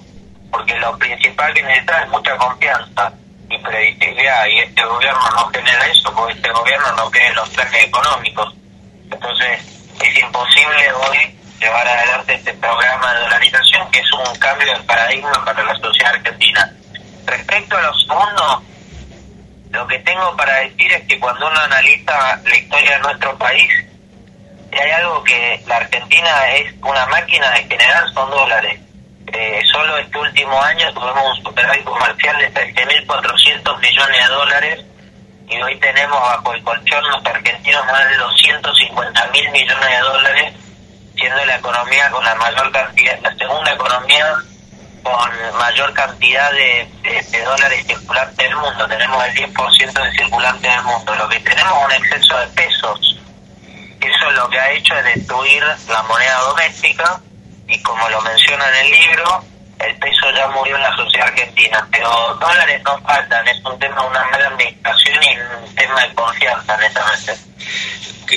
porque 0.50 0.74
lo 0.78 0.96
principal 0.98 1.52
que 1.54 1.62
necesita 1.62 2.02
es 2.02 2.08
mucha 2.08 2.36
confianza 2.36 3.12
y 3.50 3.58
predictibilidad, 3.58 4.46
y 4.46 4.58
este 4.60 4.82
gobierno 4.82 5.30
no 5.30 5.48
genera 5.48 5.86
eso, 5.86 6.14
porque 6.14 6.32
este 6.32 6.50
gobierno 6.50 6.92
no 6.92 7.10
cree 7.10 7.32
los 7.34 7.48
planes 7.50 7.84
económicos. 7.84 8.54
Entonces, 9.10 9.60
es 10.00 10.18
imposible 10.18 10.92
hoy 10.92 11.38
llevar 11.60 11.86
adelante 11.86 12.34
este 12.34 12.54
programa 12.54 13.14
de 13.14 13.20
dolarización, 13.20 13.90
que 13.90 14.00
es 14.00 14.12
un 14.12 14.36
cambio 14.36 14.72
de 14.72 14.80
paradigma 14.84 15.44
para 15.44 15.62
la 15.62 15.74
sociedad 15.76 16.14
argentina. 16.14 16.72
Respecto 17.26 17.76
a 17.76 17.82
lo 17.82 17.94
segundo, 17.94 18.62
lo 19.70 19.86
que 19.86 19.98
tengo 20.00 20.36
para 20.36 20.56
decir 20.60 20.92
es 20.92 21.06
que 21.06 21.18
cuando 21.18 21.46
uno 21.46 21.60
analiza 21.60 22.40
la 22.44 22.56
historia 22.56 22.96
de 22.96 23.02
nuestro 23.02 23.36
país, 23.36 23.70
hay 24.72 24.90
algo 24.90 25.22
que 25.24 25.62
la 25.66 25.76
Argentina 25.76 26.50
es 26.54 26.72
una 26.82 27.06
máquina 27.06 27.50
de 27.50 27.64
generar 27.64 28.08
son 28.12 28.30
dólares. 28.30 28.80
Eh, 29.32 29.62
solo 29.70 29.98
este 29.98 30.18
último 30.18 30.60
año 30.62 30.92
tuvimos 30.94 31.38
un 31.38 31.44
superávit 31.44 31.84
comercial 31.84 32.38
de 32.38 32.52
13.400 32.52 33.78
millones 33.80 34.24
de 34.24 34.34
dólares 34.34 34.84
y 35.50 35.62
hoy 35.62 35.76
tenemos 35.80 36.20
bajo 36.20 36.54
el 36.54 36.62
colchón 36.62 37.04
los 37.10 37.24
argentinos 37.26 37.84
más 37.86 38.08
de 38.08 38.16
250 38.16 39.26
mil 39.28 39.50
millones 39.50 39.88
de 39.88 39.98
dólares, 39.98 40.52
siendo 41.14 41.44
la 41.44 41.56
economía 41.56 42.10
con 42.10 42.24
la 42.24 42.34
mayor 42.36 42.72
cantidad, 42.72 43.18
la 43.20 43.34
segunda 43.36 43.72
economía 43.72 44.36
con 45.10 45.58
mayor 45.58 45.92
cantidad 45.94 46.50
de, 46.52 46.88
dólares 47.44 47.86
circulantes 47.86 48.36
del 48.36 48.56
mundo. 48.56 48.86
Tenemos 48.86 49.24
el 49.26 49.34
10% 49.34 49.92
de 49.92 50.12
circulantes 50.12 50.72
del 50.72 50.82
mundo. 50.82 51.14
Lo 51.14 51.28
que 51.28 51.40
tenemos 51.40 51.72
es 51.78 51.84
un 51.84 52.04
exceso 52.04 52.38
de 52.38 52.46
pesos. 52.48 53.18
Eso 54.00 54.30
lo 54.32 54.48
que 54.48 54.58
ha 54.58 54.70
hecho 54.70 54.94
es 54.96 55.04
destruir 55.16 55.62
la 55.88 56.02
moneda 56.02 56.38
doméstica 56.40 57.20
y 57.66 57.80
como 57.82 58.08
lo 58.08 58.20
menciona 58.22 58.68
en 58.68 58.86
el 58.86 58.90
libro, 58.90 59.44
el 59.80 59.96
peso 59.96 60.30
ya 60.30 60.48
murió 60.48 60.76
en 60.76 60.82
la 60.82 60.96
sociedad 60.96 61.28
argentina. 61.28 61.86
Pero 61.90 62.34
dólares 62.40 62.82
no 62.84 62.98
faltan, 63.00 63.46
es 63.48 63.64
un 63.64 63.78
tema 63.78 64.02
de 64.02 64.08
una 64.08 64.24
mala 64.26 64.46
administración 64.48 65.22
y 65.22 65.66
un 65.66 65.74
tema 65.74 66.02
de 66.02 66.14
confianza, 66.14 66.76
netamente 66.76 67.47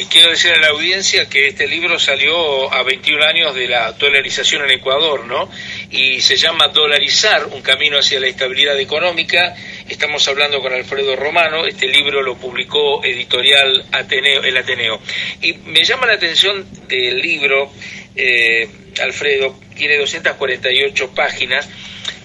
quiero 0.10 0.30
decir 0.30 0.53
a 0.53 0.57
la 0.57 0.68
audiencia 0.69 1.27
que 1.27 1.48
este 1.48 1.68
libro 1.68 1.99
salió 1.99 2.72
a 2.72 2.84
21 2.84 3.23
años 3.26 3.56
de 3.56 3.68
la 3.68 3.91
dolarización 3.93 4.64
en 4.64 4.72
Ecuador, 4.72 5.26
¿no? 5.26 5.49
Y 5.89 6.22
se 6.22 6.38
llama 6.38 6.69
Dolarizar, 6.69 7.48
un 7.48 7.61
camino 7.61 7.98
hacia 7.98 8.19
la 8.19 8.27
estabilidad 8.27 8.80
económica. 8.80 9.53
Estamos 9.89 10.27
hablando 10.27 10.61
con 10.61 10.73
Alfredo 10.73 11.15
Romano, 11.15 11.65
este 11.65 11.88
libro 11.88 12.22
lo 12.22 12.38
publicó 12.38 13.03
editorial 13.03 13.85
Ateneo, 13.91 14.43
el 14.43 14.57
Ateneo. 14.57 15.02
Y 15.41 15.53
me 15.53 15.84
llama 15.84 16.07
la 16.07 16.14
atención 16.14 16.65
del 16.88 17.22
libro, 17.22 17.72
eh, 18.15 18.69
Alfredo, 19.02 19.60
tiene 19.76 19.98
248 19.98 21.11
páginas 21.14 21.68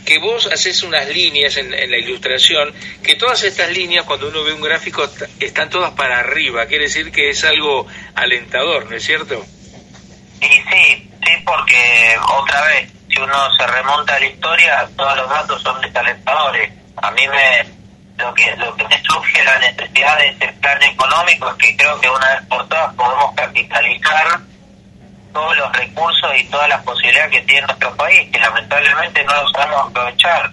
que 0.06 0.18
vos 0.18 0.46
haces 0.46 0.82
unas 0.84 1.06
líneas 1.08 1.56
en, 1.58 1.70
la 1.70 1.98
ilustración, 1.98 2.72
que 3.02 3.16
todas 3.16 3.42
estas 3.42 3.70
líneas, 3.70 4.06
cuando 4.06 4.28
uno 4.28 4.44
ve 4.44 4.54
un 4.54 4.62
gráfico, 4.62 5.06
están 5.40 5.68
todas 5.68 5.90
para 5.90 6.20
arriba, 6.20 6.64
quiere 6.66 6.84
decir 6.84 7.12
que 7.12 7.28
es 7.30 7.44
algo 7.44 7.86
alentador, 8.14 8.88
¿no 8.88 8.96
es 8.96 9.04
cierto? 9.04 9.44
Y 10.40 10.46
sí, 10.46 11.10
sí, 11.24 11.32
porque 11.44 12.16
otra 12.38 12.62
vez, 12.66 12.90
si 13.10 13.18
uno 13.18 13.54
se 13.54 13.66
remonta 13.66 14.14
a 14.14 14.20
la 14.20 14.26
historia, 14.26 14.88
todos 14.96 15.16
los 15.16 15.28
datos 15.28 15.62
son 15.62 15.80
desalentadores. 15.80 16.72
A 16.96 17.10
mí 17.10 17.26
me 17.28 17.76
lo 18.16 18.32
que 18.32 18.56
lo 18.56 18.74
que 18.76 18.84
me 18.84 19.02
surge 19.02 19.44
la 19.44 19.58
necesidad 19.58 20.16
de 20.18 20.28
este 20.28 20.48
plan 20.54 20.82
económico 20.82 21.50
es 21.50 21.56
que 21.56 21.76
creo 21.76 22.00
que 22.00 22.08
una 22.08 22.34
vez 22.34 22.46
por 22.48 22.66
todas 22.68 22.94
podemos 22.94 23.34
capitalizar 23.34 24.40
todos 25.36 25.54
los 25.58 25.70
recursos 25.76 26.30
y 26.34 26.44
todas 26.44 26.66
las 26.66 26.82
posibilidades 26.82 27.30
que 27.30 27.42
tiene 27.42 27.66
nuestro 27.66 27.94
país, 27.94 28.26
que 28.32 28.38
lamentablemente 28.38 29.22
no 29.24 29.34
los 29.42 29.52
sabemos 29.52 29.90
aprovechar, 29.90 30.50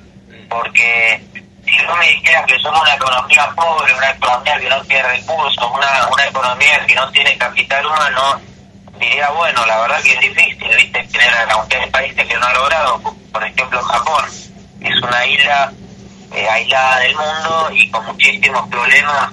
porque 0.50 1.24
si 1.64 1.86
no 1.86 1.96
me 1.96 2.06
dijeras 2.10 2.46
que 2.46 2.60
somos 2.60 2.82
una 2.82 2.94
economía 2.94 3.50
pobre, 3.56 3.94
una 3.94 4.10
economía 4.10 4.60
que 4.60 4.70
no 4.70 4.82
tiene 4.82 5.04
recursos, 5.04 5.72
una, 5.74 6.08
una 6.12 6.26
economía 6.26 6.86
que 6.86 6.96
no 6.96 7.10
tiene 7.12 7.38
capital 7.38 7.86
humano, 7.86 8.42
diría, 9.00 9.30
bueno, 9.30 9.66
la 9.66 9.80
verdad 9.80 10.02
que 10.04 10.16
es 10.16 10.20
difícil, 10.20 10.76
¿viste? 10.76 11.02
Tener 11.06 11.34
a 11.34 11.90
países 11.90 12.28
que 12.28 12.36
no 12.36 12.46
han 12.46 12.54
logrado, 12.54 13.02
por 13.32 13.42
ejemplo 13.42 13.82
Japón, 13.84 14.26
es 14.82 15.02
una 15.02 15.26
isla 15.26 15.72
eh, 16.34 16.50
aislada 16.50 17.00
del 17.00 17.16
mundo 17.16 17.70
y 17.72 17.90
con 17.90 18.06
muchísimos 18.06 18.68
problemas 18.68 19.32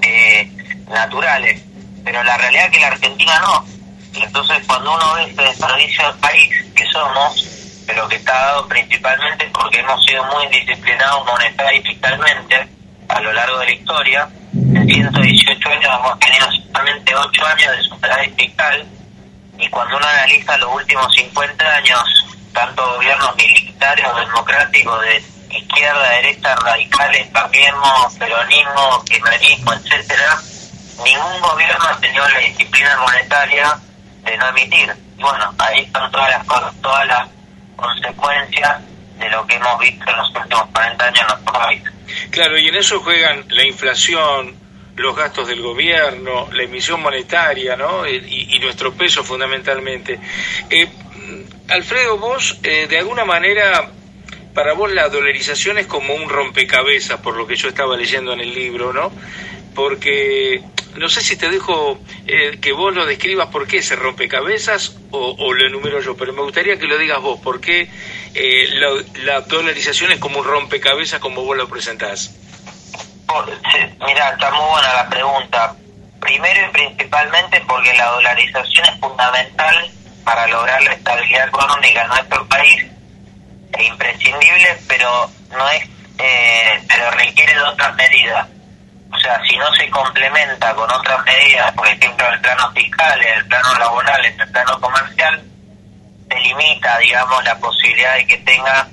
eh, 0.00 0.50
naturales, 0.88 1.60
pero 2.02 2.24
la 2.24 2.38
realidad 2.38 2.64
es 2.64 2.70
que 2.70 2.80
la 2.80 2.86
Argentina 2.86 3.38
no. 3.40 3.73
Entonces 4.16 4.62
cuando 4.66 4.94
uno 4.94 5.14
ve 5.14 5.24
este 5.24 5.42
desperdicio 5.42 6.06
del 6.06 6.20
país 6.20 6.50
que 6.74 6.84
somos, 6.86 7.82
pero 7.86 8.08
que 8.08 8.16
está 8.16 8.32
dado 8.32 8.68
principalmente 8.68 9.50
porque 9.52 9.80
hemos 9.80 10.04
sido 10.04 10.24
muy 10.24 10.44
indisciplinados 10.44 11.26
monetaria 11.26 11.80
y 11.80 11.82
fiscalmente 11.82 12.68
a 13.08 13.20
lo 13.20 13.32
largo 13.32 13.58
de 13.58 13.66
la 13.66 13.72
historia. 13.72 14.28
En 14.52 14.88
118 14.88 15.68
años 15.68 15.90
hemos 15.98 16.18
tenido 16.18 16.46
solamente 16.52 17.14
8 17.14 17.46
años 17.46 17.76
de 17.76 17.82
superávit 17.82 18.36
fiscal 18.36 18.86
y 19.58 19.68
cuando 19.68 19.96
uno 19.96 20.06
analiza 20.06 20.56
los 20.58 20.72
últimos 20.72 21.14
50 21.14 21.76
años, 21.76 22.02
tanto 22.52 22.94
gobiernos 22.94 23.36
militares 23.36 24.04
o 24.06 24.16
democráticos 24.16 25.00
de 25.02 25.24
izquierda, 25.50 26.10
derecha, 26.10 26.56
radicales, 26.56 27.28
cambiemos, 27.32 28.14
peronismo, 28.18 29.04
kirchnerismo, 29.04 29.72
etcétera, 29.74 30.38
ningún 31.04 31.40
gobierno 31.40 31.84
ha 31.84 32.00
tenido 32.00 32.28
la 32.28 32.38
disciplina 32.38 32.96
monetaria 32.98 33.78
de 34.24 34.36
no 34.36 34.48
emitir. 34.48 34.92
Y 35.18 35.22
bueno, 35.22 35.54
ahí 35.58 35.82
están 35.82 36.10
todas 36.10 36.30
las 36.30 36.46
todas 36.80 37.06
las 37.06 37.28
consecuencias 37.76 38.80
de 39.18 39.30
lo 39.30 39.46
que 39.46 39.56
hemos 39.56 39.78
visto 39.78 40.10
en 40.10 40.16
los 40.16 40.28
últimos 40.34 40.66
40 40.72 41.04
años 41.04 41.20
en 41.20 41.26
nuestro 41.26 41.52
país. 41.52 41.82
Claro, 42.30 42.58
y 42.58 42.68
en 42.68 42.74
eso 42.76 43.00
juegan 43.00 43.44
la 43.48 43.66
inflación, 43.66 44.56
los 44.96 45.16
gastos 45.16 45.48
del 45.48 45.62
gobierno, 45.62 46.48
la 46.52 46.62
emisión 46.62 47.00
monetaria, 47.00 47.76
¿no? 47.76 48.06
Y, 48.06 48.58
nuestro 48.60 48.94
peso 48.94 49.22
fundamentalmente. 49.22 50.18
Eh, 50.70 50.88
Alfredo, 51.68 52.18
vos 52.18 52.58
eh, 52.62 52.86
de 52.88 52.98
alguna 52.98 53.24
manera, 53.24 53.90
para 54.54 54.72
vos 54.72 54.92
la 54.92 55.08
dolarización 55.08 55.78
es 55.78 55.86
como 55.86 56.14
un 56.14 56.28
rompecabezas, 56.28 57.20
por 57.20 57.36
lo 57.36 57.46
que 57.46 57.56
yo 57.56 57.68
estaba 57.68 57.96
leyendo 57.96 58.32
en 58.32 58.40
el 58.40 58.54
libro, 58.54 58.92
¿no? 58.92 59.12
Porque 59.74 60.62
no 60.96 61.08
sé 61.08 61.20
si 61.22 61.36
te 61.36 61.48
dejo 61.48 61.98
eh, 62.26 62.58
que 62.60 62.72
vos 62.72 62.94
lo 62.94 63.04
describas 63.06 63.48
por 63.48 63.66
qué 63.66 63.82
se 63.82 63.96
rompecabezas 63.96 64.96
o, 65.10 65.34
o 65.38 65.52
lo 65.52 65.66
enumero 65.66 66.00
yo, 66.00 66.16
pero 66.16 66.32
me 66.32 66.42
gustaría 66.42 66.78
que 66.78 66.86
lo 66.86 66.98
digas 66.98 67.20
vos, 67.20 67.40
por 67.40 67.60
qué 67.60 67.90
eh, 68.34 68.68
la, 69.24 69.40
dolarización 69.42 70.12
es 70.12 70.18
como 70.18 70.40
un 70.40 70.44
rompecabezas 70.44 71.20
como 71.20 71.42
vos 71.42 71.56
lo 71.56 71.68
presentás. 71.68 72.34
mira, 74.06 74.30
está 74.30 74.50
muy 74.50 74.70
buena 74.70 74.94
la 74.94 75.08
pregunta. 75.08 75.76
Primero 76.20 76.68
y 76.68 76.72
principalmente 76.72 77.60
porque 77.68 77.92
la 77.94 78.06
dolarización 78.06 78.86
es 78.86 79.00
fundamental 79.00 79.90
para 80.24 80.46
lograr 80.46 80.82
la 80.82 80.92
estabilidad 80.92 81.48
económica 81.48 82.02
en 82.02 82.08
nuestro 82.08 82.46
país, 82.48 82.86
es 83.78 83.86
imprescindible, 83.86 84.78
pero 84.88 85.30
no 85.50 85.68
es, 85.68 85.84
eh, 86.18 86.82
pero 86.88 87.10
requiere 87.10 87.52
de 87.52 87.62
otras 87.62 87.94
medidas 87.96 88.48
o 89.14 89.18
sea, 89.18 89.40
si 89.48 89.56
no 89.56 89.72
se 89.74 89.88
complementa 89.90 90.74
con 90.74 90.90
otras 90.90 91.24
medidas, 91.24 91.72
por 91.72 91.86
ejemplo, 91.86 92.28
el 92.28 92.40
plano 92.40 92.72
fiscal, 92.72 93.22
el 93.22 93.46
plano 93.46 93.78
laboral, 93.78 94.24
el 94.24 94.50
plano 94.50 94.80
comercial, 94.80 95.42
se 96.28 96.40
limita, 96.40 96.98
digamos, 96.98 97.44
la 97.44 97.56
posibilidad 97.58 98.14
de 98.14 98.26
que 98.26 98.38
tenga 98.38 98.88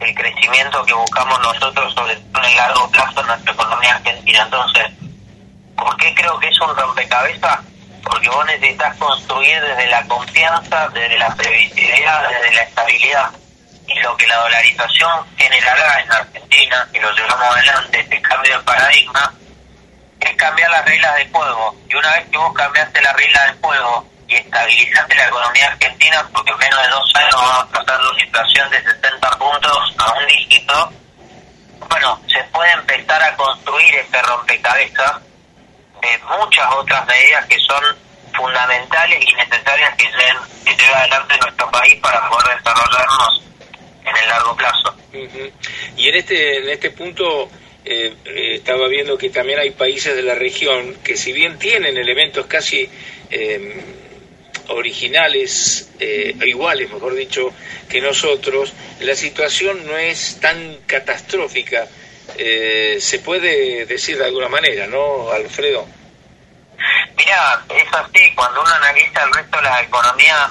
el 0.00 0.14
crecimiento 0.14 0.84
que 0.84 0.94
buscamos 0.94 1.40
nosotros, 1.40 1.92
sobre 1.94 2.16
todo 2.16 2.44
en 2.44 2.50
el 2.50 2.56
largo 2.56 2.90
plazo, 2.90 3.20
en 3.20 3.26
nuestra 3.26 3.52
economía 3.52 3.96
argentina. 3.96 4.42
Entonces, 4.42 4.86
¿por 5.76 5.96
qué 5.96 6.14
creo 6.14 6.38
que 6.38 6.48
es 6.48 6.60
un 6.60 6.76
rompecabezas? 6.76 7.58
Porque 8.02 8.28
vos 8.28 8.46
necesitas 8.46 8.96
construir 8.96 9.60
desde 9.60 9.86
la 9.86 10.04
confianza, 10.04 10.88
desde 10.88 11.18
la 11.18 11.34
previsibilidad, 11.34 12.28
desde 12.28 12.54
la 12.54 12.62
estabilidad. 12.62 13.30
Y 13.86 13.98
lo 14.00 14.16
que 14.16 14.26
la 14.26 14.36
dolarización 14.36 15.26
generará 15.36 16.00
en 16.00 16.12
Argentina, 16.12 16.88
y 16.92 17.00
lo 17.00 17.12
llevamos 17.12 17.56
adelante, 17.56 18.00
este 18.00 18.22
cambio 18.22 18.56
de 18.58 18.64
paradigma, 18.64 19.32
es 20.24 20.36
cambiar 20.36 20.70
las 20.70 20.84
reglas 20.84 21.14
de 21.16 21.28
juego. 21.28 21.76
Y 21.88 21.94
una 21.94 22.12
vez 22.12 22.28
que 22.30 22.38
vos 22.38 22.54
cambiaste 22.54 23.02
las 23.02 23.14
reglas 23.14 23.46
de 23.46 23.60
juego 23.60 24.06
y 24.28 24.34
estabilizaste 24.34 25.14
la 25.14 25.26
economía 25.26 25.66
argentina, 25.68 26.28
porque 26.32 26.50
en 26.52 26.58
menos 26.58 26.82
de 26.82 26.88
dos 26.88 27.12
años 27.14 27.34
vamos 27.34 27.62
a 27.62 27.68
pasar 27.68 28.00
de 28.00 28.08
una 28.08 28.24
inflación 28.24 28.70
de 28.70 28.82
70 28.82 29.30
puntos 29.38 29.94
a 29.98 30.12
un 30.12 30.26
dígito, 30.26 30.92
bueno, 31.88 32.20
se 32.26 32.42
puede 32.44 32.72
empezar 32.72 33.22
a 33.22 33.36
construir 33.36 33.94
este 33.94 34.22
rompecabezas 34.22 35.20
de 36.00 36.18
muchas 36.38 36.66
otras 36.72 37.06
medidas 37.06 37.46
que 37.46 37.58
son 37.60 37.84
fundamentales 38.34 39.24
y 39.26 39.32
necesarias 39.34 39.94
que 39.96 40.04
lleven, 40.04 40.36
que 40.64 40.76
lleve 40.76 40.94
adelante 40.94 41.38
nuestro 41.38 41.70
país 41.70 41.94
para 42.00 42.28
poder 42.28 42.56
desarrollarnos 42.58 43.42
en 44.04 44.16
el 44.16 44.28
largo 44.28 44.56
plazo. 44.56 44.96
Y 45.96 46.08
en 46.08 46.14
este, 46.16 46.58
en 46.58 46.68
este 46.70 46.90
punto 46.90 47.48
eh, 47.86 48.14
estaba 48.54 48.88
viendo 48.88 49.18
que 49.18 49.28
también 49.28 49.58
hay 49.58 49.70
países 49.70 50.16
de 50.16 50.22
la 50.22 50.34
región 50.34 50.94
que 51.04 51.18
si 51.18 51.32
bien 51.32 51.58
tienen 51.58 51.98
elementos 51.98 52.46
casi 52.46 52.88
eh, 53.30 53.82
originales, 54.68 55.90
eh, 56.00 56.34
iguales, 56.46 56.90
mejor 56.90 57.14
dicho, 57.14 57.52
que 57.88 58.00
nosotros, 58.00 58.72
la 59.00 59.14
situación 59.14 59.86
no 59.86 59.98
es 59.98 60.40
tan 60.40 60.78
catastrófica, 60.86 61.86
se 62.36 63.18
puede 63.22 63.84
decir 63.84 64.16
de 64.16 64.24
alguna 64.24 64.48
manera, 64.48 64.86
¿no, 64.86 65.30
Alfredo? 65.30 65.86
Mira, 67.16 67.64
es 67.68 67.92
así, 67.92 68.34
cuando 68.34 68.62
uno 68.62 68.74
analiza 68.74 69.24
el 69.24 69.32
resto 69.32 69.58
de 69.58 69.62
las 69.62 69.82
economías 69.84 70.50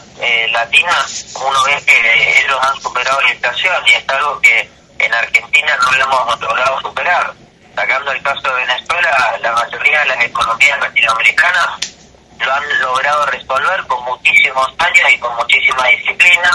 latinas, 0.51 1.33
uno 1.35 1.63
ve 1.65 1.75
que 1.85 2.39
ellos 2.45 2.59
han 2.61 2.79
superado 2.79 3.19
la 3.21 3.33
inflación 3.33 3.73
y 3.87 3.91
es 3.91 4.09
algo 4.09 4.39
que 4.39 4.69
en 5.05 5.13
Argentina 5.13 5.77
no 5.77 5.91
lo 5.97 6.03
hemos 6.03 6.41
logrado 6.41 6.81
superar. 6.81 7.33
Sacando 7.75 8.11
el 8.11 8.21
caso 8.21 8.41
de 8.49 8.65
Venezuela, 8.65 9.37
la 9.41 9.51
mayoría 9.51 9.99
de 9.99 10.05
las 10.05 10.23
economías 10.23 10.79
latinoamericanas 10.79 11.95
lo 12.39 12.53
han 12.53 12.79
logrado 12.79 13.25
resolver 13.27 13.83
con 13.87 14.03
muchísimos 14.05 14.67
años 14.77 15.11
y 15.11 15.19
con 15.19 15.35
muchísima 15.35 15.87
disciplina. 15.87 16.51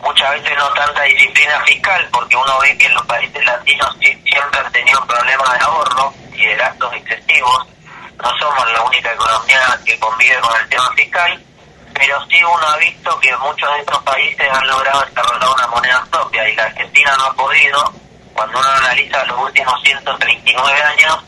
Muchas 0.00 0.30
veces 0.32 0.56
no 0.56 0.68
tanta 0.74 1.02
disciplina 1.02 1.60
fiscal, 1.64 2.08
porque 2.12 2.36
uno 2.36 2.58
ve 2.60 2.76
que 2.78 2.88
los 2.90 3.04
países 3.06 3.44
latinos 3.44 3.96
siempre 4.00 4.60
han 4.60 4.72
tenido 4.72 5.04
problemas 5.06 5.58
de 5.58 5.64
ahorro 5.64 6.14
y 6.32 6.44
de 6.44 6.56
gastos 6.56 6.94
excesivos. 6.94 7.66
No 8.22 8.30
somos 8.38 8.72
la 8.72 8.82
única 8.82 9.12
economía 9.12 9.78
que 9.84 9.98
convive 9.98 10.40
con 10.40 10.60
el 10.60 10.68
tema 10.68 10.90
fiscal 10.92 11.42
pero 11.94 12.26
sí 12.26 12.42
uno 12.42 12.66
ha 12.66 12.76
visto 12.78 13.18
que 13.20 13.36
muchos 13.36 13.72
de 13.72 13.80
estos 13.80 14.02
países 14.02 14.50
han 14.50 14.66
logrado 14.66 15.04
desarrollar 15.06 15.48
una 15.54 15.66
moneda 15.68 16.04
propia 16.10 16.48
y 16.48 16.56
la 16.56 16.64
Argentina 16.64 17.14
no 17.16 17.24
ha 17.26 17.34
podido. 17.34 17.92
Cuando 18.34 18.58
uno 18.58 18.68
analiza 18.68 19.24
los 19.24 19.38
últimos 19.38 19.80
139 19.82 20.82
años, 20.82 21.24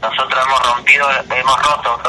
nosotros 0.00 0.46
hemos 0.46 0.62
rompido, 0.66 1.10
hemos 1.10 1.62
roto 1.62 2.00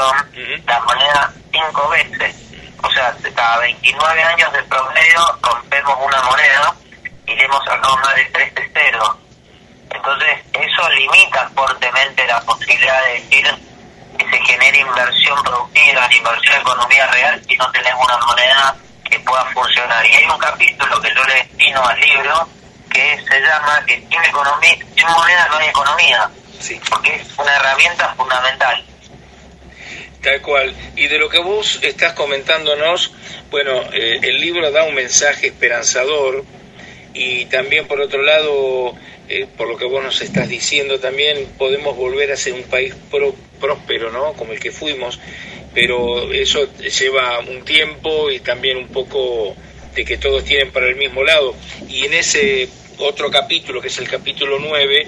la 0.65 0.79
moneda 0.81 1.33
cinco 1.51 1.89
veces. 1.89 2.35
O 2.83 2.91
sea, 2.91 3.15
cada 3.33 3.57
29 3.59 4.23
años 4.23 4.53
de 4.53 4.63
promedio 4.63 5.19
rompemos 5.41 5.97
una 6.05 6.21
moneda 6.21 6.75
y 7.25 7.35
le 7.35 7.45
hemos 7.45 7.65
sacado 7.65 7.97
más 7.97 8.15
de 8.15 8.25
3 8.25 8.53
de 8.53 8.71
cero. 8.73 9.17
Entonces, 9.89 10.39
eso 10.53 10.89
limita 10.89 11.49
fuertemente 11.55 12.27
la 12.27 12.39
posibilidad 12.41 13.03
de 13.05 13.13
decir 13.13 13.74
que 14.17 14.29
se 14.29 14.45
genere 14.45 14.79
inversión 14.79 15.41
productiva, 15.43 16.07
inversión 16.11 16.55
en 16.55 16.61
economía 16.61 17.07
real, 17.07 17.41
si 17.47 17.57
no 17.57 17.71
tenemos 17.71 18.05
una 18.05 18.17
moneda 18.25 18.75
que 19.09 19.19
pueda 19.19 19.45
funcionar. 19.45 20.05
Y 20.05 20.15
hay 20.15 20.25
un 20.25 20.37
capítulo 20.37 21.01
que 21.01 21.13
yo 21.15 21.23
le 21.25 21.33
destino 21.35 21.85
al 21.85 21.99
libro 21.99 22.47
que 22.91 23.19
se 23.29 23.41
llama 23.41 23.83
que 23.85 23.95
sin, 24.09 24.23
economía, 24.23 24.75
sin 24.95 25.07
moneda 25.07 25.47
no 25.49 25.57
hay 25.57 25.67
economía, 25.67 26.29
sí. 26.59 26.79
porque 26.89 27.15
es 27.15 27.27
una 27.37 27.53
herramienta 27.55 28.13
fundamental. 28.15 28.85
Tal 30.21 30.41
cual. 30.41 30.75
Y 30.95 31.07
de 31.07 31.19
lo 31.19 31.29
que 31.29 31.39
vos 31.39 31.79
estás 31.83 32.13
comentándonos, 32.13 33.13
bueno, 33.51 33.81
eh, 33.93 34.19
el 34.23 34.41
libro 34.41 34.71
da 34.71 34.83
un 34.83 34.95
mensaje 34.95 35.47
esperanzador 35.47 36.43
y 37.15 37.45
también 37.45 37.87
por 37.87 38.01
otro 38.01 38.21
lado, 38.21 38.93
eh, 39.29 39.47
por 39.57 39.69
lo 39.69 39.77
que 39.77 39.85
vos 39.85 40.03
nos 40.03 40.21
estás 40.21 40.49
diciendo 40.49 40.99
también, 40.99 41.47
podemos 41.57 41.95
volver 41.95 42.31
a 42.31 42.35
ser 42.35 42.53
un 42.53 42.63
país 42.63 42.93
pro 43.09 43.33
próspero, 43.59 44.11
¿no? 44.11 44.33
Como 44.33 44.51
el 44.53 44.59
que 44.59 44.71
fuimos. 44.71 45.19
pero 45.73 46.31
eso 46.31 46.69
lleva 46.77 47.39
un 47.39 47.65
tiempo 47.65 48.31
y 48.31 48.39
también 48.39 48.77
un 48.77 48.87
poco 48.87 49.55
de 49.93 50.05
que 50.05 50.17
todos 50.17 50.45
tienen 50.45 50.71
para 50.71 50.87
el 50.87 50.95
mismo 50.95 51.23
lado. 51.23 51.53
Y 51.89 52.05
en 52.05 52.13
ese 52.13 52.69
otro 52.97 53.29
capítulo, 53.29 53.81
que 53.81 53.89
es 53.89 53.97
el 53.97 54.07
capítulo 54.07 54.57
9, 54.59 55.07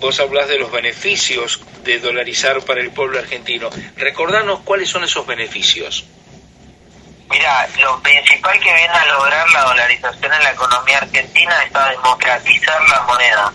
vos 0.00 0.18
hablas 0.18 0.48
de 0.48 0.58
los 0.58 0.72
beneficios 0.72 1.60
de 1.84 2.00
dolarizar 2.00 2.64
para 2.64 2.80
el 2.80 2.90
pueblo 2.90 3.18
argentino. 3.18 3.70
Recordanos 3.96 4.60
cuáles 4.60 4.88
son 4.88 5.04
esos 5.04 5.24
beneficios. 5.24 6.04
Mira, 7.32 7.66
lo 7.78 7.98
principal 8.02 8.52
que 8.60 8.74
viene 8.74 8.92
a 8.92 9.06
lograr 9.06 9.50
la 9.52 9.62
dolarización 9.62 10.34
en 10.34 10.42
la 10.42 10.50
economía 10.50 10.98
argentina 10.98 11.62
es 11.64 11.74
a 11.74 11.88
democratizar 11.88 12.88
la 12.90 13.00
moneda. 13.04 13.52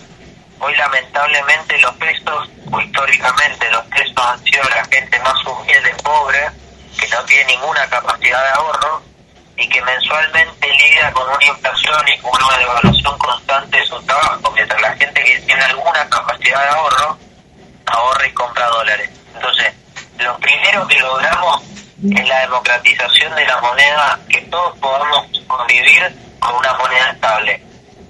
Hoy 0.58 0.74
lamentablemente 0.74 1.78
los 1.78 1.94
pesos, 1.94 2.50
o 2.72 2.80
históricamente 2.80 3.70
los 3.70 3.84
pesos 3.84 4.14
han 4.18 4.42
sido 4.42 4.64
la 4.64 4.84
gente 4.86 5.20
más 5.20 5.46
humilde, 5.46 5.94
pobre, 6.02 6.50
que 6.98 7.08
no 7.08 7.24
tiene 7.26 7.44
ninguna 7.52 7.88
capacidad 7.88 8.42
de 8.42 8.50
ahorro 8.50 9.02
y 9.56 9.68
que 9.68 9.80
mensualmente 9.82 10.68
lidia 10.72 11.12
con 11.12 11.28
una 11.28 11.44
inflación 11.44 12.08
y 12.08 12.18
con 12.18 12.32
una 12.42 12.58
devaluación 12.58 13.16
constante 13.16 13.78
de 13.78 13.86
su 13.86 14.02
trabajo, 14.02 14.50
mientras 14.56 14.82
la 14.82 14.96
gente 14.96 15.22
que 15.22 15.38
tiene 15.42 15.62
alguna 15.62 16.08
capacidad 16.10 16.62
de 16.64 16.68
ahorro 16.70 17.18
ahorra 17.86 18.26
y 18.26 18.32
compra 18.32 18.66
dólares. 18.66 19.08
Entonces, 19.36 19.72
lo 20.18 20.36
primero 20.38 20.84
que 20.88 20.98
logramos 20.98 21.62
es 22.04 22.28
la 22.28 22.40
democratización 22.40 23.34
de 23.34 23.44
la 23.44 23.60
moneda, 23.60 24.18
que 24.28 24.40
todos 24.42 24.76
podamos 24.78 25.26
convivir 25.46 26.14
con 26.38 26.54
una 26.54 26.72
moneda 26.74 27.10
estable. 27.10 27.60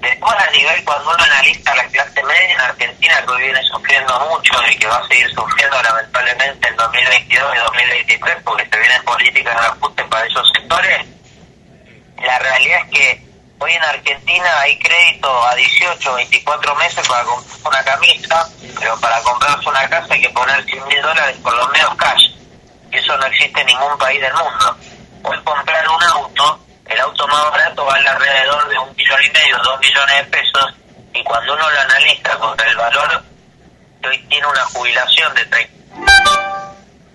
Después 0.01 0.35
a 0.35 0.51
nivel 0.51 0.85
cuando 0.85 1.11
uno 1.11 1.25
analiza 1.25 1.75
la 1.75 1.85
clase 1.89 2.23
media 2.23 2.53
en 2.53 2.61
Argentina 2.61 3.23
que 3.25 3.33
hoy 3.33 3.43
viene 3.43 3.63
sufriendo 3.65 4.29
mucho 4.31 4.53
y 4.71 4.77
que 4.77 4.87
va 4.87 4.99
a 4.99 5.09
seguir 5.09 5.29
sufriendo 5.35 5.83
lamentablemente 5.83 6.69
en 6.69 6.77
2022 6.77 7.55
y 7.55 7.59
2023 7.59 8.37
porque 8.45 8.69
se 8.71 8.79
vienen 8.79 9.03
políticas 9.05 9.61
de 9.61 9.67
ajuste 9.67 10.05
para 10.05 10.27
esos 10.27 10.49
sectores, 10.55 11.07
la 12.23 12.39
realidad 12.39 12.81
es 12.85 12.91
que 12.91 13.23
hoy 13.59 13.73
en 13.73 13.83
Argentina 13.83 14.61
hay 14.61 14.79
crédito 14.79 15.47
a 15.47 15.55
18 15.55 16.13
o 16.13 16.15
24 16.15 16.75
meses 16.77 17.09
para 17.09 17.25
comprar 17.25 17.59
una 17.65 17.85
camisa, 17.85 18.49
pero 18.79 19.01
para 19.01 19.21
comprarse 19.23 19.69
una 19.69 19.89
casa 19.89 20.15
hay 20.15 20.21
que 20.21 20.31
poner 20.31 20.65
100 20.65 20.87
mil 20.87 21.03
dólares 21.03 21.37
por 21.43 21.57
lo 21.57 21.69
menos 21.69 21.95
cash. 21.97 22.29
Eso 22.91 23.17
no 23.17 23.27
existe 23.27 23.61
en 23.61 23.67
ningún 23.67 23.99
país 23.99 24.21
del 24.21 24.33
mundo. 24.33 24.77
Hoy 25.23 25.39
comprar 25.45 25.89
un 25.89 26.03
auto, 26.03 26.61
el 26.87 27.01
auto 27.01 27.29
más 27.29 27.51
barato 27.51 27.85
vale 27.85 28.09
alrededor 28.09 28.69
de 28.69 28.79
un 28.79 28.97
millón 28.97 29.23
y 29.25 29.31
medio, 29.31 29.59
dos 29.59 29.81
millones 29.81 30.17
de 30.17 30.25
pesos, 30.25 30.75
y 31.13 31.25
cuando 31.25 31.55
uno 31.55 31.71
lo 31.71 31.81
analiza 31.81 32.37
contra 32.39 32.69
el 32.69 32.77
valor 32.77 33.23
hoy 34.07 34.19
tiene 34.29 34.47
una 34.47 34.65
jubilación 34.65 35.35
de 35.35 35.45
30, 35.47 35.73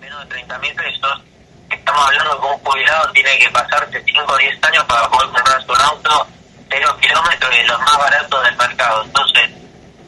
menos 0.00 0.20
de 0.20 0.26
30 0.26 0.58
mil 0.58 0.74
pesos, 0.74 1.22
estamos 1.70 2.06
hablando 2.06 2.40
que 2.40 2.46
un 2.46 2.58
jubilado 2.58 3.12
tiene 3.12 3.38
que 3.38 3.50
pasarse 3.50 4.02
5 4.04 4.32
o 4.32 4.36
10 4.36 4.64
años 4.64 4.84
para 4.84 5.08
poder 5.08 5.30
comprarse 5.30 5.72
un 5.72 5.80
auto 5.80 6.26
cero 6.70 6.96
kilómetros 7.00 7.54
y 7.56 7.62
los 7.64 7.78
más 7.80 7.98
baratos 7.98 8.42
del 8.42 8.56
mercado. 8.56 9.04
Entonces, 9.04 9.50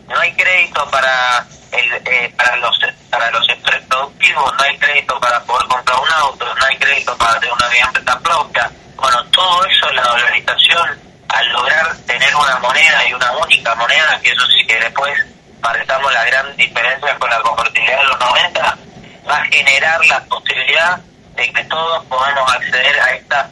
no 0.09 0.19
hay 0.19 0.33
crédito 0.35 0.89
para 0.91 1.47
el, 1.79 2.03
eh, 2.05 2.33
para 2.37 2.57
los 2.57 2.79
para 3.11 3.31
los 3.31 3.47
sectores 3.47 3.83
productivos, 3.87 4.55
no 4.57 4.63
hay 4.63 4.77
crédito 4.79 5.19
para 5.21 5.43
poder 5.45 5.67
comprar 5.69 5.99
un 5.99 6.13
auto, 6.13 6.55
no 6.55 6.67
hay 6.67 6.77
crédito 6.77 7.17
para 7.17 7.39
tener 7.41 7.55
una 7.55 7.69
vivienda 7.69 8.19
propia. 8.21 8.71
Bueno, 8.97 9.25
todo 9.27 9.65
eso, 9.67 9.91
la 9.91 10.03
dolarización, 10.03 11.01
al 11.29 11.49
lograr 11.53 11.97
tener 12.07 12.35
una 12.35 12.59
moneda 12.59 13.09
y 13.09 13.15
una 13.15 13.33
única 13.33 13.75
moneda, 13.75 14.21
que 14.23 14.31
eso 14.31 14.47
sí 14.47 14.67
que 14.67 14.79
después 14.81 15.15
marcamos 15.61 16.13
la 16.13 16.25
gran 16.25 16.57
diferencia 16.57 17.19
con 17.19 17.31
la 17.31 17.41
convertibilidad 17.41 17.99
de 17.99 18.05
los 18.05 18.21
90, 18.21 18.79
va 19.29 19.37
a 19.37 19.45
generar 19.47 20.07
la 20.07 20.25
posibilidad 20.25 20.99
de 21.35 21.53
que 21.53 21.65
todos 21.65 22.05
podamos 22.07 22.53
acceder 22.53 23.01
a 23.01 23.11
estas 23.15 23.47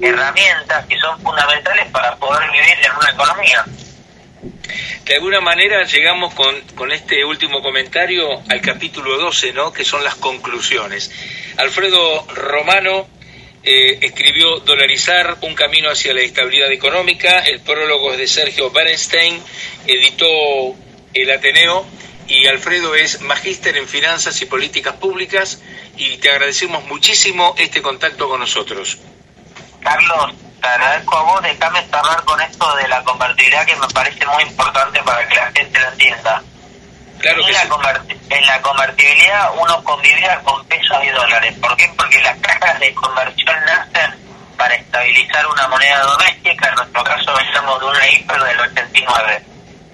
herramientas 0.00 0.86
que 0.86 0.98
son 0.98 1.20
fundamentales 1.20 1.90
para 1.90 2.14
poder 2.16 2.50
vivir 2.50 2.78
en 2.84 2.96
una 2.96 3.10
economía. 3.10 3.64
De 5.04 5.14
alguna 5.14 5.40
manera 5.40 5.84
llegamos 5.84 6.34
con, 6.34 6.92
este 6.92 7.24
último 7.24 7.62
comentario 7.62 8.42
al 8.48 8.60
capítulo 8.60 9.16
12, 9.18 9.52
¿no? 9.52 9.72
que 9.72 9.84
son 9.84 10.02
las 10.04 10.16
conclusiones. 10.16 11.10
Alfredo 11.56 12.26
Romano 12.34 13.08
eh, 13.62 13.98
escribió 14.02 14.60
Dolarizar, 14.60 15.38
un 15.42 15.54
camino 15.54 15.90
hacia 15.90 16.12
la 16.12 16.20
estabilidad 16.20 16.70
económica, 16.72 17.40
el 17.40 17.60
prólogo 17.60 18.12
es 18.12 18.18
de 18.18 18.26
Sergio 18.26 18.70
Bernstein, 18.70 19.40
editó 19.86 20.74
el 21.14 21.30
Ateneo 21.30 21.86
y 22.28 22.46
Alfredo 22.46 22.94
es 22.94 23.20
magíster 23.20 23.76
en 23.76 23.86
finanzas 23.86 24.40
y 24.42 24.46
políticas 24.46 24.96
públicas 24.96 25.62
y 25.96 26.16
te 26.18 26.30
agradecemos 26.30 26.84
muchísimo 26.86 27.54
este 27.58 27.80
contacto 27.80 28.28
con 28.28 28.40
nosotros. 28.40 28.98
Carlos, 29.80 30.34
te 30.66 30.72
agradezco 30.72 31.16
a 31.16 31.22
vos, 31.22 31.42
déjame 31.42 31.80
cerrar 31.82 32.24
con 32.24 32.40
esto 32.40 32.76
de 32.76 32.88
la 32.88 33.02
convertibilidad 33.04 33.64
que 33.66 33.76
me 33.76 33.86
parece 33.88 34.26
muy 34.26 34.42
importante 34.42 35.00
para 35.04 35.26
que 35.28 35.36
la 35.36 35.46
gente 35.52 35.78
lo 35.80 35.88
entienda. 35.88 36.42
Claro 37.20 37.46
en, 37.46 37.52
la 37.54 37.64
converti- 37.68 38.18
en 38.30 38.46
la 38.46 38.60
convertibilidad 38.62 39.50
uno 39.58 39.82
convivía 39.84 40.38
con 40.40 40.64
pesos 40.66 40.98
y 41.04 41.08
dólares. 41.10 41.54
¿Por 41.60 41.76
qué? 41.76 41.88
Porque 41.96 42.20
las 42.20 42.36
cajas 42.38 42.78
de 42.80 42.92
conversión 42.94 43.56
nacen 43.64 44.14
para 44.56 44.74
estabilizar 44.74 45.46
una 45.46 45.68
moneda 45.68 46.00
doméstica. 46.02 46.68
En 46.68 46.74
nuestro 46.74 47.04
caso 47.04 47.32
veníamos 47.36 47.80
de 47.80 47.86
una 47.86 48.08
hiper 48.08 48.42
del 48.42 48.60
89. 48.60 49.44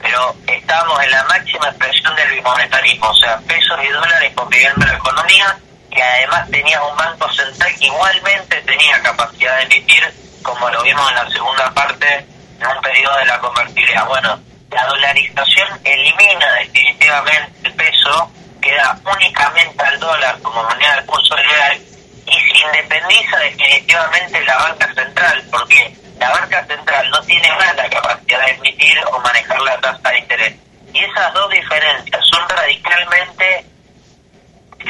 Pero 0.02 0.36
estábamos 0.48 1.02
en 1.04 1.10
la 1.12 1.22
máxima 1.24 1.68
expresión 1.68 2.16
del 2.16 2.30
bimonetarismo, 2.32 3.08
o 3.10 3.16
sea, 3.16 3.38
pesos 3.46 3.78
y 3.84 3.88
dólares 3.88 4.32
conviviendo 4.34 4.82
en 4.84 4.88
la 4.92 4.96
economía 4.96 5.56
y 5.90 6.00
además 6.00 6.50
tenía 6.50 6.82
un 6.82 6.96
banco 6.96 7.30
central 7.32 7.72
que 7.78 7.86
igualmente 7.86 8.56
tenía 8.62 9.00
capacidad 9.02 9.56
de 9.58 9.62
emitir, 9.64 10.12
como 10.42 10.68
lo 10.70 10.82
vimos 10.82 11.08
en 11.10 11.16
la 11.16 11.30
segunda 11.30 11.72
parte, 11.74 12.26
en 12.60 12.66
un 12.66 12.82
periodo 12.82 13.16
de 13.18 13.26
la 13.26 13.38
convertibilidad. 13.38 14.06
Bueno, 14.06 14.38
la 14.70 14.86
dolarización 14.86 15.68
elimina 15.84 16.52
definitivamente 16.54 17.52
el 17.64 17.74
peso, 17.74 18.30
queda 18.60 18.98
únicamente 19.04 19.84
al 19.84 19.98
dólar 19.98 20.40
como 20.42 20.62
moneda 20.62 20.96
de 20.96 21.06
curso 21.06 21.36
legal 21.36 21.80
y 22.26 22.32
se 22.32 22.66
independiza 22.66 23.38
definitivamente 23.38 24.44
la 24.44 24.56
banca 24.56 24.94
central, 24.94 25.44
porque 25.50 25.96
la 26.18 26.30
banca 26.30 26.64
central 26.66 27.10
no 27.10 27.20
tiene 27.22 27.50
más 27.56 27.76
la 27.76 27.88
capacidad 27.90 28.46
de 28.46 28.52
emitir 28.52 28.98
o 29.10 29.18
manejar 29.20 29.60
la 29.62 29.78
tasa 29.80 30.10
de 30.10 30.18
interés. 30.18 30.54
Y 30.92 31.04
esas 31.04 31.32
dos 31.34 31.50
diferencias 31.50 32.24
son 32.30 32.48
radicalmente 32.48 33.66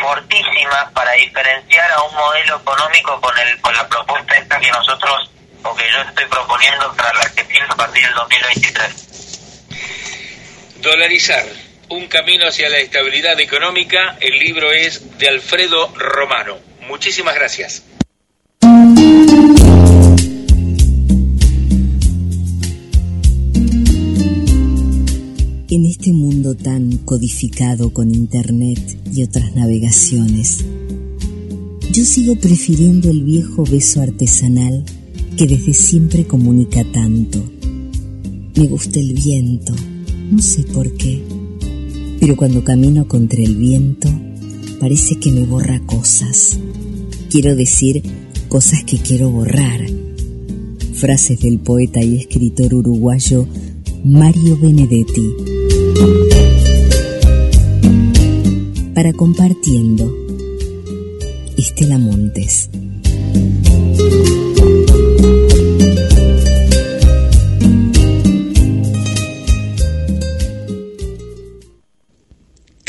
fortísimas 0.00 0.90
para 0.92 1.12
diferenciar 1.12 1.90
a 1.92 2.02
un 2.02 2.14
modelo 2.14 2.56
económico 2.56 3.20
con 3.20 3.38
el 3.38 3.60
con 3.60 3.74
la 3.74 3.86
propuesta 3.88 4.36
esta 4.36 4.58
que 4.58 4.70
nosotros 4.70 5.30
o 5.64 5.74
que 5.74 5.84
yo 5.90 6.02
estoy 6.08 6.24
proponiendo 6.26 6.94
para 6.96 7.12
la 7.14 7.20
Argentina 7.20 7.66
a 7.68 7.76
partir 7.76 8.04
del 8.04 8.14
2023. 8.14 9.12
Dolarizar, 10.82 11.44
un 11.88 12.06
camino 12.08 12.46
hacia 12.46 12.68
la 12.68 12.78
estabilidad 12.78 13.38
económica, 13.40 14.16
el 14.20 14.38
libro 14.38 14.72
es 14.72 15.18
de 15.18 15.28
Alfredo 15.28 15.92
Romano. 15.96 16.58
Muchísimas 16.88 17.34
gracias. 17.34 17.84
En 25.74 25.86
este 25.86 26.12
mundo 26.12 26.54
tan 26.54 26.98
codificado 26.98 27.94
con 27.94 28.14
Internet 28.14 28.78
y 29.10 29.22
otras 29.22 29.52
navegaciones, 29.54 30.64
yo 31.90 32.04
sigo 32.04 32.36
prefiriendo 32.36 33.10
el 33.10 33.22
viejo 33.22 33.64
beso 33.64 34.02
artesanal 34.02 34.84
que 35.36 35.46
desde 35.46 35.72
siempre 35.72 36.26
comunica 36.26 36.84
tanto. 36.92 37.42
Me 38.54 38.66
gusta 38.66 39.00
el 39.00 39.14
viento, 39.14 39.74
no 40.30 40.42
sé 40.42 40.62
por 40.64 40.92
qué, 40.92 41.22
pero 42.20 42.36
cuando 42.36 42.62
camino 42.62 43.08
contra 43.08 43.42
el 43.42 43.56
viento 43.56 44.08
parece 44.78 45.16
que 45.16 45.30
me 45.30 45.44
borra 45.44 45.80
cosas. 45.86 46.58
Quiero 47.30 47.56
decir 47.56 48.02
cosas 48.48 48.84
que 48.84 48.98
quiero 48.98 49.30
borrar. 49.30 49.80
Frases 50.94 51.40
del 51.40 51.58
poeta 51.58 52.02
y 52.02 52.16
escritor 52.16 52.74
uruguayo 52.74 53.46
Mario 54.04 54.58
Benedetti. 54.60 55.34
Para 58.94 59.12
compartiendo, 59.12 60.14
Estela 61.56 61.98
Montes. 61.98 62.68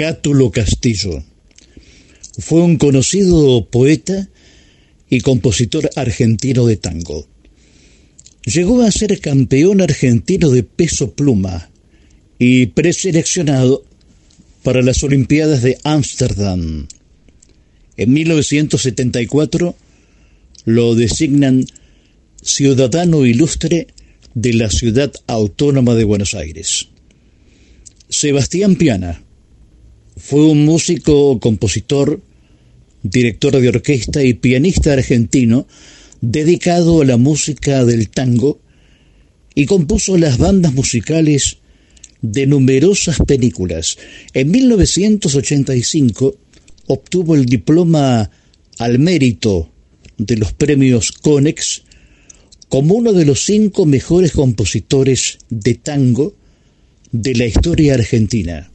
Cátulo 0.03 0.51
Castillo 0.51 1.23
fue 2.37 2.61
un 2.61 2.75
conocido 2.75 3.69
poeta 3.69 4.27
y 5.09 5.21
compositor 5.21 5.89
argentino 5.95 6.65
de 6.65 6.75
tango. 6.75 7.25
Llegó 8.43 8.81
a 8.81 8.91
ser 8.91 9.21
campeón 9.21 9.79
argentino 9.79 10.49
de 10.49 10.63
peso 10.63 11.13
pluma 11.13 11.69
y 12.37 12.65
preseleccionado 12.65 13.85
para 14.61 14.81
las 14.81 15.01
Olimpiadas 15.05 15.61
de 15.61 15.77
Ámsterdam. 15.85 16.85
En 17.95 18.11
1974 18.11 19.73
lo 20.65 20.95
designan 20.95 21.65
ciudadano 22.41 23.25
ilustre 23.25 23.87
de 24.33 24.53
la 24.53 24.69
ciudad 24.69 25.13
autónoma 25.27 25.95
de 25.95 26.03
Buenos 26.03 26.33
Aires. 26.33 26.89
Sebastián 28.09 28.75
Piana 28.75 29.23
fue 30.17 30.45
un 30.45 30.65
músico, 30.65 31.39
compositor, 31.39 32.21
director 33.01 33.59
de 33.59 33.69
orquesta 33.69 34.23
y 34.23 34.33
pianista 34.33 34.93
argentino 34.93 35.67
dedicado 36.21 37.01
a 37.01 37.05
la 37.05 37.17
música 37.17 37.83
del 37.83 38.09
tango 38.09 38.59
y 39.55 39.65
compuso 39.65 40.17
las 40.17 40.37
bandas 40.37 40.73
musicales 40.73 41.57
de 42.21 42.47
numerosas 42.47 43.17
películas. 43.27 43.97
En 44.33 44.49
1985 44.51 46.37
obtuvo 46.87 47.35
el 47.35 47.45
diploma 47.45 48.31
al 48.79 48.99
mérito 48.99 49.69
de 50.17 50.37
los 50.37 50.53
premios 50.53 51.11
Conex 51.11 51.83
como 52.69 52.95
uno 52.95 53.13
de 53.13 53.25
los 53.25 53.45
cinco 53.45 53.85
mejores 53.85 54.31
compositores 54.31 55.39
de 55.49 55.75
tango 55.75 56.33
de 57.11 57.35
la 57.35 57.45
historia 57.45 57.93
argentina. 57.93 58.71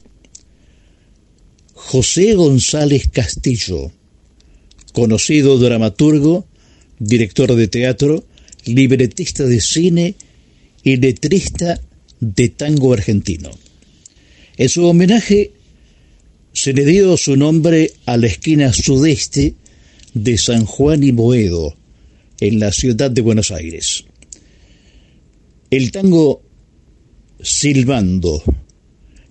José 1.81 2.35
González 2.35 3.07
Castillo, 3.11 3.91
conocido 4.93 5.57
dramaturgo, 5.57 6.45
director 6.99 7.55
de 7.55 7.67
teatro, 7.67 8.25
libretista 8.65 9.45
de 9.45 9.59
cine 9.59 10.15
y 10.83 10.97
letrista 10.97 11.81
de 12.19 12.49
tango 12.49 12.93
argentino. 12.93 13.49
En 14.57 14.69
su 14.69 14.85
homenaje 14.85 15.51
se 16.53 16.73
le 16.73 16.85
dio 16.85 17.17
su 17.17 17.35
nombre 17.35 17.93
a 18.05 18.17
la 18.17 18.27
esquina 18.27 18.71
sudeste 18.71 19.55
de 20.13 20.37
San 20.37 20.65
Juan 20.65 21.03
y 21.03 21.11
Boedo, 21.11 21.75
en 22.39 22.59
la 22.59 22.71
ciudad 22.71 23.09
de 23.09 23.21
Buenos 23.21 23.49
Aires. 23.49 24.03
El 25.71 25.91
tango 25.91 26.43
silbando, 27.41 28.43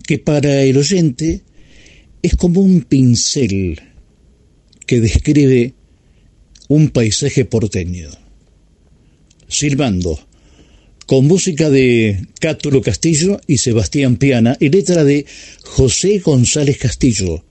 que 0.05 0.17
para 0.17 0.63
el 0.63 0.75
oyente 0.75 1.43
es 2.21 2.35
como 2.35 2.61
un 2.61 2.81
pincel 2.81 3.81
que 4.85 4.99
describe 4.99 5.73
un 6.67 6.89
paisaje 6.89 7.45
porteño. 7.45 8.09
Silbando, 9.47 10.19
con 11.05 11.25
música 11.25 11.69
de 11.69 12.27
Cátulo 12.39 12.81
Castillo 12.81 13.39
y 13.47 13.57
Sebastián 13.57 14.17
Piana 14.17 14.55
y 14.59 14.69
letra 14.69 15.03
de 15.03 15.25
José 15.63 16.19
González 16.19 16.77
Castillo, 16.77 17.43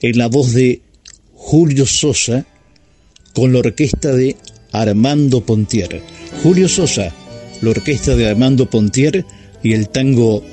en 0.00 0.18
la 0.18 0.28
voz 0.28 0.52
de 0.52 0.82
Julio 1.32 1.86
Sosa, 1.86 2.46
con 3.34 3.52
la 3.52 3.60
orquesta 3.60 4.12
de 4.12 4.36
Armando 4.72 5.44
Pontier. 5.44 6.02
Julio 6.42 6.68
Sosa, 6.68 7.12
la 7.60 7.70
orquesta 7.70 8.14
de 8.14 8.28
Armando 8.28 8.68
Pontier 8.68 9.24
y 9.62 9.72
el 9.72 9.88
tango 9.88 10.44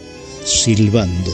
Silbando. 0.46 1.32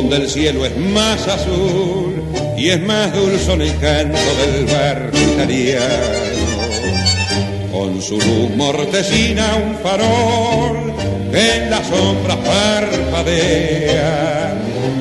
Donde 0.00 0.16
el 0.16 0.30
cielo 0.30 0.64
es 0.64 0.74
más 0.78 1.28
azul 1.28 2.22
y 2.56 2.70
es 2.70 2.80
más 2.80 3.12
dulce 3.14 3.52
el 3.52 3.78
canto 3.78 4.18
del 4.40 4.64
barrio 4.64 5.20
italiano. 5.34 5.84
Con 7.70 8.00
su 8.00 8.14
luz 8.14 8.50
mortecina 8.56 9.56
un 9.56 9.76
farol 9.82 10.94
que 11.30 11.56
en 11.56 11.70
las 11.70 11.86
sombras 11.86 12.38
parpadea 12.38 12.94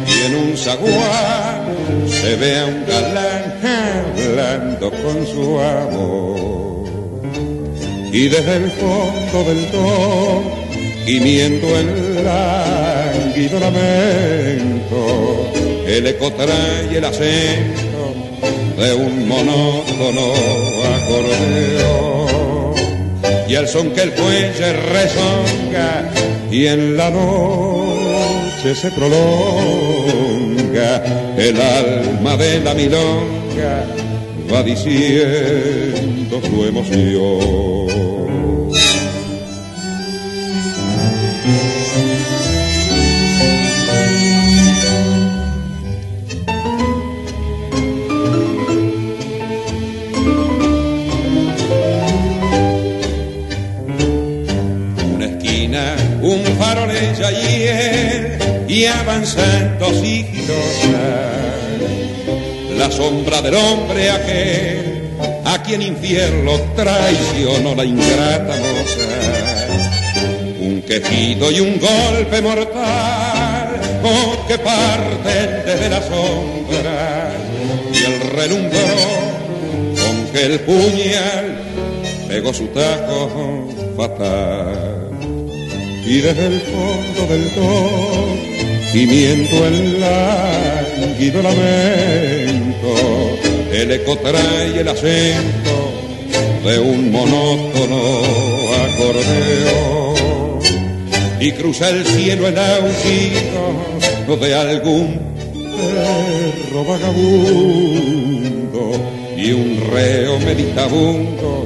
y 0.06 0.26
en 0.26 0.36
un 0.36 0.58
zaguán 0.58 1.62
se 2.08 2.36
ve 2.36 2.60
a 2.60 2.66
un 2.66 2.86
galán 2.86 3.56
hablando 3.64 4.92
con 4.92 5.26
su 5.26 5.60
amor. 5.60 6.90
Y 8.12 8.28
desde 8.28 8.56
el 8.58 8.70
fondo 8.72 9.44
del 9.50 9.72
don, 9.72 10.44
gimiendo 11.06 11.68
el 11.78 12.24
el 15.88 16.06
eco 16.08 16.32
trae 16.34 16.98
el 16.98 17.06
acento 17.06 18.14
de 18.78 18.94
un 18.94 19.28
monótono 19.30 20.34
acordeón. 20.98 22.76
Y 23.48 23.56
el 23.56 23.68
son 23.68 23.92
que 23.92 24.02
el 24.04 24.12
fuelle 24.12 24.74
rezonga 24.74 26.12
y 26.52 26.68
en 26.68 26.98
la 26.98 27.10
noche 27.10 28.76
se 28.76 28.92
prolonga, 28.92 29.24
el 31.38 31.62
alma 31.62 32.36
de 32.36 32.60
la 32.60 32.74
milonga 32.74 33.86
va 34.54 34.64
diciendo 34.64 36.42
su 36.42 36.66
emoción. 36.66 37.80
Avanzando 58.86 59.94
sigilosa 59.94 61.30
la 62.78 62.90
sombra 62.90 63.42
del 63.42 63.56
hombre 63.56 64.10
aquel 64.10 64.90
a 65.44 65.62
quien 65.64 65.82
infierno 65.82 66.54
traicionó 66.76 67.76
la 67.76 67.84
ingrata 67.84 68.56
moza. 68.56 69.10
Un 70.62 70.82
quejido 70.84 71.52
y 71.52 71.60
un 71.60 71.80
golpe 71.80 72.42
mortal 72.42 73.82
oh, 74.04 74.48
que 74.48 74.58
parten 74.60 75.64
desde 75.66 75.90
la 75.90 76.02
sombra. 76.02 77.32
Y 77.94 77.98
el 77.98 78.22
relumbró 78.32 78.80
con 80.02 80.28
que 80.32 80.46
el 80.46 80.60
puñal 80.62 81.58
pegó 82.28 82.54
su 82.54 82.68
taco 82.68 83.68
fatal. 83.98 85.10
Y 86.06 86.22
desde 86.22 86.48
el 86.48 86.62
fondo 86.62 87.28
del 87.28 87.50
dos 88.90 88.94
gimiendo 88.94 89.68
el 89.68 90.00
lánguido 90.00 91.42
lamento, 91.42 92.94
el 93.72 93.92
eco 93.92 94.16
trae 94.18 94.80
el 94.80 94.88
acento 94.88 95.92
de 96.66 96.80
un 96.80 97.12
monótono 97.12 98.22
acordeón. 98.86 100.60
Y 101.42 101.52
cruza 101.54 101.88
el 101.90 102.06
cielo 102.06 102.48
el 102.48 102.58
aullido 102.58 104.38
de 104.42 104.56
algún 104.56 105.20
perro 105.54 106.86
vagabundo. 106.86 108.92
Y 109.38 109.52
un 109.54 109.82
reo 109.90 110.38
meditabundo 110.40 111.66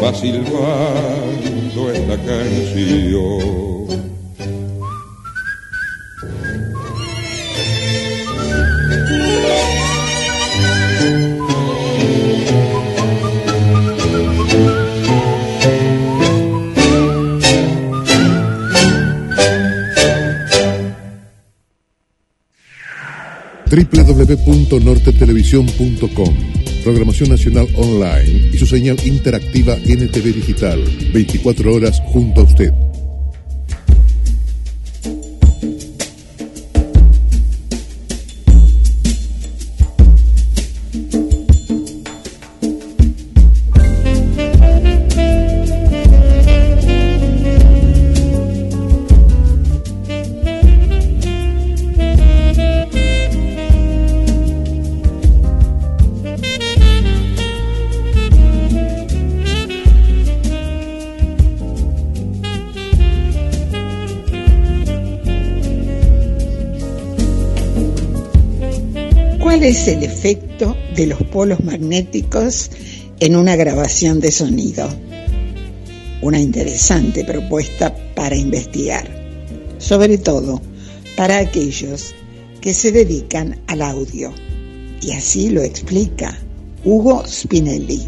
va 0.00 0.14
silbando 0.14 1.90
esta 1.92 2.16
canción. 2.16 3.81
www.nortetelevisión.com 23.92 26.34
Programación 26.82 27.30
Nacional 27.30 27.68
Online 27.76 28.50
y 28.52 28.58
su 28.58 28.66
señal 28.66 28.96
interactiva 29.04 29.76
NTV 29.76 30.34
Digital, 30.34 30.82
24 31.12 31.74
horas 31.74 32.02
junto 32.06 32.40
a 32.40 32.44
usted. 32.44 32.72
¿Cuál 69.62 69.74
es 69.74 69.86
el 69.86 70.02
efecto 70.02 70.76
de 70.96 71.06
los 71.06 71.22
polos 71.22 71.62
magnéticos 71.62 72.68
en 73.20 73.36
una 73.36 73.54
grabación 73.54 74.18
de 74.18 74.32
sonido? 74.32 74.88
Una 76.20 76.40
interesante 76.40 77.24
propuesta 77.24 77.94
para 78.16 78.34
investigar, 78.34 79.08
sobre 79.78 80.18
todo 80.18 80.60
para 81.16 81.38
aquellos 81.38 82.12
que 82.60 82.74
se 82.74 82.90
dedican 82.90 83.60
al 83.68 83.82
audio. 83.82 84.34
Y 85.00 85.12
así 85.12 85.48
lo 85.50 85.62
explica 85.62 86.36
Hugo 86.82 87.22
Spinelli. 87.24 88.02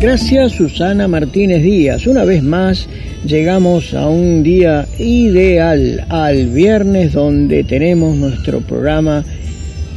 Gracias 0.00 0.52
Susana 0.52 1.08
Martínez 1.08 1.64
Díaz. 1.64 2.06
Una 2.06 2.22
vez 2.22 2.44
más 2.44 2.86
llegamos 3.24 3.94
a 3.94 4.08
un 4.08 4.42
día 4.42 4.86
ideal, 4.98 6.04
al 6.08 6.46
viernes 6.48 7.12
donde 7.12 7.64
tenemos 7.64 8.16
nuestro 8.16 8.60
programa 8.60 9.24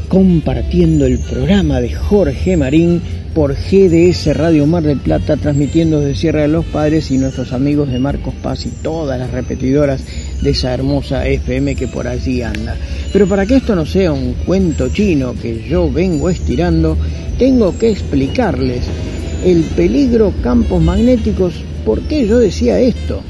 compartiendo 0.07 1.05
el 1.05 1.19
programa 1.19 1.81
de 1.81 1.93
Jorge 1.93 2.55
Marín 2.57 3.01
por 3.33 3.53
GDS 3.53 4.35
Radio 4.37 4.65
Mar 4.65 4.83
del 4.83 4.99
Plata, 4.99 5.35
transmitiendo 5.35 5.99
desde 5.99 6.15
Sierra 6.15 6.43
de 6.43 6.47
los 6.47 6.65
Padres 6.65 7.11
y 7.11 7.17
nuestros 7.17 7.51
amigos 7.51 7.91
de 7.91 7.99
Marcos 7.99 8.33
Paz 8.41 8.65
y 8.65 8.69
todas 8.69 9.19
las 9.19 9.31
repetidoras 9.31 10.01
de 10.41 10.51
esa 10.51 10.73
hermosa 10.73 11.27
FM 11.27 11.75
que 11.75 11.87
por 11.87 12.07
allí 12.07 12.41
anda. 12.43 12.77
Pero 13.11 13.27
para 13.27 13.45
que 13.45 13.57
esto 13.57 13.75
no 13.75 13.85
sea 13.85 14.13
un 14.13 14.35
cuento 14.45 14.87
chino 14.89 15.33
que 15.33 15.67
yo 15.67 15.91
vengo 15.91 16.29
estirando, 16.29 16.97
tengo 17.37 17.77
que 17.77 17.89
explicarles 17.89 18.85
el 19.43 19.63
peligro 19.63 20.33
campos 20.41 20.81
magnéticos. 20.81 21.55
¿Por 21.85 22.01
qué 22.01 22.27
yo 22.27 22.39
decía 22.39 22.79
esto? 22.79 23.21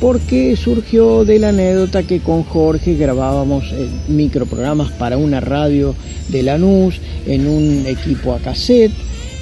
Porque 0.00 0.56
surgió 0.56 1.24
de 1.24 1.38
la 1.38 1.50
anécdota 1.50 2.02
que 2.02 2.18
con 2.18 2.42
Jorge 2.42 2.96
grabábamos 2.96 3.64
eh, 3.72 3.86
microprogramas 4.08 4.90
para 4.92 5.16
una 5.16 5.40
radio 5.40 5.94
de 6.28 6.42
Lanús 6.42 7.00
en 7.26 7.46
un 7.46 7.86
equipo 7.86 8.34
a 8.34 8.40
cassette. 8.40 8.90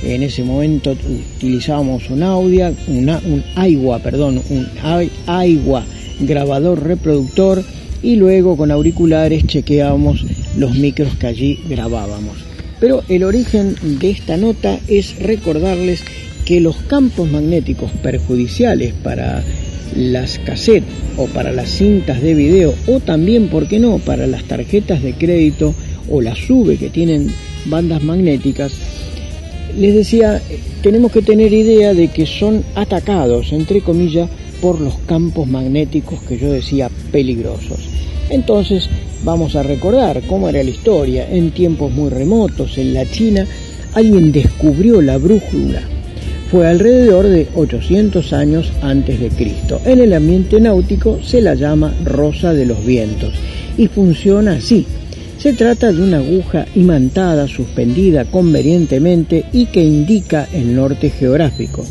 En 0.02 0.22
ese 0.22 0.44
momento 0.44 0.92
utilizábamos 0.92 2.10
un 2.10 2.22
audio, 2.22 2.74
una, 2.88 3.18
un 3.24 3.42
agua, 3.54 3.98
perdón, 4.00 4.42
un 4.50 4.68
agua 5.26 5.84
grabador 6.20 6.82
reproductor 6.82 7.62
y 8.02 8.16
luego 8.16 8.56
con 8.56 8.70
auriculares 8.70 9.46
chequeábamos 9.46 10.24
los 10.56 10.74
micros 10.74 11.14
que 11.16 11.26
allí 11.26 11.60
grabábamos. 11.68 12.36
Pero 12.78 13.02
el 13.08 13.24
origen 13.24 13.74
de 13.82 14.10
esta 14.10 14.36
nota 14.36 14.78
es 14.88 15.18
recordarles 15.18 16.02
que 16.44 16.60
los 16.60 16.76
campos 16.76 17.30
magnéticos 17.30 17.90
perjudiciales 18.02 18.92
para 19.02 19.42
las 19.96 20.38
cassettes 20.38 20.88
o 21.16 21.26
para 21.26 21.52
las 21.52 21.68
cintas 21.68 22.22
de 22.22 22.34
video 22.34 22.74
o 22.86 23.00
también, 23.00 23.48
¿por 23.48 23.66
qué 23.68 23.78
no?, 23.78 23.98
para 23.98 24.26
las 24.26 24.44
tarjetas 24.44 25.02
de 25.02 25.14
crédito 25.14 25.74
o 26.08 26.20
las 26.20 26.38
SUBE 26.38 26.76
que 26.76 26.90
tienen 26.90 27.28
bandas 27.66 28.02
magnéticas, 28.02 28.72
les 29.78 29.94
decía, 29.94 30.40
tenemos 30.82 31.12
que 31.12 31.22
tener 31.22 31.52
idea 31.52 31.94
de 31.94 32.08
que 32.08 32.26
son 32.26 32.64
atacados, 32.74 33.52
entre 33.52 33.80
comillas, 33.80 34.28
por 34.60 34.80
los 34.80 34.94
campos 35.06 35.46
magnéticos 35.46 36.20
que 36.22 36.38
yo 36.38 36.52
decía 36.52 36.90
peligrosos. 37.12 37.78
Entonces 38.30 38.88
vamos 39.24 39.56
a 39.56 39.62
recordar 39.62 40.22
cómo 40.26 40.48
era 40.48 40.62
la 40.62 40.70
historia. 40.70 41.28
En 41.30 41.50
tiempos 41.50 41.92
muy 41.92 42.10
remotos, 42.10 42.78
en 42.78 42.94
la 42.94 43.10
China, 43.10 43.46
alguien 43.94 44.32
descubrió 44.32 45.00
la 45.00 45.18
brújula. 45.18 45.82
Fue 46.50 46.66
alrededor 46.66 47.26
de 47.26 47.46
800 47.54 48.32
años 48.32 48.72
antes 48.82 49.20
de 49.20 49.28
Cristo. 49.28 49.80
En 49.84 50.00
el 50.00 50.12
ambiente 50.12 50.60
náutico 50.60 51.20
se 51.22 51.40
la 51.40 51.54
llama 51.54 51.94
rosa 52.04 52.52
de 52.52 52.66
los 52.66 52.84
vientos 52.84 53.32
y 53.78 53.86
funciona 53.86 54.54
así. 54.54 54.84
Se 55.38 55.52
trata 55.52 55.92
de 55.92 56.02
una 56.02 56.18
aguja 56.18 56.66
imantada 56.74 57.46
suspendida 57.46 58.24
convenientemente 58.24 59.44
y 59.52 59.66
que 59.66 59.82
indica 59.82 60.48
el 60.52 60.74
norte 60.74 61.10
geográfico 61.10 61.84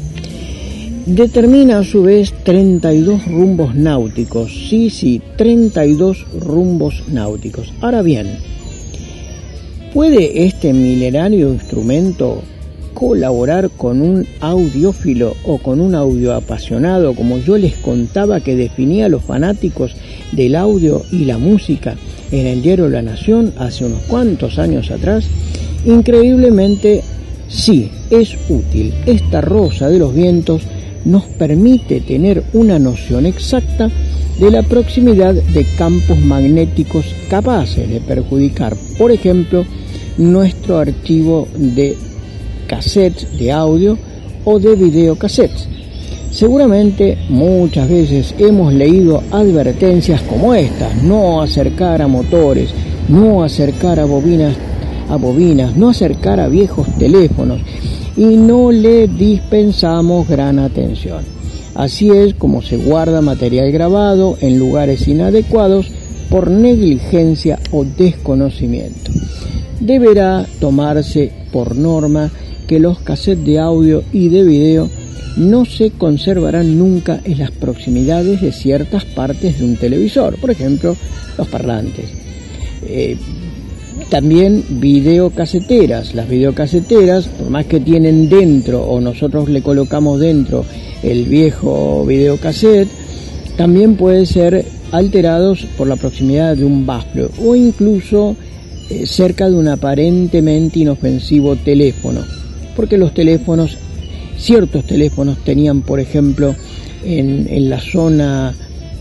determina 1.16 1.80
a 1.80 1.84
su 1.84 2.04
vez 2.04 2.34
32 2.44 3.26
rumbos 3.26 3.74
náuticos. 3.74 4.52
Sí, 4.70 4.90
sí, 4.90 5.22
32 5.38 6.26
rumbos 6.40 7.04
náuticos. 7.08 7.74
Ahora 7.82 8.02
bien, 8.02 8.28
¿puede 9.94 10.46
este 10.46 10.72
milenario 10.72 11.50
instrumento 11.50 12.44
colaborar 13.00 13.70
con 13.70 14.02
un 14.02 14.28
audiófilo 14.42 15.34
o 15.46 15.58
con 15.58 15.80
un 15.80 15.96
audio 15.96 16.34
apasionado, 16.34 17.16
como 17.16 17.38
yo 17.38 17.58
les 17.58 17.76
contaba 17.76 18.42
que 18.42 18.58
definía 18.58 19.06
a 19.06 19.10
los 19.10 19.24
fanáticos 19.24 19.96
del 20.34 20.54
audio 20.58 21.04
y 21.10 21.24
la 21.24 21.38
música 21.38 21.96
en 22.30 22.46
el 22.46 22.62
diario 22.62 22.90
La 22.90 23.02
Nación 23.02 23.54
hace 23.58 23.86
unos 23.86 24.02
cuantos 24.02 24.60
años 24.60 24.92
atrás? 24.92 25.26
Increíblemente, 25.86 27.02
sí, 27.48 27.90
es 28.10 28.36
útil. 28.50 28.94
Esta 29.06 29.40
rosa 29.40 29.88
de 29.88 30.00
los 30.00 30.14
vientos 30.14 30.64
nos 31.06 31.24
permite 31.24 32.02
tener 32.02 32.44
una 32.52 32.80
noción 32.80 33.26
exacta 33.26 33.90
de 34.42 34.52
la 34.52 34.62
proximidad 34.62 35.34
de 35.36 35.66
campos 35.78 36.20
magnéticos 36.20 37.06
capaces 37.30 37.90
de 37.90 38.02
perjudicar, 38.02 38.76
por 38.98 39.14
ejemplo, 39.14 39.64
nuestro 40.18 40.80
archivo 40.80 41.48
de 41.56 41.96
cassettes 42.70 43.38
de 43.38 43.52
audio 43.52 43.98
o 44.46 44.60
de 44.60 44.76
videocassettes. 44.76 45.68
Seguramente 46.32 47.18
muchas 47.28 47.90
veces 47.90 48.36
hemos 48.38 48.72
leído 48.72 49.24
advertencias 49.32 50.22
como 50.22 50.54
estas, 50.54 51.02
no 51.02 51.42
acercar 51.42 52.04
a 52.04 52.08
motores, 52.08 52.70
no 53.10 53.44
acercar 53.44 54.00
a 54.00 54.06
bobinas, 54.06 54.56
a 55.10 55.16
bobinas, 55.16 55.76
no 55.76 55.90
acercar 55.90 56.40
a 56.40 56.48
viejos 56.48 56.88
teléfonos 57.00 57.60
y 58.16 58.38
no 58.38 58.72
le 58.72 59.08
dispensamos 59.08 60.28
gran 60.28 60.60
atención. 60.60 61.24
Así 61.74 62.12
es 62.12 62.36
como 62.36 62.62
se 62.62 62.78
guarda 62.78 63.22
material 63.22 63.72
grabado 63.72 64.38
en 64.42 64.60
lugares 64.60 65.08
inadecuados 65.08 65.88
por 66.30 66.52
negligencia 66.52 67.58
o 67.72 67.84
desconocimiento. 67.86 69.12
Deberá 69.80 70.46
tomarse 70.60 71.32
por 71.52 71.76
norma 71.76 72.30
que 72.70 72.80
los 72.80 73.00
cassettes 73.00 73.44
de 73.44 73.58
audio 73.58 74.04
y 74.14 74.30
de 74.30 74.44
video 74.44 74.90
no 75.38 75.66
se 75.66 75.90
conservarán 75.90 76.78
nunca 76.78 77.20
en 77.24 77.40
las 77.40 77.50
proximidades 77.50 78.42
de 78.42 78.52
ciertas 78.52 79.06
partes 79.06 79.58
de 79.58 79.66
un 79.66 79.76
televisor, 79.76 80.40
por 80.40 80.52
ejemplo, 80.52 80.96
los 81.36 81.48
parlantes. 81.48 82.06
Eh, 82.84 83.18
también 84.12 84.64
videocaseteras. 84.70 86.14
Las 86.14 86.30
videocaseteras, 86.30 87.26
por 87.26 87.50
más 87.50 87.66
que 87.66 87.80
tienen 87.80 88.30
dentro 88.30 88.84
o 88.84 89.02
nosotros 89.02 89.50
le 89.50 89.64
colocamos 89.64 90.20
dentro 90.20 90.64
el 91.02 91.26
viejo 91.26 92.06
videocassette, 92.06 92.90
también 93.58 93.96
puede 93.96 94.28
ser 94.28 94.64
alterados 94.92 95.66
por 95.76 95.88
la 95.88 95.96
proximidad 95.96 96.56
de 96.56 96.66
un 96.66 96.86
bafle 96.86 97.30
o 97.44 97.56
incluso 97.56 98.36
eh, 98.92 99.08
cerca 99.08 99.50
de 99.50 99.56
un 99.56 99.70
aparentemente 99.70 100.80
inofensivo 100.80 101.56
teléfono. 101.56 102.39
Porque 102.80 102.98
los 102.98 103.14
teléfonos, 103.14 103.78
ciertos 104.38 104.86
teléfonos 104.86 105.44
tenían, 105.44 105.82
por 105.82 106.00
ejemplo, 106.00 106.56
en, 107.04 107.70
la 107.70 107.82
zona 107.82 108.56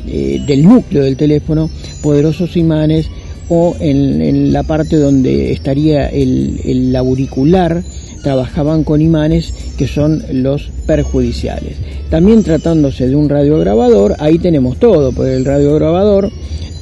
eh, 0.04 0.42
del 0.44 0.64
núcleo 0.64 1.04
del 1.04 1.16
teléfono, 1.16 1.70
poderosos 2.02 2.56
imanes 2.56 3.06
o 3.48 3.76
en, 3.78 4.52
la 4.52 4.64
parte 4.64 4.96
donde 4.96 5.52
estaría 5.52 6.08
el, 6.08 6.60
el 6.64 6.96
auricular 6.96 7.84
trabajaban 8.24 8.82
con 8.82 9.00
imanes 9.00 9.54
que 9.78 9.86
son 9.86 10.22
los 10.32 10.70
perjudiciales. 10.86 11.76
También 12.10 12.42
tratándose 12.42 13.08
de 13.08 13.14
un 13.16 13.28
radiograbador, 13.28 14.16
ahí 14.18 14.38
tenemos 14.38 14.78
todo, 14.78 15.12
porque 15.12 15.36
el 15.36 15.44
radiograbador 15.44 16.30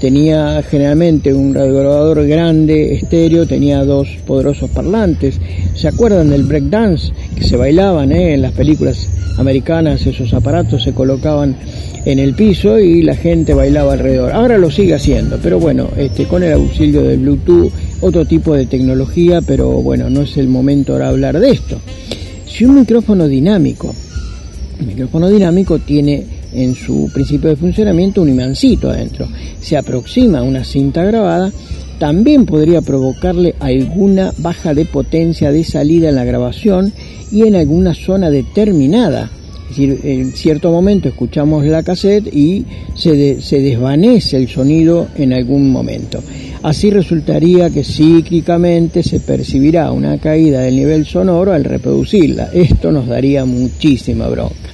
tenía 0.00 0.62
generalmente 0.62 1.32
un 1.32 1.54
radiograbador 1.54 2.26
grande, 2.26 2.94
estéreo, 2.94 3.46
tenía 3.46 3.84
dos 3.84 4.08
poderosos 4.26 4.70
parlantes. 4.70 5.38
¿Se 5.74 5.88
acuerdan 5.88 6.30
del 6.30 6.44
breakdance 6.44 7.12
que 7.36 7.44
se 7.44 7.56
bailaban 7.56 8.12
eh, 8.12 8.34
en 8.34 8.42
las 8.42 8.52
películas 8.52 9.08
americanas? 9.38 10.06
Esos 10.06 10.32
aparatos 10.32 10.82
se 10.82 10.92
colocaban 10.92 11.56
en 12.06 12.18
el 12.18 12.34
piso 12.34 12.78
y 12.78 13.02
la 13.02 13.16
gente 13.16 13.52
bailaba 13.52 13.94
alrededor. 13.94 14.32
Ahora 14.32 14.58
lo 14.58 14.70
sigue 14.70 14.94
haciendo, 14.94 15.38
pero 15.42 15.58
bueno, 15.58 15.88
este, 15.96 16.24
con 16.24 16.42
el 16.42 16.52
auxilio 16.52 17.02
del 17.02 17.18
Bluetooth, 17.18 17.72
otro 18.00 18.24
tipo 18.24 18.54
de 18.54 18.66
tecnología, 18.66 19.40
pero 19.42 19.68
bueno, 19.82 20.08
no 20.08 20.22
es 20.22 20.36
el 20.36 20.48
momento 20.48 20.92
ahora 20.92 21.08
hablar 21.08 21.40
de 21.40 21.50
esto. 21.50 21.78
Si 22.56 22.64
un 22.64 22.76
micrófono 22.76 23.28
dinámico, 23.28 23.94
un 24.80 24.86
micrófono 24.86 25.28
dinámico 25.28 25.78
tiene 25.78 26.24
en 26.54 26.74
su 26.74 27.10
principio 27.12 27.50
de 27.50 27.56
funcionamiento 27.56 28.22
un 28.22 28.30
imancito 28.30 28.88
adentro, 28.88 29.28
se 29.60 29.76
aproxima 29.76 30.38
a 30.38 30.42
una 30.42 30.64
cinta 30.64 31.04
grabada, 31.04 31.52
también 31.98 32.46
podría 32.46 32.80
provocarle 32.80 33.54
alguna 33.60 34.32
baja 34.38 34.72
de 34.72 34.86
potencia 34.86 35.52
de 35.52 35.64
salida 35.64 36.08
en 36.08 36.14
la 36.14 36.24
grabación 36.24 36.94
y 37.30 37.42
en 37.42 37.56
alguna 37.56 37.92
zona 37.92 38.30
determinada 38.30 39.30
es 39.68 39.76
decir, 39.76 40.00
en 40.04 40.32
cierto 40.32 40.70
momento 40.70 41.08
escuchamos 41.08 41.64
la 41.64 41.82
cassette 41.82 42.32
y 42.32 42.64
se, 42.94 43.42
se 43.42 43.60
desvanece 43.60 44.36
el 44.36 44.48
sonido 44.48 45.08
en 45.16 45.32
algún 45.32 45.70
momento. 45.70 46.22
Así 46.66 46.90
resultaría 46.90 47.70
que 47.70 47.84
cíclicamente 47.84 49.04
se 49.04 49.20
percibirá 49.20 49.92
una 49.92 50.18
caída 50.18 50.62
del 50.62 50.74
nivel 50.74 51.06
sonoro 51.06 51.52
al 51.52 51.62
reproducirla. 51.62 52.50
Esto 52.52 52.90
nos 52.90 53.06
daría 53.06 53.44
muchísima 53.44 54.26
bronca. 54.26 54.70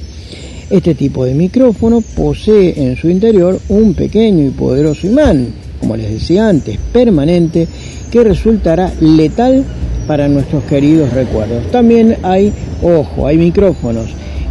Este 0.71 0.95
tipo 0.95 1.27
de 1.27 1.35
micrófono 1.35 2.01
posee 2.01 2.83
en 2.83 2.97
su 2.97 3.11
interior 3.11 3.61
un 3.69 3.93
pequeño 3.93 4.47
y 4.47 4.51
poderoso 4.53 5.07
imán, 5.07 5.49
como 5.81 5.95
les 5.95 6.11
decía 6.11 6.49
antes, 6.49 6.79
permanente, 6.95 7.69
que 8.11 8.25
resultará 8.25 8.91
letal 8.99 9.63
para 10.07 10.29
nuestros 10.29 10.65
queridos 10.65 11.13
recuerdos. 11.13 11.71
También 11.71 12.17
hay, 12.23 12.55
ojo, 12.83 13.27
hay 13.27 13.37
micrófonos 13.37 14.07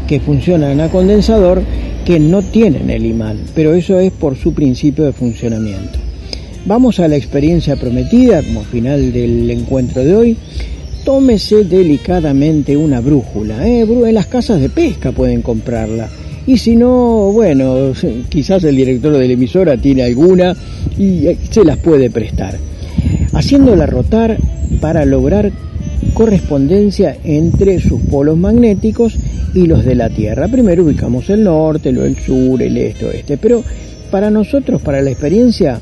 que 0.08 0.20
funcionan 0.20 0.80
a 0.80 0.90
condensador 0.90 1.64
que 2.06 2.20
no 2.20 2.44
tienen 2.44 2.92
el 2.92 3.04
imán, 3.04 3.40
pero 3.56 3.74
eso 3.74 4.00
es 4.00 4.12
por 4.12 4.38
su 4.38 4.54
principio 4.54 5.06
de 5.06 5.14
funcionamiento. 5.14 6.11
Vamos 6.66 7.00
a 7.00 7.08
la 7.08 7.16
experiencia 7.16 7.76
prometida 7.76 8.44
como 8.44 8.64
final 8.64 9.12
del 9.12 9.50
encuentro 9.50 10.04
de 10.04 10.16
hoy. 10.16 10.38
Tómese 11.04 11.64
delicadamente 11.64 12.78
una 12.78 13.00
brújula. 13.00 13.68
¿eh? 13.68 13.82
En 13.82 14.14
las 14.14 14.28
casas 14.28 14.62
de 14.62 14.70
pesca 14.70 15.12
pueden 15.12 15.42
comprarla. 15.42 16.08
Y 16.46 16.58
si 16.58 16.76
no, 16.76 17.32
bueno, 17.34 17.94
quizás 18.30 18.64
el 18.64 18.76
director 18.76 19.18
de 19.18 19.28
la 19.28 19.34
emisora 19.34 19.76
tiene 19.76 20.04
alguna 20.04 20.56
y 21.00 21.26
eh, 21.28 21.38
se 21.50 21.66
las 21.66 21.78
puede 21.78 22.12
prestar. 22.12 22.60
Haciéndola 23.34 23.88
rotar 23.88 24.38
para 24.80 25.04
lograr 25.04 25.52
correspondencia 26.14 27.18
entre 27.24 27.80
sus 27.80 28.02
polos 28.02 28.38
magnéticos 28.38 29.16
y 29.56 29.66
los 29.66 29.84
de 29.84 29.96
la 29.96 30.10
Tierra. 30.10 30.48
Primero 30.48 30.84
ubicamos 30.84 31.28
el 31.32 31.44
norte, 31.44 31.92
luego 31.92 32.08
el 32.08 32.18
sur, 32.18 32.62
el 32.62 32.78
este, 32.78 33.06
oeste. 33.06 33.38
Pero 33.38 33.64
para 34.12 34.30
nosotros, 34.30 34.82
para 34.82 35.02
la 35.02 35.10
experiencia, 35.10 35.80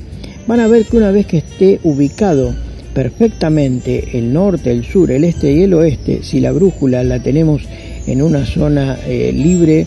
van 0.50 0.61
a 0.61 0.68
ver 0.68 0.86
que 0.86 0.98
una 0.98 1.11
vez 1.11 1.28
que 1.28 1.38
esté 1.38 1.80
ubicado 1.84 2.56
perfectamente 2.95 4.18
el 4.18 4.34
norte, 4.34 4.72
el 4.72 4.84
sur, 4.84 5.11
el 5.11 5.24
este 5.24 5.53
y 5.53 5.61
el 5.61 5.76
oeste, 5.76 6.22
si 6.24 6.40
la 6.40 6.52
brújula 6.52 7.03
la 7.03 7.22
tenemos 7.22 7.61
en 8.08 8.24
una 8.24 8.44
zona 8.48 8.98
eh, 9.06 9.32
libre, 9.32 9.86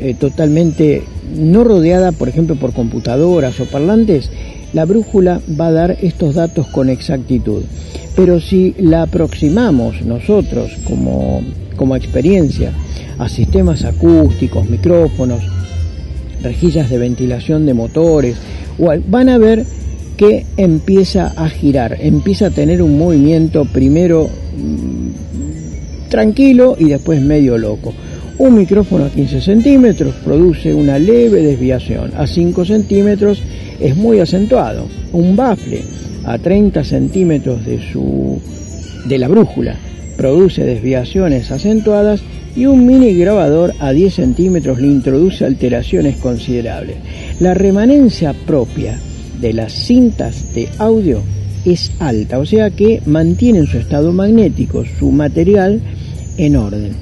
eh, 0.00 0.14
totalmente 0.18 1.02
no 1.36 1.64
rodeada, 1.64 2.12
por 2.12 2.30
ejemplo, 2.30 2.56
por 2.56 2.72
computadoras 2.72 3.60
o 3.60 3.66
parlantes, 3.66 4.30
la 4.72 4.86
brújula 4.86 5.42
va 5.60 5.66
a 5.66 5.72
dar 5.72 5.98
estos 6.00 6.34
datos 6.34 6.68
con 6.68 6.88
exactitud. 6.88 7.62
Pero 8.16 8.40
si 8.40 8.74
la 8.78 9.02
aproximamos 9.02 10.00
nosotros 10.00 10.70
como, 10.84 11.42
como 11.76 11.94
experiencia 11.94 12.72
a 13.18 13.28
sistemas 13.28 13.84
acústicos, 13.84 14.66
micrófonos, 14.70 15.42
rejillas 16.42 16.88
de 16.88 16.96
ventilación 16.96 17.66
de 17.66 17.74
motores, 17.74 18.36
van 18.78 19.28
a 19.28 19.36
ver 19.36 19.66
que 20.20 20.44
empieza 20.58 21.32
a 21.34 21.48
girar, 21.48 21.96
empieza 21.98 22.48
a 22.48 22.50
tener 22.50 22.82
un 22.82 22.98
movimiento 22.98 23.64
primero 23.64 24.28
mm, 24.28 26.10
tranquilo 26.10 26.76
y 26.78 26.90
después 26.90 27.22
medio 27.22 27.56
loco. 27.56 27.94
Un 28.36 28.54
micrófono 28.54 29.06
a 29.06 29.08
15 29.08 29.40
centímetros 29.40 30.14
produce 30.22 30.74
una 30.74 30.98
leve 30.98 31.40
desviación, 31.40 32.12
a 32.18 32.26
5 32.26 32.66
centímetros 32.66 33.42
es 33.80 33.96
muy 33.96 34.20
acentuado. 34.20 34.88
Un 35.14 35.36
bafle 35.36 35.80
a 36.26 36.36
30 36.36 36.84
centímetros 36.84 37.64
de, 37.64 37.80
su, 37.90 38.38
de 39.06 39.16
la 39.16 39.28
brújula 39.28 39.74
produce 40.18 40.66
desviaciones 40.66 41.50
acentuadas 41.50 42.20
y 42.54 42.66
un 42.66 42.84
mini 42.84 43.14
grabador 43.14 43.72
a 43.80 43.92
10 43.92 44.16
centímetros 44.16 44.82
le 44.82 44.88
introduce 44.88 45.46
alteraciones 45.46 46.16
considerables. 46.16 46.96
La 47.40 47.54
remanencia 47.54 48.34
propia 48.34 49.00
de 49.40 49.52
las 49.52 49.72
cintas 49.72 50.54
de 50.54 50.68
audio 50.78 51.22
es 51.64 51.92
alta, 51.98 52.38
o 52.38 52.46
sea 52.46 52.70
que 52.70 53.02
mantienen 53.06 53.66
su 53.66 53.78
estado 53.78 54.12
magnético, 54.12 54.84
su 54.98 55.10
material 55.10 55.80
en 56.38 56.56
orden. 56.56 56.92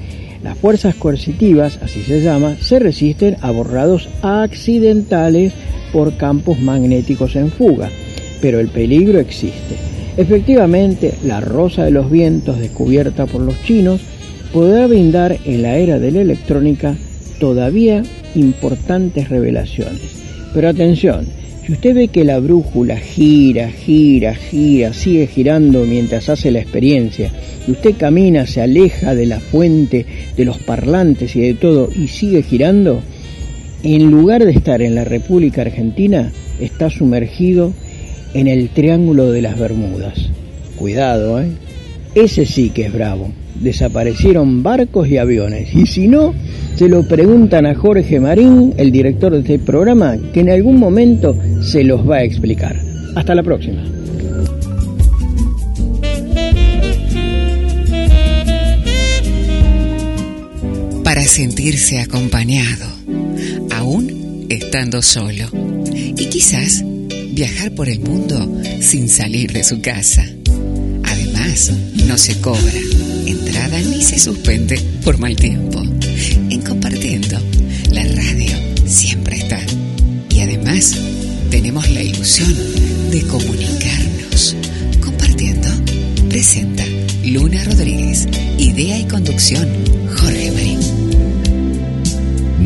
Las 0.43 0.57
fuerzas 0.57 0.95
coercitivas, 0.95 1.79
así 1.81 2.01
se 2.01 2.21
llama, 2.21 2.55
se 2.61 2.79
resisten 2.79 3.37
a 3.41 3.51
borrados 3.51 4.07
accidentales 4.21 5.53
por 5.91 6.15
campos 6.17 6.59
magnéticos 6.59 7.35
en 7.35 7.51
fuga, 7.51 7.89
pero 8.41 8.59
el 8.59 8.69
peligro 8.69 9.19
existe. 9.19 9.75
Efectivamente, 10.17 11.13
la 11.23 11.39
rosa 11.39 11.85
de 11.85 11.91
los 11.91 12.09
vientos 12.09 12.59
descubierta 12.59 13.25
por 13.25 13.41
los 13.41 13.61
chinos 13.63 14.01
podrá 14.53 14.87
brindar 14.87 15.37
en 15.45 15.61
la 15.61 15.77
era 15.77 15.99
de 15.99 16.11
la 16.11 16.21
electrónica 16.21 16.95
todavía 17.39 18.03
importantes 18.35 19.29
revelaciones. 19.29 20.19
Pero 20.53 20.69
atención, 20.69 21.25
si 21.69 21.73
usted 21.73 21.93
ve 21.93 22.07
que 22.07 22.23
la 22.23 22.39
brújula 22.39 22.97
gira, 22.97 23.69
gira, 23.69 24.33
gira, 24.33 24.91
sigue 24.91 25.27
girando 25.27 25.85
mientras 25.85 26.27
hace 26.27 26.49
la 26.49 26.61
experiencia, 26.61 27.31
y 27.67 27.69
usted 27.73 27.93
camina, 27.95 28.47
se 28.47 28.63
aleja 28.63 29.13
de 29.13 29.27
la 29.27 29.39
fuente, 29.39 30.03
de 30.35 30.45
los 30.45 30.57
parlantes 30.57 31.35
y 31.35 31.41
de 31.41 31.53
todo, 31.53 31.87
y 31.95 32.07
sigue 32.07 32.41
girando, 32.41 33.03
en 33.83 34.09
lugar 34.09 34.45
de 34.45 34.51
estar 34.51 34.81
en 34.81 34.95
la 34.95 35.03
República 35.03 35.61
Argentina, 35.61 36.31
está 36.59 36.89
sumergido 36.89 37.71
en 38.33 38.47
el 38.47 38.69
Triángulo 38.69 39.31
de 39.31 39.43
las 39.43 39.59
Bermudas. 39.59 40.27
Cuidado, 40.75 41.39
¿eh? 41.39 41.49
Ese 42.15 42.47
sí 42.47 42.71
que 42.71 42.87
es 42.87 42.93
bravo. 42.93 43.31
Desaparecieron 43.55 44.63
barcos 44.63 45.07
y 45.07 45.17
aviones. 45.17 45.73
Y 45.73 45.85
si 45.85 46.07
no, 46.07 46.33
se 46.75 46.87
lo 46.87 47.07
preguntan 47.07 47.65
a 47.65 47.75
Jorge 47.75 48.19
Marín, 48.19 48.73
el 48.77 48.91
director 48.91 49.33
de 49.33 49.39
este 49.39 49.59
programa, 49.59 50.17
que 50.33 50.39
en 50.39 50.49
algún 50.49 50.79
momento 50.79 51.35
se 51.61 51.83
los 51.83 52.09
va 52.09 52.17
a 52.17 52.23
explicar. 52.23 52.79
Hasta 53.15 53.35
la 53.35 53.43
próxima. 53.43 53.83
Para 61.03 61.23
sentirse 61.23 61.99
acompañado, 61.99 62.85
aún 63.71 64.45
estando 64.49 65.01
solo. 65.01 65.45
Y 65.93 66.25
quizás 66.27 66.83
viajar 67.31 67.71
por 67.71 67.89
el 67.89 67.99
mundo 67.99 68.61
sin 68.79 69.09
salir 69.09 69.51
de 69.51 69.63
su 69.63 69.81
casa. 69.81 70.23
Además, 71.03 71.73
no 72.07 72.17
se 72.17 72.39
cobra 72.39 72.98
entrada 73.69 73.95
ni 73.95 74.01
se 74.01 74.17
suspende 74.17 74.79
por 75.03 75.17
mal 75.19 75.35
tiempo. 75.35 75.81
En 76.49 76.61
compartiendo, 76.61 77.37
la 77.91 78.03
radio 78.03 78.51
siempre 78.85 79.37
está. 79.37 79.59
Y 80.29 80.39
además, 80.39 80.97
tenemos 81.51 81.87
la 81.91 82.01
ilusión 82.01 82.51
de 83.11 83.21
comunicarnos. 83.23 84.55
Compartiendo, 84.99 85.67
presenta 86.29 86.83
Luna 87.23 87.63
Rodríguez. 87.65 88.27
Idea 88.57 88.99
y 88.99 89.07
conducción, 89.07 89.67
Jorge 90.17 90.51
Marín. 90.51 90.79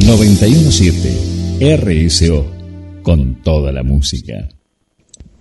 917 0.06 1.78
RSO. 1.78 2.52
Con 3.04 3.42
toda 3.44 3.72
la 3.74 3.84
música. 3.84 4.48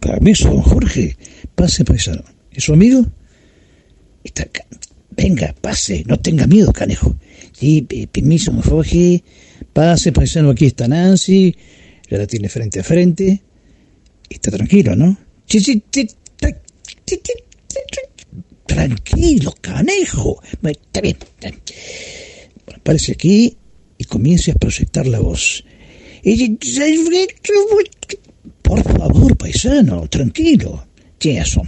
Permiso, 0.00 0.48
don 0.48 0.62
Jorge. 0.62 1.16
Pase, 1.54 1.84
paisano. 1.84 2.24
¿Es 2.50 2.64
su 2.64 2.72
amigo? 2.72 3.06
Está 4.24 4.42
acá. 4.42 4.64
Venga, 5.16 5.54
pase. 5.60 6.04
No 6.06 6.18
tenga 6.18 6.46
miedo, 6.46 6.72
canejo. 6.72 7.16
Sí, 7.52 7.82
permiso, 8.10 8.50
don 8.52 8.62
Jorge. 8.62 9.22
Pase, 9.72 10.12
paisano. 10.12 10.50
Aquí 10.50 10.66
está 10.66 10.88
Nancy. 10.88 11.54
Ya 12.10 12.18
la 12.18 12.26
tiene 12.26 12.48
frente 12.48 12.80
a 12.80 12.84
frente. 12.84 13.42
Está 14.28 14.50
tranquilo, 14.50 14.96
¿no? 14.96 15.16
Tranquilo, 18.66 19.54
canejo. 19.60 20.42
Está 20.62 21.00
bien. 21.00 21.18
Bueno, 22.64 22.80
aparece 22.80 23.12
aquí 23.12 23.56
y 23.98 24.04
comience 24.04 24.52
a 24.52 24.54
proyectar 24.54 25.06
la 25.06 25.20
voz. 25.20 25.64
Por 28.62 28.82
favor, 28.82 29.36
paisano, 29.36 30.08
tranquilo. 30.08 30.86
Eso, 31.20 31.62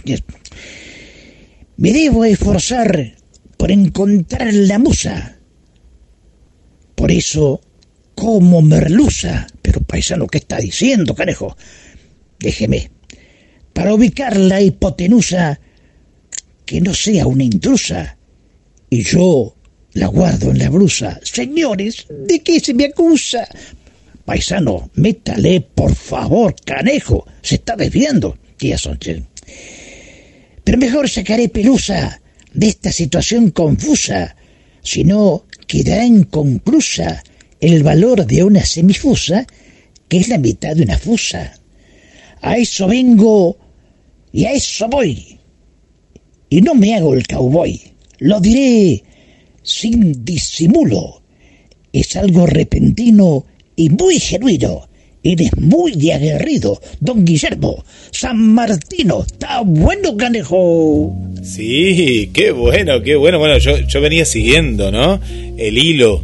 Me 1.77 1.93
debo 1.93 2.25
esforzar 2.25 3.15
por 3.57 3.71
encontrar 3.71 4.53
la 4.53 4.79
musa. 4.79 5.37
Por 6.95 7.11
eso, 7.11 7.61
como 8.15 8.61
merluza. 8.61 9.47
Pero, 9.61 9.81
paisano, 9.81 10.27
¿qué 10.27 10.39
está 10.39 10.57
diciendo, 10.57 11.15
canejo? 11.15 11.55
Déjeme. 12.39 12.91
Para 13.73 13.93
ubicar 13.93 14.37
la 14.37 14.61
hipotenusa 14.61 15.59
que 16.65 16.81
no 16.81 16.93
sea 16.93 17.27
una 17.27 17.43
intrusa. 17.43 18.17
Y 18.89 19.03
yo 19.03 19.55
la 19.93 20.07
guardo 20.07 20.51
en 20.51 20.59
la 20.59 20.69
blusa. 20.69 21.19
Señores, 21.23 22.05
¿de 22.09 22.39
qué 22.41 22.59
se 22.59 22.73
me 22.73 22.85
acusa? 22.85 23.47
Paisano, 24.23 24.89
métale, 24.95 25.61
por 25.61 25.93
favor, 25.93 26.55
canejo. 26.65 27.25
Se 27.41 27.55
está 27.55 27.75
desviando. 27.75 28.37
Tía 28.57 28.77
Sonche. 28.77 29.23
Pero 30.63 30.77
mejor 30.77 31.09
sacaré 31.09 31.49
pelusa 31.49 32.21
de 32.55 32.67
esta 32.67 32.91
situación 32.91 33.51
confusa. 33.51 34.35
Si 34.81 35.03
no, 35.03 35.45
quedará 35.67 36.05
inconclusa 36.05 37.23
el 37.59 37.83
valor 37.83 38.25
de 38.25 38.43
una 38.43 38.65
semifusa, 38.65 39.45
que 40.07 40.17
es 40.17 40.29
la 40.29 40.37
mitad 40.37 40.75
de 40.75 40.83
una 40.83 40.97
fusa. 40.97 41.53
A 42.41 42.57
eso 42.57 42.87
vengo 42.87 43.57
Y 44.31 44.43
a 44.43 44.51
eso 44.51 44.89
voy. 44.89 45.39
Y 46.49 46.59
no 46.61 46.75
me 46.75 46.93
hago 46.93 47.13
el 47.13 47.25
cowboy. 47.25 47.81
Lo 48.19 48.41
diré 48.41 49.01
sin 49.63 50.25
disimulo. 50.25 51.21
Es 51.93 52.17
algo 52.17 52.45
repentino 52.45 53.45
y 53.77 53.89
muy 53.89 54.19
genuino. 54.19 54.89
Eres 55.27 55.49
muy 55.57 56.11
aguerrido, 56.11 56.79
don 56.99 57.25
Guillermo. 57.25 57.83
San 58.11 58.37
Martino, 58.53 59.23
está 59.25 59.61
bueno, 59.65 60.15
canejo. 60.15 61.15
Sí, 61.43 62.29
qué 62.31 62.51
bueno, 62.51 63.01
qué 63.01 63.15
bueno. 63.15 63.39
Bueno, 63.39 63.57
yo, 63.57 63.75
yo 63.79 64.01
venía 64.01 64.23
siguiendo, 64.23 64.91
¿no? 64.91 65.19
El 65.57 65.79
hilo 65.79 66.21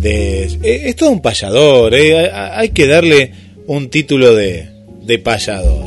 de... 0.00 0.44
eh, 0.62 0.82
Es 0.86 0.94
todo 0.94 1.10
un 1.10 1.20
payador, 1.20 1.92
¿eh? 1.92 2.30
Hay 2.30 2.68
que 2.68 2.86
darle 2.86 3.32
un 3.66 3.90
título 3.90 4.32
de, 4.36 4.68
de 5.02 5.18
payador. 5.18 5.84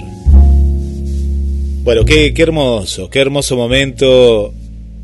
Bueno, 1.86 2.04
qué, 2.04 2.34
qué 2.34 2.42
hermoso, 2.42 3.10
qué 3.10 3.20
hermoso 3.20 3.56
momento 3.56 4.54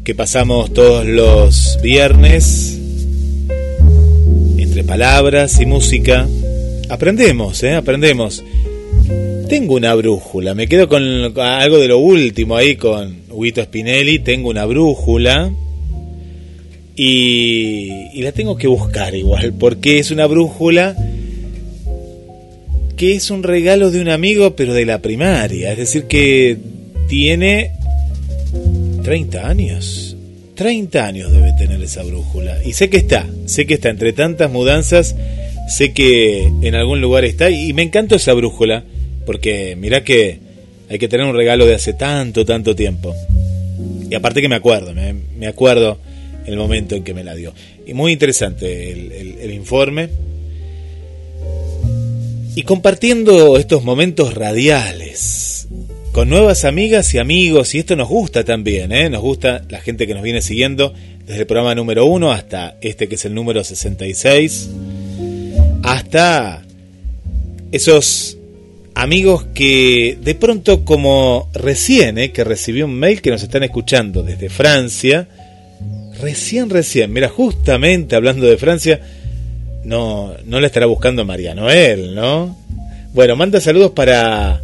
que 0.03 0.13
pasamos 0.13 0.73
todos 0.73 1.05
los 1.05 1.79
viernes 1.81 2.77
entre 4.57 4.83
palabras 4.83 5.61
y 5.61 5.65
música. 5.65 6.27
Aprendemos, 6.89 7.63
¿eh? 7.63 7.73
Aprendemos. 7.73 8.43
Tengo 9.49 9.75
una 9.75 9.93
brújula, 9.93 10.55
me 10.55 10.67
quedo 10.67 10.87
con 10.87 11.03
algo 11.39 11.77
de 11.77 11.87
lo 11.87 11.99
último 11.99 12.55
ahí 12.55 12.75
con 12.75 13.21
Huito 13.29 13.63
Spinelli, 13.63 14.19
tengo 14.19 14.49
una 14.49 14.65
brújula 14.65 15.51
y, 16.95 18.09
y 18.13 18.21
la 18.23 18.31
tengo 18.31 18.57
que 18.57 18.67
buscar 18.67 19.13
igual, 19.13 19.53
porque 19.53 19.99
es 19.99 20.09
una 20.09 20.25
brújula 20.25 20.95
que 22.95 23.13
es 23.15 23.29
un 23.29 23.43
regalo 23.43 23.91
de 23.91 24.01
un 24.01 24.09
amigo, 24.09 24.55
pero 24.55 24.73
de 24.73 24.85
la 24.85 24.99
primaria, 24.99 25.71
es 25.71 25.77
decir, 25.77 26.05
que 26.05 26.57
tiene 27.07 27.71
30 29.03 29.47
años. 29.47 30.15
30 30.55 31.05
años 31.05 31.31
debe 31.31 31.51
tener 31.53 31.81
esa 31.81 32.03
brújula. 32.03 32.63
Y 32.63 32.73
sé 32.73 32.89
que 32.89 32.97
está, 32.97 33.27
sé 33.45 33.65
que 33.65 33.73
está 33.75 33.89
entre 33.89 34.13
tantas 34.13 34.49
mudanzas, 34.49 35.15
sé 35.69 35.93
que 35.93 36.43
en 36.61 36.75
algún 36.75 37.01
lugar 37.01 37.25
está. 37.25 37.49
Y 37.49 37.73
me 37.73 37.81
encantó 37.83 38.15
esa 38.15 38.33
brújula, 38.33 38.83
porque 39.25 39.75
mirá 39.75 40.03
que 40.03 40.39
hay 40.89 40.99
que 40.99 41.07
tener 41.07 41.25
un 41.25 41.35
regalo 41.35 41.65
de 41.65 41.75
hace 41.75 41.93
tanto, 41.93 42.45
tanto 42.45 42.75
tiempo. 42.75 43.13
Y 44.09 44.13
aparte 44.15 44.41
que 44.41 44.49
me 44.49 44.55
acuerdo, 44.55 44.93
me, 44.93 45.13
me 45.37 45.47
acuerdo 45.47 45.97
el 46.45 46.57
momento 46.57 46.95
en 46.95 47.03
que 47.03 47.13
me 47.13 47.23
la 47.23 47.33
dio. 47.35 47.53
Y 47.87 47.93
muy 47.93 48.11
interesante 48.11 48.91
el, 48.91 49.11
el- 49.11 49.37
el 49.39 49.53
informe. 49.53 50.09
Y 52.55 52.63
compartiendo 52.63 53.57
estos 53.57 53.83
momentos 53.83 54.33
radiales 54.33 55.67
con 56.13 56.29
nuevas 56.29 56.63
amigas 56.63 57.13
y 57.13 57.17
amigos, 57.17 57.75
y 57.75 57.79
esto 57.79 57.97
nos 57.97 58.07
gusta 58.07 58.45
también, 58.45 58.93
¿eh? 58.93 59.09
nos 59.09 59.21
gusta 59.21 59.63
la 59.67 59.81
gente 59.81 60.07
que 60.07 60.13
nos 60.13 60.23
viene 60.23 60.41
siguiendo 60.41 60.93
desde 61.27 61.41
el 61.41 61.45
programa 61.47 61.75
número 61.75 62.05
1 62.05 62.31
hasta 62.31 62.77
este 62.79 63.09
que 63.09 63.15
es 63.15 63.25
el 63.25 63.33
número 63.33 63.61
66, 63.65 64.69
hasta 65.85 66.63
esos 67.71 68.37
amigos 68.95 69.45
que 69.53 70.17
de 70.21 70.35
pronto 70.35 70.85
como 70.85 71.49
recién, 71.53 72.17
¿eh? 72.17 72.31
que 72.31 72.43
recibí 72.43 72.81
un 72.81 72.95
mail 72.95 73.21
que 73.21 73.29
nos 73.29 73.43
están 73.43 73.63
escuchando 73.63 74.23
desde 74.23 74.49
Francia, 74.49 75.27
recién, 76.19 76.69
recién, 76.69 77.11
mira, 77.11 77.29
justamente 77.29 78.15
hablando 78.15 78.47
de 78.47 78.57
Francia, 78.57 79.01
no, 79.83 80.33
no 80.45 80.59
la 80.59 80.67
estará 80.67 80.85
buscando 80.85 81.25
María 81.25 81.53
Noel, 81.53 82.15
¿no? 82.15 82.57
Bueno, 83.13 83.35
manda 83.35 83.61
saludos 83.61 83.91
para 83.91 84.61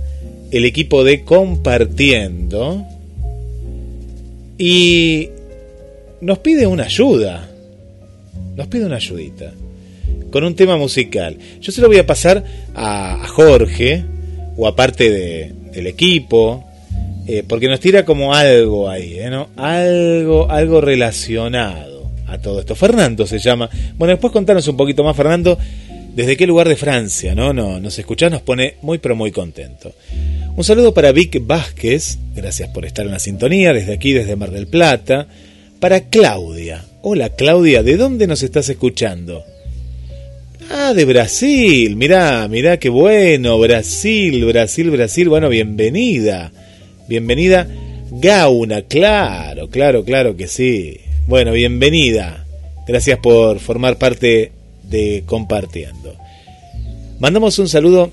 el 0.50 0.66
equipo 0.66 1.04
de 1.04 1.24
Compartiendo 1.24 2.86
y 4.58 5.30
nos 6.22 6.40
pide 6.40 6.68
una 6.68 6.84
ayuda, 6.86 7.50
nos 8.56 8.68
pide 8.68 8.86
una 8.86 8.96
ayudita 8.96 9.54
con 10.32 10.44
un 10.44 10.56
tema 10.56 10.78
musical. 10.78 11.38
Yo 11.60 11.72
se 11.72 11.82
lo 11.82 11.88
voy 11.88 11.98
a 11.98 12.06
pasar 12.08 12.44
a, 12.74 13.28
Jorge 13.28 14.04
o 14.58 14.68
a 14.68 14.76
parte 14.76 15.10
de- 15.12 15.54
del 15.72 15.88
equipo 15.88 16.66
eh, 17.28 17.44
porque 17.48 17.68
nos 17.68 17.80
tira 17.80 18.04
como 18.04 18.34
algo 18.34 18.90
ahí, 18.90 19.20
¿eh? 19.20 19.30
¿no? 19.30 19.50
Algo, 19.56 20.50
algo 20.50 20.82
relacionado 20.82 22.10
a 22.28 22.38
todo 22.40 22.60
esto. 22.60 22.76
Fernando 22.76 23.28
se 23.28 23.40
llama. 23.40 23.70
Bueno, 23.98 24.14
después 24.14 24.34
contanos 24.34 24.68
un 24.68 24.76
poquito 24.78 25.04
más, 25.04 25.16
Fernando, 25.16 25.58
desde 26.16 26.36
qué 26.36 26.48
lugar 26.48 26.68
de 26.68 26.76
Francia, 26.76 27.36
¿no? 27.36 27.54
no 27.54 27.80
nos 27.80 27.98
escuchás, 28.00 28.32
nos 28.32 28.42
pone 28.42 28.76
muy 28.82 28.98
pero 28.98 29.16
muy 29.16 29.32
contento. 29.32 29.94
Un 30.56 30.64
saludo 30.64 30.94
para 30.94 31.12
Vic 31.12 31.40
Vázquez, 31.46 32.18
gracias 32.36 32.70
por 32.70 32.86
estar 32.86 33.06
en 33.06 33.12
la 33.12 33.20
sintonía, 33.20 33.72
desde 33.72 33.94
aquí, 33.94 34.12
desde 34.14 34.36
Mar 34.36 34.52
del 34.52 34.68
Plata. 34.68 35.28
Para 35.80 36.02
Claudia. 36.10 36.84
Hola 37.02 37.30
Claudia, 37.30 37.82
¿de 37.82 37.98
dónde 37.98 38.28
nos 38.28 38.44
estás 38.44 38.68
escuchando? 38.70 39.44
Ah, 40.74 40.94
de 40.94 41.04
Brasil. 41.04 41.98
Mirá, 41.98 42.48
mirá 42.48 42.78
qué 42.78 42.88
bueno. 42.88 43.60
Brasil, 43.60 44.46
Brasil, 44.46 44.90
Brasil. 44.90 45.28
Bueno, 45.28 45.50
bienvenida. 45.50 46.54
Bienvenida. 47.10 47.68
Gauna, 48.10 48.84
claro, 48.84 49.68
claro, 49.70 50.06
claro 50.06 50.38
que 50.38 50.48
sí. 50.48 50.98
Bueno, 51.28 51.52
bienvenida. 51.52 52.46
Gracias 52.88 53.20
por 53.20 53.60
formar 53.60 53.98
parte 53.98 54.54
de 54.84 55.24
Compartiendo. 55.26 56.16
Mandamos 57.20 57.60
un 57.60 57.68
saludo 57.68 58.10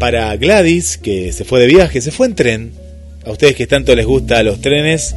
para 0.00 0.34
Gladys, 0.36 0.96
que 0.96 1.30
se 1.32 1.44
fue 1.44 1.60
de 1.60 1.66
viaje, 1.66 2.00
se 2.00 2.10
fue 2.10 2.26
en 2.26 2.34
tren. 2.34 2.72
A 3.26 3.32
ustedes 3.32 3.54
que 3.54 3.66
tanto 3.66 3.94
les 3.94 4.06
gusta 4.06 4.42
los 4.42 4.62
trenes, 4.62 5.14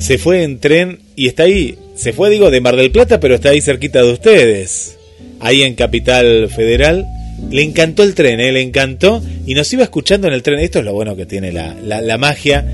se 0.00 0.18
fue 0.18 0.42
en 0.42 0.58
tren 0.58 0.98
y 1.14 1.28
está 1.28 1.44
ahí. 1.44 1.78
Se 1.94 2.12
fue, 2.12 2.30
digo, 2.30 2.50
de 2.50 2.60
Mar 2.60 2.74
del 2.74 2.90
Plata, 2.90 3.20
pero 3.20 3.36
está 3.36 3.50
ahí 3.50 3.60
cerquita 3.60 4.02
de 4.02 4.12
ustedes. 4.12 4.95
Ahí 5.40 5.62
en 5.62 5.74
Capital 5.74 6.48
Federal. 6.54 7.06
Le 7.50 7.62
encantó 7.62 8.02
el 8.02 8.14
tren, 8.14 8.40
¿eh? 8.40 8.50
le 8.52 8.62
encantó. 8.62 9.22
Y 9.46 9.54
nos 9.54 9.72
iba 9.72 9.82
escuchando 9.82 10.26
en 10.28 10.34
el 10.34 10.42
tren. 10.42 10.58
Esto 10.58 10.78
es 10.78 10.84
lo 10.84 10.92
bueno 10.94 11.16
que 11.16 11.26
tiene 11.26 11.52
la, 11.52 11.74
la, 11.74 12.00
la 12.00 12.18
magia 12.18 12.64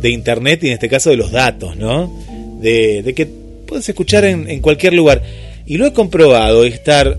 de 0.00 0.10
Internet 0.10 0.62
y 0.64 0.68
en 0.68 0.72
este 0.74 0.88
caso 0.88 1.10
de 1.10 1.16
los 1.16 1.30
datos, 1.32 1.76
¿no? 1.76 2.12
De, 2.60 3.12
que 3.16 3.26
puedes 3.66 3.88
escuchar 3.88 4.24
en, 4.24 4.60
cualquier 4.60 4.92
lugar. 4.94 5.22
Y 5.66 5.76
lo 5.76 5.86
he 5.86 5.92
comprobado, 5.92 6.64
estar, 6.64 7.16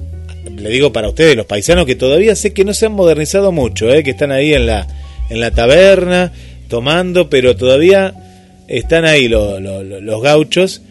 le 0.58 0.70
digo 0.70 0.92
para 0.94 1.10
ustedes, 1.10 1.36
los 1.36 1.46
paisanos 1.46 1.86
que 1.86 1.96
todavía 1.96 2.36
sé 2.36 2.54
que 2.54 2.66
no 2.66 2.74
se 2.74 2.86
han 2.88 2.92
modernizado 2.94 3.52
mucho, 3.52 3.92
¿eh? 3.94 4.04
que 4.04 4.12
están 4.12 4.32
ahí 4.32 4.54
en 4.54 4.66
la, 4.66 4.88
en 5.30 5.40
la 5.40 5.52
taberna 5.52 6.32
tomando, 6.68 7.30
pero 7.30 7.56
todavía 7.56 8.14
están 8.68 9.06
ahí 9.06 9.28
lo- 9.28 9.60
lo- 9.60 9.84
lo- 9.84 10.02
los 10.02 10.22
gauchos, 10.22 10.82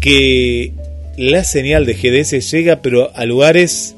que 0.00 0.72
la 1.16 1.44
señal 1.44 1.86
de 1.86 1.94
GDS 1.94 2.50
llega 2.50 2.82
pero 2.82 3.10
a 3.14 3.24
lugares 3.24 3.94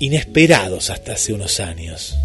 inesperados 0.00 0.90
hasta 0.90 1.12
hace 1.12 1.32
unos 1.32 1.60
años. 1.60 2.16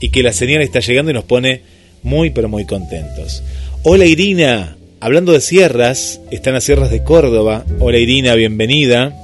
Y 0.00 0.10
que 0.10 0.22
la 0.22 0.32
señal 0.32 0.62
está 0.62 0.80
llegando 0.80 1.10
y 1.10 1.14
nos 1.14 1.24
pone 1.24 1.62
muy 2.02 2.30
pero 2.30 2.48
muy 2.48 2.64
contentos. 2.64 3.42
Hola 3.82 4.04
Irina, 4.04 4.76
hablando 5.00 5.32
de 5.32 5.40
sierras, 5.40 6.20
están 6.30 6.54
las 6.54 6.64
sierras 6.64 6.90
de 6.90 7.02
Córdoba. 7.02 7.64
Hola 7.80 7.98
Irina, 7.98 8.34
bienvenida. 8.34 9.14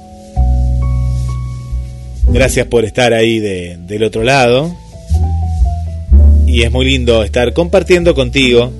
Gracias 2.29 2.65
por 2.67 2.85
estar 2.85 3.13
ahí 3.13 3.39
de- 3.39 3.77
del 3.87 4.03
otro 4.03 4.23
lado. 4.23 4.75
Y 6.47 6.63
es 6.63 6.71
muy 6.71 6.85
lindo 6.85 7.23
estar 7.23 7.53
compartiendo 7.53 8.15
contigo. 8.15 8.71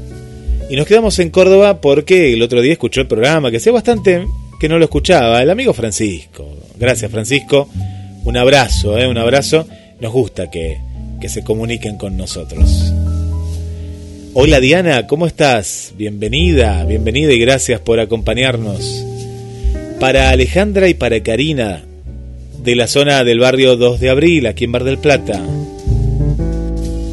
Y 0.73 0.75
nos 0.75 0.87
quedamos 0.87 1.19
en 1.19 1.29
Córdoba 1.29 1.81
porque 1.81 2.33
el 2.33 2.41
otro 2.41 2.59
día 2.59 2.71
escuchó 2.71 3.01
el 3.01 3.05
programa, 3.05 3.51
que 3.51 3.57
hacía 3.57 3.71
bastante 3.71 4.25
que 4.59 4.67
no 4.67 4.79
lo 4.79 4.85
escuchaba, 4.85 5.39
el 5.39 5.51
amigo 5.51 5.71
Francisco. 5.71 6.49
Gracias 6.79 7.11
Francisco. 7.11 7.69
Un 8.23 8.37
abrazo, 8.37 8.97
¿eh? 8.97 9.07
un 9.07 9.19
abrazo. 9.19 9.67
Nos 9.99 10.11
gusta 10.11 10.49
que, 10.49 10.79
que 11.21 11.29
se 11.29 11.43
comuniquen 11.43 11.95
con 11.99 12.17
nosotros. 12.17 12.91
Hola 14.33 14.59
Diana, 14.59 15.05
¿cómo 15.05 15.27
estás? 15.27 15.93
Bienvenida, 15.95 16.83
bienvenida 16.85 17.31
y 17.33 17.37
gracias 17.37 17.79
por 17.79 17.99
acompañarnos. 17.99 19.05
Para 19.99 20.31
Alejandra 20.31 20.89
y 20.89 20.95
para 20.95 21.21
Karina, 21.21 21.83
de 22.63 22.75
la 22.75 22.87
zona 22.87 23.23
del 23.23 23.37
barrio 23.37 23.77
2 23.77 23.99
de 23.99 24.09
Abril, 24.09 24.47
aquí 24.47 24.63
en 24.63 24.71
Mar 24.71 24.85
del 24.85 24.97
Plata. 24.97 25.39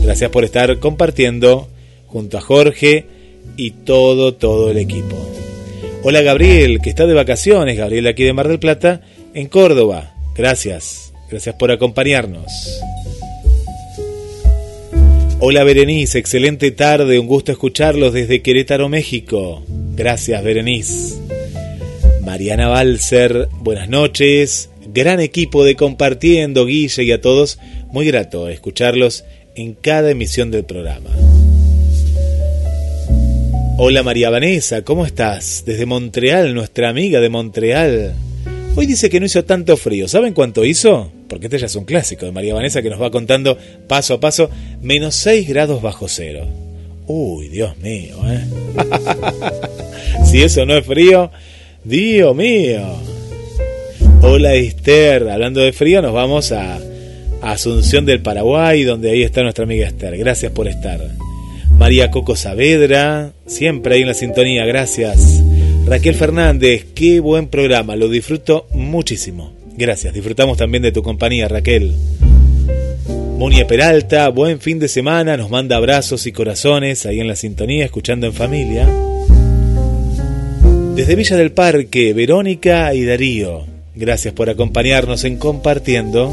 Gracias 0.03 0.31
por 0.31 0.45
estar 0.45 0.79
compartiendo 0.79 1.69
junto 2.07 2.39
a 2.39 2.41
Jorge 2.41 3.05
y 3.57 3.73
todo, 3.73 4.35
todo 4.35 4.70
el 4.70 4.78
equipo. 4.78 5.17
Hola 6.02 6.23
Gabriel, 6.23 6.81
que 6.83 6.89
está 6.89 7.07
de 7.07 7.15
vacaciones, 7.15 7.77
Gabriel 7.77 8.07
aquí 8.07 8.25
de 8.25 8.33
Mar 8.33 8.49
del 8.49 8.59
Plata, 8.59 9.02
en 9.35 9.49
Córdoba. 9.49 10.15
Gracias, 10.35 11.12
gracias 11.31 11.55
por 11.57 11.70
acompañarnos. 11.70 12.51
Hola 15.41 15.65
Berenice, 15.65 16.19
excelente 16.19 16.70
tarde, 16.70 17.19
un 17.19 17.27
gusto 17.27 17.52
escucharlos 17.52 18.12
desde 18.12 18.43
Querétaro, 18.43 18.89
México. 18.89 19.62
Gracias 19.94 20.43
Berenice. 20.43 21.19
Mariana 22.23 22.69
Balser, 22.69 23.49
buenas 23.52 23.89
noches. 23.89 24.70
Gran 24.93 25.20
equipo 25.20 25.65
de 25.65 25.77
compartiendo, 25.77 26.67
Guille 26.67 27.05
y 27.05 27.12
a 27.12 27.20
todos. 27.20 27.59
Muy 27.93 28.07
grato 28.07 28.49
escucharlos 28.49 29.25
en 29.55 29.75
cada 29.75 30.10
emisión 30.10 30.51
del 30.51 30.65
programa. 30.65 31.10
Hola 33.83 34.02
María 34.02 34.28
Vanessa, 34.28 34.83
¿cómo 34.83 35.07
estás? 35.07 35.62
Desde 35.65 35.86
Montreal, 35.86 36.55
nuestra 36.55 36.91
amiga 36.91 37.18
de 37.18 37.31
Montreal. 37.31 38.12
Hoy 38.76 38.84
dice 38.84 39.09
que 39.09 39.18
no 39.20 39.25
hizo 39.25 39.42
tanto 39.47 39.75
frío. 39.78 40.07
¿Saben 40.07 40.34
cuánto 40.34 40.67
hizo? 40.67 41.10
Porque 41.28 41.47
este 41.47 41.59
ya 41.59 41.65
es 41.65 41.76
un 41.76 41.86
clásico 41.86 42.26
de 42.26 42.31
María 42.31 42.52
Vanessa 42.52 42.83
que 42.83 42.91
nos 42.91 43.00
va 43.00 43.10
contando 43.10 43.57
paso 43.89 44.12
a 44.12 44.20
paso. 44.20 44.50
Menos 44.83 45.15
6 45.15 45.49
grados 45.49 45.81
bajo 45.81 46.09
cero. 46.09 46.47
Uy, 47.07 47.49
Dios 47.49 47.78
mío, 47.78 48.17
¿eh? 48.26 48.44
si 50.31 50.42
eso 50.42 50.67
no 50.67 50.76
es 50.76 50.84
frío, 50.84 51.31
Dios 51.83 52.36
mío. 52.36 52.83
Hola 54.20 54.57
Esther, 54.57 55.26
hablando 55.31 55.60
de 55.62 55.73
frío, 55.73 56.02
nos 56.02 56.12
vamos 56.12 56.52
a, 56.52 56.78
Asunción 57.41 58.05
del 58.05 58.20
Paraguay, 58.20 58.83
donde 58.83 59.10
ahí 59.10 59.23
está 59.23 59.42
nuestra 59.42 59.65
amiga 59.65 59.86
Esther. 59.86 60.18
Gracias 60.18 60.52
por 60.52 60.68
estar. 60.68 61.00
María 61.81 62.10
Coco 62.10 62.36
Saavedra, 62.36 63.33
siempre 63.47 63.94
ahí 63.94 64.02
en 64.02 64.09
la 64.09 64.12
sintonía, 64.12 64.67
gracias. 64.67 65.42
Raquel 65.86 66.15
Fernández, 66.15 66.84
qué 66.94 67.20
buen 67.20 67.49
programa, 67.49 67.97
lo 67.97 68.10
disfruto 68.10 68.67
muchísimo. 68.75 69.55
Gracias, 69.78 70.12
disfrutamos 70.12 70.59
también 70.59 70.83
de 70.83 70.92
tu 70.92 71.02
compañía, 71.02 71.49
Raquel. 71.49 71.94
Monia 73.39 73.67
Peralta, 73.67 74.28
buen 74.28 74.60
fin 74.60 74.78
de 74.78 74.89
semana, 74.89 75.39
nos 75.39 75.49
manda 75.49 75.76
abrazos 75.76 76.26
y 76.26 76.33
corazones 76.33 77.07
ahí 77.07 77.18
en 77.18 77.28
la 77.28 77.34
sintonía, 77.34 77.86
escuchando 77.86 78.26
en 78.26 78.34
familia. 78.34 78.86
Desde 80.94 81.15
Villa 81.15 81.39
del 81.39 81.52
Parque, 81.52 82.12
Verónica 82.12 82.92
y 82.92 83.07
Darío, 83.07 83.65
gracias 83.94 84.34
por 84.34 84.50
acompañarnos 84.50 85.25
en 85.25 85.39
Compartiendo. 85.39 86.31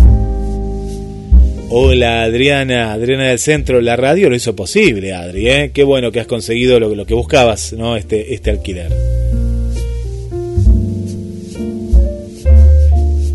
Hola 1.69 2.23
Adriana, 2.23 2.93
Adriana 2.93 3.27
del 3.27 3.39
Centro, 3.39 3.81
la 3.81 3.95
radio 3.95 4.29
lo 4.29 4.35
hizo 4.35 4.55
posible, 4.55 5.13
Adri, 5.13 5.49
¿eh? 5.49 5.71
qué 5.73 5.83
bueno 5.83 6.11
que 6.11 6.19
has 6.19 6.27
conseguido 6.27 6.79
lo, 6.79 6.95
lo 6.95 7.05
que 7.05 7.13
buscabas, 7.13 7.73
¿no? 7.73 7.95
Este, 7.95 8.33
este 8.33 8.51
alquiler. 8.51 8.91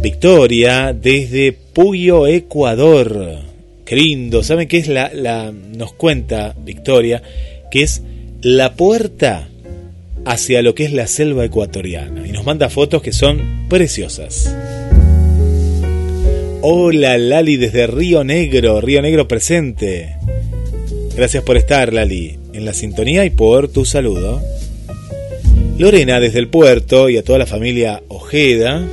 Victoria 0.01 0.93
desde 0.93 1.53
Puyo, 1.53 2.27
Ecuador 2.27 3.53
lindo. 3.93 4.43
¿Saben 4.43 4.69
qué 4.69 4.79
es 4.79 4.89
la, 4.89 5.11
la, 5.15 5.53
nos 5.53 5.93
cuenta 5.93 6.55
Victoria, 6.59 7.23
que 7.71 7.83
es 7.83 8.03
la 8.41 8.75
puerta 8.75 9.49
hacia 10.25 10.63
lo 10.63 10.75
que 10.75 10.85
es 10.85 10.93
la 10.93 11.07
selva 11.07 11.45
ecuatoriana? 11.45 12.27
Y 12.27 12.33
nos 12.33 12.45
manda 12.45 12.71
fotos 12.71 13.03
que 13.03 13.13
son 13.13 13.67
preciosas. 13.69 14.55
Hola 16.65 17.19
Lali 17.19 17.57
desde 17.57 17.89
Río 17.89 18.23
Negro, 18.23 18.81
Río 18.81 19.03
Negro 19.03 19.27
presente. 19.27 20.15
Gracias 21.17 21.43
por 21.43 21.57
estar 21.57 21.93
Lali 21.93 22.39
en 22.53 22.65
la 22.65 22.73
sintonía 22.73 23.25
y 23.25 23.31
por 23.31 23.67
tu 23.67 23.85
saludo. 23.85 24.41
Lorena 25.77 26.21
desde 26.21 26.39
el 26.39 26.47
puerto 26.47 27.09
y 27.09 27.17
a 27.17 27.25
toda 27.25 27.41
la 27.41 27.47
familia 27.47 28.05
Ojeda. 28.07 28.87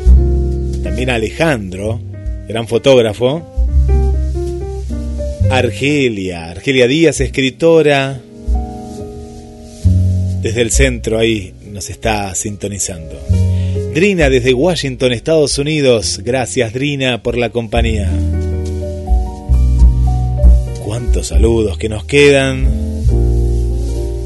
También 0.81 1.11
a 1.11 1.15
Alejandro, 1.15 2.01
gran 2.47 2.67
fotógrafo. 2.67 3.45
Argelia, 5.51 6.49
Argelia 6.49 6.87
Díaz, 6.87 7.21
escritora. 7.21 8.19
Desde 10.41 10.61
el 10.61 10.71
centro 10.71 11.19
ahí 11.19 11.53
nos 11.71 11.91
está 11.91 12.33
sintonizando. 12.33 13.48
Drina 13.93 14.29
desde 14.29 14.53
Washington, 14.53 15.13
Estados 15.13 15.57
Unidos. 15.57 16.21
Gracias 16.23 16.73
Drina 16.73 17.23
por 17.23 17.37
la 17.37 17.49
compañía. 17.49 18.09
Cuántos 20.85 21.27
saludos 21.27 21.77
que 21.79 21.89
nos 21.89 22.05
quedan. 22.05 22.67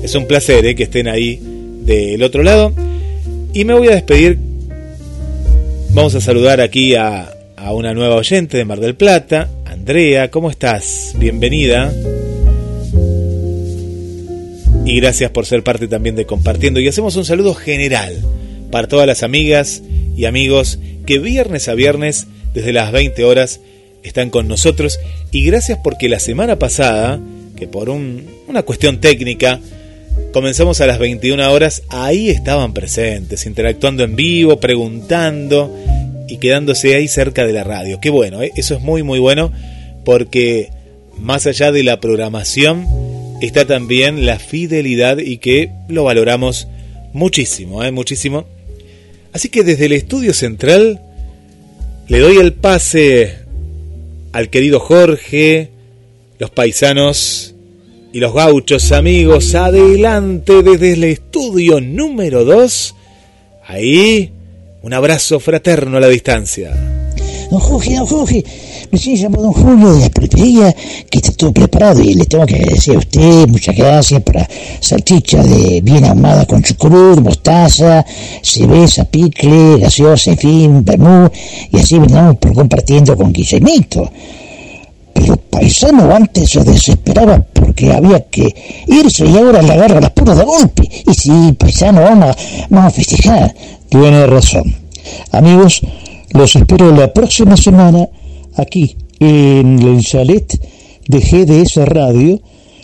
Es 0.03 0.15
un 0.15 0.27
placer 0.27 0.65
eh, 0.65 0.75
que 0.75 0.83
estén 0.83 1.07
ahí 1.07 1.39
del 1.81 2.21
otro 2.23 2.43
lado. 2.43 2.73
Y 3.53 3.63
me 3.63 3.73
voy 3.73 3.87
a 3.87 3.95
despedir. 3.95 4.37
Vamos 5.91 6.13
a 6.15 6.21
saludar 6.21 6.59
aquí 6.59 6.95
a, 6.95 7.33
a 7.55 7.73
una 7.73 7.93
nueva 7.93 8.15
oyente 8.15 8.57
de 8.57 8.65
Mar 8.65 8.81
del 8.81 8.95
Plata, 8.95 9.49
Andrea, 9.65 10.29
¿cómo 10.29 10.49
estás? 10.49 11.13
Bienvenida. 11.17 11.93
Y 14.85 14.99
gracias 14.99 15.31
por 15.31 15.45
ser 15.45 15.63
parte 15.63 15.87
también 15.87 16.15
de 16.17 16.25
Compartiendo. 16.25 16.81
Y 16.81 16.87
hacemos 16.89 17.15
un 17.15 17.23
saludo 17.23 17.53
general 17.53 18.13
para 18.73 18.87
todas 18.87 19.05
las 19.05 19.21
amigas 19.21 19.83
y 20.17 20.25
amigos 20.25 20.79
que 21.05 21.19
viernes 21.19 21.67
a 21.67 21.75
viernes, 21.75 22.25
desde 22.55 22.73
las 22.73 22.91
20 22.91 23.23
horas, 23.23 23.59
están 24.01 24.31
con 24.31 24.47
nosotros. 24.47 24.99
Y 25.29 25.45
gracias 25.45 25.77
porque 25.83 26.09
la 26.09 26.19
semana 26.19 26.57
pasada, 26.57 27.19
que 27.55 27.67
por 27.67 27.91
una 27.91 28.63
cuestión 28.63 28.99
técnica, 28.99 29.59
comenzamos 30.31 30.81
a 30.81 30.87
las 30.87 30.97
21 30.97 31.53
horas, 31.53 31.83
ahí 31.89 32.31
estaban 32.31 32.73
presentes, 32.73 33.45
interactuando 33.45 34.03
en 34.03 34.15
vivo, 34.15 34.59
preguntando 34.59 35.71
y 36.27 36.37
quedándose 36.37 36.95
ahí 36.95 37.07
cerca 37.07 37.45
de 37.45 37.53
la 37.53 37.63
radio. 37.63 37.99
Qué 38.01 38.09
bueno, 38.09 38.41
¿eh? 38.41 38.51
eso 38.55 38.73
es 38.73 38.81
muy, 38.81 39.03
muy 39.03 39.19
bueno 39.19 39.51
porque 40.03 40.71
más 41.19 41.45
allá 41.45 41.71
de 41.71 41.83
la 41.83 41.99
programación 41.99 42.87
está 43.39 43.65
también 43.65 44.25
la 44.25 44.39
fidelidad 44.39 45.19
y 45.19 45.37
que 45.37 45.69
lo 45.89 46.05
valoramos 46.05 46.67
muchísimo, 47.13 47.83
¿eh? 47.83 47.91
muchísimo. 47.91 48.47
Así 49.33 49.49
que 49.49 49.63
desde 49.63 49.85
el 49.85 49.93
estudio 49.93 50.33
central 50.33 51.01
le 52.07 52.19
doy 52.19 52.37
el 52.37 52.53
pase 52.53 53.37
al 54.31 54.49
querido 54.49 54.79
Jorge, 54.79 55.69
los 56.37 56.51
paisanos 56.51 57.55
y 58.11 58.19
los 58.19 58.33
gauchos 58.33 58.91
amigos, 58.91 59.55
adelante 59.55 60.61
desde 60.61 60.93
el 60.93 61.03
estudio 61.05 61.81
número 61.81 62.45
2. 62.45 62.95
Ahí, 63.65 64.31
un 64.83 64.93
abrazo 64.93 65.39
fraterno 65.39 65.97
a 65.97 66.01
la 66.01 66.09
distancia. 66.09 67.12
Don 67.53 67.61
Jorge, 67.61 67.95
don 67.97 68.07
Jorge, 68.07 68.43
Recién 68.91 69.15
llamó 69.15 69.43
don 69.43 69.53
Julio 69.53 69.93
de 69.93 69.99
la 70.01 70.09
pulpería 70.09 70.75
que 71.07 71.19
está 71.19 71.31
todo 71.33 71.53
preparado 71.53 72.01
y 72.01 72.15
le 72.15 72.25
tengo 72.25 72.47
que 72.47 72.55
agradecer 72.55 72.95
a 72.95 72.97
usted, 72.97 73.47
muchas 73.47 73.75
gracias 73.75 74.23
para 74.23 74.49
salchicha 74.79 75.43
de 75.43 75.79
bien 75.81 76.03
ahumada 76.03 76.47
con 76.47 76.63
chucrut, 76.63 77.19
mostaza, 77.19 78.03
cerveza, 78.41 79.05
picle, 79.05 79.77
gaseosa, 79.77 80.31
en 80.31 80.37
fin, 80.39 80.83
vermú, 80.83 81.29
y 81.71 81.77
así 81.77 81.99
venimos 81.99 82.37
por 82.37 82.55
compartiendo 82.55 83.15
con 83.15 83.31
Guillermito. 83.31 84.11
Pero 85.13 85.35
paisano 85.35 86.11
antes 86.11 86.49
se 86.49 86.63
desesperaba 86.63 87.37
porque 87.53 87.93
había 87.93 88.21
que 88.31 88.51
irse 88.87 89.27
y 89.27 89.37
ahora 89.37 89.61
le 89.61 89.73
agarra 89.73 90.01
las 90.01 90.09
puras 90.09 90.39
de 90.39 90.43
golpe. 90.43 90.89
Y 91.05 91.13
sí, 91.13 91.55
paisano, 91.55 92.01
vamos 92.01 92.29
a, 92.31 92.35
vamos 92.71 92.87
a 92.87 92.95
festejar. 92.95 93.53
Tiene 93.89 94.25
razón. 94.25 94.75
Amigos, 95.31 95.81
los 96.33 96.55
espero 96.55 96.91
la 96.95 97.13
próxima 97.13 97.55
semana 97.55 98.09
aquí 98.55 98.97
en 99.19 99.79
el 99.79 100.03
chalet 100.03 100.59
de 101.07 101.19
GDS 101.19 101.75
Radio 101.85 102.41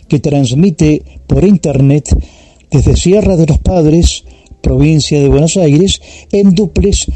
que 0.08 0.20
transmite 0.20 1.04
por 1.26 1.44
internet 1.44 2.16
desde 2.70 2.96
Sierra 2.96 3.36
de 3.36 3.48
los 3.48 3.58
Padres, 3.58 4.24
provincia 4.62 5.20
de 5.20 5.30
Buenos 5.30 5.58
Aires, 5.58 6.02
en 6.32 6.54
duples 6.54 7.08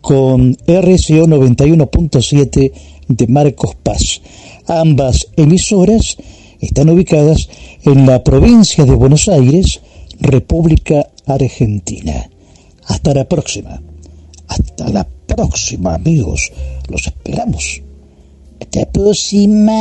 con 0.00 0.56
RCO 0.66 1.26
91.7 1.26 2.72
de 3.08 3.26
Marcos 3.26 3.74
Paz. 3.82 4.22
Ambas 4.66 5.28
emisoras 5.36 6.16
están 6.60 6.88
ubicadas 6.88 7.48
en 7.84 8.06
la 8.06 8.24
provincia 8.24 8.84
de 8.86 8.94
Buenos 8.94 9.28
Aires, 9.28 9.80
República 10.20 11.08
Argentina. 11.26 12.30
Hasta 12.86 13.14
la 13.14 13.28
próxima. 13.28 13.89
Hasta 14.50 14.88
la 14.90 15.04
próxima, 15.26 15.94
amigos. 15.94 16.52
Los 16.88 17.06
esperamos. 17.06 17.82
Hasta 18.60 18.80
la 18.80 18.90
próxima. 18.90 19.72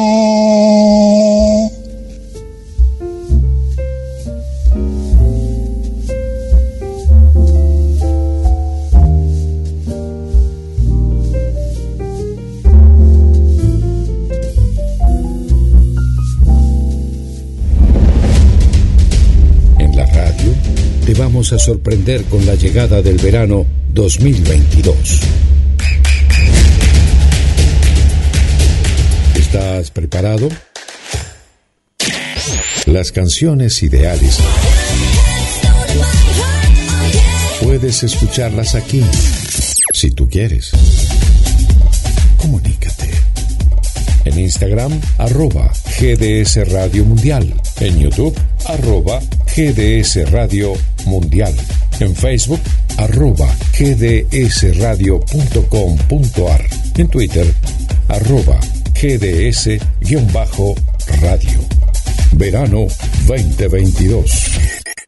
Vamos 21.19 21.51
a 21.51 21.59
sorprender 21.59 22.23
con 22.23 22.45
la 22.45 22.55
llegada 22.55 23.01
del 23.01 23.17
verano 23.17 23.65
2022. 23.89 25.19
¿Estás 29.35 29.91
preparado? 29.91 30.47
Las 32.85 33.11
canciones 33.11 33.83
ideales. 33.83 34.37
Puedes 37.63 38.01
escucharlas 38.03 38.75
aquí, 38.75 39.03
si 39.93 40.11
tú 40.11 40.29
quieres. 40.29 40.71
Comunícate. 42.37 43.18
En 44.29 44.37
Instagram, 44.37 44.93
arroba 45.17 45.73
GDS 45.97 46.69
Radio 46.69 47.03
Mundial. 47.03 47.51
En 47.79 47.97
YouTube, 47.97 48.37
arroba 48.65 49.19
GDS 49.55 50.29
Radio 50.29 50.75
Mundial. 51.05 51.55
En 51.99 52.15
Facebook, 52.15 52.59
arroba 52.97 53.51
gdsradio.com.ar. 53.73 56.65
En 56.97 57.07
Twitter, 57.07 57.51
arroba 58.07 58.59
gds-radio. 58.93 60.75
Verano 62.33 62.85
2022. 63.25 64.98